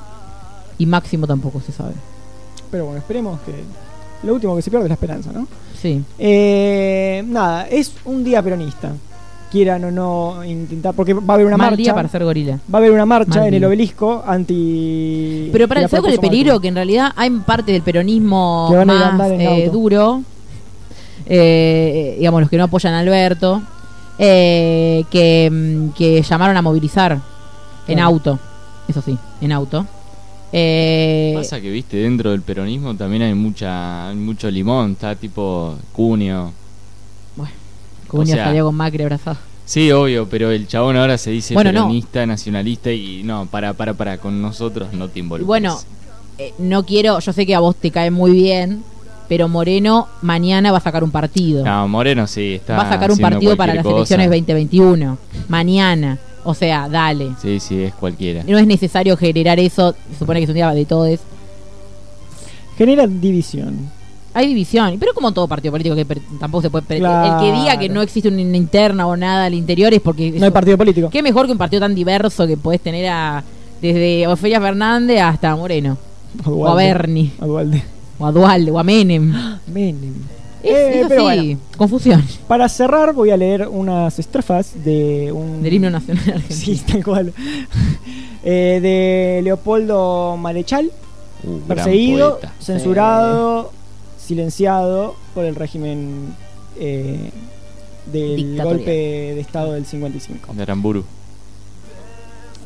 Y 0.78 0.86
Máximo 0.86 1.28
tampoco 1.28 1.62
se 1.62 1.72
sabe. 1.72 1.94
Pero 2.70 2.86
bueno, 2.86 3.00
esperemos 3.00 3.40
que 3.42 3.54
lo 4.26 4.34
último 4.34 4.56
que 4.56 4.62
se 4.62 4.70
pierde 4.70 4.86
es 4.86 4.90
la 4.90 4.96
esperanza, 4.96 5.32
¿no? 5.32 5.48
Sí. 5.80 6.04
Nada, 7.28 7.68
es 7.68 7.94
un 8.06 8.24
día 8.24 8.42
peronista. 8.42 8.92
Quieran 9.52 9.84
o 9.86 9.92
no 9.92 10.44
intentar, 10.44 10.94
porque 10.94 11.14
va 11.14 11.22
a 11.30 11.34
haber 11.36 11.46
una 11.48 11.58
Mal 11.58 11.68
marcha. 11.72 11.78
día 11.84 11.94
para 11.96 12.08
ser 12.10 12.24
gorila. 12.24 12.60
Va 12.74 12.78
a 12.78 12.78
haber 12.78 12.92
una 12.92 13.06
marcha 13.06 13.40
Mal 13.40 13.48
en 13.48 13.54
el 13.54 13.66
obelisco 13.66 14.24
anti. 14.26 15.50
Pero 15.52 15.68
para 15.68 15.82
el 15.82 15.90
con 15.90 15.98
el 15.98 16.04
propuso 16.04 16.22
peligro 16.22 16.60
que 16.60 16.68
en 16.68 16.76
realidad 16.76 17.12
hay 17.16 17.30
parte 17.32 17.72
del 17.72 17.82
peronismo 17.82 18.70
más 18.86 19.32
eh, 19.32 19.70
duro, 19.72 20.22
eh, 21.26 22.16
digamos 22.18 22.42
los 22.42 22.50
que 22.50 22.58
no 22.58 22.66
apoyan 22.66 22.94
a 22.94 23.00
Alberto, 23.00 23.62
eh, 24.20 25.04
que, 25.10 25.50
mm, 25.52 25.90
que 25.96 26.22
llamaron 26.22 26.58
a 26.58 26.62
movilizar 26.62 27.14
en 27.14 27.96
Claro. 27.96 28.04
auto, 28.10 28.40
eso 28.88 29.02
sí, 29.02 29.18
en 29.42 29.52
auto. 29.52 29.86
Eh, 30.54 31.34
Pasa 31.36 31.60
que, 31.60 31.70
viste, 31.70 31.98
dentro 31.98 32.32
del 32.32 32.42
peronismo 32.42 32.96
también 32.96 33.22
hay 33.24 33.34
mucha 33.34 34.10
hay 34.10 34.16
mucho 34.16 34.50
limón, 34.50 34.94
está 34.94 35.16
tipo 35.16 35.76
Cunio. 35.92 36.52
Cunio 38.08 38.34
o 38.34 38.36
sea, 38.36 38.46
salió 38.46 38.66
con 38.66 38.76
Macri 38.76 39.04
abrazado. 39.04 39.38
Sí, 39.66 39.92
obvio, 39.92 40.28
pero 40.30 40.52
el 40.52 40.68
chabón 40.68 40.96
ahora 40.96 41.18
se 41.18 41.30
dice 41.32 41.54
Bueno, 41.54 41.72
no. 41.72 41.82
peronista, 41.82 42.26
nacionalista 42.26 42.92
y 42.92 43.22
no, 43.24 43.46
para, 43.48 43.74
para, 43.74 43.94
para, 43.94 44.18
con 44.18 44.42
nosotros 44.42 44.94
no 44.94 45.10
te 45.10 45.20
involucres. 45.20 45.48
bueno, 45.48 45.78
eh, 46.38 46.54
no 46.58 46.86
quiero, 46.86 47.20
yo 47.20 47.34
sé 47.34 47.46
que 47.46 47.54
a 47.54 47.60
vos 47.60 47.76
te 47.76 47.92
cae 47.92 48.10
muy 48.10 48.32
bien, 48.32 48.84
pero 49.28 49.50
Moreno 49.50 50.08
mañana 50.22 50.72
va 50.72 50.78
a 50.78 50.82
sacar 50.82 51.04
un 51.04 51.12
partido. 51.12 51.66
No, 51.66 51.88
Moreno 51.90 52.28
sí, 52.28 52.54
está 52.56 52.78
va 52.78 52.84
a 52.84 52.90
sacar 52.90 53.12
un 53.12 53.18
partido 53.18 53.58
para 53.58 53.74
las 53.74 53.84
cosa. 53.84 53.98
elecciones 53.98 54.28
2021. 54.30 55.18
Mañana. 55.50 56.18
O 56.46 56.54
sea, 56.54 56.88
dale. 56.88 57.32
Sí, 57.42 57.60
sí, 57.60 57.84
es 57.84 57.94
cualquiera. 57.94 58.42
No 58.48 58.58
es 58.58 58.66
necesario 58.66 59.18
generar 59.18 59.60
eso. 59.60 59.94
Se 60.14 60.20
supone 60.20 60.40
que 60.40 60.46
es 60.46 60.50
un 60.50 60.56
día 60.56 60.72
de 60.72 60.86
todos. 60.86 61.20
Genera 62.78 63.06
división. 63.06 63.92
Hay 64.38 64.48
división, 64.48 64.98
pero 65.00 65.14
como 65.14 65.32
todo 65.32 65.48
partido 65.48 65.72
político 65.72 65.96
que 65.96 66.06
tampoco 66.40 66.62
se 66.62 66.70
puede 66.70 66.86
Claro. 67.00 67.44
el 67.46 67.52
que 67.52 67.60
diga 67.60 67.80
que 67.80 67.90
no 67.90 68.02
existe 68.02 68.30
una 68.30 68.42
interna 68.42 69.08
o 69.08 69.16
nada 69.18 69.46
al 69.46 69.54
interior 69.54 69.94
es 69.94 70.02
porque 70.02 70.32
No 70.32 70.46
hay 70.46 70.52
partido 70.52 70.78
político. 70.78 71.10
qué 71.10 71.24
mejor 71.24 71.46
que 71.48 71.54
un 71.54 71.58
partido 71.58 71.80
tan 71.80 71.96
diverso 71.96 72.46
que 72.46 72.56
podés 72.58 72.82
tener 72.82 73.08
a 73.10 73.44
desde 73.82 74.28
Ofelia 74.28 74.60
Fernández 74.62 75.22
hasta 75.22 75.56
Moreno 75.56 75.98
o 76.46 76.68
a 76.68 76.72
Dualde. 76.72 76.84
Bernie 76.86 77.32
A 77.40 77.46
Dualde. 77.46 77.84
o 78.20 78.26
a 78.28 78.32
Dualde 78.32 78.72
o 78.72 78.78
a 78.80 78.84
Menem. 78.84 79.34
Menem. 79.68 80.14
Es, 80.64 80.74
Eh, 80.74 81.06
pero 81.08 81.24
bueno. 81.24 81.60
confusión 81.78 82.24
Para 82.48 82.68
cerrar 82.68 83.14
voy 83.14 83.30
a 83.30 83.38
leer 83.38 83.68
unas 83.68 84.18
estrofas 84.20 84.74
de 84.84 85.32
un... 85.32 85.62
del 85.64 85.74
himno 85.74 85.90
nacional 85.90 86.24
argentino. 86.28 86.56
Sí, 86.78 86.82
tal 86.92 87.04
cual. 87.04 87.34
Eh, 88.44 88.80
de 88.82 89.42
Leopoldo 89.44 90.38
Marechal, 90.38 90.92
Uh, 91.44 91.58
gran 91.58 91.68
perseguido, 91.68 92.32
poeta. 92.40 92.54
censurado, 92.60 93.72
silenciado 94.28 95.16
por 95.34 95.46
el 95.46 95.56
régimen 95.56 96.36
eh, 96.80 97.32
del 98.12 98.62
golpe 98.62 98.92
de 98.92 99.40
Estado 99.40 99.74
del 99.74 99.86
55. 99.86 100.54
De 100.54 100.62
Aramburu. 100.62 101.04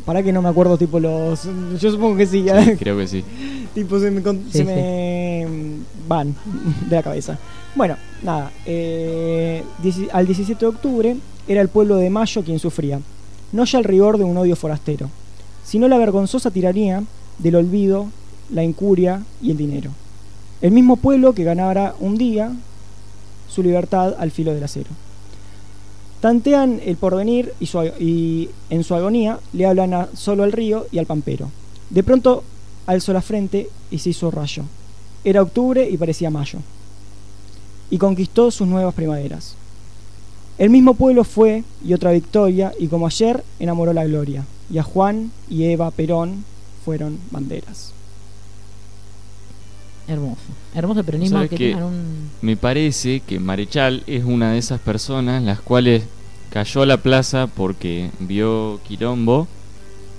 Para 0.06 0.24
que 0.24 0.32
no 0.34 0.42
me 0.42 0.50
acuerdo 0.50 0.78
tipo 0.78 1.00
los... 1.00 1.44
Yo 1.80 1.92
supongo 1.92 2.18
que 2.18 2.26
sí, 2.26 2.44
Sí, 2.66 2.72
creo 2.78 2.98
que 2.98 3.08
sí. 3.08 3.24
tipo 3.76 4.00
se 4.00 4.10
me, 4.10 4.22
con- 4.24 4.44
Sí, 4.46 4.52
se 4.54 4.58
sí. 4.60 4.64
me 4.66 5.46
van 6.08 6.36
de 6.90 6.96
la 6.96 7.04
cabeza. 7.04 7.38
Bueno, 7.76 7.96
nada, 8.24 8.52
eh, 8.66 9.64
al 10.12 10.26
17 10.26 10.60
de 10.60 10.66
octubre 10.70 11.16
era 11.48 11.62
el 11.62 11.70
pueblo 11.70 11.98
de 11.98 12.10
Mayo 12.10 12.44
quien 12.44 12.58
sufría, 12.60 13.00
no 13.52 13.64
ya 13.66 13.78
el 13.78 13.86
rigor 13.86 14.18
de 14.18 14.24
un 14.24 14.36
odio 14.38 14.56
forastero, 14.56 15.10
sino 15.64 15.88
la 15.88 15.98
vergonzosa 16.00 16.50
tiranía 16.52 17.04
del 17.38 17.56
olvido, 17.56 18.08
la 18.52 18.64
incuria 18.64 19.24
y 19.42 19.52
el 19.52 19.58
dinero. 19.58 19.92
El 20.62 20.72
mismo 20.72 20.98
pueblo 20.98 21.34
que 21.34 21.44
ganara 21.44 21.96
un 22.00 22.18
día 22.18 22.54
su 23.52 23.62
libertad 23.64 24.16
al 24.18 24.32
filo 24.32 24.54
del 24.54 24.64
acero. 24.64 24.90
Tantean 26.22 26.80
el 26.86 26.98
porvenir 26.98 27.54
y, 27.60 28.50
en 28.70 28.84
su 28.84 28.96
agonía 28.96 29.40
le 29.54 29.66
hablan 29.66 30.08
solo 30.14 30.44
al 30.44 30.52
río 30.52 30.86
y 30.92 31.00
al 31.00 31.08
pampero. 31.08 31.50
De 31.90 32.04
pronto 32.04 32.44
alzó 32.86 33.12
la 33.12 33.22
frente 33.22 33.70
y 33.90 33.98
se 33.98 34.12
hizo 34.12 34.30
rayo. 34.30 34.64
Era 35.24 35.42
octubre 35.42 35.90
y 35.90 35.98
parecía 35.98 36.30
mayo. 36.30 36.60
Y 37.90 37.98
conquistó 37.98 38.52
sus 38.52 38.68
nuevas 38.68 38.94
primaveras. 38.94 39.56
El 40.58 40.70
mismo 40.70 40.94
pueblo 40.94 41.24
fue 41.24 41.64
y 41.84 41.94
otra 41.94 42.12
victoria 42.12 42.72
y 42.80 42.88
como 42.88 43.08
ayer 43.08 43.44
enamoró 43.60 43.94
la 43.94 44.06
gloria. 44.06 44.46
Y 44.70 44.78
a 44.78 44.84
Juan 44.84 45.32
y 45.50 45.64
Eva 45.64 45.90
Perón 45.90 46.46
fueron 46.86 47.20
banderas. 47.32 47.94
Hermoso. 50.08 50.42
Hermoso 50.74 51.00
el 51.02 51.06
peronismo 51.06 51.38
¿Sabes 51.38 51.50
que 51.50 51.58
tengan 51.58 51.84
un 51.84 52.30
Me 52.42 52.58
parece 52.58 53.20
que 53.22 53.40
Marechal 53.40 54.04
es 54.08 54.24
una 54.24 54.52
de 54.54 54.58
esas 54.58 54.80
personas 54.80 55.42
las 55.44 55.62
cuales 55.62 56.04
cayó 56.50 56.82
a 56.82 56.86
la 56.86 56.98
plaza 56.98 57.48
porque 57.48 58.10
vio 58.20 58.80
quilombo 58.88 59.48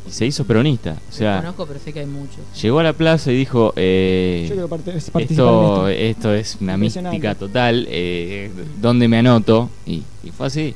y 0.08 0.10
se 0.12 0.26
hizo 0.26 0.44
peronista. 0.44 0.96
O 1.10 1.12
sea, 1.12 1.38
conozco, 1.40 1.66
pero 1.66 1.78
sé 1.80 1.92
que 1.92 2.00
hay 2.00 2.06
muchos. 2.06 2.38
llegó 2.60 2.78
a 2.80 2.82
la 2.84 2.92
plaza 2.92 3.30
y 3.32 3.36
dijo, 3.36 3.72
eh, 3.76 4.46
Yo 4.48 4.54
quiero 4.54 4.68
parte- 4.68 4.92
participar 4.92 5.22
esto, 5.22 5.88
en 5.88 5.94
esto. 6.08 6.28
esto 6.28 6.34
es 6.34 6.56
una 6.60 6.76
mística 6.76 7.34
total, 7.34 7.86
eh, 7.90 8.50
¿dónde 8.80 9.08
me 9.08 9.18
anoto? 9.18 9.68
Y, 9.86 10.02
y 10.24 10.30
fue 10.30 10.46
así, 10.46 10.74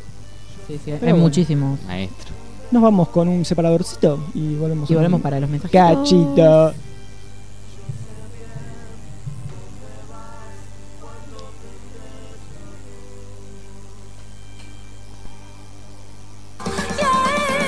Sí, 0.69 0.79
sí, 0.85 0.91
hay 0.91 0.99
bueno. 0.99 1.17
muchísimos. 1.19 1.79
maestro. 1.87 2.35
Nos 2.73 2.83
vamos 2.83 3.09
con 3.09 3.29
un 3.29 3.45
separadorcito 3.45 4.19
y 4.35 4.57
volvemos. 4.57 4.91
Y 4.91 4.95
un 4.95 4.99
volvemos 4.99 5.21
para 5.21 5.39
los 5.41 5.49
mensajes. 5.49 5.71
Cachito. 5.73 6.75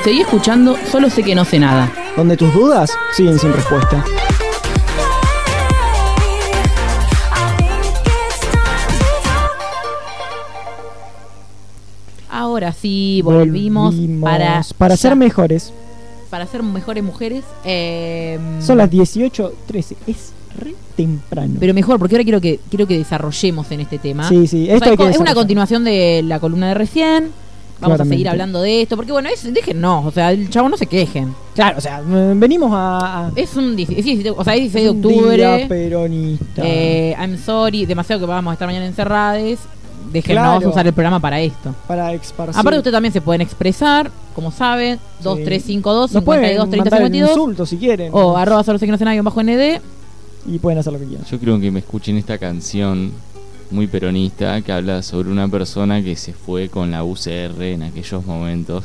Seguí 0.08 0.22
escuchando, 0.22 0.74
solo 0.90 1.10
sé 1.10 1.22
que 1.22 1.34
no 1.34 1.44
sé 1.44 1.58
nada. 1.58 1.92
Donde 2.16 2.34
tus 2.34 2.50
dudas 2.54 2.90
siguen 3.12 3.38
sin 3.38 3.52
respuesta. 3.52 4.02
Ahora 12.30 12.72
sí, 12.72 13.20
volvimos, 13.22 13.94
para, 14.22 14.62
para 14.78 14.96
ser 14.96 15.14
mejores. 15.14 15.72
para 16.30 16.46
ser 16.46 16.62
mejores 16.62 17.04
mujeres. 17.04 17.44
eh, 17.64 18.38
Son 18.60 18.78
las 18.78 18.90
18.13. 18.90 19.96
Es 20.06 20.32
re 20.58 20.74
temprano. 20.96 21.54
Pero 21.60 21.74
mejor, 21.74 21.98
porque 21.98 22.14
ahora 22.16 22.24
quiero 22.24 22.40
que 22.40 22.60
quiero 22.70 22.86
que 22.86 22.96
desarrollemos 22.96 23.70
en 23.72 23.80
este 23.80 23.98
tema. 23.98 24.28
Sí, 24.28 24.46
sí, 24.46 24.68
O 24.70 24.72
esto 24.72 24.84
sea, 24.84 24.90
hay 24.92 24.96
que 24.96 25.08
es, 25.10 25.18
una 25.18 25.34
continuación 25.34 25.84
de 25.84 26.22
la 26.24 26.40
columna 26.40 26.68
de 26.68 26.74
recién. 26.74 27.30
Vamos 27.80 28.00
a 28.00 28.04
seguir 28.04 28.28
hablando 28.28 28.60
de 28.60 28.82
esto. 28.82 28.96
Porque 28.96 29.12
bueno, 29.12 29.28
es, 29.28 29.52
déjennos. 29.52 30.04
O 30.06 30.10
sea, 30.10 30.32
el 30.32 30.50
chavo 30.50 30.68
no 30.68 30.76
se 30.76 30.86
quejen. 30.86 31.34
Claro, 31.54 31.78
o 31.78 31.80
sea, 31.80 32.02
mm, 32.02 32.38
venimos 32.40 32.70
a. 32.72 33.26
a- 33.26 33.32
Es 33.36 33.54
un 33.56 33.76
16, 33.76 34.24
es- 34.26 34.32
o 34.36 34.42
sea, 34.44 34.54
es 34.54 34.60
16 34.72 34.84
de 34.84 34.90
octubre. 34.90 35.36
día 35.36 35.68
peronista. 35.68 36.62
Eh, 36.64 37.14
I'm 37.18 37.36
sorry, 37.38 37.86
demasiado 37.86 38.20
que 38.20 38.26
vamos 38.26 38.50
a 38.50 38.54
estar 38.54 38.66
mañana 38.68 38.86
encerradas. 38.86 39.58
Déjenos 40.12 40.42
Claro. 40.42 40.70
usar 40.70 40.86
el 40.86 40.92
programa 40.94 41.20
para 41.20 41.38
esto. 41.40 41.74
para 41.86 42.12
esparcir. 42.14 42.58
Aparte, 42.58 42.78
ustedes 42.78 42.94
también 42.94 43.12
se 43.12 43.20
pueden 43.20 43.42
expresar, 43.42 44.10
como 44.34 44.50
saben, 44.50 44.98
2352 45.22 46.12
Nos 46.12 46.24
pueden 46.24 46.44
52 46.44 46.70
30 46.70 46.84
mandar 46.84 47.00
el 47.02 47.06
52 47.08 47.30
insulto 47.30 47.66
si 47.66 47.76
quieren. 47.76 48.08
o 48.12 48.36
arroba 48.36 48.64
solo 48.64 48.78
sé 48.78 48.86
que 48.86 48.92
no 48.92 48.98
guion 48.98 49.24
bajo 49.24 49.40
ND. 49.42 49.80
Y 50.46 50.58
pueden 50.60 50.78
hacer 50.78 50.94
lo 50.94 50.98
que 50.98 51.04
quieran. 51.04 51.26
Yo 51.30 51.38
creo 51.38 51.60
que 51.60 51.70
me 51.70 51.80
escuchen 51.80 52.16
esta 52.16 52.38
canción 52.38 53.12
muy 53.70 53.86
peronista 53.86 54.60
que 54.62 54.72
habla 54.72 55.02
sobre 55.02 55.30
una 55.30 55.48
persona 55.48 56.02
que 56.02 56.16
se 56.16 56.32
fue 56.32 56.68
con 56.68 56.90
la 56.90 57.04
UCR 57.04 57.62
en 57.62 57.82
aquellos 57.82 58.24
momentos. 58.24 58.84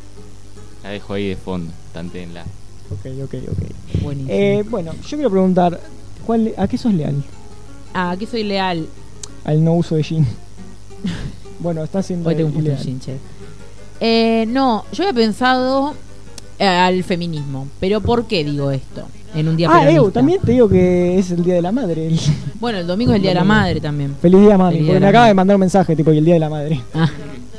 la 0.82 0.90
dejo 0.90 1.14
ahí 1.14 1.28
de 1.28 1.36
fondo, 1.36 1.72
tantéenla. 1.92 2.42
Ok, 2.90 3.06
ok, 3.24 3.34
ok. 3.50 4.02
Buenísimo. 4.02 4.34
Eh, 4.34 4.64
bueno, 4.68 4.92
yo 4.92 5.16
quiero 5.16 5.30
preguntar: 5.30 5.80
¿cuál, 6.26 6.52
¿a 6.56 6.68
qué 6.68 6.78
sos 6.78 6.92
leal? 6.92 7.22
ah, 7.94 8.10
aquí 8.10 8.26
soy 8.26 8.44
leal. 8.44 8.86
Al 9.44 9.62
no 9.62 9.74
uso 9.74 9.94
de 9.94 10.02
jean. 10.02 10.26
bueno, 11.60 11.84
está 11.84 12.02
siendo 12.02 12.28
Hoy 12.28 12.36
tengo 12.36 12.48
un 12.48 12.54
punto. 12.54 12.72
Eh, 14.00 14.44
no, 14.48 14.84
yo 14.92 15.04
había 15.04 15.14
pensado 15.14 15.94
al 16.58 17.02
feminismo. 17.04 17.68
Pero 17.80 18.00
¿por 18.00 18.26
qué 18.26 18.44
digo 18.44 18.70
esto? 18.70 19.06
En 19.34 19.48
un 19.48 19.56
día 19.56 19.68
Ah, 19.70 19.80
peronista. 19.80 20.12
También 20.12 20.40
te 20.40 20.52
digo 20.52 20.68
que 20.68 21.18
es 21.18 21.30
el 21.32 21.42
día 21.44 21.54
de 21.54 21.62
la 21.62 21.72
madre. 21.72 22.06
el- 22.06 22.20
Bueno, 22.60 22.78
el 22.78 22.86
domingo 22.86 23.12
es 23.12 23.16
el 23.16 23.22
Día 23.22 23.30
de 23.32 23.34
la. 23.36 23.44
Madre 23.44 23.80
también. 23.80 24.14
Feliz 24.22 24.40
día, 24.40 24.56
mami. 24.56 24.74
Feliz 24.74 24.86
porque 24.88 25.00
me 25.00 25.06
acaba 25.08 25.26
de 25.26 25.34
mandar 25.34 25.56
un 25.56 25.60
mensaje, 25.60 25.96
tipo, 25.96 26.12
y 26.12 26.18
el 26.18 26.24
día 26.24 26.34
de 26.34 26.40
la 26.40 26.48
madre. 26.50 26.80
Ah, 26.94 27.10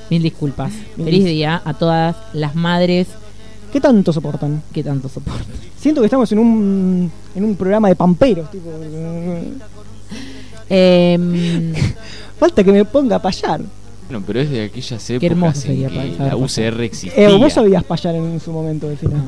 mil 0.10 0.24
disculpas. 0.24 0.72
Mil 0.96 1.06
Feliz 1.06 1.26
día 1.26 1.62
a 1.66 1.74
todas 1.74 2.16
las 2.34 2.56
madres 2.56 3.08
¿Qué 3.74 3.82
tanto 3.82 4.14
soportan? 4.14 4.62
¿Qué 4.72 4.82
tanto 4.84 5.10
soporte? 5.10 5.44
Siento 5.78 6.00
que 6.00 6.06
estamos 6.06 6.32
en 6.32 6.40
un, 6.40 7.12
en 7.36 7.44
un 7.44 7.56
programa 7.58 7.90
de 7.90 7.96
pamperos, 7.98 8.50
tipo. 8.50 8.70
Em, 10.70 11.74
Falta 12.40 12.64
que 12.64 12.72
me 12.72 12.86
ponga 12.86 13.18
a 13.18 13.22
payar. 13.22 13.62
Bueno, 14.10 14.24
pero 14.28 14.40
es 14.42 14.50
de 14.52 14.64
aquellas 14.66 15.10
épocas 15.10 15.32
hermoso 15.32 15.56
en 15.56 15.62
sería 15.62 15.90
que 15.90 16.16
la. 16.20 16.36
UCR 16.38 16.82
existía. 16.84 17.28
Eh, 17.30 17.38
vos 17.38 17.54
sabías 17.54 17.84
payar 17.84 18.16
en 18.16 18.40
su 18.40 18.52
momento 18.52 18.88
de 18.88 18.98
final. 18.98 19.22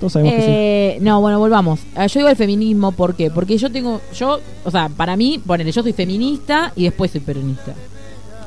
Todos 0.00 0.12
sabemos 0.14 0.34
que 0.34 0.40
sí. 0.40 0.46
eh, 0.50 0.98
no, 1.00 1.20
bueno, 1.20 1.38
volvamos. 1.38 1.80
Ah, 1.94 2.06
Yo 2.06 2.18
digo 2.20 2.28
el 2.28 2.36
feminismo, 2.36 2.90
¿por 2.92 3.14
qué? 3.14 3.30
Porque 3.30 3.56
yo 3.56 3.70
tengo, 3.70 4.00
yo, 4.16 4.40
o 4.64 4.70
sea, 4.70 4.88
para 4.88 5.16
mí, 5.16 5.40
ponele, 5.44 5.70
yo 5.70 5.82
soy 5.82 5.92
feminista 5.92 6.72
y 6.74 6.84
después 6.84 7.12
soy 7.12 7.20
peronista. 7.20 7.72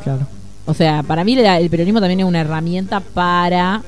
Claro. 0.04 0.28
O 0.66 0.74
sea, 0.74 1.02
para 1.04 1.24
mí 1.24 1.36
la- 1.38 1.60
el 1.60 1.70
peronismo 1.70 2.02
también 2.02 2.20
es 2.20 2.26
una 2.26 2.42
herramienta 2.42 3.00
para 3.00 3.82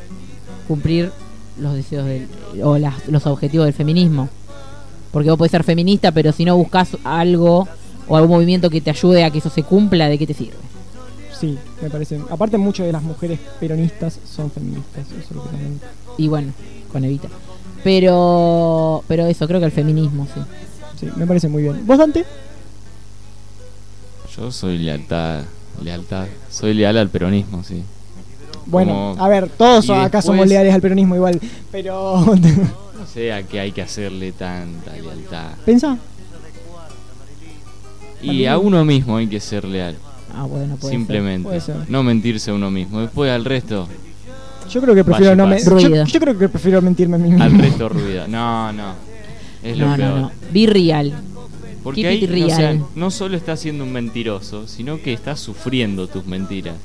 cumplir 0.68 1.12
los 1.60 1.74
deseos 1.74 2.06
del, 2.06 2.28
o 2.64 2.78
las- 2.78 3.06
los 3.10 3.26
objetivos 3.28 3.66
del 3.66 3.74
feminismo. 3.74 4.30
Porque 5.12 5.30
vos 5.30 5.38
podés 5.38 5.52
ser 5.52 5.64
feminista, 5.66 6.12
pero 6.14 6.32
si 6.32 6.46
no 6.46 6.56
buscas 6.56 6.96
algo 7.04 7.68
o 8.08 8.16
algún 8.16 8.32
movimiento 8.38 8.70
que 8.70 8.80
te 8.80 8.90
ayude 8.92 9.26
a 9.26 9.30
que 9.32 9.40
eso 9.40 9.50
se 9.50 9.64
cumpla, 9.64 10.08
¿de 10.08 10.18
qué 10.18 10.26
te 10.26 10.34
sirve? 10.34 10.56
Sí, 11.40 11.58
me 11.82 11.90
parece. 11.90 12.20
Aparte, 12.30 12.58
muchas 12.58 12.86
de 12.86 12.92
las 12.92 13.02
mujeres 13.04 13.40
peronistas 13.60 14.20
son 14.30 14.52
feministas. 14.52 15.06
Eso 15.08 15.18
es 15.22 15.32
lo 15.32 15.44
que 15.44 15.50
también. 15.50 15.80
Y 16.18 16.28
bueno, 16.28 16.52
con 16.92 17.04
Evita. 17.06 17.30
Pero, 17.84 19.04
pero 19.08 19.26
eso, 19.26 19.48
creo 19.48 19.60
que 19.60 19.66
el 19.68 19.72
feminismo, 19.72 20.28
sí. 20.34 20.42
Sí, 21.00 21.08
me 21.16 21.26
parece 21.26 21.48
muy 21.48 21.62
bien. 21.64 21.86
¿Vos, 21.88 21.98
Dante? 21.98 22.26
Yo 24.36 24.52
soy 24.52 24.78
lealtad, 24.78 25.44
lealtad. 25.82 26.28
Soy 26.50 26.74
leal 26.74 26.98
al 26.98 27.10
peronismo, 27.10 27.64
sí. 27.64 27.84
Bueno, 28.66 29.14
Como- 29.16 29.24
a 29.24 29.28
ver, 29.30 29.50
todos 29.50 29.90
acá 29.90 30.22
somos 30.22 30.46
leales 30.48 30.74
al 30.74 30.82
peronismo 30.82 31.16
igual. 31.16 31.40
Pero. 31.72 32.26
No 33.00 33.08
sé 33.08 33.32
a 33.32 33.44
qué 33.44 33.62
hay 33.62 33.72
que 33.72 33.82
hacerle 33.82 34.34
tanta 34.34 34.92
lealtad. 34.92 35.52
Pensá. 35.66 35.98
Y 38.22 38.46
a 38.46 38.58
uno 38.58 38.84
mismo 38.84 39.16
hay 39.16 39.28
que 39.28 39.40
ser 39.40 39.64
leal. 39.64 39.96
Ah, 40.36 40.44
bueno, 40.44 40.76
puede 40.78 40.94
Simplemente. 40.96 41.44
puede 41.48 41.62
ser. 41.62 41.76
No 41.90 42.04
mentirse 42.04 42.52
a 42.52 42.54
uno 42.54 42.70
mismo. 42.72 43.02
Después 43.02 43.32
al 43.32 43.46
resto, 43.46 43.88
Yo 44.70 44.82
creo 44.82 44.94
que 44.96 45.04
prefiero 45.04 45.36
no 45.36 45.48
me. 45.48 45.60
Yo, 45.60 46.20
creo 46.20 46.38
que 46.38 46.48
prefiero 46.50 46.82
mentirme 46.82 47.16
a 47.16 47.20
mí 47.20 47.30
mismo. 47.30 47.44
al 47.44 47.58
resto 47.58 47.90
ruido. 47.90 48.28
No, 48.28 48.72
no. 48.72 48.94
Es 49.64 49.78
lo 49.78 49.88
No, 49.90 49.96
peor. 49.98 50.10
no, 50.10 50.20
no. 50.22 50.32
Be 50.54 50.68
real. 50.68 51.14
Porque 51.84 52.02
Keep 52.02 52.10
ahí 52.10 52.24
it 52.40 52.44
o 52.46 52.48
sea, 52.50 52.58
real. 52.58 52.86
no 52.96 53.10
solo 53.10 53.36
estás 53.38 53.60
siendo 53.62 53.84
un 53.84 53.92
mentiroso, 53.92 54.68
sino 54.68 55.02
que 55.02 55.14
estás 55.14 55.40
sufriendo 55.40 56.08
tus 56.08 56.26
mentiras. 56.26 56.76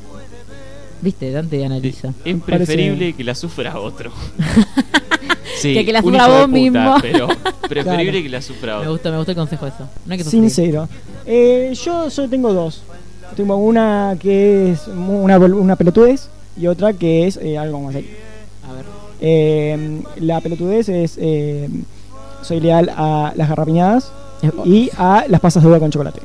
Viste, 1.03 1.31
Dante 1.31 1.65
analiza. 1.65 2.09
Es 2.25 2.37
parece- 2.37 2.43
preferible 2.73 3.13
que 3.13 3.25
la 3.25 3.35
sufra 3.35 3.79
otro. 3.79 4.11
sí, 5.61 5.75
Que 5.75 5.85
que 5.85 5.93
la 5.93 6.01
sufra 6.03 6.27
vos 6.27 6.37
puta, 6.43 6.47
mismo. 6.49 6.97
Pero 7.03 7.29
preferible 7.69 8.05
Claro. 8.13 8.23
que 8.23 8.29
la 8.29 8.43
sufra 8.43 8.73
Me 8.75 8.79
otro. 8.81 8.93
gusta, 8.93 9.11
me 9.11 9.17
gusta 9.19 9.33
el 9.33 9.37
consejo 9.39 9.67
eso. 9.67 9.89
No 10.07 10.13
hay 10.13 10.19
que 10.19 10.25
sufrir. 10.25 10.41
Sincero. 10.43 10.89
Eh, 11.27 11.75
yo 11.85 12.09
solo 12.11 12.29
tengo 12.29 12.53
dos. 12.53 12.83
Tengo 13.35 13.57
una 13.57 14.17
que 14.19 14.73
es 14.73 14.87
una, 14.89 15.39
una 15.39 15.77
pelotudez 15.77 16.29
y 16.57 16.67
otra 16.67 16.93
que 16.93 17.27
es 17.27 17.37
eh, 17.37 17.59
algo 17.59 17.81
más 17.81 17.95
serio. 17.95 18.11
A 18.69 18.73
ver. 18.73 18.85
Eh, 19.21 20.03
la 20.17 20.41
pelotudez 20.41 20.89
es. 20.89 21.17
eh, 21.21 21.69
soy 22.45 22.61
leal 22.61 22.91
a 22.95 23.33
las 23.37 23.49
garrapiñadas 23.49 24.13
y 24.65 24.91
a 24.99 25.25
las 25.29 25.41
pasas 25.41 25.63
de 25.63 25.69
uva 25.69 25.81
con 25.81 25.91
chocolate. 25.91 26.21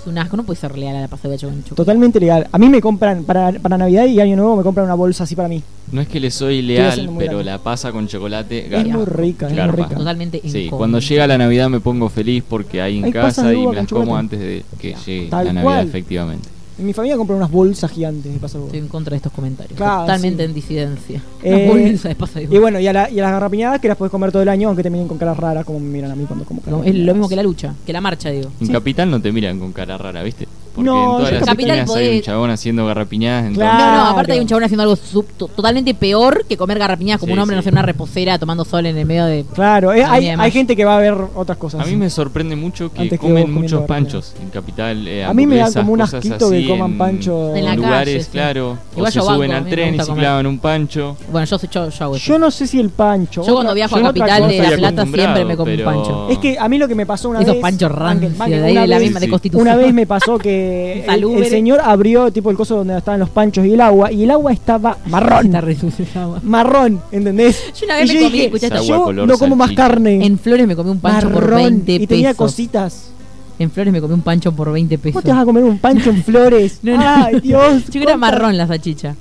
Es 0.00 0.06
un 0.06 0.16
asco, 0.18 0.36
no 0.36 0.44
puede 0.44 0.58
ser 0.60 0.78
leal 0.78 0.94
a 0.96 1.00
la 1.00 1.08
pasada 1.08 1.34
de 1.34 1.40
con 1.40 1.50
chocolate. 1.50 1.74
Totalmente 1.74 2.20
legal. 2.20 2.46
A 2.52 2.58
mí 2.58 2.68
me 2.68 2.80
compran, 2.80 3.24
para, 3.24 3.52
para 3.52 3.76
Navidad 3.78 4.06
y 4.06 4.20
Año 4.20 4.36
Nuevo, 4.36 4.56
me 4.56 4.62
compran 4.62 4.84
una 4.86 4.94
bolsa 4.94 5.24
así 5.24 5.34
para 5.34 5.48
mí. 5.48 5.62
No 5.90 6.00
es 6.00 6.08
que 6.08 6.20
le 6.20 6.30
soy 6.30 6.62
leal, 6.62 7.10
pero 7.18 7.32
grande. 7.38 7.44
la 7.44 7.58
pasa 7.58 7.90
con 7.92 8.06
chocolate. 8.06 8.64
Es 8.66 8.70
garpa. 8.70 8.88
muy 8.96 9.04
rica, 9.06 9.46
es 9.46 9.52
muy 9.52 9.58
Garpa. 9.58 9.76
rica. 9.84 9.94
Totalmente 9.96 10.40
Sí, 10.44 10.58
incómodo. 10.64 10.78
cuando 10.78 10.98
llega 11.00 11.26
la 11.26 11.38
Navidad 11.38 11.68
me 11.68 11.80
pongo 11.80 12.08
feliz 12.08 12.44
porque 12.48 12.80
hay 12.80 12.98
en 12.98 13.04
Hay 13.06 13.12
casa 13.12 13.52
y 13.52 13.66
me 13.66 13.74
las 13.74 13.86
como 13.88 14.16
antes 14.16 14.38
de 14.38 14.64
que 14.80 14.94
llegue 15.06 15.28
Tal 15.28 15.46
la 15.46 15.52
Navidad, 15.54 15.72
cual. 15.74 15.88
efectivamente. 15.88 16.48
En 16.78 16.86
mi 16.86 16.92
familia 16.92 17.16
compran 17.16 17.38
unas 17.38 17.50
bolsas 17.50 17.90
gigantes 17.90 18.24
de 18.32 18.38
uva. 18.38 18.46
Estoy 18.46 18.78
en 18.78 18.88
contra 18.88 19.10
de 19.10 19.16
estos 19.16 19.32
comentarios. 19.32 19.76
Claro, 19.76 20.02
Totalmente 20.02 20.42
sí. 20.44 20.48
en 20.48 20.54
disidencia. 20.54 21.22
Eh, 21.42 21.70
Una 21.70 22.14
bolsa 22.18 22.40
de. 22.40 22.44
Y 22.54 22.58
bueno, 22.58 22.78
y 22.80 22.86
a, 22.86 22.92
la- 22.92 23.10
y 23.10 23.18
a 23.20 23.22
las 23.22 23.32
garrapiñadas 23.32 23.80
que 23.80 23.88
las 23.88 23.96
puedes 23.96 24.10
comer 24.10 24.30
todo 24.32 24.42
el 24.42 24.48
año, 24.48 24.68
aunque 24.68 24.82
te 24.82 24.90
miren 24.90 25.06
con 25.08 25.18
caras 25.18 25.36
raras, 25.36 25.64
como 25.64 25.78
me 25.80 25.86
miran 25.88 26.10
a 26.10 26.16
mí 26.16 26.24
cuando 26.24 26.44
como 26.44 26.60
Lo- 26.66 26.82
Es 26.84 26.94
lo 26.94 27.14
mismo 27.14 27.28
que 27.28 27.36
la 27.36 27.42
lucha, 27.42 27.74
que 27.86 27.92
la 27.92 28.00
marcha, 28.00 28.30
digo. 28.30 28.50
En 28.60 28.66
Sí. 28.66 28.72
Capital 28.72 29.10
no 29.10 29.20
te 29.20 29.30
miran 29.32 29.58
con 29.58 29.72
cara 29.72 29.96
rara, 29.98 30.22
¿viste? 30.22 30.46
Porque 30.78 30.90
No, 30.90 31.02
en 31.02 31.18
todas 31.18 31.32
las 31.32 31.44
Capital 31.44 31.78
esquinas 31.78 31.96
hay 31.96 32.16
un 32.16 32.22
chabón 32.22 32.50
haciendo 32.50 32.86
garrapiñadas. 32.86 33.46
entonces- 33.46 33.68
Claro. 33.70 33.96
No, 33.96 34.04
no, 34.04 34.10
aparte 34.10 34.32
hay 34.32 34.38
un 34.40 34.46
chabón 34.46 34.64
haciendo 34.64 34.82
algo 34.84 34.96
sub- 34.96 35.26
to- 35.36 35.48
totalmente 35.48 35.92
peor 35.94 36.44
que 36.48 36.56
comer 36.56 36.78
garrapiñadas 36.78 37.18
como 37.20 37.30
Sí, 37.30 37.32
un 37.34 37.38
hombre, 37.40 37.54
sí. 37.54 37.56
no 37.58 37.62
sé, 37.62 37.68
en 37.70 37.74
una 37.74 37.82
reposera 37.82 38.38
tomando 38.38 38.64
sol 38.64 38.86
en 38.86 38.96
el 38.96 39.06
medio 39.06 39.24
de. 39.26 39.44
Claro, 39.54 39.92
eh, 39.92 40.04
hay, 40.04 40.28
hay 40.28 40.50
gente 40.52 40.76
que 40.76 40.84
va 40.84 40.96
a 40.96 41.00
ver 41.00 41.14
otras 41.34 41.58
cosas. 41.58 41.80
A 41.80 41.84
mí 41.84 41.96
me 41.96 42.08
sorprende 42.10 42.54
mucho 42.56 42.92
que 42.92 43.02
Antes 43.02 43.18
que 43.18 43.26
vos 43.26 43.32
comen 43.32 43.42
comiendo 43.42 43.60
muchos 43.60 43.80
garrapiñadas. 43.88 44.12
panchos 44.32 44.42
en 44.42 44.50
Capital. 44.50 45.08
eh, 45.08 45.24
A 45.24 45.34
mí 45.34 45.46
me 45.46 45.56
da 45.56 45.62
hamburguesas, 45.66 45.80
como 45.82 45.92
un 45.94 45.98
cosas 46.00 46.14
asquito 46.14 46.50
que 46.50 46.56
así 46.58 46.66
coman 46.68 46.90
en- 46.92 46.98
pancho. 46.98 47.56
En 47.56 47.64
la 47.64 47.70
En 47.72 47.76
calle, 47.76 47.76
lugares, 47.88 48.24
sí. 48.26 48.30
claro. 48.30 48.78
Igual 48.92 49.08
o 49.08 49.10
se 49.10 49.18
yo 49.18 49.24
banco, 49.24 49.34
suben 49.36 49.52
al 49.52 49.64
me 49.64 49.70
tren 49.70 49.86
y 49.86 49.90
gusta 49.90 50.04
se 50.04 50.08
comer. 50.10 50.22
clavan 50.24 50.46
un 50.46 50.58
pancho. 50.58 51.16
Bueno, 51.32 51.46
yo, 51.46 51.58
soy- 51.58 51.68
yo, 51.72 51.88
yo 51.90 52.04
hago 52.04 52.16
eso. 52.16 52.24
Yo 52.26 52.38
no 52.38 52.50
sé 52.50 52.66
si 52.66 52.78
el 52.78 52.90
pancho. 52.90 53.42
Yo 53.44 53.54
cuando 53.54 53.74
viajo 53.74 53.96
a 53.96 53.98
otra 53.98 54.08
Capital 54.10 54.28
cosa- 54.42 54.48
de 54.52 54.58
La 54.58 54.64
estoy 54.64 54.78
Plata 54.78 55.02
siempre 55.06 55.44
me 55.44 55.56
como 55.56 55.70
un 55.70 55.76
pero- 55.76 55.84
pancho. 55.90 56.28
Es 56.30 56.38
que 56.38 56.58
a 56.58 56.68
mí 56.68 56.78
lo 56.78 56.86
que 56.88 56.94
me 56.94 57.06
pasó 57.06 57.28
una 57.30 57.40
Esos 57.40 57.54
vez. 57.54 57.62
panchos 57.62 57.90
rancios 57.92 58.36
de 58.38 58.44
ahí 58.66 58.72
una 58.72 58.80
de 58.82 58.86
la 58.86 58.96
vez- 58.96 59.04
misma 59.06 59.20
de 59.20 59.26
sí. 59.26 59.30
Constitución. 59.30 59.66
Una 59.66 59.76
vez 59.76 59.92
me 59.94 60.06
pasó 60.06 60.38
que 60.38 60.67
el, 61.08 61.46
señor 61.46 61.80
abrió 61.82 62.30
tipo 62.30 62.50
el 62.50 62.56
coso 62.56 62.76
donde 62.76 62.96
estaban 62.96 63.20
los 63.20 63.30
panchos 63.30 63.64
y 63.66 63.74
el 63.74 63.80
agua 63.80 64.12
y 64.12 64.24
el 64.24 64.30
agua 64.30 64.52
estaba 64.52 64.98
marrón. 65.06 65.54
Agua. 65.54 66.40
Marrón, 66.42 67.00
¿entendés? 67.12 67.72
Yo 67.78 67.86
una 67.86 67.96
vez 67.96 68.10
y 68.10 68.14
me 68.14 68.20
yo 68.20 68.26
comí, 68.26 68.40
dije, 68.48 68.86
yo 68.86 69.12
no 69.12 69.38
como 69.38 69.56
más 69.56 69.72
carne. 69.72 70.24
En 70.24 70.38
Flores 70.38 70.66
me 70.66 70.76
comí 70.76 70.90
un 70.90 71.00
pancho 71.00 71.30
por 71.30 71.42
marrón, 71.42 71.62
20 71.84 71.92
y 71.92 72.06
tenía 72.06 72.28
pesos. 72.30 72.36
cositas. 72.36 73.10
En 73.58 73.70
Flores 73.70 73.92
me 73.92 74.00
comí 74.00 74.14
un 74.14 74.22
pancho 74.22 74.52
por 74.52 74.72
20 74.72 74.98
pesos. 74.98 75.14
¿Cómo 75.14 75.22
te 75.22 75.30
vas 75.32 75.42
a 75.42 75.44
comer 75.44 75.64
un 75.64 75.78
pancho 75.78 76.10
en 76.10 76.22
flores? 76.24 76.78
No, 76.82 76.96
no. 76.96 77.02
Ay, 77.04 77.40
Dios. 77.40 77.86
Yo 77.90 78.00
era 78.02 78.16
marrón 78.16 78.56
la 78.56 78.66
salchicha. 78.66 79.16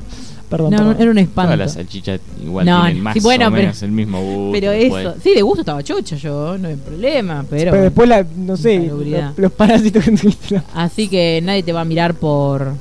Perdón, 0.50 0.72
No, 0.72 0.78
perdón. 0.78 0.95
era 1.00 1.10
un 1.12 1.16
Todas 1.16 1.28
espanto. 1.28 1.56
las 1.58 1.74
salchichas 1.74 2.20
igual 2.41 2.66
No, 2.66 2.82
tienen 2.84 3.04
más 3.04 3.14
sí, 3.16 3.20
bueno, 3.20 3.48
o 3.48 3.52
pero- 3.52 3.62
menos 3.64 3.84
el 3.84 3.91
mismo 3.91 4.22
gusto. 4.22 4.52
Pero 4.54 4.72
eso, 4.72 5.16
sí, 5.22 5.34
de 5.34 5.41
gusto 5.41 5.62
estaba 5.62 5.84
chocha 5.84 6.16
yo, 6.16 6.58
no 6.58 6.68
hay 6.70 6.76
problema, 6.76 7.45
pero... 7.50 7.72
Pero 7.72 7.84
después, 7.84 8.08
la, 8.08 8.26
no 8.38 8.56
sé, 8.56 8.80
los, 8.80 9.38
los 9.38 9.52
parásitos 9.52 10.06
que 10.06 10.12
tuviste. 10.12 10.62
Así 10.74 11.08
que 11.10 11.41
nadie 11.43 11.64
te 11.64 11.74
va 11.74 11.82
a 11.82 11.86
mirar 11.86 12.14
por, 12.14 12.74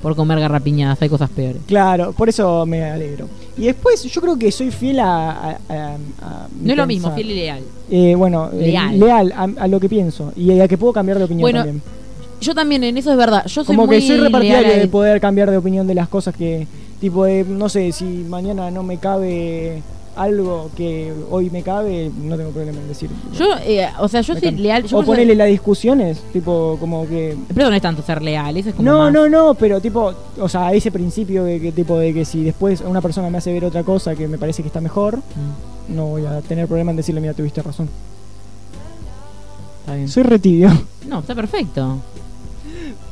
por 0.00 0.16
comer 0.16 0.40
garrapiñadas, 0.40 1.02
hay 1.02 1.10
cosas 1.10 1.28
peores. 1.28 1.60
Claro, 1.66 2.12
por 2.12 2.30
eso 2.30 2.64
me 2.64 2.84
alegro. 2.84 3.28
Y 3.58 3.64
después 3.66 4.02
yo 4.02 4.20
creo 4.22 4.38
que 4.38 4.50
soy 4.50 4.70
fiel 4.70 5.00
a... 5.00 5.30
a- 5.30 5.58
a- 5.68 6.46
No 6.62 6.70
es 6.72 6.76
lo 6.78 6.86
mismo, 6.86 7.14
fiel 7.14 7.30
y 7.32 7.34
leal. 7.34 7.60
Eh, 7.90 8.14
bueno, 8.14 8.48
eh, 8.54 8.68
Leal. 8.68 8.98
leal, 8.98 9.34
a, 9.58 9.68
lo 9.68 9.78
que 9.78 9.90
pienso 9.90 10.32
y 10.36 10.58
a 10.58 10.66
que 10.68 10.78
puedo 10.78 10.94
cambiar 10.94 11.18
de 11.18 11.24
opinión 11.24 11.42
Bueno, 11.42 11.58
también. 11.64 11.82
Yo 12.40 12.54
también, 12.54 12.82
en 12.84 12.96
eso 12.96 13.10
es 13.10 13.18
verdad. 13.18 13.44
Yo 13.44 13.62
soy 13.62 13.76
Como 13.76 13.86
muy 13.86 13.98
que 14.00 14.06
soy 14.06 14.16
repartidario 14.16 14.72
de 14.78 14.88
poder 14.88 15.20
cambiar 15.20 15.50
de 15.50 15.58
opinión 15.58 15.86
de 15.86 15.94
las 15.94 16.08
cosas 16.08 16.34
que, 16.34 16.66
tipo, 17.00 17.24
de, 17.24 17.44
no 17.44 17.68
sé, 17.68 17.92
si 17.92 18.04
mañana 18.04 18.70
no 18.70 18.82
me 18.82 18.98
cabe 18.98 19.82
algo 20.16 20.70
que 20.76 21.12
hoy 21.30 21.48
me 21.50 21.62
cabe, 21.62 22.10
no 22.22 22.36
tengo 22.36 22.50
problema 22.50 22.78
en 22.80 22.88
decir. 22.88 23.08
Yo, 23.38 23.46
eh, 23.64 23.88
o 24.00 24.08
sea, 24.08 24.20
yo 24.20 24.34
soy 24.34 24.50
leal. 24.50 24.82
Yo 24.84 24.98
o 24.98 25.02
ponerle 25.04 25.34
las 25.34 25.48
discusiones, 25.48 26.20
tipo, 26.32 26.76
como 26.80 27.06
que... 27.08 27.36
Pero 27.54 27.70
no 27.70 27.76
es 27.76 27.80
tanto 27.80 28.02
ser 28.02 28.20
leal, 28.20 28.54
eso 28.56 28.68
es 28.70 28.74
como 28.74 28.90
No, 28.90 28.98
más- 28.98 29.12
no, 29.12 29.28
no, 29.28 29.54
pero 29.54 29.80
tipo, 29.80 30.12
o 30.38 30.48
sea, 30.48 30.72
ese 30.74 30.90
principio 30.90 31.44
de 31.44 31.60
que 31.60 31.72
tipo 31.72 31.96
de 31.96 32.12
que 32.12 32.24
si 32.24 32.42
después 32.44 32.80
una 32.82 33.00
persona 33.00 33.30
me 33.30 33.38
hace 33.38 33.52
ver 33.52 33.64
otra 33.64 33.82
cosa 33.84 34.14
que 34.14 34.28
me 34.28 34.36
parece 34.36 34.62
que 34.62 34.66
está 34.68 34.80
mejor, 34.80 35.16
Mm, 35.18 35.94
no 35.96 36.06
voy 36.06 36.26
a 36.26 36.40
tener 36.42 36.66
problema 36.66 36.90
en 36.90 36.96
decirle, 36.98 37.20
mira, 37.20 37.32
tuviste 37.32 37.62
razón. 37.62 37.88
está 39.80 39.94
bien. 39.94 40.08
Soy 40.08 40.22
retibio. 40.24 40.70
No, 41.08 41.20
está 41.20 41.34
perfecto. 41.34 41.96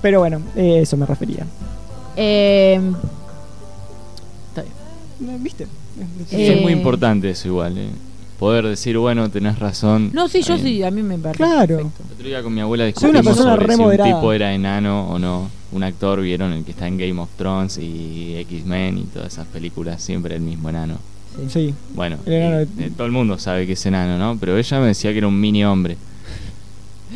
Pero 0.02 0.20
bueno, 0.20 0.40
eh, 0.56 0.81
eso 0.82 0.97
me 0.97 1.06
refería. 1.06 1.47
Eh. 2.16 2.81
¿Viste? 5.20 5.66
Sí, 6.31 6.36
Eh, 6.36 6.55
es 6.57 6.62
muy 6.62 6.73
importante 6.73 7.31
eso 7.31 7.49
igual. 7.49 7.77
eh. 7.78 7.89
Poder 8.39 8.66
decir, 8.66 8.97
bueno, 8.99 9.28
tenés 9.31 9.59
razón. 9.59 10.11
No, 10.12 10.28
sí, 10.28 10.43
yo 10.43 10.55
bien. 10.55 10.66
sí, 10.66 10.82
a 10.85 10.93
mí 10.93 11.03
me 11.03 11.19
parece 11.19 11.39
Claro. 11.43 11.77
perfecto. 11.78 12.03
El 12.07 12.12
otro 12.15 12.27
día 12.28 12.43
con 12.43 12.55
mi 12.55 12.61
abuela 12.61 12.85
una 12.85 12.86
discutimos 12.89 13.24
persona 13.24 13.51
sobre 13.55 13.66
re 13.66 13.74
si 13.77 13.82
un 13.82 13.90
tipo 14.15 14.32
era 14.32 14.55
enano 14.55 15.09
o 15.11 15.19
no. 15.19 15.51
Un 15.73 15.82
actor, 15.82 16.20
vieron, 16.23 16.53
el 16.53 16.65
que 16.65 16.70
está 16.70 16.86
en 16.86 16.97
Game 16.99 17.20
of 17.20 17.28
Thrones 17.36 17.78
y 17.78 18.36
X-Men 18.39 18.99
y 18.99 19.03
todas 19.03 19.32
esas 19.32 19.47
películas, 19.49 20.01
siempre 20.03 20.36
el 20.36 20.40
mismo 20.40 20.69
enano. 20.70 20.95
Sí. 21.36 21.51
Sí. 21.51 21.74
Bueno, 21.95 22.16
El 22.27 22.32
enano 22.32 22.61
eh, 22.61 22.66
de- 22.77 22.86
eh, 22.86 22.90
todo 22.97 23.07
el 23.07 23.12
mundo 23.12 23.39
sabe 23.39 23.66
que 23.66 23.73
es 23.73 23.86
enano, 23.86 24.16
¿no? 24.19 24.39
Pero 24.39 24.57
ella 24.57 24.81
me 24.81 24.86
decía 24.86 25.11
que 25.12 25.19
era 25.19 25.27
un 25.28 25.39
mini 25.40 25.65
hombre. 25.65 25.97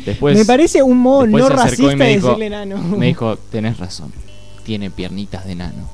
Después 0.05 0.37
me 0.37 0.43
parece 0.45 0.83
un 0.83 0.97
modo 0.97 1.21
después 1.23 1.43
no 1.43 1.49
racista 1.49 1.95
me 1.95 2.05
de 2.05 2.11
dijo- 2.15 2.27
decirle 2.27 2.45
enano. 2.47 2.77
me 2.97 3.05
dijo, 3.07 3.37
tenés 3.51 3.77
razón, 3.77 4.11
tiene 4.65 4.89
piernitas 4.91 5.45
de 5.45 5.53
enano. 5.53 5.89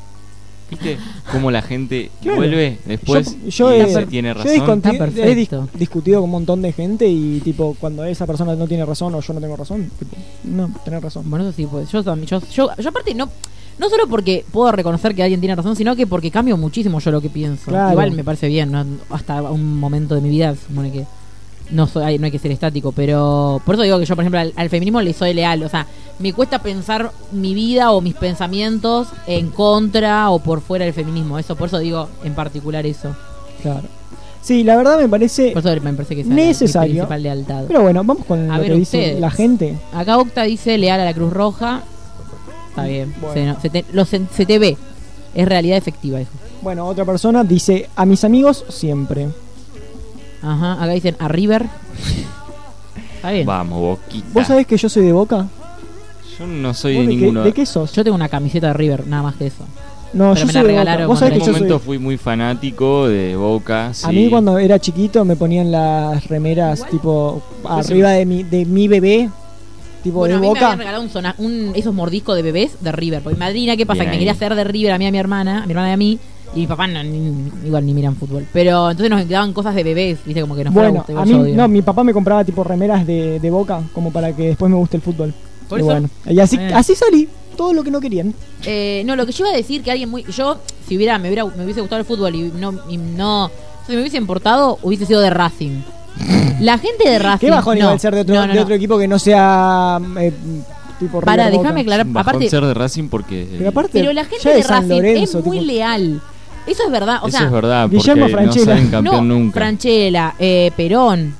¿Viste 0.69 0.97
cómo 1.31 1.51
la 1.51 1.61
gente 1.61 2.11
Claro. 2.21 2.37
vuelve 2.37 2.77
después 2.85 3.37
yo, 3.43 3.49
yo 3.71 3.75
y 3.75 3.79
he, 3.91 4.05
tiene 4.05 4.29
yo 4.33 4.41
he 4.41 4.57
razón? 4.57 5.17
he 5.17 5.35
dis- 5.35 5.69
discutido 5.73 6.19
con 6.21 6.25
un 6.25 6.31
montón 6.31 6.61
de 6.61 6.71
gente 6.73 7.07
y 7.07 7.39
tipo 7.43 7.75
cuando 7.79 8.03
esa 8.05 8.25
persona 8.27 8.55
no 8.55 8.67
tiene 8.67 8.85
razón 8.85 9.13
o 9.15 9.21
yo 9.21 9.33
no 9.33 9.41
tengo 9.41 9.55
razón, 9.55 9.89
tipo, 9.97 10.15
no, 10.43 10.69
tenés 10.85 11.01
razón. 11.01 11.29
Bueno, 11.29 11.47
eso 11.47 11.55
sí, 11.55 11.65
pues 11.69 11.91
yo 11.91 12.03
también. 12.03 12.27
Yo, 12.27 12.41
yo, 12.53 12.69
yo 12.77 12.89
aparte 12.89 13.13
no. 13.13 13.29
No 13.79 13.89
solo 13.89 14.07
porque 14.09 14.43
puedo 14.51 14.71
reconocer 14.73 15.15
que 15.15 15.23
alguien 15.23 15.39
tiene 15.39 15.55
razón, 15.55 15.73
sino 15.75 15.95
que 15.95 16.05
porque 16.05 16.29
cambio 16.31 16.57
muchísimo 16.57 16.99
yo 16.99 17.11
lo 17.11 17.21
que 17.21 17.29
pienso. 17.29 17.65
Claro. 17.71 17.91
Igual 17.91 18.11
me 18.11 18.25
parece 18.25 18.49
bien, 18.49 18.71
¿no? 18.73 18.85
hasta 19.09 19.41
un 19.43 19.79
momento 19.79 20.15
de 20.15 20.21
mi 20.21 20.29
vida 20.29 20.53
se 20.53 20.67
supone 20.67 20.91
que 20.91 21.05
no 21.71 21.87
soy, 21.87 22.03
hay- 22.03 22.19
no 22.19 22.25
hay 22.25 22.31
que 22.31 22.39
ser 22.39 22.51
estático, 22.51 22.91
pero 22.91 23.61
por 23.65 23.75
eso 23.75 23.83
digo 23.83 23.99
que 23.99 24.05
yo, 24.05 24.15
por 24.15 24.23
ejemplo, 24.23 24.39
al, 24.39 24.53
al 24.55 24.69
feminismo 24.69 25.01
le 25.01 25.13
soy 25.13 25.33
leal. 25.33 25.63
O 25.63 25.69
sea, 25.69 25.85
me 26.19 26.33
cuesta 26.33 26.59
pensar 26.59 27.11
mi 27.31 27.53
vida 27.53 27.91
o 27.91 28.01
mis 28.01 28.15
pensamientos 28.15 29.07
en 29.27 29.49
contra 29.49 30.29
o 30.31 30.39
por 30.39 30.61
fuera 30.61 30.85
del 30.85 30.93
feminismo. 30.93 31.37
Eso, 31.39 31.55
por 31.55 31.67
eso 31.67 31.77
digo 31.79 32.09
en 32.23 32.33
particular 32.33 32.85
eso. 32.85 33.15
Claro. 33.61 33.83
Sí, 34.41 34.63
la 34.63 34.77
verdad 34.77 34.97
me 34.99 35.09
parece. 35.09 35.51
Por 35.51 35.59
eso 35.65 35.81
me 35.81 35.93
parece 35.93 36.15
que 36.15 36.23
la- 36.23 36.33
Necesario. 36.33 36.93
principal 36.93 37.21
lealtad. 37.23 37.63
Pero 37.67 37.81
bueno, 37.81 38.03
vamos 38.03 38.25
con 38.25 38.49
A 38.49 38.55
lo 38.55 38.61
ver, 38.63 38.71
que 38.71 38.77
dice 38.79 39.19
la 39.19 39.29
gente. 39.29 39.77
Acá 39.93 40.17
Octa 40.17 40.43
dice 40.43 40.77
leal 40.77 40.99
a 41.01 41.05
la 41.05 41.13
Cruz 41.13 41.31
Roja. 41.33 41.83
Está 42.69 42.83
bien. 42.85 43.13
Bueno. 43.21 43.33
Se, 43.33 43.45
no- 43.45 43.61
se 43.61 43.69
te, 43.69 43.85
lo 43.93 44.05
se- 44.05 44.21
se 44.33 44.45
te 44.45 44.57
ve. 44.59 44.77
Es 45.35 45.47
realidad 45.47 45.77
efectiva 45.77 46.19
eso. 46.21 46.31
Bueno, 46.61 46.85
otra 46.87 47.05
persona 47.05 47.43
dice: 47.43 47.89
A 47.95 48.05
mis 48.05 48.23
amigos 48.23 48.65
siempre. 48.69 49.27
Ajá. 50.41 50.73
Acá 50.73 50.87
dicen 50.93 51.15
a 51.19 51.27
River. 51.27 51.65
Está 53.15 53.31
bien. 53.31 53.45
Vamos, 53.45 53.79
boquita. 53.79 54.27
¿Vos 54.33 54.47
sabés 54.47 54.65
que 54.65 54.77
yo 54.77 54.87
soy 54.89 55.03
de 55.03 55.11
boca? 55.13 55.47
Yo 56.37 56.47
no 56.47 56.73
soy 56.73 56.95
¿Vos 56.95 57.05
de 57.05 57.09
de, 57.11 57.15
qué, 57.15 57.21
ninguno. 57.21 57.43
de 57.43 57.53
qué 57.53 57.65
sos? 57.65 57.91
Yo 57.93 58.03
tengo 58.03 58.15
una 58.15 58.29
camiseta 58.29 58.67
de 58.67 58.73
River, 58.73 59.07
nada 59.07 59.23
más 59.23 59.35
que 59.35 59.47
eso. 59.47 59.65
no, 60.13 60.33
pero 60.33 60.35
yo 60.35 60.45
me 60.47 60.53
soy 60.53 60.53
la 60.53 60.59
de 60.61 60.63
boca. 60.63 60.67
regalaron 60.67 61.07
Vos 61.07 61.19
sabés 61.19 61.33
en 61.33 61.39
que 61.39 61.41
un 61.43 61.47
yo 61.47 61.53
momento 61.53 61.77
soy. 61.79 61.85
fui 61.85 61.97
muy 61.99 62.17
fanático 62.17 63.07
de 63.09 63.35
Boca. 63.35 63.87
A 63.87 63.93
sí. 63.93 64.07
mí 64.07 64.29
cuando 64.29 64.57
era 64.57 64.79
chiquito 64.79 65.25
me 65.25 65.35
ponían 65.35 65.69
las 65.71 66.25
remeras 66.27 66.85
tipo 66.89 67.43
arriba 67.67 68.11
de 68.11 68.25
mi, 68.25 68.43
de 68.43 68.63
mi 68.65 68.87
bebé, 68.87 69.29
tipo 70.01 70.19
Bueno, 70.19 70.35
a 70.35 70.37
de 70.37 70.41
mí 70.41 70.47
me 70.47 70.53
boca. 70.53 70.65
habían 70.67 70.79
regalado 70.79 71.03
un 71.03 71.09
zona- 71.09 71.35
un- 71.39 71.73
esos 71.75 71.93
mordiscos 71.93 72.37
de 72.37 72.41
bebés 72.41 72.71
de 72.79 72.91
River. 72.93 73.21
Porque 73.21 73.35
mi 73.35 73.39
madrina, 73.41 73.75
¿qué 73.75 73.85
pasa? 73.85 73.95
Bien 74.03 74.05
que 74.05 74.09
me 74.11 74.13
ahí. 74.13 74.19
quería 74.19 74.31
hacer 74.31 74.55
de 74.55 74.63
River 74.63 74.93
a 74.93 74.97
mí 74.97 75.07
a 75.07 75.11
mi 75.11 75.17
hermana, 75.17 75.63
a 75.63 75.65
mi 75.65 75.73
hermana 75.73 75.89
y 75.89 75.93
a 75.93 75.97
mí. 75.97 76.19
Y 76.55 76.61
mi 76.61 76.67
papá 76.67 76.87
no, 76.87 77.03
ni- 77.03 77.51
igual 77.65 77.85
ni 77.85 77.93
miran 77.93 78.15
fútbol. 78.15 78.45
Pero 78.51 78.89
entonces 78.91 79.09
nos 79.09 79.27
daban 79.29 79.53
cosas 79.53 79.75
de 79.75 79.83
bebés, 79.83 80.19
viste, 80.25 80.41
como 80.41 80.55
que 80.55 80.63
nos 80.63 80.73
fuera 80.73 80.89
Bueno, 80.89 81.05
a 81.21 81.25
mí 81.25 81.53
no, 81.53 81.67
mi 81.67 81.81
papá 81.81 82.03
me 82.03 82.13
compraba 82.13 82.43
tipo 82.43 82.63
remeras 82.63 83.05
de, 83.05 83.39
de 83.39 83.49
boca 83.51 83.81
como 83.93 84.11
para 84.11 84.35
que 84.35 84.47
después 84.49 84.69
me 84.69 84.77
guste 84.77 84.97
el 84.97 85.03
fútbol. 85.03 85.33
Por 85.67 85.79
y 85.79 85.81
eso- 85.81 85.91
bueno, 85.91 86.09
y 86.27 86.39
así, 86.39 86.55
Eh. 86.57 86.71
así 86.73 86.95
salí, 86.95 87.29
todo 87.55 87.73
lo 87.73 87.83
que 87.83 87.91
no 87.91 87.99
querían. 88.01 88.33
Eh, 88.65 89.03
no, 89.05 89.15
lo 89.15 89.25
que 89.25 89.31
yo 89.31 89.45
iba 89.45 89.53
a 89.53 89.57
decir 89.57 89.83
que 89.83 89.91
alguien 89.91 90.09
muy. 90.09 90.23
Yo, 90.23 90.57
si 90.87 90.95
hubiera, 90.97 91.19
me, 91.19 91.27
hubiera, 91.27 91.45
me 91.45 91.63
hubiese 91.63 91.81
gustado 91.81 91.99
el 91.99 92.05
fútbol 92.05 92.33
y 92.33 92.51
no. 92.55 92.73
Y 92.89 92.97
no 92.97 93.51
si 93.85 93.93
me 93.93 94.01
hubiese 94.01 94.17
importado, 94.17 94.77
hubiese 94.83 95.05
sido 95.05 95.19
de 95.21 95.29
Racing. 95.31 95.81
La 96.59 96.77
gente 96.77 97.09
de 97.09 97.19
Racing. 97.19 97.47
¿Qué 97.47 97.51
bajón 97.51 97.77
no, 97.79 97.85
iba 97.85 97.93
a 97.93 97.99
ser 97.99 98.13
de 98.13 98.21
otro, 98.21 98.35
no, 98.35 98.41
no, 98.41 98.47
de 98.49 98.55
no. 98.55 98.61
otro 98.63 98.75
equipo 98.75 98.97
que 98.99 99.07
no 99.07 99.17
sea 99.17 99.99
eh, 100.19 100.33
tipo 100.99 101.21
Para, 101.21 101.49
déjame 101.49 101.81
aclarar. 101.81 102.05
Aparte, 102.15 102.49
ser 102.49 102.65
de 102.65 102.73
Racing 102.73 103.07
porque. 103.09 103.47
Pero 103.57 103.69
aparte, 103.69 103.91
pero 103.99 104.13
la 104.13 104.25
gente 104.25 104.49
de 104.49 104.63
Racing 104.63 104.89
Lorenzo, 104.89 105.39
es 105.39 105.45
muy 105.45 105.59
tipo, 105.59 105.71
leal. 105.71 106.21
Eso 106.67 106.83
es 106.85 106.91
verdad. 106.91 107.19
O 107.23 107.27
Eso 107.27 107.37
sea, 107.37 107.47
es 107.47 107.51
verdad, 107.51 107.89
Guillermo 107.89 108.21
porque 108.27 108.35
no 108.35 108.41
Franchella. 108.51 108.65
salen 108.65 108.87
campeón 108.91 109.27
no, 109.27 109.35
nunca. 109.35 109.53
Franchella, 109.59 110.35
eh, 110.39 110.71
Perón. 110.77 111.35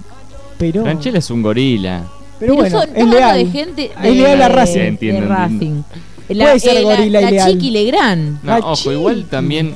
pero, 0.58 0.84
Franchella 0.84 1.20
es 1.20 1.30
un 1.30 1.42
gorila. 1.42 2.04
pero 2.40 2.56
bueno, 2.56 2.70
son 2.80 2.90
es 2.90 3.04
hablando 3.04 3.16
leal. 3.18 3.38
de 3.38 3.46
gente 3.52 3.92
Es 4.04 4.16
leal 4.16 4.42
a 4.42 4.50
de- 4.50 4.56
Racing. 4.56 4.80
de 4.80 4.88
Entiendo, 4.88 5.28
Racing. 5.28 5.54
entiendo. 5.54 5.84
La, 6.30 6.46
Puede 6.46 6.60
ser 6.60 6.78
eh, 6.78 6.82
la- 6.84 6.96
gorila 6.96 7.20
y 7.20 7.24
la 7.24 7.32
leal. 7.32 7.52
Chiqui 7.54 7.72
Legrand. 7.72 8.44
No, 8.44 8.54
Ah, 8.54 8.60
ojo, 8.64 8.92
igual 8.92 9.26
también. 9.30 9.76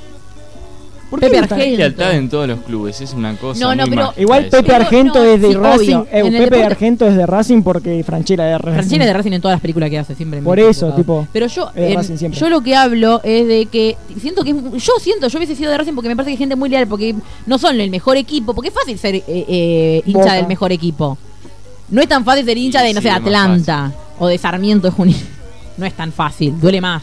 ¿Por 1.14 1.19
qué 1.19 1.27
Pepe 1.27 1.38
Hay 1.38 1.44
Argento. 1.61 1.77
lealtad 1.77 2.14
en 2.15 2.27
todos 2.30 2.48
los 2.48 2.60
clubes, 2.61 2.99
es 3.02 3.14
una 3.14 3.35
cosa. 3.35 3.60
No, 3.60 3.76
no, 3.76 3.84
muy 3.84 3.90
pero- 3.91 4.02
mágica 4.07 4.22
Igual 4.22 4.41
eso. 4.45 4.49
Pepe 4.52 4.64
Pero 4.64 4.76
Argento 4.84 5.19
no, 5.19 5.26
es 5.26 5.41
de 5.41 5.48
sí, 5.49 5.53
Racing. 5.53 5.94
obvio. 5.95 6.07
eh, 6.11 6.19
En 6.19 6.26
el 6.26 6.31
Pepe 6.31 6.44
deporte- 6.44 6.64
Argento 6.65 7.07
es 7.07 7.15
de 7.15 7.26
Racing 7.27 7.61
porque 7.61 8.03
Franchella 8.03 8.45
es 8.45 8.52
de 8.53 8.57
Racing. 8.57 8.73
Franchella 8.73 9.03
es 9.03 9.07
de 9.10 9.14
Racing 9.14 9.31
en 9.34 9.41
todas 9.41 9.56
las 9.56 9.61
películas 9.61 9.90
que 9.91 9.99
hace, 9.99 10.15
siempre. 10.15 10.40
me 10.41 10.45
Por 10.45 10.57
he 10.60 10.64
eso, 10.69 10.88
equivocado. 10.90 10.95
tipo, 11.22 11.27
Pero 11.31 11.45
yo, 11.45 11.68
es 11.69 11.76
de 11.76 11.88
en- 11.91 11.95
Racing 11.98 12.18
siempre. 12.18 12.40
yo 12.41 12.49
lo 12.49 12.61
que 12.61 12.76
hablo 12.76 13.22
es 13.23 13.48
de 13.48 13.68
que 13.68 13.95
siento 14.19 14.44
que 14.44 14.49
es- 14.49 14.84
yo 14.84 14.94
siento, 14.99 15.27
yo 15.27 15.38
hubiese 15.38 15.56
sido 15.56 15.69
de 15.69 15.77
Racing 15.77 15.94
porque 15.94 16.10
me 16.10 16.15
parece 16.15 16.30
que 16.30 16.34
hay 16.34 16.38
gente 16.38 16.56
muy 16.56 16.69
leal, 16.69 16.88
porque 16.88 17.14
no 17.45 17.57
son 17.60 17.80
el 17.80 17.91
mejor 17.91 18.18
equipo, 18.18 18.56
porque 18.56 18.69
es 18.69 18.73
fácil 18.73 18.98
ser 18.98 19.14
eh, 19.15 19.23
eh, 19.27 20.02
hincha 20.07 20.19
Boca. 20.19 20.34
del 20.34 20.48
mejor 20.48 20.72
equipo. 20.72 21.18
No 21.90 22.02
es 22.02 22.07
tan 22.07 22.26
fácil 22.26 22.44
ser 22.44 22.57
hincha 22.57 22.81
de, 22.81 22.91
no 22.94 23.02
sí, 23.02 23.07
sé, 23.07 23.10
es 23.14 23.19
más 23.22 23.27
Atlanta 23.27 23.91
o 24.18 24.26
de 24.27 24.38
Sarmiento 24.40 24.88
de 24.88 24.91
Junín. 24.94 25.15
No 25.77 25.85
es 25.88 25.94
tan 25.94 26.11
fácil, 26.11 26.60
duele 26.60 26.81
más. 26.81 27.02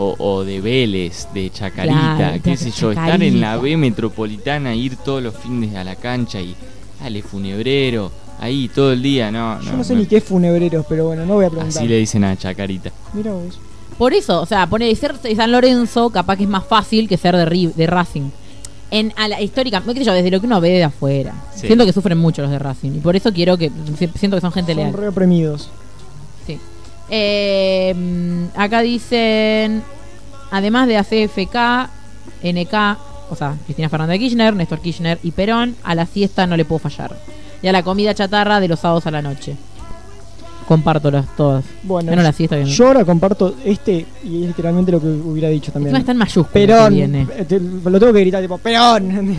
O, 0.00 0.14
o 0.18 0.44
de 0.44 0.60
Vélez, 0.60 1.26
de 1.34 1.50
Chacarita, 1.50 2.14
Claro, 2.16 2.42
qué 2.42 2.56
sé 2.56 2.70
yo, 2.70 2.92
estar 2.92 3.20
en 3.22 3.40
la. 3.40 3.56
B 3.56 3.76
metropolitana, 3.76 4.74
ir 4.74 4.94
todos 4.96 5.20
los 5.22 5.34
fines 5.36 5.74
a 5.74 5.82
la 5.82 5.96
cancha 5.96 6.40
y 6.40 6.54
dale 7.02 7.20
funebrero, 7.22 8.12
ahí 8.40 8.68
todo 8.72 8.92
el 8.92 9.02
día, 9.02 9.30
no, 9.32 9.60
Yo 9.60 9.72
no, 9.72 9.78
no 9.78 9.84
sé 9.84 9.94
no. 9.94 10.00
ni 10.00 10.06
qué 10.06 10.18
es 10.18 10.24
funebreros, 10.24 10.86
pero 10.88 11.06
bueno, 11.08 11.26
no 11.26 11.34
voy 11.34 11.46
a 11.46 11.50
preguntar. 11.50 11.78
Así 11.82 11.88
le 11.88 11.96
dicen 11.98 12.22
a 12.22 12.36
Chacarita. 12.36 12.92
Mira 13.12 13.32
vos. 13.32 13.58
Por 13.98 14.14
eso, 14.14 14.40
o 14.40 14.46
sea, 14.46 14.68
poner 14.68 14.94
ser 14.94 15.18
de 15.18 15.34
San 15.34 15.50
Lorenzo 15.50 16.10
capaz 16.10 16.36
que 16.36 16.44
es 16.44 16.48
más 16.48 16.64
fácil 16.64 17.08
que 17.08 17.16
ser 17.16 17.36
de, 17.36 17.44
Ri- 17.46 17.74
de 17.74 17.86
Racing. 17.88 18.30
En 18.92 19.12
a 19.16 19.26
la 19.28 19.42
histórica, 19.42 19.82
qué 19.84 19.94
sé 19.94 20.04
yo, 20.04 20.12
desde 20.12 20.30
lo 20.30 20.40
que 20.40 20.46
uno 20.46 20.60
ve 20.60 20.70
de 20.70 20.84
afuera. 20.84 21.34
Sí. 21.54 21.66
Siento 21.66 21.84
que 21.84 21.92
sufren 21.92 22.16
mucho 22.16 22.40
los 22.42 22.50
de 22.52 22.58
Racing 22.60 22.92
y 22.92 23.00
por 23.00 23.16
eso 23.16 23.32
quiero 23.32 23.58
que 23.58 23.70
si- 23.98 24.08
siento 24.16 24.36
que 24.36 24.40
son 24.40 24.52
gente 24.52 24.74
leal. 24.76 24.92
Son 24.92 25.00
re 25.00 25.08
oprimidos. 25.08 25.62
Sí. 25.62 25.68
Eh, 27.10 27.94
acá 28.56 28.80
dicen, 28.82 29.82
además 30.50 30.88
de 30.88 30.96
ACFK, 30.98 31.90
NK, 32.42 32.74
o 33.30 33.36
sea, 33.36 33.54
Cristina 33.64 33.88
Fernández 33.88 34.14
de 34.14 34.18
Kirchner, 34.20 34.54
Néstor 34.54 34.80
Kirchner 34.80 35.18
y 35.22 35.30
Perón, 35.32 35.76
a 35.84 35.94
la 35.94 36.06
siesta 36.06 36.46
no 36.46 36.56
le 36.56 36.64
puedo 36.64 36.78
fallar. 36.78 37.16
Y 37.62 37.68
a 37.68 37.72
la 37.72 37.82
comida 37.82 38.14
chatarra 38.14 38.60
de 38.60 38.68
los 38.68 38.80
sábados 38.80 39.06
a 39.06 39.10
la 39.10 39.22
noche. 39.22 39.56
Comparto 40.66 41.10
las 41.10 41.34
todas. 41.34 41.64
Bueno, 41.82 42.10
Menos 42.10 42.22
la 42.24 42.32
siesta 42.32 42.56
que 42.56 42.66
yo 42.66 42.86
ahora 42.88 43.02
comparto 43.04 43.54
este 43.64 44.04
y 44.22 44.42
es 44.42 44.48
literalmente 44.48 44.92
lo 44.92 45.00
que 45.00 45.06
hubiera 45.06 45.48
dicho 45.48 45.72
también. 45.72 45.88
Encima 45.96 46.00
está 46.00 46.12
en 46.12 46.18
mayúsculas 46.18 46.52
Perón, 46.52 46.94
viene. 46.94 47.26
eh, 47.36 47.44
te- 47.48 47.58
lo 47.58 47.98
tengo 47.98 48.12
que 48.12 48.20
gritar 48.20 48.42
tipo, 48.42 48.58
Perón, 48.58 49.34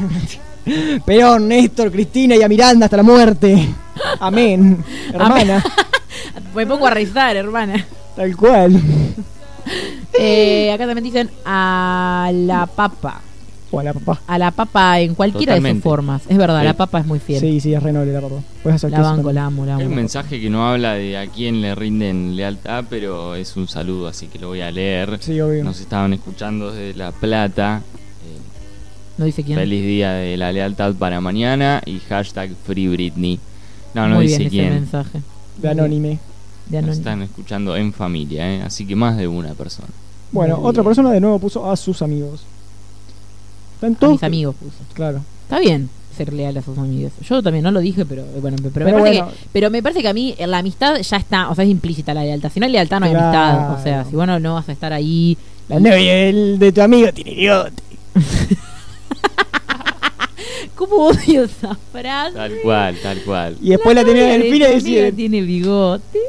Perón, 1.06 1.48
Néstor, 1.48 1.92
Cristina 1.92 2.36
y 2.36 2.42
a 2.42 2.48
Miranda 2.50 2.86
hasta 2.86 2.98
la 2.98 3.04
muerte. 3.04 3.70
Amén, 4.20 4.84
hermana, 5.14 5.64
Me 6.56 6.66
pongo 6.66 6.88
a 6.88 6.92
rezar, 6.92 7.36
hermana. 7.36 7.86
tal 8.16 8.36
cual. 8.36 8.82
Eh, 10.22 10.72
acá 10.74 10.86
también 10.88 11.04
dicen 11.04 11.30
a 11.46 12.32
la 12.34 12.66
papa. 12.66 13.22
Hola, 13.72 13.94
papá. 13.94 14.20
A 14.26 14.40
la 14.40 14.50
papa 14.50 15.00
en 15.00 15.14
cualquiera 15.14 15.60
de 15.60 15.72
sus 15.74 15.82
formas. 15.84 16.24
Es 16.28 16.38
verdad, 16.38 16.60
Sí. 16.62 16.66
la 16.66 16.74
papa 16.74 17.00
es 17.02 17.06
muy 17.06 17.20
fiel. 17.20 17.40
Sí, 17.40 17.60
sí, 17.62 17.74
es 17.74 17.84
re 17.84 17.94
noble 17.94 18.12
la 18.14 18.20
papá. 18.22 18.38
Puedes 18.64 18.78
hacer 18.78 18.90
la 18.90 18.98
queso 18.98 19.10
banco, 19.10 19.18
también. 19.30 19.36
la 19.36 19.46
amo, 19.46 19.66
la 19.68 19.76
Hay 19.76 19.84
un 19.84 19.88
amo. 19.92 19.96
mensaje 19.96 20.42
que 20.42 20.50
no 20.50 20.68
habla 20.68 20.94
de 20.96 21.18
a 21.18 21.28
quién 21.28 21.62
le 21.62 21.76
rinden 21.76 22.36
lealtad, 22.36 22.86
pero 22.90 23.36
es 23.36 23.56
un 23.58 23.68
saludo, 23.68 24.08
así 24.08 24.26
que 24.28 24.40
lo 24.40 24.48
voy 24.48 24.62
a 24.62 24.72
leer. 24.72 25.20
Sí, 25.22 25.40
obvio. 25.40 25.64
Nos 25.64 25.80
estaban 25.80 26.14
escuchando 26.14 26.72
desde 26.72 26.98
La 26.98 27.12
Plata. 27.12 27.84
Eh, 28.26 28.40
No 29.20 29.26
dice 29.26 29.44
quién. 29.44 29.58
Feliz 29.60 29.84
día 29.86 30.14
de 30.14 30.36
la 30.36 30.52
lealtad 30.52 30.96
para 30.96 31.22
mañana 31.22 31.82
y 31.86 32.00
hashtag 32.00 32.50
Free 32.66 32.88
Britney. 32.88 33.40
No, 33.94 34.08
no 34.10 34.16
muy 34.16 34.26
dice 34.28 34.40
bien 34.40 34.48
ese 34.48 34.56
quién. 34.58 34.74
mensaje. 34.74 35.22
De 35.62 35.70
Anónime. 35.70 36.20
De 36.68 36.82
Nos 36.82 36.98
están 36.98 37.22
escuchando 37.24 37.76
en 37.76 37.92
familia, 37.94 38.52
¿eh? 38.54 38.62
así 38.62 38.86
que 38.86 38.96
más 38.96 39.18
de 39.18 39.28
una 39.28 39.54
persona. 39.54 39.88
Bueno, 40.32 40.58
Muy 40.58 40.68
otra 40.70 40.82
bien. 40.84 40.90
persona 40.90 41.12
de 41.12 41.20
nuevo 41.20 41.40
puso 41.40 41.70
a 41.72 41.76
sus 41.76 42.02
amigos. 42.02 42.42
Están 43.76 43.94
A 43.96 43.98
todos. 44.00 44.14
mis 44.14 44.24
amigos 44.24 44.56
puso. 44.56 44.76
Claro. 44.94 45.22
Está 45.44 45.60
bien 45.60 45.90
ser 46.16 46.34
leal 46.34 46.58
a 46.58 46.62
sus 46.62 46.78
amigos. 46.78 47.14
Yo 47.22 47.42
también 47.42 47.64
no 47.64 47.72
lo 47.72 47.80
dije, 47.80 48.06
pero 48.06 48.24
eh, 48.24 48.40
bueno, 48.42 48.58
pero, 48.62 48.86
me 48.86 48.92
Pero 48.92 48.98
parece 49.00 49.20
bueno. 49.22 49.32
que, 49.34 49.48
pero 49.54 49.70
me 49.72 49.82
parece 49.82 50.02
que 50.02 50.10
a 50.10 50.14
mí 50.14 50.36
eh, 50.38 50.46
la 50.48 50.58
amistad 50.58 50.98
ya 51.00 51.18
está, 51.18 51.50
o 51.50 51.56
sea, 51.56 51.64
es 51.64 51.70
implícita 51.72 52.14
la 52.14 52.24
lealtad. 52.24 52.52
Si 52.54 52.60
no 52.60 52.66
hay 52.66 52.72
lealtad 52.74 53.00
no 53.00 53.06
hay 53.06 53.12
Claro. 53.14 53.28
amistad. 53.62 53.80
O 53.80 53.84
sea, 53.84 54.06
si 54.06 54.16
vos 54.16 54.28
no, 54.28 54.54
vas 54.54 54.68
a 54.68 54.72
estar 54.74 54.92
ahí. 54.94 55.38
La 55.70 55.80
novia 55.80 56.14
de 56.14 56.72
tu 56.74 56.82
amigo 56.82 57.12
tiene 57.14 57.32
idiota. 57.32 57.72
¿Cómo 60.80 61.08
odio 61.08 61.44
esa 61.44 61.76
frase? 61.92 62.36
Tal 62.36 62.54
cual, 62.64 62.96
tal 63.04 63.22
cual. 63.24 63.58
Y 63.62 63.72
después 63.72 63.94
la, 63.96 64.06
tenía 64.06 64.22
novia 64.24 64.34
del 64.38 64.42
de 64.44 64.50
fin 64.52 64.60
tu 64.62 64.66
y 64.70 64.74
decía. 64.76 65.12
tiene 65.12 65.42
bigote. 65.42 66.20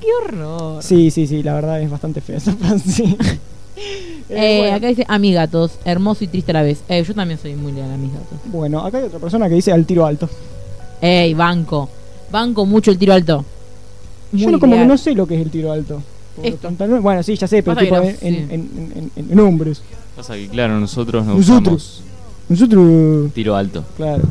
Qué 0.00 0.06
horror. 0.22 0.80
Sí, 0.82 1.10
sí, 1.10 1.26
sí, 1.26 1.42
la 1.42 1.54
verdad 1.54 1.80
es 1.82 1.90
bastante 1.90 2.20
fea 2.20 2.36
esa 2.36 2.54
frase. 2.54 3.02
Eh, 3.04 3.16
Eh, 4.28 4.58
bueno. 4.60 4.76
Acá 4.76 4.86
dice 4.88 5.04
amigatos, 5.06 5.72
hermoso 5.84 6.24
y 6.24 6.28
triste 6.28 6.50
a 6.50 6.54
la 6.54 6.62
vez. 6.62 6.80
Eh, 6.88 7.04
yo 7.06 7.14
también 7.14 7.38
soy 7.38 7.54
muy 7.56 7.72
leal 7.72 7.90
a 7.92 7.96
mis 7.96 8.10
gatos. 8.12 8.38
Bueno, 8.46 8.80
acá 8.80 8.98
hay 8.98 9.04
otra 9.04 9.18
persona 9.18 9.48
que 9.48 9.54
dice 9.56 9.70
al 9.70 9.84
tiro 9.84 10.06
alto. 10.06 10.28
Ey, 11.00 11.34
banco. 11.34 11.88
Banco 12.32 12.64
mucho 12.64 12.90
el 12.90 12.98
tiro 12.98 13.12
alto. 13.12 13.44
Yo 14.32 14.50
no, 14.50 14.58
como 14.58 14.74
que 14.76 14.84
no 14.86 14.96
sé 14.98 15.12
lo 15.14 15.26
que 15.26 15.34
es 15.36 15.42
el 15.42 15.50
tiro 15.50 15.70
alto. 15.72 16.02
Esto. 16.42 16.68
tanto, 16.76 17.00
Bueno, 17.02 17.22
sí, 17.22 17.36
ya 17.36 17.46
sé, 17.46 17.62
pero 17.62 17.76
tipo 17.76 17.96
no, 17.96 18.02
en, 18.02 18.16
sí. 18.16 18.26
en, 18.26 18.34
en, 18.34 18.50
en- 18.50 19.10
en- 19.14 19.32
en 19.32 19.40
hombres. 19.40 19.82
Pasa 20.16 20.34
que, 20.34 20.48
claro, 20.48 20.80
nosotros 20.80 21.24
nos 21.26 21.36
Nosotros. 21.36 22.00
usamos 22.00 22.15
Nosotros, 22.48 23.32
tiro 23.32 23.56
alto. 23.56 23.84
claro. 23.96 24.22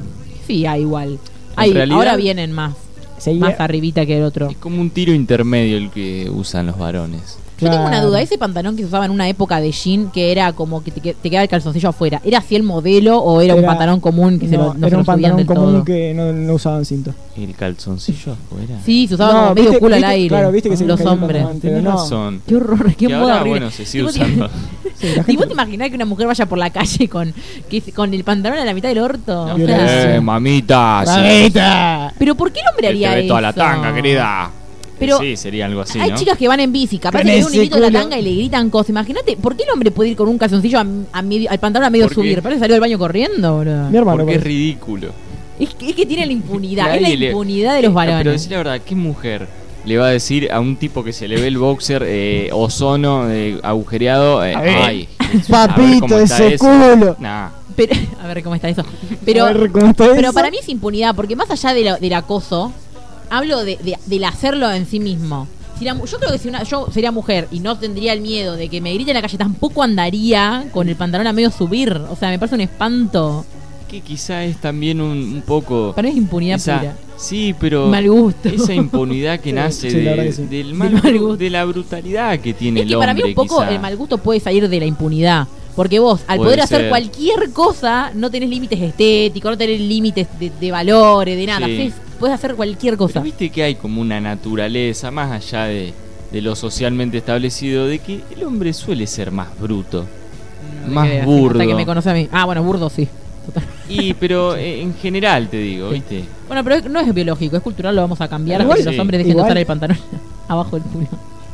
Sí, 0.47 0.65
hay 0.65 0.81
igual. 0.81 1.17
Hay, 1.55 1.73
realidad- 1.73 1.97
ahora 1.97 2.15
vienen 2.15 2.51
más. 2.51 2.75
Seguía- 3.17 3.39
Más 3.47 3.59
arribita 3.59 4.05
que 4.05 4.17
el 4.17 4.23
otro. 4.23 4.49
Es 4.49 4.57
como 4.57 4.79
un 4.81 4.89
tiro 4.89 5.13
intermedio 5.13 5.77
el 5.77 5.89
que 5.89 6.29
usan 6.29 6.67
los 6.67 6.77
varones. 6.77 7.37
Yo 7.59 7.69
tengo 7.71 7.85
una 7.85 8.01
duda, 8.01 8.21
ese 8.21 8.37
pantalón 8.37 8.75
que 8.75 8.81
se 8.83 8.87
usaba 8.87 9.05
en 9.05 9.11
una 9.11 9.29
época 9.29 9.59
de 9.61 9.71
jean, 9.71 10.11
que 10.11 10.31
era 10.31 10.51
como 10.53 10.83
que 10.83 10.91
te, 10.91 11.13
te 11.13 11.29
quedaba 11.29 11.43
el 11.43 11.49
calzoncillo 11.49 11.89
afuera, 11.89 12.21
¿era 12.25 12.39
así 12.39 12.55
el 12.55 12.63
modelo 12.63 13.17
o 13.19 13.39
era, 13.41 13.55
un 13.55 13.63
pantalón 13.65 13.99
común 13.99 14.39
que 14.39 14.47
se 14.49 14.57
lo, 14.57 14.73
no 14.73 14.87
era 14.87 14.97
un 14.97 15.05
pantalón 15.05 15.37
del 15.37 15.45
común 15.45 15.71
todo? 15.73 15.85
que 15.85 16.13
no, 16.13 16.33
no 16.33 16.53
usaban 16.53 16.83
cinto. 16.85 17.13
El 17.37 17.53
calzoncillo 17.55 18.33
afuera. 18.33 18.79
Sí, 18.85 19.07
se 19.07 19.15
usaba 19.15 19.33
No, 19.33 19.39
como 19.41 19.55
medio 19.55 19.69
viste- 19.71 19.79
culo 19.79 19.95
al 19.95 20.03
aire. 20.03 20.27
claro, 20.29 20.51
viste 20.51 20.69
que 20.69 20.77
se 20.77 20.85
los 20.85 21.01
hombres. 21.01 21.45
Tenés 21.61 21.83
no. 21.83 21.91
razón. 21.91 22.41
Qué 22.47 22.55
horror, 22.55 22.95
qué 22.95 23.07
Que 23.07 23.13
moda 23.13 23.21
ahora, 23.21 23.35
horrible. 23.41 23.59
bueno, 23.59 23.71
se 23.71 23.85
sigue 23.85 24.03
usando. 24.05 24.49
Sí, 24.95 25.07
¿Y 25.27 25.35
vos 25.35 25.45
te 25.47 25.51
imaginás 25.53 25.89
que 25.89 25.95
una 25.95 26.05
mujer 26.05 26.25
vaya 26.25 26.45
por 26.45 26.57
la 26.57 26.69
calle 26.69 27.09
con, 27.09 27.33
que, 27.69 27.81
con 27.91 28.13
el 28.13 28.23
pantalón 28.23 28.59
a 28.59 28.63
la 28.65 28.73
mitad 28.73 28.87
del 28.87 28.99
orto? 28.99 29.41
O 29.43 29.55
Violencia. 29.55 29.87
sea, 29.87 30.15
Eh, 30.15 30.21
mamita. 30.21 31.03
sí. 31.05 31.11
¡Mamita! 31.11 32.13
pero 32.17 32.35
¿por 32.35 32.51
qué 32.53 32.61
el 32.61 32.67
hombre 32.69 32.87
haría 32.87 33.17
eso? 33.19 33.27
toda 33.27 33.41
la 33.41 33.51
tanga, 33.53 33.93
querida. 33.93 34.49
Pero 34.97 35.19
sí, 35.19 35.35
sería 35.35 35.65
algo 35.65 35.81
así, 35.81 35.99
Hay 35.99 36.11
¿no? 36.11 36.17
chicas 36.17 36.37
que 36.37 36.47
van 36.47 36.59
en 36.61 36.71
bici, 36.71 36.97
capaz 36.99 37.19
que 37.19 37.25
le 37.25 37.45
un 37.45 37.53
hilito 37.53 37.75
de 37.75 37.81
la 37.81 37.91
tanga 37.91 38.17
y 38.17 38.21
le 38.21 38.33
gritan 38.35 38.69
cosas. 38.69 38.89
Imagínate, 38.91 39.35
¿por 39.37 39.55
qué 39.55 39.63
el 39.63 39.69
hombre 39.71 39.91
puede 39.91 40.11
ir 40.11 40.15
con 40.15 40.27
un 40.29 40.37
calzoncillo 40.37 40.79
a, 40.79 40.85
a 41.11 41.21
medio- 41.21 41.49
al 41.51 41.59
pantalón 41.59 41.87
a 41.87 41.89
medio 41.89 42.07
subir? 42.09 42.41
Parece 42.41 42.59
salió 42.61 42.75
del 42.75 42.81
baño 42.81 42.97
corriendo, 42.97 43.59
bro. 43.59 43.89
Mi 43.89 43.97
hermano. 43.97 44.17
Porque 44.19 44.35
es 44.35 44.43
ridículo. 44.43 45.09
Es 45.59 45.73
que, 45.73 45.89
es 45.89 45.95
que 45.95 46.05
tiene 46.05 46.25
la 46.25 46.31
impunidad, 46.33 46.95
es 46.95 47.01
la 47.01 47.09
le- 47.09 47.25
impunidad 47.27 47.75
de 47.75 47.81
los 47.81 47.91
Eh, 47.91 47.95
Pero 47.95 48.11
varones. 48.13 48.33
decir 48.33 48.51
la 48.51 48.57
verdad, 48.57 48.81
¿qué 48.85 48.95
mujer 48.95 49.47
le 49.85 49.97
va 49.97 50.07
a 50.07 50.09
decir 50.11 50.51
a 50.51 50.59
un 50.59 50.77
tipo 50.77 51.03
que 51.03 51.13
se 51.13 51.27
le 51.27 51.39
ve 51.39 51.47
el 51.47 51.57
boxer 51.57 52.03
eh, 52.07 52.49
ozono 52.53 53.29
eh, 53.29 53.59
agujereado? 53.63 54.43
eh, 54.45 54.55
ay, 54.55 55.07
Papito, 55.49 56.19
ese 56.19 56.55
eso. 56.55 56.65
culo. 56.65 57.15
Nah, 57.19 57.49
Pero, 57.75 57.93
a 58.23 58.27
ver 58.27 58.41
cómo 58.43 58.55
está 58.55 58.69
eso. 58.69 58.83
Pero, 59.25 59.45
A 59.45 59.53
ver 59.53 59.71
cómo 59.71 59.87
está 59.87 60.05
pero 60.15 60.21
eso. 60.29 60.33
para 60.33 60.49
mí 60.51 60.57
es 60.61 60.69
impunidad, 60.69 61.13
porque 61.15 61.35
más 61.35 61.49
allá 61.51 61.73
de 61.73 61.83
lo- 61.83 61.97
del 61.97 62.13
acoso, 62.13 62.71
hablo 63.29 63.63
de, 63.63 63.77
de- 63.77 63.97
del 64.05 64.23
hacerlo 64.23 64.71
en 64.71 64.85
sí 64.85 64.99
mismo. 64.99 65.47
Si 65.77 65.83
la 65.85 65.93
mu- 65.93 66.05
yo 66.05 66.17
creo 66.19 66.31
que 66.31 66.37
si 66.37 66.47
una, 66.47 66.63
yo 66.63 66.87
sería 66.91 67.11
mujer 67.11 67.47
y 67.51 67.59
no 67.59 67.77
tendría 67.77 68.13
el 68.13 68.21
miedo 68.21 68.55
de 68.55 68.69
que 68.69 68.79
me 68.79 68.93
grite 68.93 69.11
en 69.11 69.15
la 69.15 69.21
calle, 69.21 69.37
tampoco 69.37 69.83
andaría 69.83 70.65
con 70.71 70.87
el 70.87 70.95
pantalón 70.95 71.27
a 71.27 71.33
medio 71.33 71.51
subir. 71.51 71.91
O 72.09 72.15
sea, 72.15 72.29
me 72.29 72.39
parece 72.39 72.55
un 72.55 72.61
espanto. 72.61 73.45
que 73.89 74.01
quizá 74.01 74.43
es 74.43 74.57
también 74.57 74.99
un, 75.01 75.11
un 75.35 75.41
poco... 75.45 75.93
Para 75.95 76.07
mí 76.07 76.11
es 76.13 76.17
impunidad 76.17 76.55
esa- 76.57 76.79
pura. 76.79 76.95
Sí, 77.17 77.55
pero 77.59 77.87
Mal 77.87 78.09
gusto. 78.09 78.49
esa 78.49 78.73
impunidad 78.73 79.39
que 79.39 79.49
Sí, 79.51 79.53
nace 79.55 79.89
sí, 79.91 80.01
la 80.01 80.11
verdad 80.11 80.23
de, 80.23 80.29
que 80.29 80.35
sí. 80.35 80.41
del 80.43 80.49
Del 80.67 80.73
mal, 80.73 80.91
mal 80.93 81.17
gusto. 81.19 81.37
de 81.37 81.49
la 81.49 81.63
brutalidad 81.65 82.39
que 82.39 82.53
tiene 82.53 82.79
Es 82.79 82.83
el 82.83 82.89
que 82.89 82.95
hombre. 82.95 83.07
para 83.07 83.13
mí 83.13 83.23
un 83.29 83.35
poco 83.35 83.59
quizá. 83.59 83.71
el 83.71 83.79
mal 83.79 83.95
gusto 83.95 84.17
puede 84.17 84.39
salir 84.39 84.67
de 84.67 84.79
la 84.79 84.85
impunidad. 84.85 85.47
Porque 85.75 85.99
vos, 85.99 86.21
al 86.27 86.37
Puede 86.37 86.47
poder 86.51 86.61
hacer 86.61 86.79
ser. 86.81 86.89
cualquier 86.89 87.49
cosa, 87.51 88.11
no 88.15 88.29
tenés 88.31 88.49
límites 88.49 88.81
estéticos, 88.81 89.51
no 89.51 89.57
tenés 89.57 89.79
límites 89.81 90.27
de, 90.39 90.49
de 90.57 90.71
valores, 90.71 91.37
de 91.37 91.45
nada. 91.45 91.65
Sí. 91.67 91.73
Hacés- 91.89 91.93
puedes 92.19 92.33
hacer 92.35 92.55
cualquier 92.55 92.97
cosa. 92.97 93.13
Pero 93.15 93.23
viste 93.25 93.49
que 93.49 93.63
hay 93.63 93.75
como 93.75 94.01
una 94.01 94.19
naturaleza, 94.21 95.11
más 95.11 95.31
allá 95.31 95.65
de, 95.65 95.93
de 96.31 96.41
lo 96.41 96.55
socialmente 96.55 97.17
establecido, 97.17 97.85
de 97.87 97.99
que 97.99 98.21
el 98.35 98.43
hombre 98.43 98.73
suele 98.73 99.07
ser 99.07 99.31
más 99.31 99.47
bruto. 99.59 100.05
No 100.87 100.93
más 100.93 101.25
burdo. 101.25 101.59
Hasta 101.59 101.67
que 101.71 101.75
me 101.75 101.85
conoce 101.85 102.09
a 102.09 102.13
mí. 102.13 102.27
Ah, 102.31 102.45
bueno, 102.45 102.63
burdo 102.63 102.89
sí. 102.89 103.07
Total. 103.45 103.63
Y 103.89 104.13
pero 104.15 104.55
eh, 104.57 104.81
en 104.81 104.93
general 104.95 105.47
te 105.49 105.57
digo, 105.57 105.89
¿viste? 105.89 106.23
Bueno, 106.47 106.63
pero 106.63 106.89
no 106.89 106.99
es 106.99 107.13
biológico, 107.13 107.57
es 107.57 107.63
cultural, 107.63 107.95
lo 107.95 108.01
vamos 108.01 108.19
a 108.21 108.27
cambiar 108.27 108.61
Igual 108.61 108.77
hasta 108.79 108.89
que 108.89 108.91
sí. 108.91 108.95
los 108.97 109.01
hombres 109.01 109.17
dejen 109.19 109.31
Igual- 109.33 109.43
de 109.45 109.47
usar 109.49 109.57
el 109.57 109.65
pantalón 109.65 109.97
abajo 110.47 110.75
del 110.79 110.83
culo. 110.89 111.07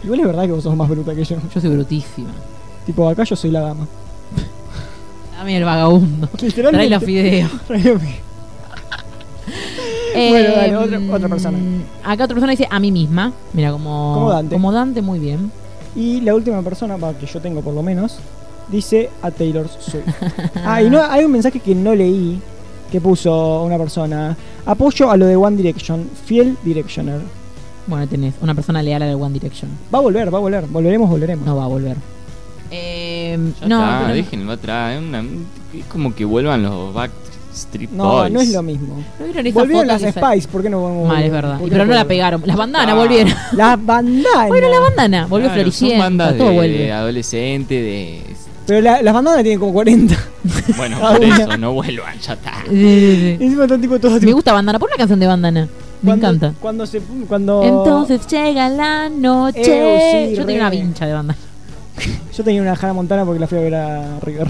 Igual 0.04 0.20
es 0.22 0.26
verdad 0.26 0.46
que 0.46 0.52
vos 0.54 0.64
sos 0.64 0.76
más 0.76 0.90
bruta 0.90 1.14
que 1.14 1.24
yo. 1.24 1.38
Yo 1.54 1.62
soy 1.62 1.70
brutísima. 1.70 2.30
Tipo, 2.86 3.08
acá 3.08 3.24
yo 3.24 3.36
soy 3.36 3.52
la 3.52 3.60
dama. 3.62 3.88
Dame 5.38 5.58
el 5.58 5.64
vagabundo. 5.64 6.30
Literalmente. 6.42 6.88
Trae 6.88 6.90
los 6.90 7.04
fideos. 7.04 7.52
Trae 7.68 7.84
los 7.84 8.02
fideos. 8.02 8.31
Bueno, 10.30 10.56
dale, 10.56 10.78
otra- 10.78 11.16
otra 11.16 11.30
persona. 11.30 11.58
Acá 12.04 12.24
otra 12.26 12.36
persona 12.36 12.52
dice 12.52 12.68
a 12.70 12.80
mí 12.80 12.92
misma. 12.92 13.32
Mira, 13.54 13.72
como, 13.72 14.14
Como 14.16 14.30
Dante. 14.30 14.56
Como 14.56 14.72
Dante, 14.72 15.02
muy 15.02 15.20
bien. 15.20 15.52
Y 15.96 16.22
la 16.22 16.36
última 16.36 16.62
persona, 16.62 16.98
que 17.20 17.26
yo 17.26 17.42
tengo 17.42 17.62
por 17.62 17.74
lo 17.74 17.84
menos, 17.84 18.18
dice 18.70 19.10
a 19.22 19.32
Taylor 19.32 19.68
Swift. 19.68 20.04
ah, 20.66 20.82
y 20.82 20.90
no, 20.90 21.02
hay 21.04 21.26
un 21.26 21.32
mensaje 21.32 21.60
que 21.60 21.76
no 21.76 21.94
leí, 21.96 22.40
que 22.92 23.02
puso 23.02 23.64
una 23.64 23.78
persona. 23.78 24.36
Apoyo 24.66 25.10
a 25.12 25.18
lo 25.18 25.26
de 25.26 25.36
One 25.36 25.58
Direction, 25.58 26.10
fiel 26.26 26.58
Directioner. 26.64 27.20
Bueno, 27.88 28.08
tenés 28.08 28.36
una 28.42 28.54
persona 28.54 28.82
leal 28.84 29.02
a 29.02 29.08
la 29.08 29.18
One 29.18 29.34
Direction. 29.34 29.70
Va 29.94 30.00
a 30.00 30.02
volver, 30.02 30.34
va 30.34 30.38
a 30.38 30.42
volver. 30.42 30.66
Volveremos, 30.68 31.10
volveremos. 31.10 31.46
No 31.46 31.56
va 31.58 31.66
a 31.66 31.68
volver. 31.68 31.98
Eh, 32.70 33.38
Ya 33.62 33.68
no, 33.68 33.84
está, 33.84 34.00
pero- 34.04 34.14
déjenlo 34.14 34.52
atrás. 34.54 34.96
Es, 34.96 35.02
una- 35.02 35.24
es 35.74 35.86
como 35.90 36.16
que 36.16 36.24
vuelvan 36.26 36.64
los 36.64 36.94
Backstreet 36.94 37.41
No, 37.91 38.03
Boys. 38.11 38.32
no 38.32 38.41
es 38.41 38.49
lo 38.53 38.61
mismo. 38.64 38.95
¿no 39.19 39.26
vieron 39.26 39.45
esa 39.48 39.60
Volvieron 39.60 39.88
foto 39.88 40.03
las 40.06 40.14
que 40.14 40.19
Spice, 40.22 40.48
¿por 40.48 40.61
qué 40.64 40.69
no 40.69 40.80
volvemos? 40.80 41.07
Mal, 41.07 41.23
es 41.23 41.32
verdad. 41.32 41.57
¿Por 41.57 41.68
Y 41.68 41.69
qué 41.69 41.72
pero 41.76 41.86
no 41.86 41.94
la 41.94 42.06
pegaron. 42.06 42.41
Las 42.45 42.56
bandanas 42.57 42.94
Ah. 42.95 42.98
volvieron. 42.98 43.34
Las 43.53 43.86
bandanas. 43.86 44.48
Bueno, 44.48 44.69
la 44.69 44.80
bandana 44.80 45.26
volvió 45.28 45.48
Claro, 45.49 45.64
son 45.64 45.72
floreciendo. 45.73 46.03
bandas 46.03 46.38
Todo 46.38 46.49
de, 46.49 46.56
vuelve. 46.56 46.78
de 46.78 46.91
adolescente, 46.91 47.73
de... 47.76 48.22
Pero 48.68 48.82
la- 48.82 49.02
las 49.02 49.14
bandanas 49.14 49.44
tienen 49.44 49.60
como 49.60 49.73
40. 49.73 50.15
Bueno, 50.78 50.98
Ah, 51.02 51.14
por 51.14 51.23
eso, 51.23 51.57
no 51.57 51.73
vuelvan, 51.73 52.18
ya 52.19 52.34
está. 52.34 52.53
Sí, 52.69 52.69
sí, 52.69 52.76
Y 52.76 53.38
sí. 53.38 53.38
encima 53.44 53.64
están 53.64 53.82
tipo 53.82 53.99
todos 53.99 54.22
Me 54.22 54.32
gusta 54.34 54.53
bandana. 54.53 54.80
Pon 54.80 54.90
una 54.90 54.98
canción 54.98 55.19
de 55.19 55.28
bandana. 55.28 55.61
Me 56.02 56.07
cuando- 56.10 56.28
encanta. 56.28 56.53
Cuando 56.60 56.86
se. 56.86 56.99
Cuando. 57.28 57.64
Entonces 57.64 58.26
llega 58.28 58.69
la 58.69 59.10
noche. 59.10 59.61
Eh, 59.65 60.28
sí, 60.30 60.36
Yo 60.36 60.41
re. 60.41 60.45
tenía 60.48 60.61
una 60.61 60.69
vincha 60.69 61.06
de 61.06 61.14
bandana. 61.14 61.38
Yo 62.36 62.44
tenía 62.44 62.61
una 62.61 62.73
Hannah 62.73 62.94
Montana 62.94 63.26
porque 63.26 63.40
la 63.40 63.48
fui 63.48 63.57
a 63.57 63.61
ver 63.61 63.76
a 63.76 64.19
River 64.22 64.48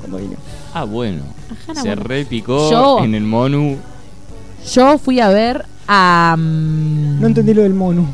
cuando 0.00 0.16
vino. 0.18 0.36
Ah, 0.74 0.84
bueno. 0.84 1.22
Hannah 1.68 1.82
Se 1.82 1.88
Montana. 1.88 2.08
repicó 2.08 2.70
Yo- 2.70 3.04
en 3.04 3.14
el 3.14 3.22
Monu. 3.24 3.76
Yo 4.74 4.98
fui 4.98 5.20
a 5.20 5.28
ver 5.28 5.64
a. 5.86 6.34
mm, 6.38 7.20
No 7.20 7.26
entendí 7.26 7.54
lo 7.54 7.62
del 7.62 7.74
mono. 7.74 8.06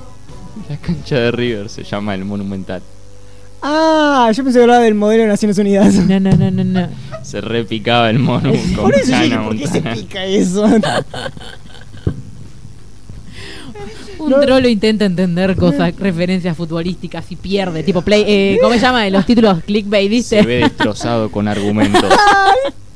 La 0.69 0.77
cancha 0.77 1.17
de 1.17 1.31
River 1.31 1.69
se 1.69 1.83
llama 1.85 2.15
el 2.15 2.25
Monumental. 2.25 2.83
Ah, 3.63 4.31
yo 4.35 4.45
pensé 4.45 4.59
que 4.59 4.63
hablaba 4.65 4.83
del 4.85 4.95
modelo 4.95 5.23
de 5.23 5.29
Naciones 5.31 5.57
Unidas. 5.59 5.95
No, 5.95 6.21
no, 6.21 6.31
no, 6.37 6.51
no, 6.51 6.65
no. 6.65 6.89
Se 7.23 7.41
repicaba 7.41 8.11
el 8.11 8.19
Monu 8.19 8.53
con 8.77 8.85
Por 8.85 8.95
eso 8.95 9.11
yo 9.11 9.19
dije, 9.23 9.35
Hannah 9.35 9.45
¿por 9.47 9.57
qué 9.57 9.67
se 9.67 9.75
Montana. 9.75 9.95
pica 9.97 10.25
eso? 10.27 10.65
Un 14.19 14.31
No. 14.31 14.41
trolo 14.41 14.69
intenta 14.69 15.05
entender 15.05 15.57
cosas, 15.57 15.95
referencias 15.97 16.57
futbolísticas 16.57 17.31
y 17.33 17.37
pierde. 17.37 17.83
Tipo, 17.83 18.01
play. 18.03 18.25
Eh, 18.27 18.59
¿Cómo 18.63 18.75
se 18.75 18.81
llama? 18.81 19.09
Los 19.11 19.27
títulos 19.27 19.63
clickbait, 19.65 20.05
Se 20.05 20.09
¿viste? 20.09 20.43
ve 20.43 20.57
destrozado 20.59 21.31
con 21.31 21.49
argumentos. 21.49 22.05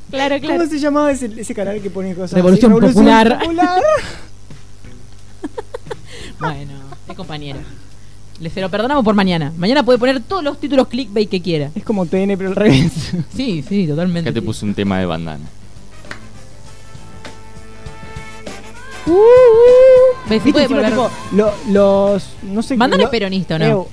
Claro, 0.09 0.35
¿Cómo 0.41 0.65
se 0.65 0.79
llamaba 0.79 1.11
ese, 1.11 1.29
ese 1.37 1.53
canal 1.53 1.79
que 1.81 1.89
pone 1.89 2.15
cosas 2.15 2.33
Revolución 2.33 2.71
así? 2.71 2.81
Popular. 2.93 3.39
Popular. 3.39 3.81
Bueno, 6.39 6.71
es 7.09 7.15
compañero. 7.17 7.59
Le 8.39 8.49
se 8.49 8.61
lo 8.61 8.69
perdonamos 8.69 9.03
por 9.03 9.13
mañana. 9.13 9.51
Mañana 9.57 9.83
puede 9.83 9.99
poner 9.99 10.21
todos 10.21 10.41
los 10.41 10.57
títulos 10.57 10.87
clickbait 10.87 11.29
que 11.29 11.41
quiera. 11.41 11.69
es 11.75 11.83
como 11.83 12.05
TN, 12.05 12.37
pero 12.37 12.49
al 12.49 12.55
revés. 12.55 12.91
Sí, 13.35 13.61
sí, 13.67 13.85
totalmente. 13.87 14.29
Acá 14.29 14.33
te 14.39 14.41
puse 14.41 14.63
un 14.65 14.73
tema 14.73 14.99
de 14.99 15.05
bandana. 15.05 15.43
Uh, 19.05 19.11
uh. 19.11 20.27
Sí 20.27 20.33
¿Viste? 20.35 20.51
puede 20.53 20.67
volver- 20.69 20.89
tipo, 20.89 21.09
lo- 21.33 21.53
los. 21.69 22.23
No 22.43 22.61
sé 22.61 22.75
Bandana 22.77 23.01
lo- 23.03 23.07
es 23.07 23.11
peronista, 23.11 23.55
¿o 23.55 23.59
no? 23.59 23.87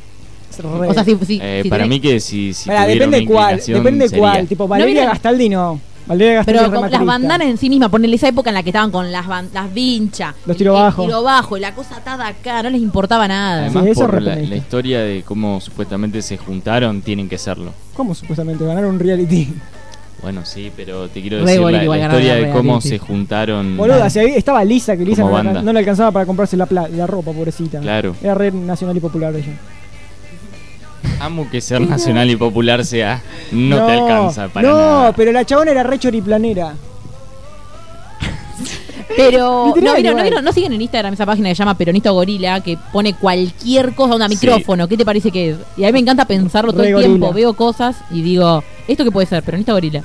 O 0.89 0.95
sea, 0.95 1.05
sí, 1.05 1.17
sí. 1.27 1.39
Eh, 1.43 1.65
para 1.69 1.85
tenés- 1.85 1.89
mí 1.89 2.01
que 2.01 2.21
si, 2.21 2.55
si 2.55 2.65
tuviera 2.65 2.87
depende 2.87 3.25
cuál. 3.27 3.61
Depende 3.67 4.09
sería. 4.09 4.21
cuál. 4.23 4.47
Tipo, 4.47 4.69
Valeria 4.69 5.05
no. 5.07 5.19
Valeria 5.23 5.81
Pero 6.07 6.71
con 6.73 6.91
las 6.91 7.05
bandanas 7.05 7.49
en 7.49 7.59
sí 7.59 7.69
mismas, 7.69 7.91
ponele 7.91 8.15
esa 8.17 8.29
época 8.29 8.51
en 8.51 8.55
la 8.55 8.63
que 8.63 8.71
estaban 8.71 8.91
con 8.91 9.11
las, 9.11 9.27
ban- 9.27 9.49
las 9.53 9.73
vinchas, 9.73 10.35
Los 10.47 10.57
tiro 10.57 10.77
el 10.77 10.83
bajo. 10.83 11.05
tiro 11.05 11.23
bajo, 11.23 11.57
y 11.57 11.61
la 11.61 11.75
cosa 11.75 11.97
atada 11.97 12.29
acá, 12.29 12.63
no 12.63 12.71
les 12.71 12.81
importaba 12.81 13.27
nada. 13.27 13.63
Además, 13.67 13.85
Sí, 13.85 13.91
eso 13.91 14.07
por 14.07 14.17
es 14.19 14.23
la, 14.49 14.57
historia 14.57 15.01
de 15.01 15.23
cómo 15.25 15.61
supuestamente 15.61 16.23
se 16.23 16.37
juntaron, 16.37 17.03
tienen 17.03 17.29
que 17.29 17.39
serlo. 17.39 17.73
¿Cómo 17.95 18.15
supuestamente 18.15 18.65
ganar 18.65 18.85
un 18.87 18.99
reality? 18.99 19.49
Bueno, 20.23 20.45
sí, 20.47 20.73
pero 20.75 21.09
te 21.09 21.21
quiero 21.21 21.45
decir 21.45 21.61
la, 21.61 21.83
historia 21.85 22.35
de 22.37 22.51
cómo 22.51 22.73
reality. 22.81 22.89
se 22.89 22.99
juntaron. 22.99 23.77
Boluda, 23.77 24.09
si 24.09 24.19
ahí 24.19 24.31
estaba 24.35 24.65
Lisa, 24.65 24.97
que 24.97 25.05
Lisa 25.05 25.23
no, 25.23 25.29
le- 25.29 25.35
banda. 25.35 25.63
no 25.63 25.73
le 25.73 25.79
alcanzaba 25.81 26.11
para 26.11 26.25
comprarse 26.25 26.57
la, 26.57 26.67
la 26.71 27.07
ropa, 27.07 27.33
pobrecita. 27.33 27.81
Claro. 27.81 28.17
Era 28.23 28.35
red 28.35 28.55
nacional 28.55 28.97
y 28.97 29.01
popular 29.01 29.35
ella. 29.35 29.53
Amo 31.21 31.49
que 31.51 31.61
ser 31.61 31.81
nacional 31.81 32.29
y 32.31 32.37
popular 32.37 32.85
sea. 32.85 33.23
No, 33.53 33.85
te 33.87 33.93
alcanza 33.93 34.49
para 34.49 34.69
no, 34.69 34.77
nada. 34.77 35.13
pero 35.13 35.33
la 35.33 35.45
chabona 35.45 35.71
era 35.71 35.83
re 35.83 35.99
choriplanera. 35.99 36.75
Pero, 39.17 39.67
Literal, 39.75 39.95
¿no, 39.95 39.95
vieron, 40.01 40.17
no, 40.19 40.23
vieron? 40.23 40.45
¿No 40.45 40.53
siguen 40.53 40.73
en 40.73 40.83
Instagram 40.83 41.15
esa 41.15 41.25
página 41.27 41.49
que 41.49 41.55
se 41.55 41.59
llama 41.61 41.77
Peronista 41.77 42.11
Gorila, 42.11 42.61
que 42.61 42.77
pone 42.93 43.15
cualquier 43.15 43.95
cosa, 43.95 44.15
onda 44.15 44.29
Sí. 44.29 44.35
micrófono? 44.41 44.89
¿Qué 44.89 44.97
te 44.97 45.05
parece 45.05 45.31
que 45.31 45.51
es? 45.51 45.57
Y 45.77 45.85
a 45.85 45.87
mí 45.89 45.93
me 45.95 46.01
encanta 46.01 46.25
pensarlo 46.27 46.73
todo 46.73 46.83
Re 46.83 46.91
el 46.91 46.99
tiempo. 46.99 47.33
Veo 47.33 47.55
cosas 47.55 47.97
y 48.11 48.23
digo, 48.23 48.63
¿esto 48.89 49.05
qué 49.05 49.11
puede 49.11 49.27
ser? 49.27 49.43
Peronista 49.43 49.73
Gorila. 49.73 50.03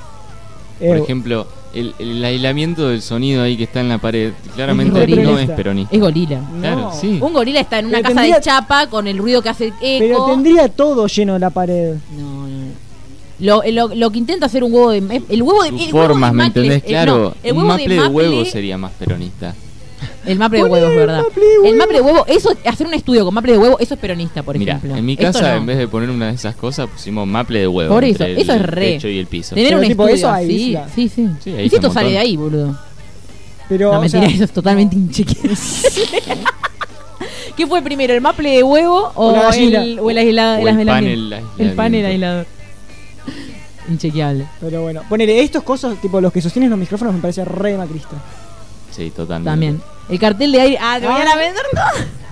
Por 0.78 0.96
Eh, 0.96 1.00
ejemplo, 1.02 1.46
el, 1.74 1.94
el 1.98 2.24
aislamiento 2.24 2.88
del 2.88 3.02
sonido 3.02 3.42
ahí 3.42 3.56
que 3.56 3.64
está 3.64 3.80
en 3.80 3.88
la 3.88 3.98
pared, 3.98 4.32
claramente 4.54 5.02
Es 5.04 5.08
no 5.24 5.38
es 5.38 5.50
peronista. 5.50 5.94
Es 5.94 6.00
gorila. 6.00 6.40
no. 6.40 6.60
Claro, 6.60 6.90
sí. 7.00 7.18
Un 7.20 7.32
gorila 7.32 7.60
está 7.60 7.78
en 7.78 7.86
una 7.86 7.98
Pero 7.98 8.08
casa 8.08 8.14
tendría- 8.20 8.34
de 8.36 8.40
chapa 8.42 8.86
con 8.88 9.06
el 9.06 9.18
ruido 9.18 9.42
que 9.42 9.48
hace 9.48 9.66
eco. 9.68 9.76
Pero 9.80 10.26
tendría 10.26 10.68
todo 10.68 11.06
lleno 11.06 11.38
la 11.38 11.50
pared. 11.50 11.94
No, 12.16 12.46
no, 12.46 12.48
no. 12.48 12.72
Lo, 13.40 13.62
lo, 13.72 13.94
lo 13.94 14.10
que 14.10 14.18
intenta 14.18 14.46
hacer 14.46 14.62
un 14.62 14.72
huevo 14.72 14.90
de. 14.90 15.22
El 15.28 15.42
huevo 15.42 15.62
de. 15.64 15.68
El 15.70 15.74
huevo 15.74 15.90
formas, 15.90 16.30
de 16.30 16.36
¿me 16.36 16.44
entendés? 16.46 16.78
eh, 16.78 16.86
Claro, 16.86 17.18
no, 17.18 17.34
el 17.42 17.52
un 17.52 17.58
huevo 17.58 17.68
maple 17.68 17.94
de, 17.96 18.06
huevo 18.06 18.44
sería 18.44 18.78
más 18.78 18.92
peronista. 18.92 19.54
El 20.24 20.38
maple 20.38 20.58
de 20.58 20.62
Poné 20.68 20.72
huevo 20.74 20.86
es 20.86 20.92
el 20.92 20.98
verdad. 20.98 21.22
maple 21.22 21.44
de 21.44 21.68
El 21.68 21.76
maple 21.76 21.96
de 21.96 22.00
huevo, 22.02 22.24
eso, 22.28 22.50
hacer 22.64 22.86
un 22.86 22.94
estudio 22.94 23.24
con 23.24 23.34
maple 23.34 23.52
de 23.52 23.58
huevo, 23.58 23.78
eso 23.80 23.94
es 23.94 24.00
peronista, 24.00 24.42
por 24.42 24.56
ejemplo. 24.56 24.94
en 24.96 25.04
mi 25.04 25.16
casa 25.16 25.50
no. 25.52 25.56
en 25.58 25.66
vez 25.66 25.78
de 25.78 25.88
poner 25.88 26.10
una 26.10 26.28
de 26.28 26.34
esas 26.34 26.54
cosas 26.54 26.88
pusimos 26.88 27.26
maple 27.26 27.60
de 27.60 27.66
huevo. 27.68 27.92
Por 27.92 28.04
eso, 28.04 28.24
entre 28.24 28.40
eso 28.42 28.52
el 28.52 28.60
es 28.60 28.66
re. 28.66 28.92
techo 28.92 29.08
y 29.08 29.18
el 29.18 29.26
piso. 29.26 29.54
Tener 29.54 29.70
Pero 29.70 29.80
un 29.82 29.88
tipo, 29.88 30.06
estudio 30.08 30.14
eso 30.14 30.28
así, 30.30 30.76
sí, 30.94 31.08
sí. 31.08 31.28
Sí, 31.42 31.50
ahí 31.50 31.68
y 31.70 31.74
esto 31.74 31.90
sale 31.92 32.10
de 32.10 32.18
ahí, 32.18 32.36
boludo. 32.36 32.78
Pero, 33.68 33.92
no, 33.92 33.98
o 33.98 34.00
mentira, 34.02 34.22
sea, 34.26 34.34
eso 34.34 34.44
es 34.44 34.52
totalmente 34.52 34.94
inchequeable. 34.96 35.56
¿Qué 37.56 37.66
fue 37.66 37.82
primero, 37.82 38.14
el 38.14 38.20
maple 38.20 38.50
de 38.50 38.62
huevo 38.62 39.12
o, 39.14 39.28
O 39.28 39.32
la 39.36 39.50
el, 39.50 39.98
o 39.98 40.10
el 40.10 40.18
aislado- 40.18 40.62
O 40.62 40.68
el 40.68 40.86
panel 40.86 41.32
El 41.58 41.72
panel 41.74 42.06
aislamiento. 42.06 42.06
aislado. 42.06 42.46
Inchequeable. 43.90 44.46
Pero 44.60 44.82
bueno, 44.82 45.02
ponele 45.08 45.40
estos 45.42 45.62
cosas, 45.62 46.00
tipo 46.00 46.20
los 46.20 46.32
que 46.32 46.40
sostienen 46.40 46.70
los 46.70 46.78
micrófonos, 46.78 47.12
me 47.14 47.20
parece 47.20 47.44
re 47.44 47.76
macrista. 47.76 48.16
Sí, 48.90 49.10
totalmente. 49.10 49.50
También. 49.50 49.80
El 50.12 50.18
cartel 50.18 50.52
de 50.52 50.60
aire. 50.60 50.78
Ah, 50.80 50.98
te 51.00 51.06
voy 51.06 51.20
a 51.20 51.24
Ah. 51.32 51.36
vender 51.36 51.62
todo. 51.72 52.06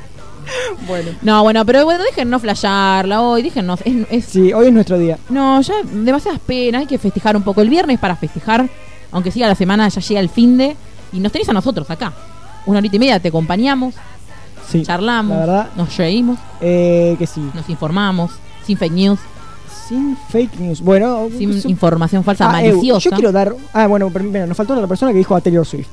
Bueno, 0.89 1.11
No, 1.23 1.43
bueno, 1.45 1.65
pero 1.65 1.85
bueno, 1.85 2.03
déjennos 2.03 2.43
flashearla 2.43 3.21
hoy, 3.23 3.43
déjennos. 3.43 3.81
Es, 3.85 3.95
es- 4.11 4.25
sí, 4.25 4.53
hoy 4.53 4.67
es 4.67 4.73
nuestro 4.73 4.99
día. 4.99 5.17
no, 5.29 5.61
ya 5.61 5.75
demasiadas 5.85 6.41
penas, 6.41 6.81
hay 6.81 6.87
que 6.89 6.99
festejar 6.99 7.37
un 7.37 7.43
poco. 7.43 7.61
El 7.63 7.69
viernes 7.71 7.99
para 8.01 8.17
festejar, 8.17 8.69
aunque 9.13 9.31
siga 9.31 9.47
la 9.47 9.55
semana, 9.55 9.89
ya 9.89 10.01
llega 10.01 10.21
el 10.21 10.29
fin 10.29 10.59
de. 10.59 10.77
Y 11.13 11.21
nos 11.21 11.31
tenés 11.31 11.49
a 11.49 11.53
nosotros 11.53 11.89
acá. 11.91 12.13
Una 12.67 12.79
horita 12.79 12.97
y 12.97 12.99
media 12.99 13.21
te 13.21 13.29
acompañamos, 13.29 13.95
Sí, 14.69 14.83
charlamos, 14.83 15.37
la 15.37 15.41
verdad, 15.47 15.69
nos 15.77 15.97
reímos, 15.97 16.39
eh, 16.61 17.15
que 17.19 17.27
sí. 17.27 17.41
nos 17.55 17.69
informamos, 17.69 18.31
sin 18.67 18.77
fake 18.77 18.93
news, 18.93 19.19
Sin 19.89 20.17
fake 20.31 20.59
news. 20.61 20.81
Bueno, 20.81 21.29
sin 21.37 21.69
información 21.71 22.23
falsa, 22.25 22.51
Ah, 22.51 22.63
eh, 22.63 22.69
maliciosa. 22.73 23.11
yo 23.11 23.17
quiero 23.17 23.33
dar. 23.33 23.55
Ah, 23.73 23.87
bueno, 23.89 24.09
primero, 24.11 24.47
nos 24.47 24.57
faltó 24.57 24.75
la 24.81 24.87
persona 24.87 25.11
que 25.13 25.19
dijo 25.19 25.35
a 25.35 25.41
Taylor 25.41 25.67
Swift. 25.67 25.89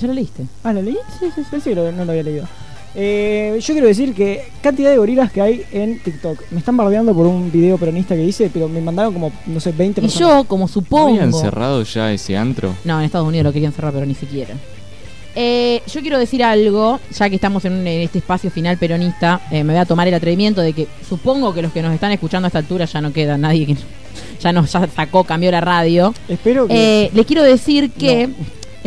¿Ya 0.00 0.06
lo 0.06 0.12
leíste? 0.14 0.44
Ah, 0.64 0.72
¿lo 0.72 0.82
leí? 0.82 0.96
Sí, 1.18 1.26
sí, 1.34 1.42
pensé 1.50 1.70
que 1.70 1.76
lo- 1.76 1.90
no 1.92 2.04
lo 2.04 2.10
había 2.12 2.22
leído. 2.22 2.46
Eh, 2.94 3.58
yo 3.60 3.74
quiero 3.74 3.86
decir 3.86 4.14
que 4.14 4.44
cantidad 4.62 4.90
de 4.90 4.96
gorilas 4.96 5.30
que 5.30 5.40
hay 5.42 5.62
en 5.72 6.00
TikTok. 6.00 6.40
Me 6.50 6.58
están 6.58 6.76
bardeando 6.76 7.14
por 7.14 7.26
un 7.26 7.52
video 7.52 7.76
peronista 7.78 8.14
que 8.14 8.24
hice, 8.24 8.50
pero 8.52 8.68
me 8.68 8.80
mandaron 8.80 9.12
como, 9.12 9.30
no 9.46 9.60
sé, 9.60 9.72
20 9.72 10.00
Y 10.00 10.04
personas. 10.04 10.28
yo, 10.38 10.44
como 10.44 10.64
¿No 10.64 10.68
supongo. 10.68 11.08
habían 11.08 11.32
cerrado 11.32 11.82
ya 11.82 12.12
ese 12.12 12.36
antro? 12.36 12.74
No, 12.84 12.98
en 12.98 13.04
Estados 13.04 13.28
Unidos 13.28 13.44
lo 13.44 13.52
querían 13.52 13.72
cerrar, 13.72 13.92
pero 13.92 14.06
ni 14.06 14.14
siquiera. 14.14 14.54
Eh, 15.34 15.82
yo 15.86 16.00
quiero 16.00 16.18
decir 16.18 16.42
algo, 16.42 16.98
ya 17.16 17.28
que 17.28 17.36
estamos 17.36 17.64
en, 17.66 17.74
un- 17.74 17.86
en 17.86 18.00
este 18.02 18.18
espacio 18.18 18.50
final 18.50 18.76
peronista, 18.78 19.40
eh, 19.52 19.62
me 19.62 19.74
voy 19.74 19.80
a 19.80 19.84
tomar 19.84 20.08
el 20.08 20.14
atrevimiento 20.14 20.62
de 20.62 20.72
que 20.72 20.88
supongo 21.08 21.52
que 21.54 21.62
los 21.62 21.72
que 21.72 21.82
nos 21.82 21.92
están 21.94 22.10
escuchando 22.12 22.46
a 22.46 22.48
esta 22.48 22.58
altura 22.58 22.86
ya 22.86 23.00
no 23.00 23.12
queda 23.12 23.36
nadie 23.38 23.66
que 23.66 23.76
ya 24.40 24.52
nos 24.52 24.72
ya 24.72 24.88
sacó, 24.88 25.22
cambió 25.24 25.50
la 25.52 25.60
radio. 25.60 26.12
Espero 26.28 26.66
que. 26.66 27.04
Eh, 27.04 27.10
les 27.14 27.26
quiero 27.26 27.42
decir 27.44 27.92
que 27.92 28.28
No. 28.28 28.34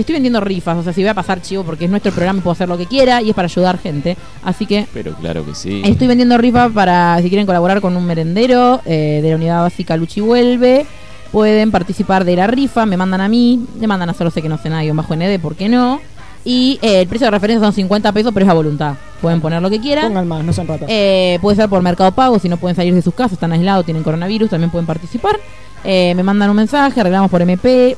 Estoy 0.01 0.13
vendiendo 0.13 0.39
rifas, 0.39 0.77
o 0.77 0.83
sea, 0.83 0.93
si 0.93 1.01
voy 1.01 1.09
a 1.09 1.13
pasar 1.13 1.41
chivo 1.41 1.63
porque 1.63 1.85
es 1.85 1.91
nuestro 1.91 2.11
programa 2.11 2.39
y 2.39 2.41
puedo 2.41 2.53
hacer 2.53 2.69
lo 2.69 2.77
que 2.77 2.85
quiera 2.85 3.21
y 3.21 3.29
es 3.29 3.35
para 3.35 3.47
ayudar 3.47 3.77
gente. 3.79 4.17
Así 4.43 4.65
que 4.65 4.87
Pero 4.93 5.13
claro 5.13 5.45
que 5.45 5.55
sí. 5.55 5.81
Estoy 5.85 6.07
vendiendo 6.07 6.37
rifa 6.37 6.69
para 6.69 7.19
si 7.21 7.29
quieren 7.29 7.45
colaborar 7.45 7.81
con 7.81 7.95
un 7.95 8.05
merendero 8.05 8.81
eh, 8.85 9.19
de 9.21 9.29
la 9.29 9.35
unidad 9.35 9.61
básica 9.61 9.97
Luchi 9.97 10.21
Vuelve. 10.21 10.85
Pueden 11.31 11.71
participar 11.71 12.25
de 12.25 12.35
la 12.35 12.47
rifa, 12.47 12.85
me 12.85 12.97
mandan 12.97 13.21
a 13.21 13.29
mí, 13.29 13.65
me 13.79 13.87
mandan 13.87 14.09
a 14.09 14.13
solo 14.13 14.31
sé 14.31 14.41
que 14.41 14.49
no 14.49 14.57
sé 14.57 14.69
nada, 14.69 14.83
guion 14.83 14.97
bajo 14.97 15.15
ND, 15.15 15.39
¿por 15.39 15.55
qué 15.55 15.69
no? 15.69 16.01
Y 16.43 16.79
eh, 16.81 17.01
el 17.01 17.07
precio 17.07 17.27
de 17.27 17.31
referencia 17.31 17.65
son 17.65 17.73
50 17.73 18.11
pesos, 18.11 18.31
pero 18.33 18.45
es 18.45 18.49
a 18.49 18.53
voluntad. 18.53 18.95
Pueden 19.21 19.39
poner 19.41 19.61
lo 19.61 19.69
que 19.69 19.79
quieran. 19.79 20.07
Pongan 20.07 20.27
más, 20.27 20.43
no 20.43 20.51
sean 20.51 20.67
ratas. 20.67 20.87
Eh, 20.89 21.37
puede 21.41 21.55
ser 21.55 21.69
por 21.69 21.81
Mercado 21.81 22.11
Pago, 22.11 22.39
si 22.39 22.49
no 22.49 22.57
pueden 22.57 22.75
salir 22.75 22.93
de 22.93 23.01
sus 23.01 23.13
casas, 23.13 23.33
están 23.33 23.51
aislados, 23.51 23.85
tienen 23.85 24.03
coronavirus, 24.03 24.49
también 24.49 24.71
pueden 24.71 24.87
participar. 24.87 25.39
Eh, 25.83 26.13
me 26.15 26.23
mandan 26.23 26.49
un 26.49 26.55
mensaje, 26.55 26.99
arreglamos 26.99 27.29
por 27.29 27.41
MP 27.41 27.95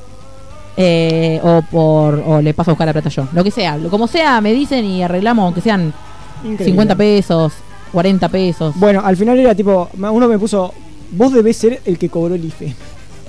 eh, 0.77 1.39
o 1.43 1.61
por 1.69 2.15
o 2.25 2.41
le 2.41 2.53
paso 2.53 2.71
a 2.71 2.73
buscar 2.73 2.87
la 2.87 2.93
plata 2.93 3.09
yo. 3.09 3.27
Lo 3.33 3.43
que 3.43 3.51
sea, 3.51 3.77
lo, 3.77 3.89
como 3.89 4.07
sea, 4.07 4.41
me 4.41 4.53
dicen 4.53 4.85
y 4.85 5.03
arreglamos, 5.03 5.43
aunque 5.45 5.61
sean 5.61 5.93
Increíble. 6.39 6.65
50 6.65 6.95
pesos, 6.95 7.53
40 7.91 8.29
pesos, 8.29 8.75
Bueno, 8.77 9.01
al 9.03 9.15
final 9.17 9.37
era 9.39 9.53
tipo. 9.55 9.89
Uno 9.97 10.27
me 10.27 10.37
puso. 10.39 10.73
Vos 11.11 11.31
debés 11.31 11.57
ser 11.57 11.79
el 11.85 11.97
que 11.99 12.09
cobró 12.09 12.33
el 12.35 12.43
IFE. 12.45 12.73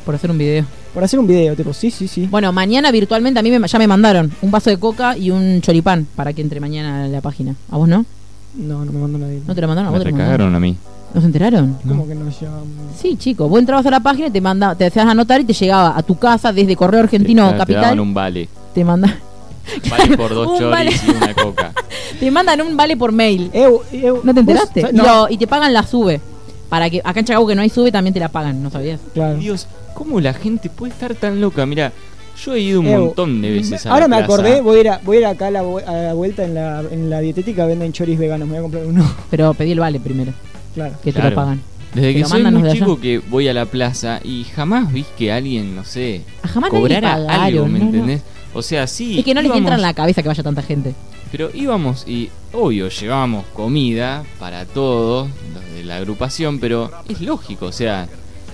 por 0.05 0.15
hacer 0.15 0.31
un 0.31 0.39
video. 0.39 0.65
Por 0.95 1.03
hacer 1.03 1.19
un 1.19 1.27
video, 1.27 1.57
tipo, 1.57 1.73
sí, 1.73 1.91
sí, 1.91 2.07
sí. 2.09 2.27
Bueno, 2.31 2.53
mañana 2.53 2.91
virtualmente 2.93 3.41
a 3.41 3.43
mí 3.43 3.51
me- 3.51 3.67
ya 3.67 3.79
me 3.79 3.87
mandaron 3.87 4.31
un 4.43 4.51
vaso 4.51 4.71
de 4.71 4.79
coca 4.79 5.17
y 5.17 5.31
un 5.31 5.61
choripán 5.61 6.07
para 6.15 6.33
que 6.33 6.41
entre 6.43 6.61
mañana 6.61 7.05
a 7.05 7.09
la 7.09 7.21
página. 7.21 7.55
¿A 7.71 7.77
vos 7.79 7.89
no? 7.89 8.05
No, 8.55 8.85
no 8.85 8.93
me 8.93 8.99
mandó 9.01 9.19
nadie. 9.19 9.41
¿No 9.47 9.55
te 9.55 9.61
lo 9.61 9.67
mandaron? 9.67 9.89
¿A 9.89 9.91
Me 9.93 9.99
vos 9.99 10.05
te 10.05 10.11
lo 10.11 10.17
mandaron? 10.17 10.33
recagaron 10.53 10.55
a 10.55 10.61
mí. 10.61 10.77
¿No 11.15 11.21
se 11.21 11.27
enteraron? 11.29 11.79
¿Cómo 11.87 12.07
que 12.09 12.15
no 12.17 12.29
llaman? 12.29 12.65
Sí, 13.01 13.17
chico. 13.17 13.49
Vos 13.49 13.61
entrabas 13.61 13.87
a 13.87 13.91
la 13.91 14.01
página 14.01 14.27
y 14.27 14.31
te 14.31 14.41
manda, 14.41 14.75
te 14.75 14.85
hacías 14.87 15.07
anotar 15.07 15.41
y 15.41 15.45
te 15.45 15.53
llegaba 15.53 15.97
a 15.97 16.03
tu 16.03 16.17
casa 16.19 16.53
desde 16.53 16.75
Correo 16.75 17.01
Argentino 17.01 17.47
Te- 17.47 17.53
te 17.53 17.59
Capital. 17.59 17.83
daban 17.83 18.01
un 18.01 18.13
vale. 18.15 18.49
Te 18.75 18.85
manda, 18.85 19.17
Vale 19.89 20.17
por 20.17 20.35
dos 20.35 20.49
Un 20.49 20.59
choris 20.59 20.71
vale. 20.71 20.91
y 21.07 21.11
una 21.17 21.35
coca. 21.35 21.73
te 22.21 22.31
mandan 22.31 22.61
un 22.63 22.77
vale 22.77 22.97
por 22.97 23.13
mail. 23.13 23.49
Eu, 23.55 23.83
eu, 23.93 24.21
¿No 24.25 24.35
te 24.35 24.41
¿vos 24.43 24.51
enteraste? 24.51 24.81
Y, 24.93 24.97
No, 24.97 25.05
lo- 25.05 25.31
y 25.31 25.39
te 25.39 25.47
pagan 25.47 25.73
la 25.73 25.85
sube. 25.85 26.21
Para 26.69 26.91
que 26.91 27.01
acá 27.05 27.21
en 27.21 27.27
Chacabu 27.27 27.47
que 27.47 27.55
no 27.55 27.63
hay 27.63 27.71
sube 27.71 27.93
también 27.93 28.13
te 28.13 28.19
la 28.21 28.29
pagan, 28.31 28.61
¿no 28.63 28.71
sabías? 28.71 28.99
claro. 29.15 29.39
Dios, 29.39 29.69
¿cómo 29.95 30.21
la 30.21 30.35
gente 30.35 30.69
puede 30.69 30.93
estar 30.93 31.15
tan 31.15 31.41
loca? 31.41 31.65
Mira, 31.65 31.93
yo 32.45 32.55
he 32.55 32.61
ido 32.61 32.81
un 32.81 32.87
Eu, 32.89 33.01
montón 33.07 33.41
de 33.41 33.53
veces 33.53 33.87
a 33.87 33.91
Ahora 33.93 34.09
la 34.09 34.09
me 34.09 34.25
plaza. 34.25 34.33
acordé, 34.43 34.61
voy 34.61 34.79
a 34.79 34.81
ir, 34.81 34.89
a, 34.89 35.01
voy 35.05 35.17
a, 35.19 35.21
ir 35.21 35.27
acá 35.27 35.47
a 35.47 35.51
la, 35.53 35.63
vu- 35.63 35.79
a 35.87 35.93
la 35.93 36.15
vuelta 36.15 36.43
en 36.45 36.55
la, 36.55 36.83
en 36.91 37.09
la 37.09 37.21
dietética, 37.21 37.65
venden 37.67 37.93
choris 37.93 38.19
veganos, 38.19 38.49
me 38.49 38.55
voy 38.55 38.59
a 38.59 38.63
comprar 38.63 38.87
uno. 38.87 39.09
Pero 39.31 39.55
pedí 39.55 39.71
el 39.73 39.79
vale 39.81 40.01
primero, 40.01 40.33
Claro. 40.75 40.95
que 41.03 41.13
te 41.13 41.21
Claro. 41.21 41.31
lo 41.31 41.37
pagan. 41.37 41.61
Desde 41.95 42.13
que 42.15 42.21
lo 42.21 42.29
soy 42.29 42.43
muy 42.43 42.63
allá. 42.63 42.73
chico 42.73 43.01
que 43.01 43.19
voy 43.19 43.47
a 43.49 43.55
la 43.55 43.67
plaza 43.67 44.21
y 44.25 44.45
jamás 44.45 44.93
vi 44.93 45.05
que 45.17 45.31
alguien, 45.33 45.77
no 45.77 45.85
sé, 45.85 46.23
A 46.43 46.49
jamás 46.49 46.71
cobrara 46.71 47.15
pagaron, 47.15 47.31
algo, 47.41 47.67
¿me 47.67 47.79
no, 47.79 47.85
no. 47.85 47.91
entendés? 47.91 48.23
O 48.53 48.63
sea, 48.63 48.87
sí. 48.87 49.19
Es 49.19 49.25
que 49.25 49.35
no 49.35 49.43
les 49.43 49.53
entra 49.55 49.77
en 49.77 49.83
la 49.83 49.95
cabeza 49.95 50.23
que 50.23 50.29
vaya 50.29 50.43
tanta 50.43 50.63
gente. 50.63 50.95
Pero 51.31 51.51
íbamos 51.55 52.07
y, 52.09 52.31
obvio, 52.53 52.89
llevábamos 52.89 53.45
comida 53.55 54.25
para 54.41 54.65
todos, 54.65 55.29
los 55.55 55.65
de 55.75 55.85
la 55.85 55.97
agrupación, 55.97 56.59
pero 56.59 56.91
es 57.09 57.21
lógico, 57.21 57.67
o 57.67 57.73
sea, 57.73 58.09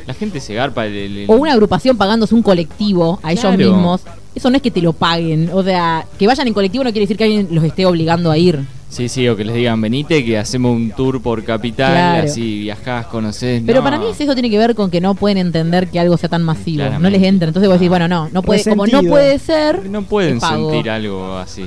la 0.06 0.14
gente 0.14 0.40
se 0.40 0.54
garpa 0.54 0.86
el... 0.86 0.94
el- 0.94 1.16
el- 1.18 1.30
O 1.30 1.34
una 1.34 1.52
agrupación 1.52 1.96
pagándose 1.96 2.34
un 2.34 2.42
colectivo 2.42 3.20
a 3.22 3.32
ellos 3.32 3.56
mismos. 3.56 4.02
Eso 4.34 4.48
no 4.50 4.56
es 4.56 4.62
que 4.62 4.70
te 4.70 4.80
lo 4.80 4.92
paguen. 4.92 5.50
O 5.52 5.62
sea, 5.62 6.06
que 6.18 6.26
vayan 6.26 6.46
en 6.46 6.54
colectivo 6.54 6.84
no 6.84 6.90
quiere 6.90 7.02
decir 7.04 7.16
que 7.16 7.24
alguien 7.24 7.48
los 7.50 7.64
esté 7.64 7.84
obligando 7.86 8.30
a 8.30 8.38
ir. 8.38 8.60
Sí, 8.88 9.08
sí, 9.08 9.28
o 9.28 9.36
que 9.36 9.44
les 9.44 9.54
digan, 9.54 9.80
venite, 9.80 10.24
que 10.24 10.36
hacemos 10.36 10.74
un 10.74 10.90
tour 10.90 11.22
por 11.22 11.44
capital, 11.44 11.92
Claro. 11.92 12.24
así 12.28 12.58
viajás, 12.60 13.06
conocés. 13.06 13.62
Pero 13.64 13.78
no. 13.80 13.84
para 13.84 13.98
mí 13.98 14.06
eso 14.18 14.32
tiene 14.34 14.50
que 14.50 14.58
ver 14.58 14.74
con 14.74 14.90
que 14.90 15.00
no 15.00 15.14
pueden 15.14 15.38
entender 15.38 15.88
que 15.88 16.00
algo 16.00 16.16
sea 16.16 16.28
tan 16.28 16.42
masivo. 16.42 16.82
No 16.98 17.08
les 17.10 17.22
entra. 17.22 17.48
Entonces 17.48 17.68
vos 17.68 17.78
decís, 17.78 17.88
bueno, 17.88 18.08
no, 18.08 18.28
no 18.32 18.42
puede, 18.42 18.64
como 18.64 18.86
no 18.86 19.02
puede 19.02 19.38
ser. 19.38 19.88
No 19.88 20.02
pueden 20.02 20.40
sentir 20.40 20.90
algo 20.90 21.36
así. 21.36 21.66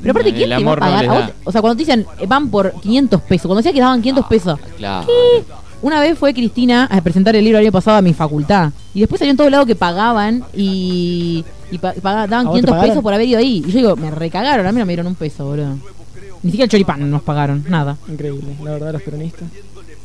Pero 0.00 0.12
aparte, 0.12 0.28
El 0.30 0.34
¿quién 0.36 0.48
te 0.48 0.54
va 0.54 0.56
a 0.56 0.58
amor 0.60 0.78
no 0.80 0.86
pagar? 0.86 1.00
les 1.02 1.10
A 1.10 1.14
da. 1.14 1.20
vos- 1.26 1.34
o 1.44 1.52
sea, 1.52 1.60
cuando 1.60 1.76
te 1.76 1.80
dicen 1.80 2.06
eh, 2.20 2.26
van 2.28 2.48
por 2.48 2.72
500 2.80 3.20
pesos, 3.22 3.42
cuando 3.46 3.56
decías 3.56 3.74
que 3.74 3.80
daban 3.80 4.00
500 4.00 4.26
pesos. 4.26 4.58
Ah, 4.62 4.66
claro. 4.78 5.06
Una 5.84 6.00
vez 6.00 6.18
fue 6.18 6.32
Cristina 6.32 6.88
a 6.90 7.02
presentar 7.02 7.36
el 7.36 7.44
libro 7.44 7.58
el 7.58 7.66
año 7.66 7.72
pasado 7.72 7.98
a 7.98 8.00
mi 8.00 8.14
facultad. 8.14 8.70
Y 8.94 9.00
después 9.00 9.18
salió 9.18 9.32
en 9.32 9.36
todos 9.36 9.50
lados 9.50 9.66
que 9.66 9.74
pagaban 9.74 10.42
y, 10.56 11.44
y 11.70 11.76
pa- 11.76 11.92
paga- 12.00 12.26
daban 12.26 12.46
¿A 12.46 12.50
vos 12.50 12.56
te 12.56 12.62
500 12.62 12.70
pagaron? 12.70 12.90
pesos 12.90 13.02
por 13.02 13.12
haber 13.12 13.28
ido 13.28 13.38
ahí. 13.38 13.62
Y 13.66 13.70
yo 13.70 13.78
digo, 13.80 13.96
me 13.96 14.10
recagaron, 14.10 14.66
a 14.66 14.72
mí 14.72 14.78
no 14.78 14.86
me 14.86 14.92
dieron 14.94 15.06
un 15.08 15.14
peso, 15.14 15.44
boludo. 15.44 15.76
Ni 16.42 16.50
siquiera 16.52 16.64
el 16.64 16.70
choripán 16.70 17.10
nos 17.10 17.20
pagaron, 17.20 17.64
nada. 17.68 17.98
Increíble, 18.08 18.56
la 18.64 18.70
verdad, 18.70 18.92
los 18.94 19.02
peronistas. 19.02 19.44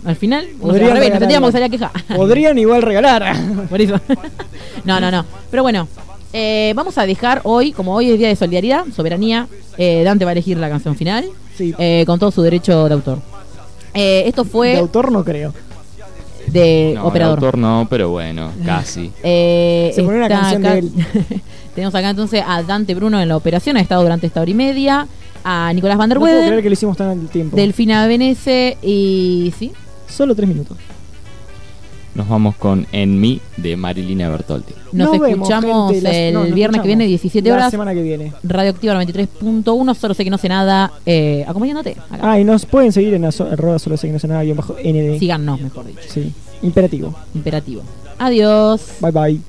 Al 0.03 0.17
final, 0.17 0.47
Podrían 0.59 0.97
nos 0.99 1.19
tendríamos 1.19 1.47
que 1.49 1.51
salir 1.53 1.65
a 1.65 1.69
quejar. 1.69 1.91
Podrían 2.15 2.57
igual 2.57 2.81
regalar. 2.81 3.33
Por 3.69 3.79
eso. 3.79 3.99
no, 4.83 4.99
no, 4.99 5.09
no. 5.11 5.25
Pero 5.49 5.63
bueno, 5.63 5.87
eh, 6.33 6.73
vamos 6.75 6.97
a 6.97 7.05
dejar 7.05 7.39
hoy, 7.45 7.71
como 7.71 7.95
hoy 7.95 8.11
es 8.11 8.19
Día 8.19 8.27
de 8.27 8.35
Solidaridad, 8.35 8.83
Soberanía, 8.93 9.47
eh, 9.77 10.03
Dante 10.03 10.25
va 10.25 10.31
a 10.31 10.33
elegir 10.33 10.57
la 10.57 10.67
canción 10.69 10.97
final 10.97 11.23
Sí. 11.57 11.73
eh, 11.79 12.03
con 12.05 12.19
todo 12.19 12.31
su 12.31 12.41
derecho 12.41 12.87
de 12.89 12.93
autor. 12.95 13.19
Eh, 13.93 14.23
esto 14.27 14.45
fue 14.45 14.69
De 14.73 14.77
autor 14.79 15.11
no 15.11 15.23
creo. 15.23 15.53
De 16.51 16.93
No, 16.95 17.05
operador. 17.05 17.37
el 17.39 17.43
autor 17.45 17.59
no, 17.59 17.87
pero 17.89 18.09
bueno, 18.09 18.51
casi. 18.65 19.11
Eh, 19.23 19.91
Se 19.95 20.03
pone 20.03 20.17
una 20.17 20.27
canción 20.29 20.65
acá- 20.65 20.73
de 20.75 20.79
él. 20.79 20.91
Tenemos 21.75 21.95
acá 21.95 22.09
entonces 22.09 22.43
a 22.45 22.61
Dante 22.63 22.93
Bruno 22.95 23.21
en 23.21 23.27
la 23.29 23.37
operación, 23.37 23.77
ha 23.77 23.81
estado 23.81 24.01
durante 24.03 24.27
esta 24.27 24.41
hora 24.41 24.51
y 24.51 24.53
media. 24.55 25.07
A 25.43 25.71
Nicolás 25.73 25.97
Van 25.97 26.09
der 26.09 26.17
No 26.17 26.21
puedo 26.25 26.45
creer 26.45 26.61
que 26.61 26.69
lo 26.69 26.73
hicimos 26.73 26.97
tan 26.97 27.09
al 27.11 27.27
tiempo. 27.29 27.55
Delfina 27.55 28.05
Benese 28.07 28.77
y. 28.81 29.53
¿Sí? 29.57 29.71
Solo 30.07 30.35
tres 30.35 30.49
minutos. 30.49 30.75
Nos 32.19 32.27
vamos 32.27 32.57
con 32.57 32.85
En 32.91 33.17
mí 33.21 33.39
de 33.55 33.77
Marilina 33.77 34.27
Bertolti. 34.29 34.73
Nos, 34.91 35.09
vemos, 35.11 35.29
escuchamos 35.29 35.91
gente, 35.91 36.03
las- 36.03 36.15
el 36.15 36.33
no, 36.33 36.43
nos 36.43 36.53
viernes 36.53 36.81
que 36.81 36.87
viene, 36.87 37.05
escuchamos 37.05 37.21
17 37.21 37.49
La 37.49 37.55
horas. 37.55 37.71
semana 37.71 37.93
que 37.93 38.01
viene. 38.01 38.33
Radioactiva 38.43 38.93
93.1, 38.95 39.93
solo 39.95 40.13
sé 40.13 40.25
que 40.25 40.29
no 40.29 40.37
sé 40.37 40.49
nada, 40.49 40.91
eh, 41.05 41.45
acompañándote. 41.47 41.91
Acá. 42.09 42.31
Ah, 42.33 42.37
y 42.37 42.43
nos 42.43 42.65
pueden 42.65 42.91
seguir 42.91 43.13
en 43.13 43.23
arroba 43.23 43.79
solo 43.79 43.95
sé 43.95 44.07
que 44.07 44.13
no 44.13 44.19
sé 44.19 44.27
nada, 44.27 44.43
bajo 44.53 44.75
ND. 44.83 45.17
Síganos, 45.17 45.61
mejor 45.61 45.87
dicho. 45.87 46.01
Sí, 46.09 46.33
imperativo. 46.61 47.15
Imperativo. 47.33 47.83
Adiós. 48.17 48.81
Bye 48.99 49.11
bye. 49.11 49.39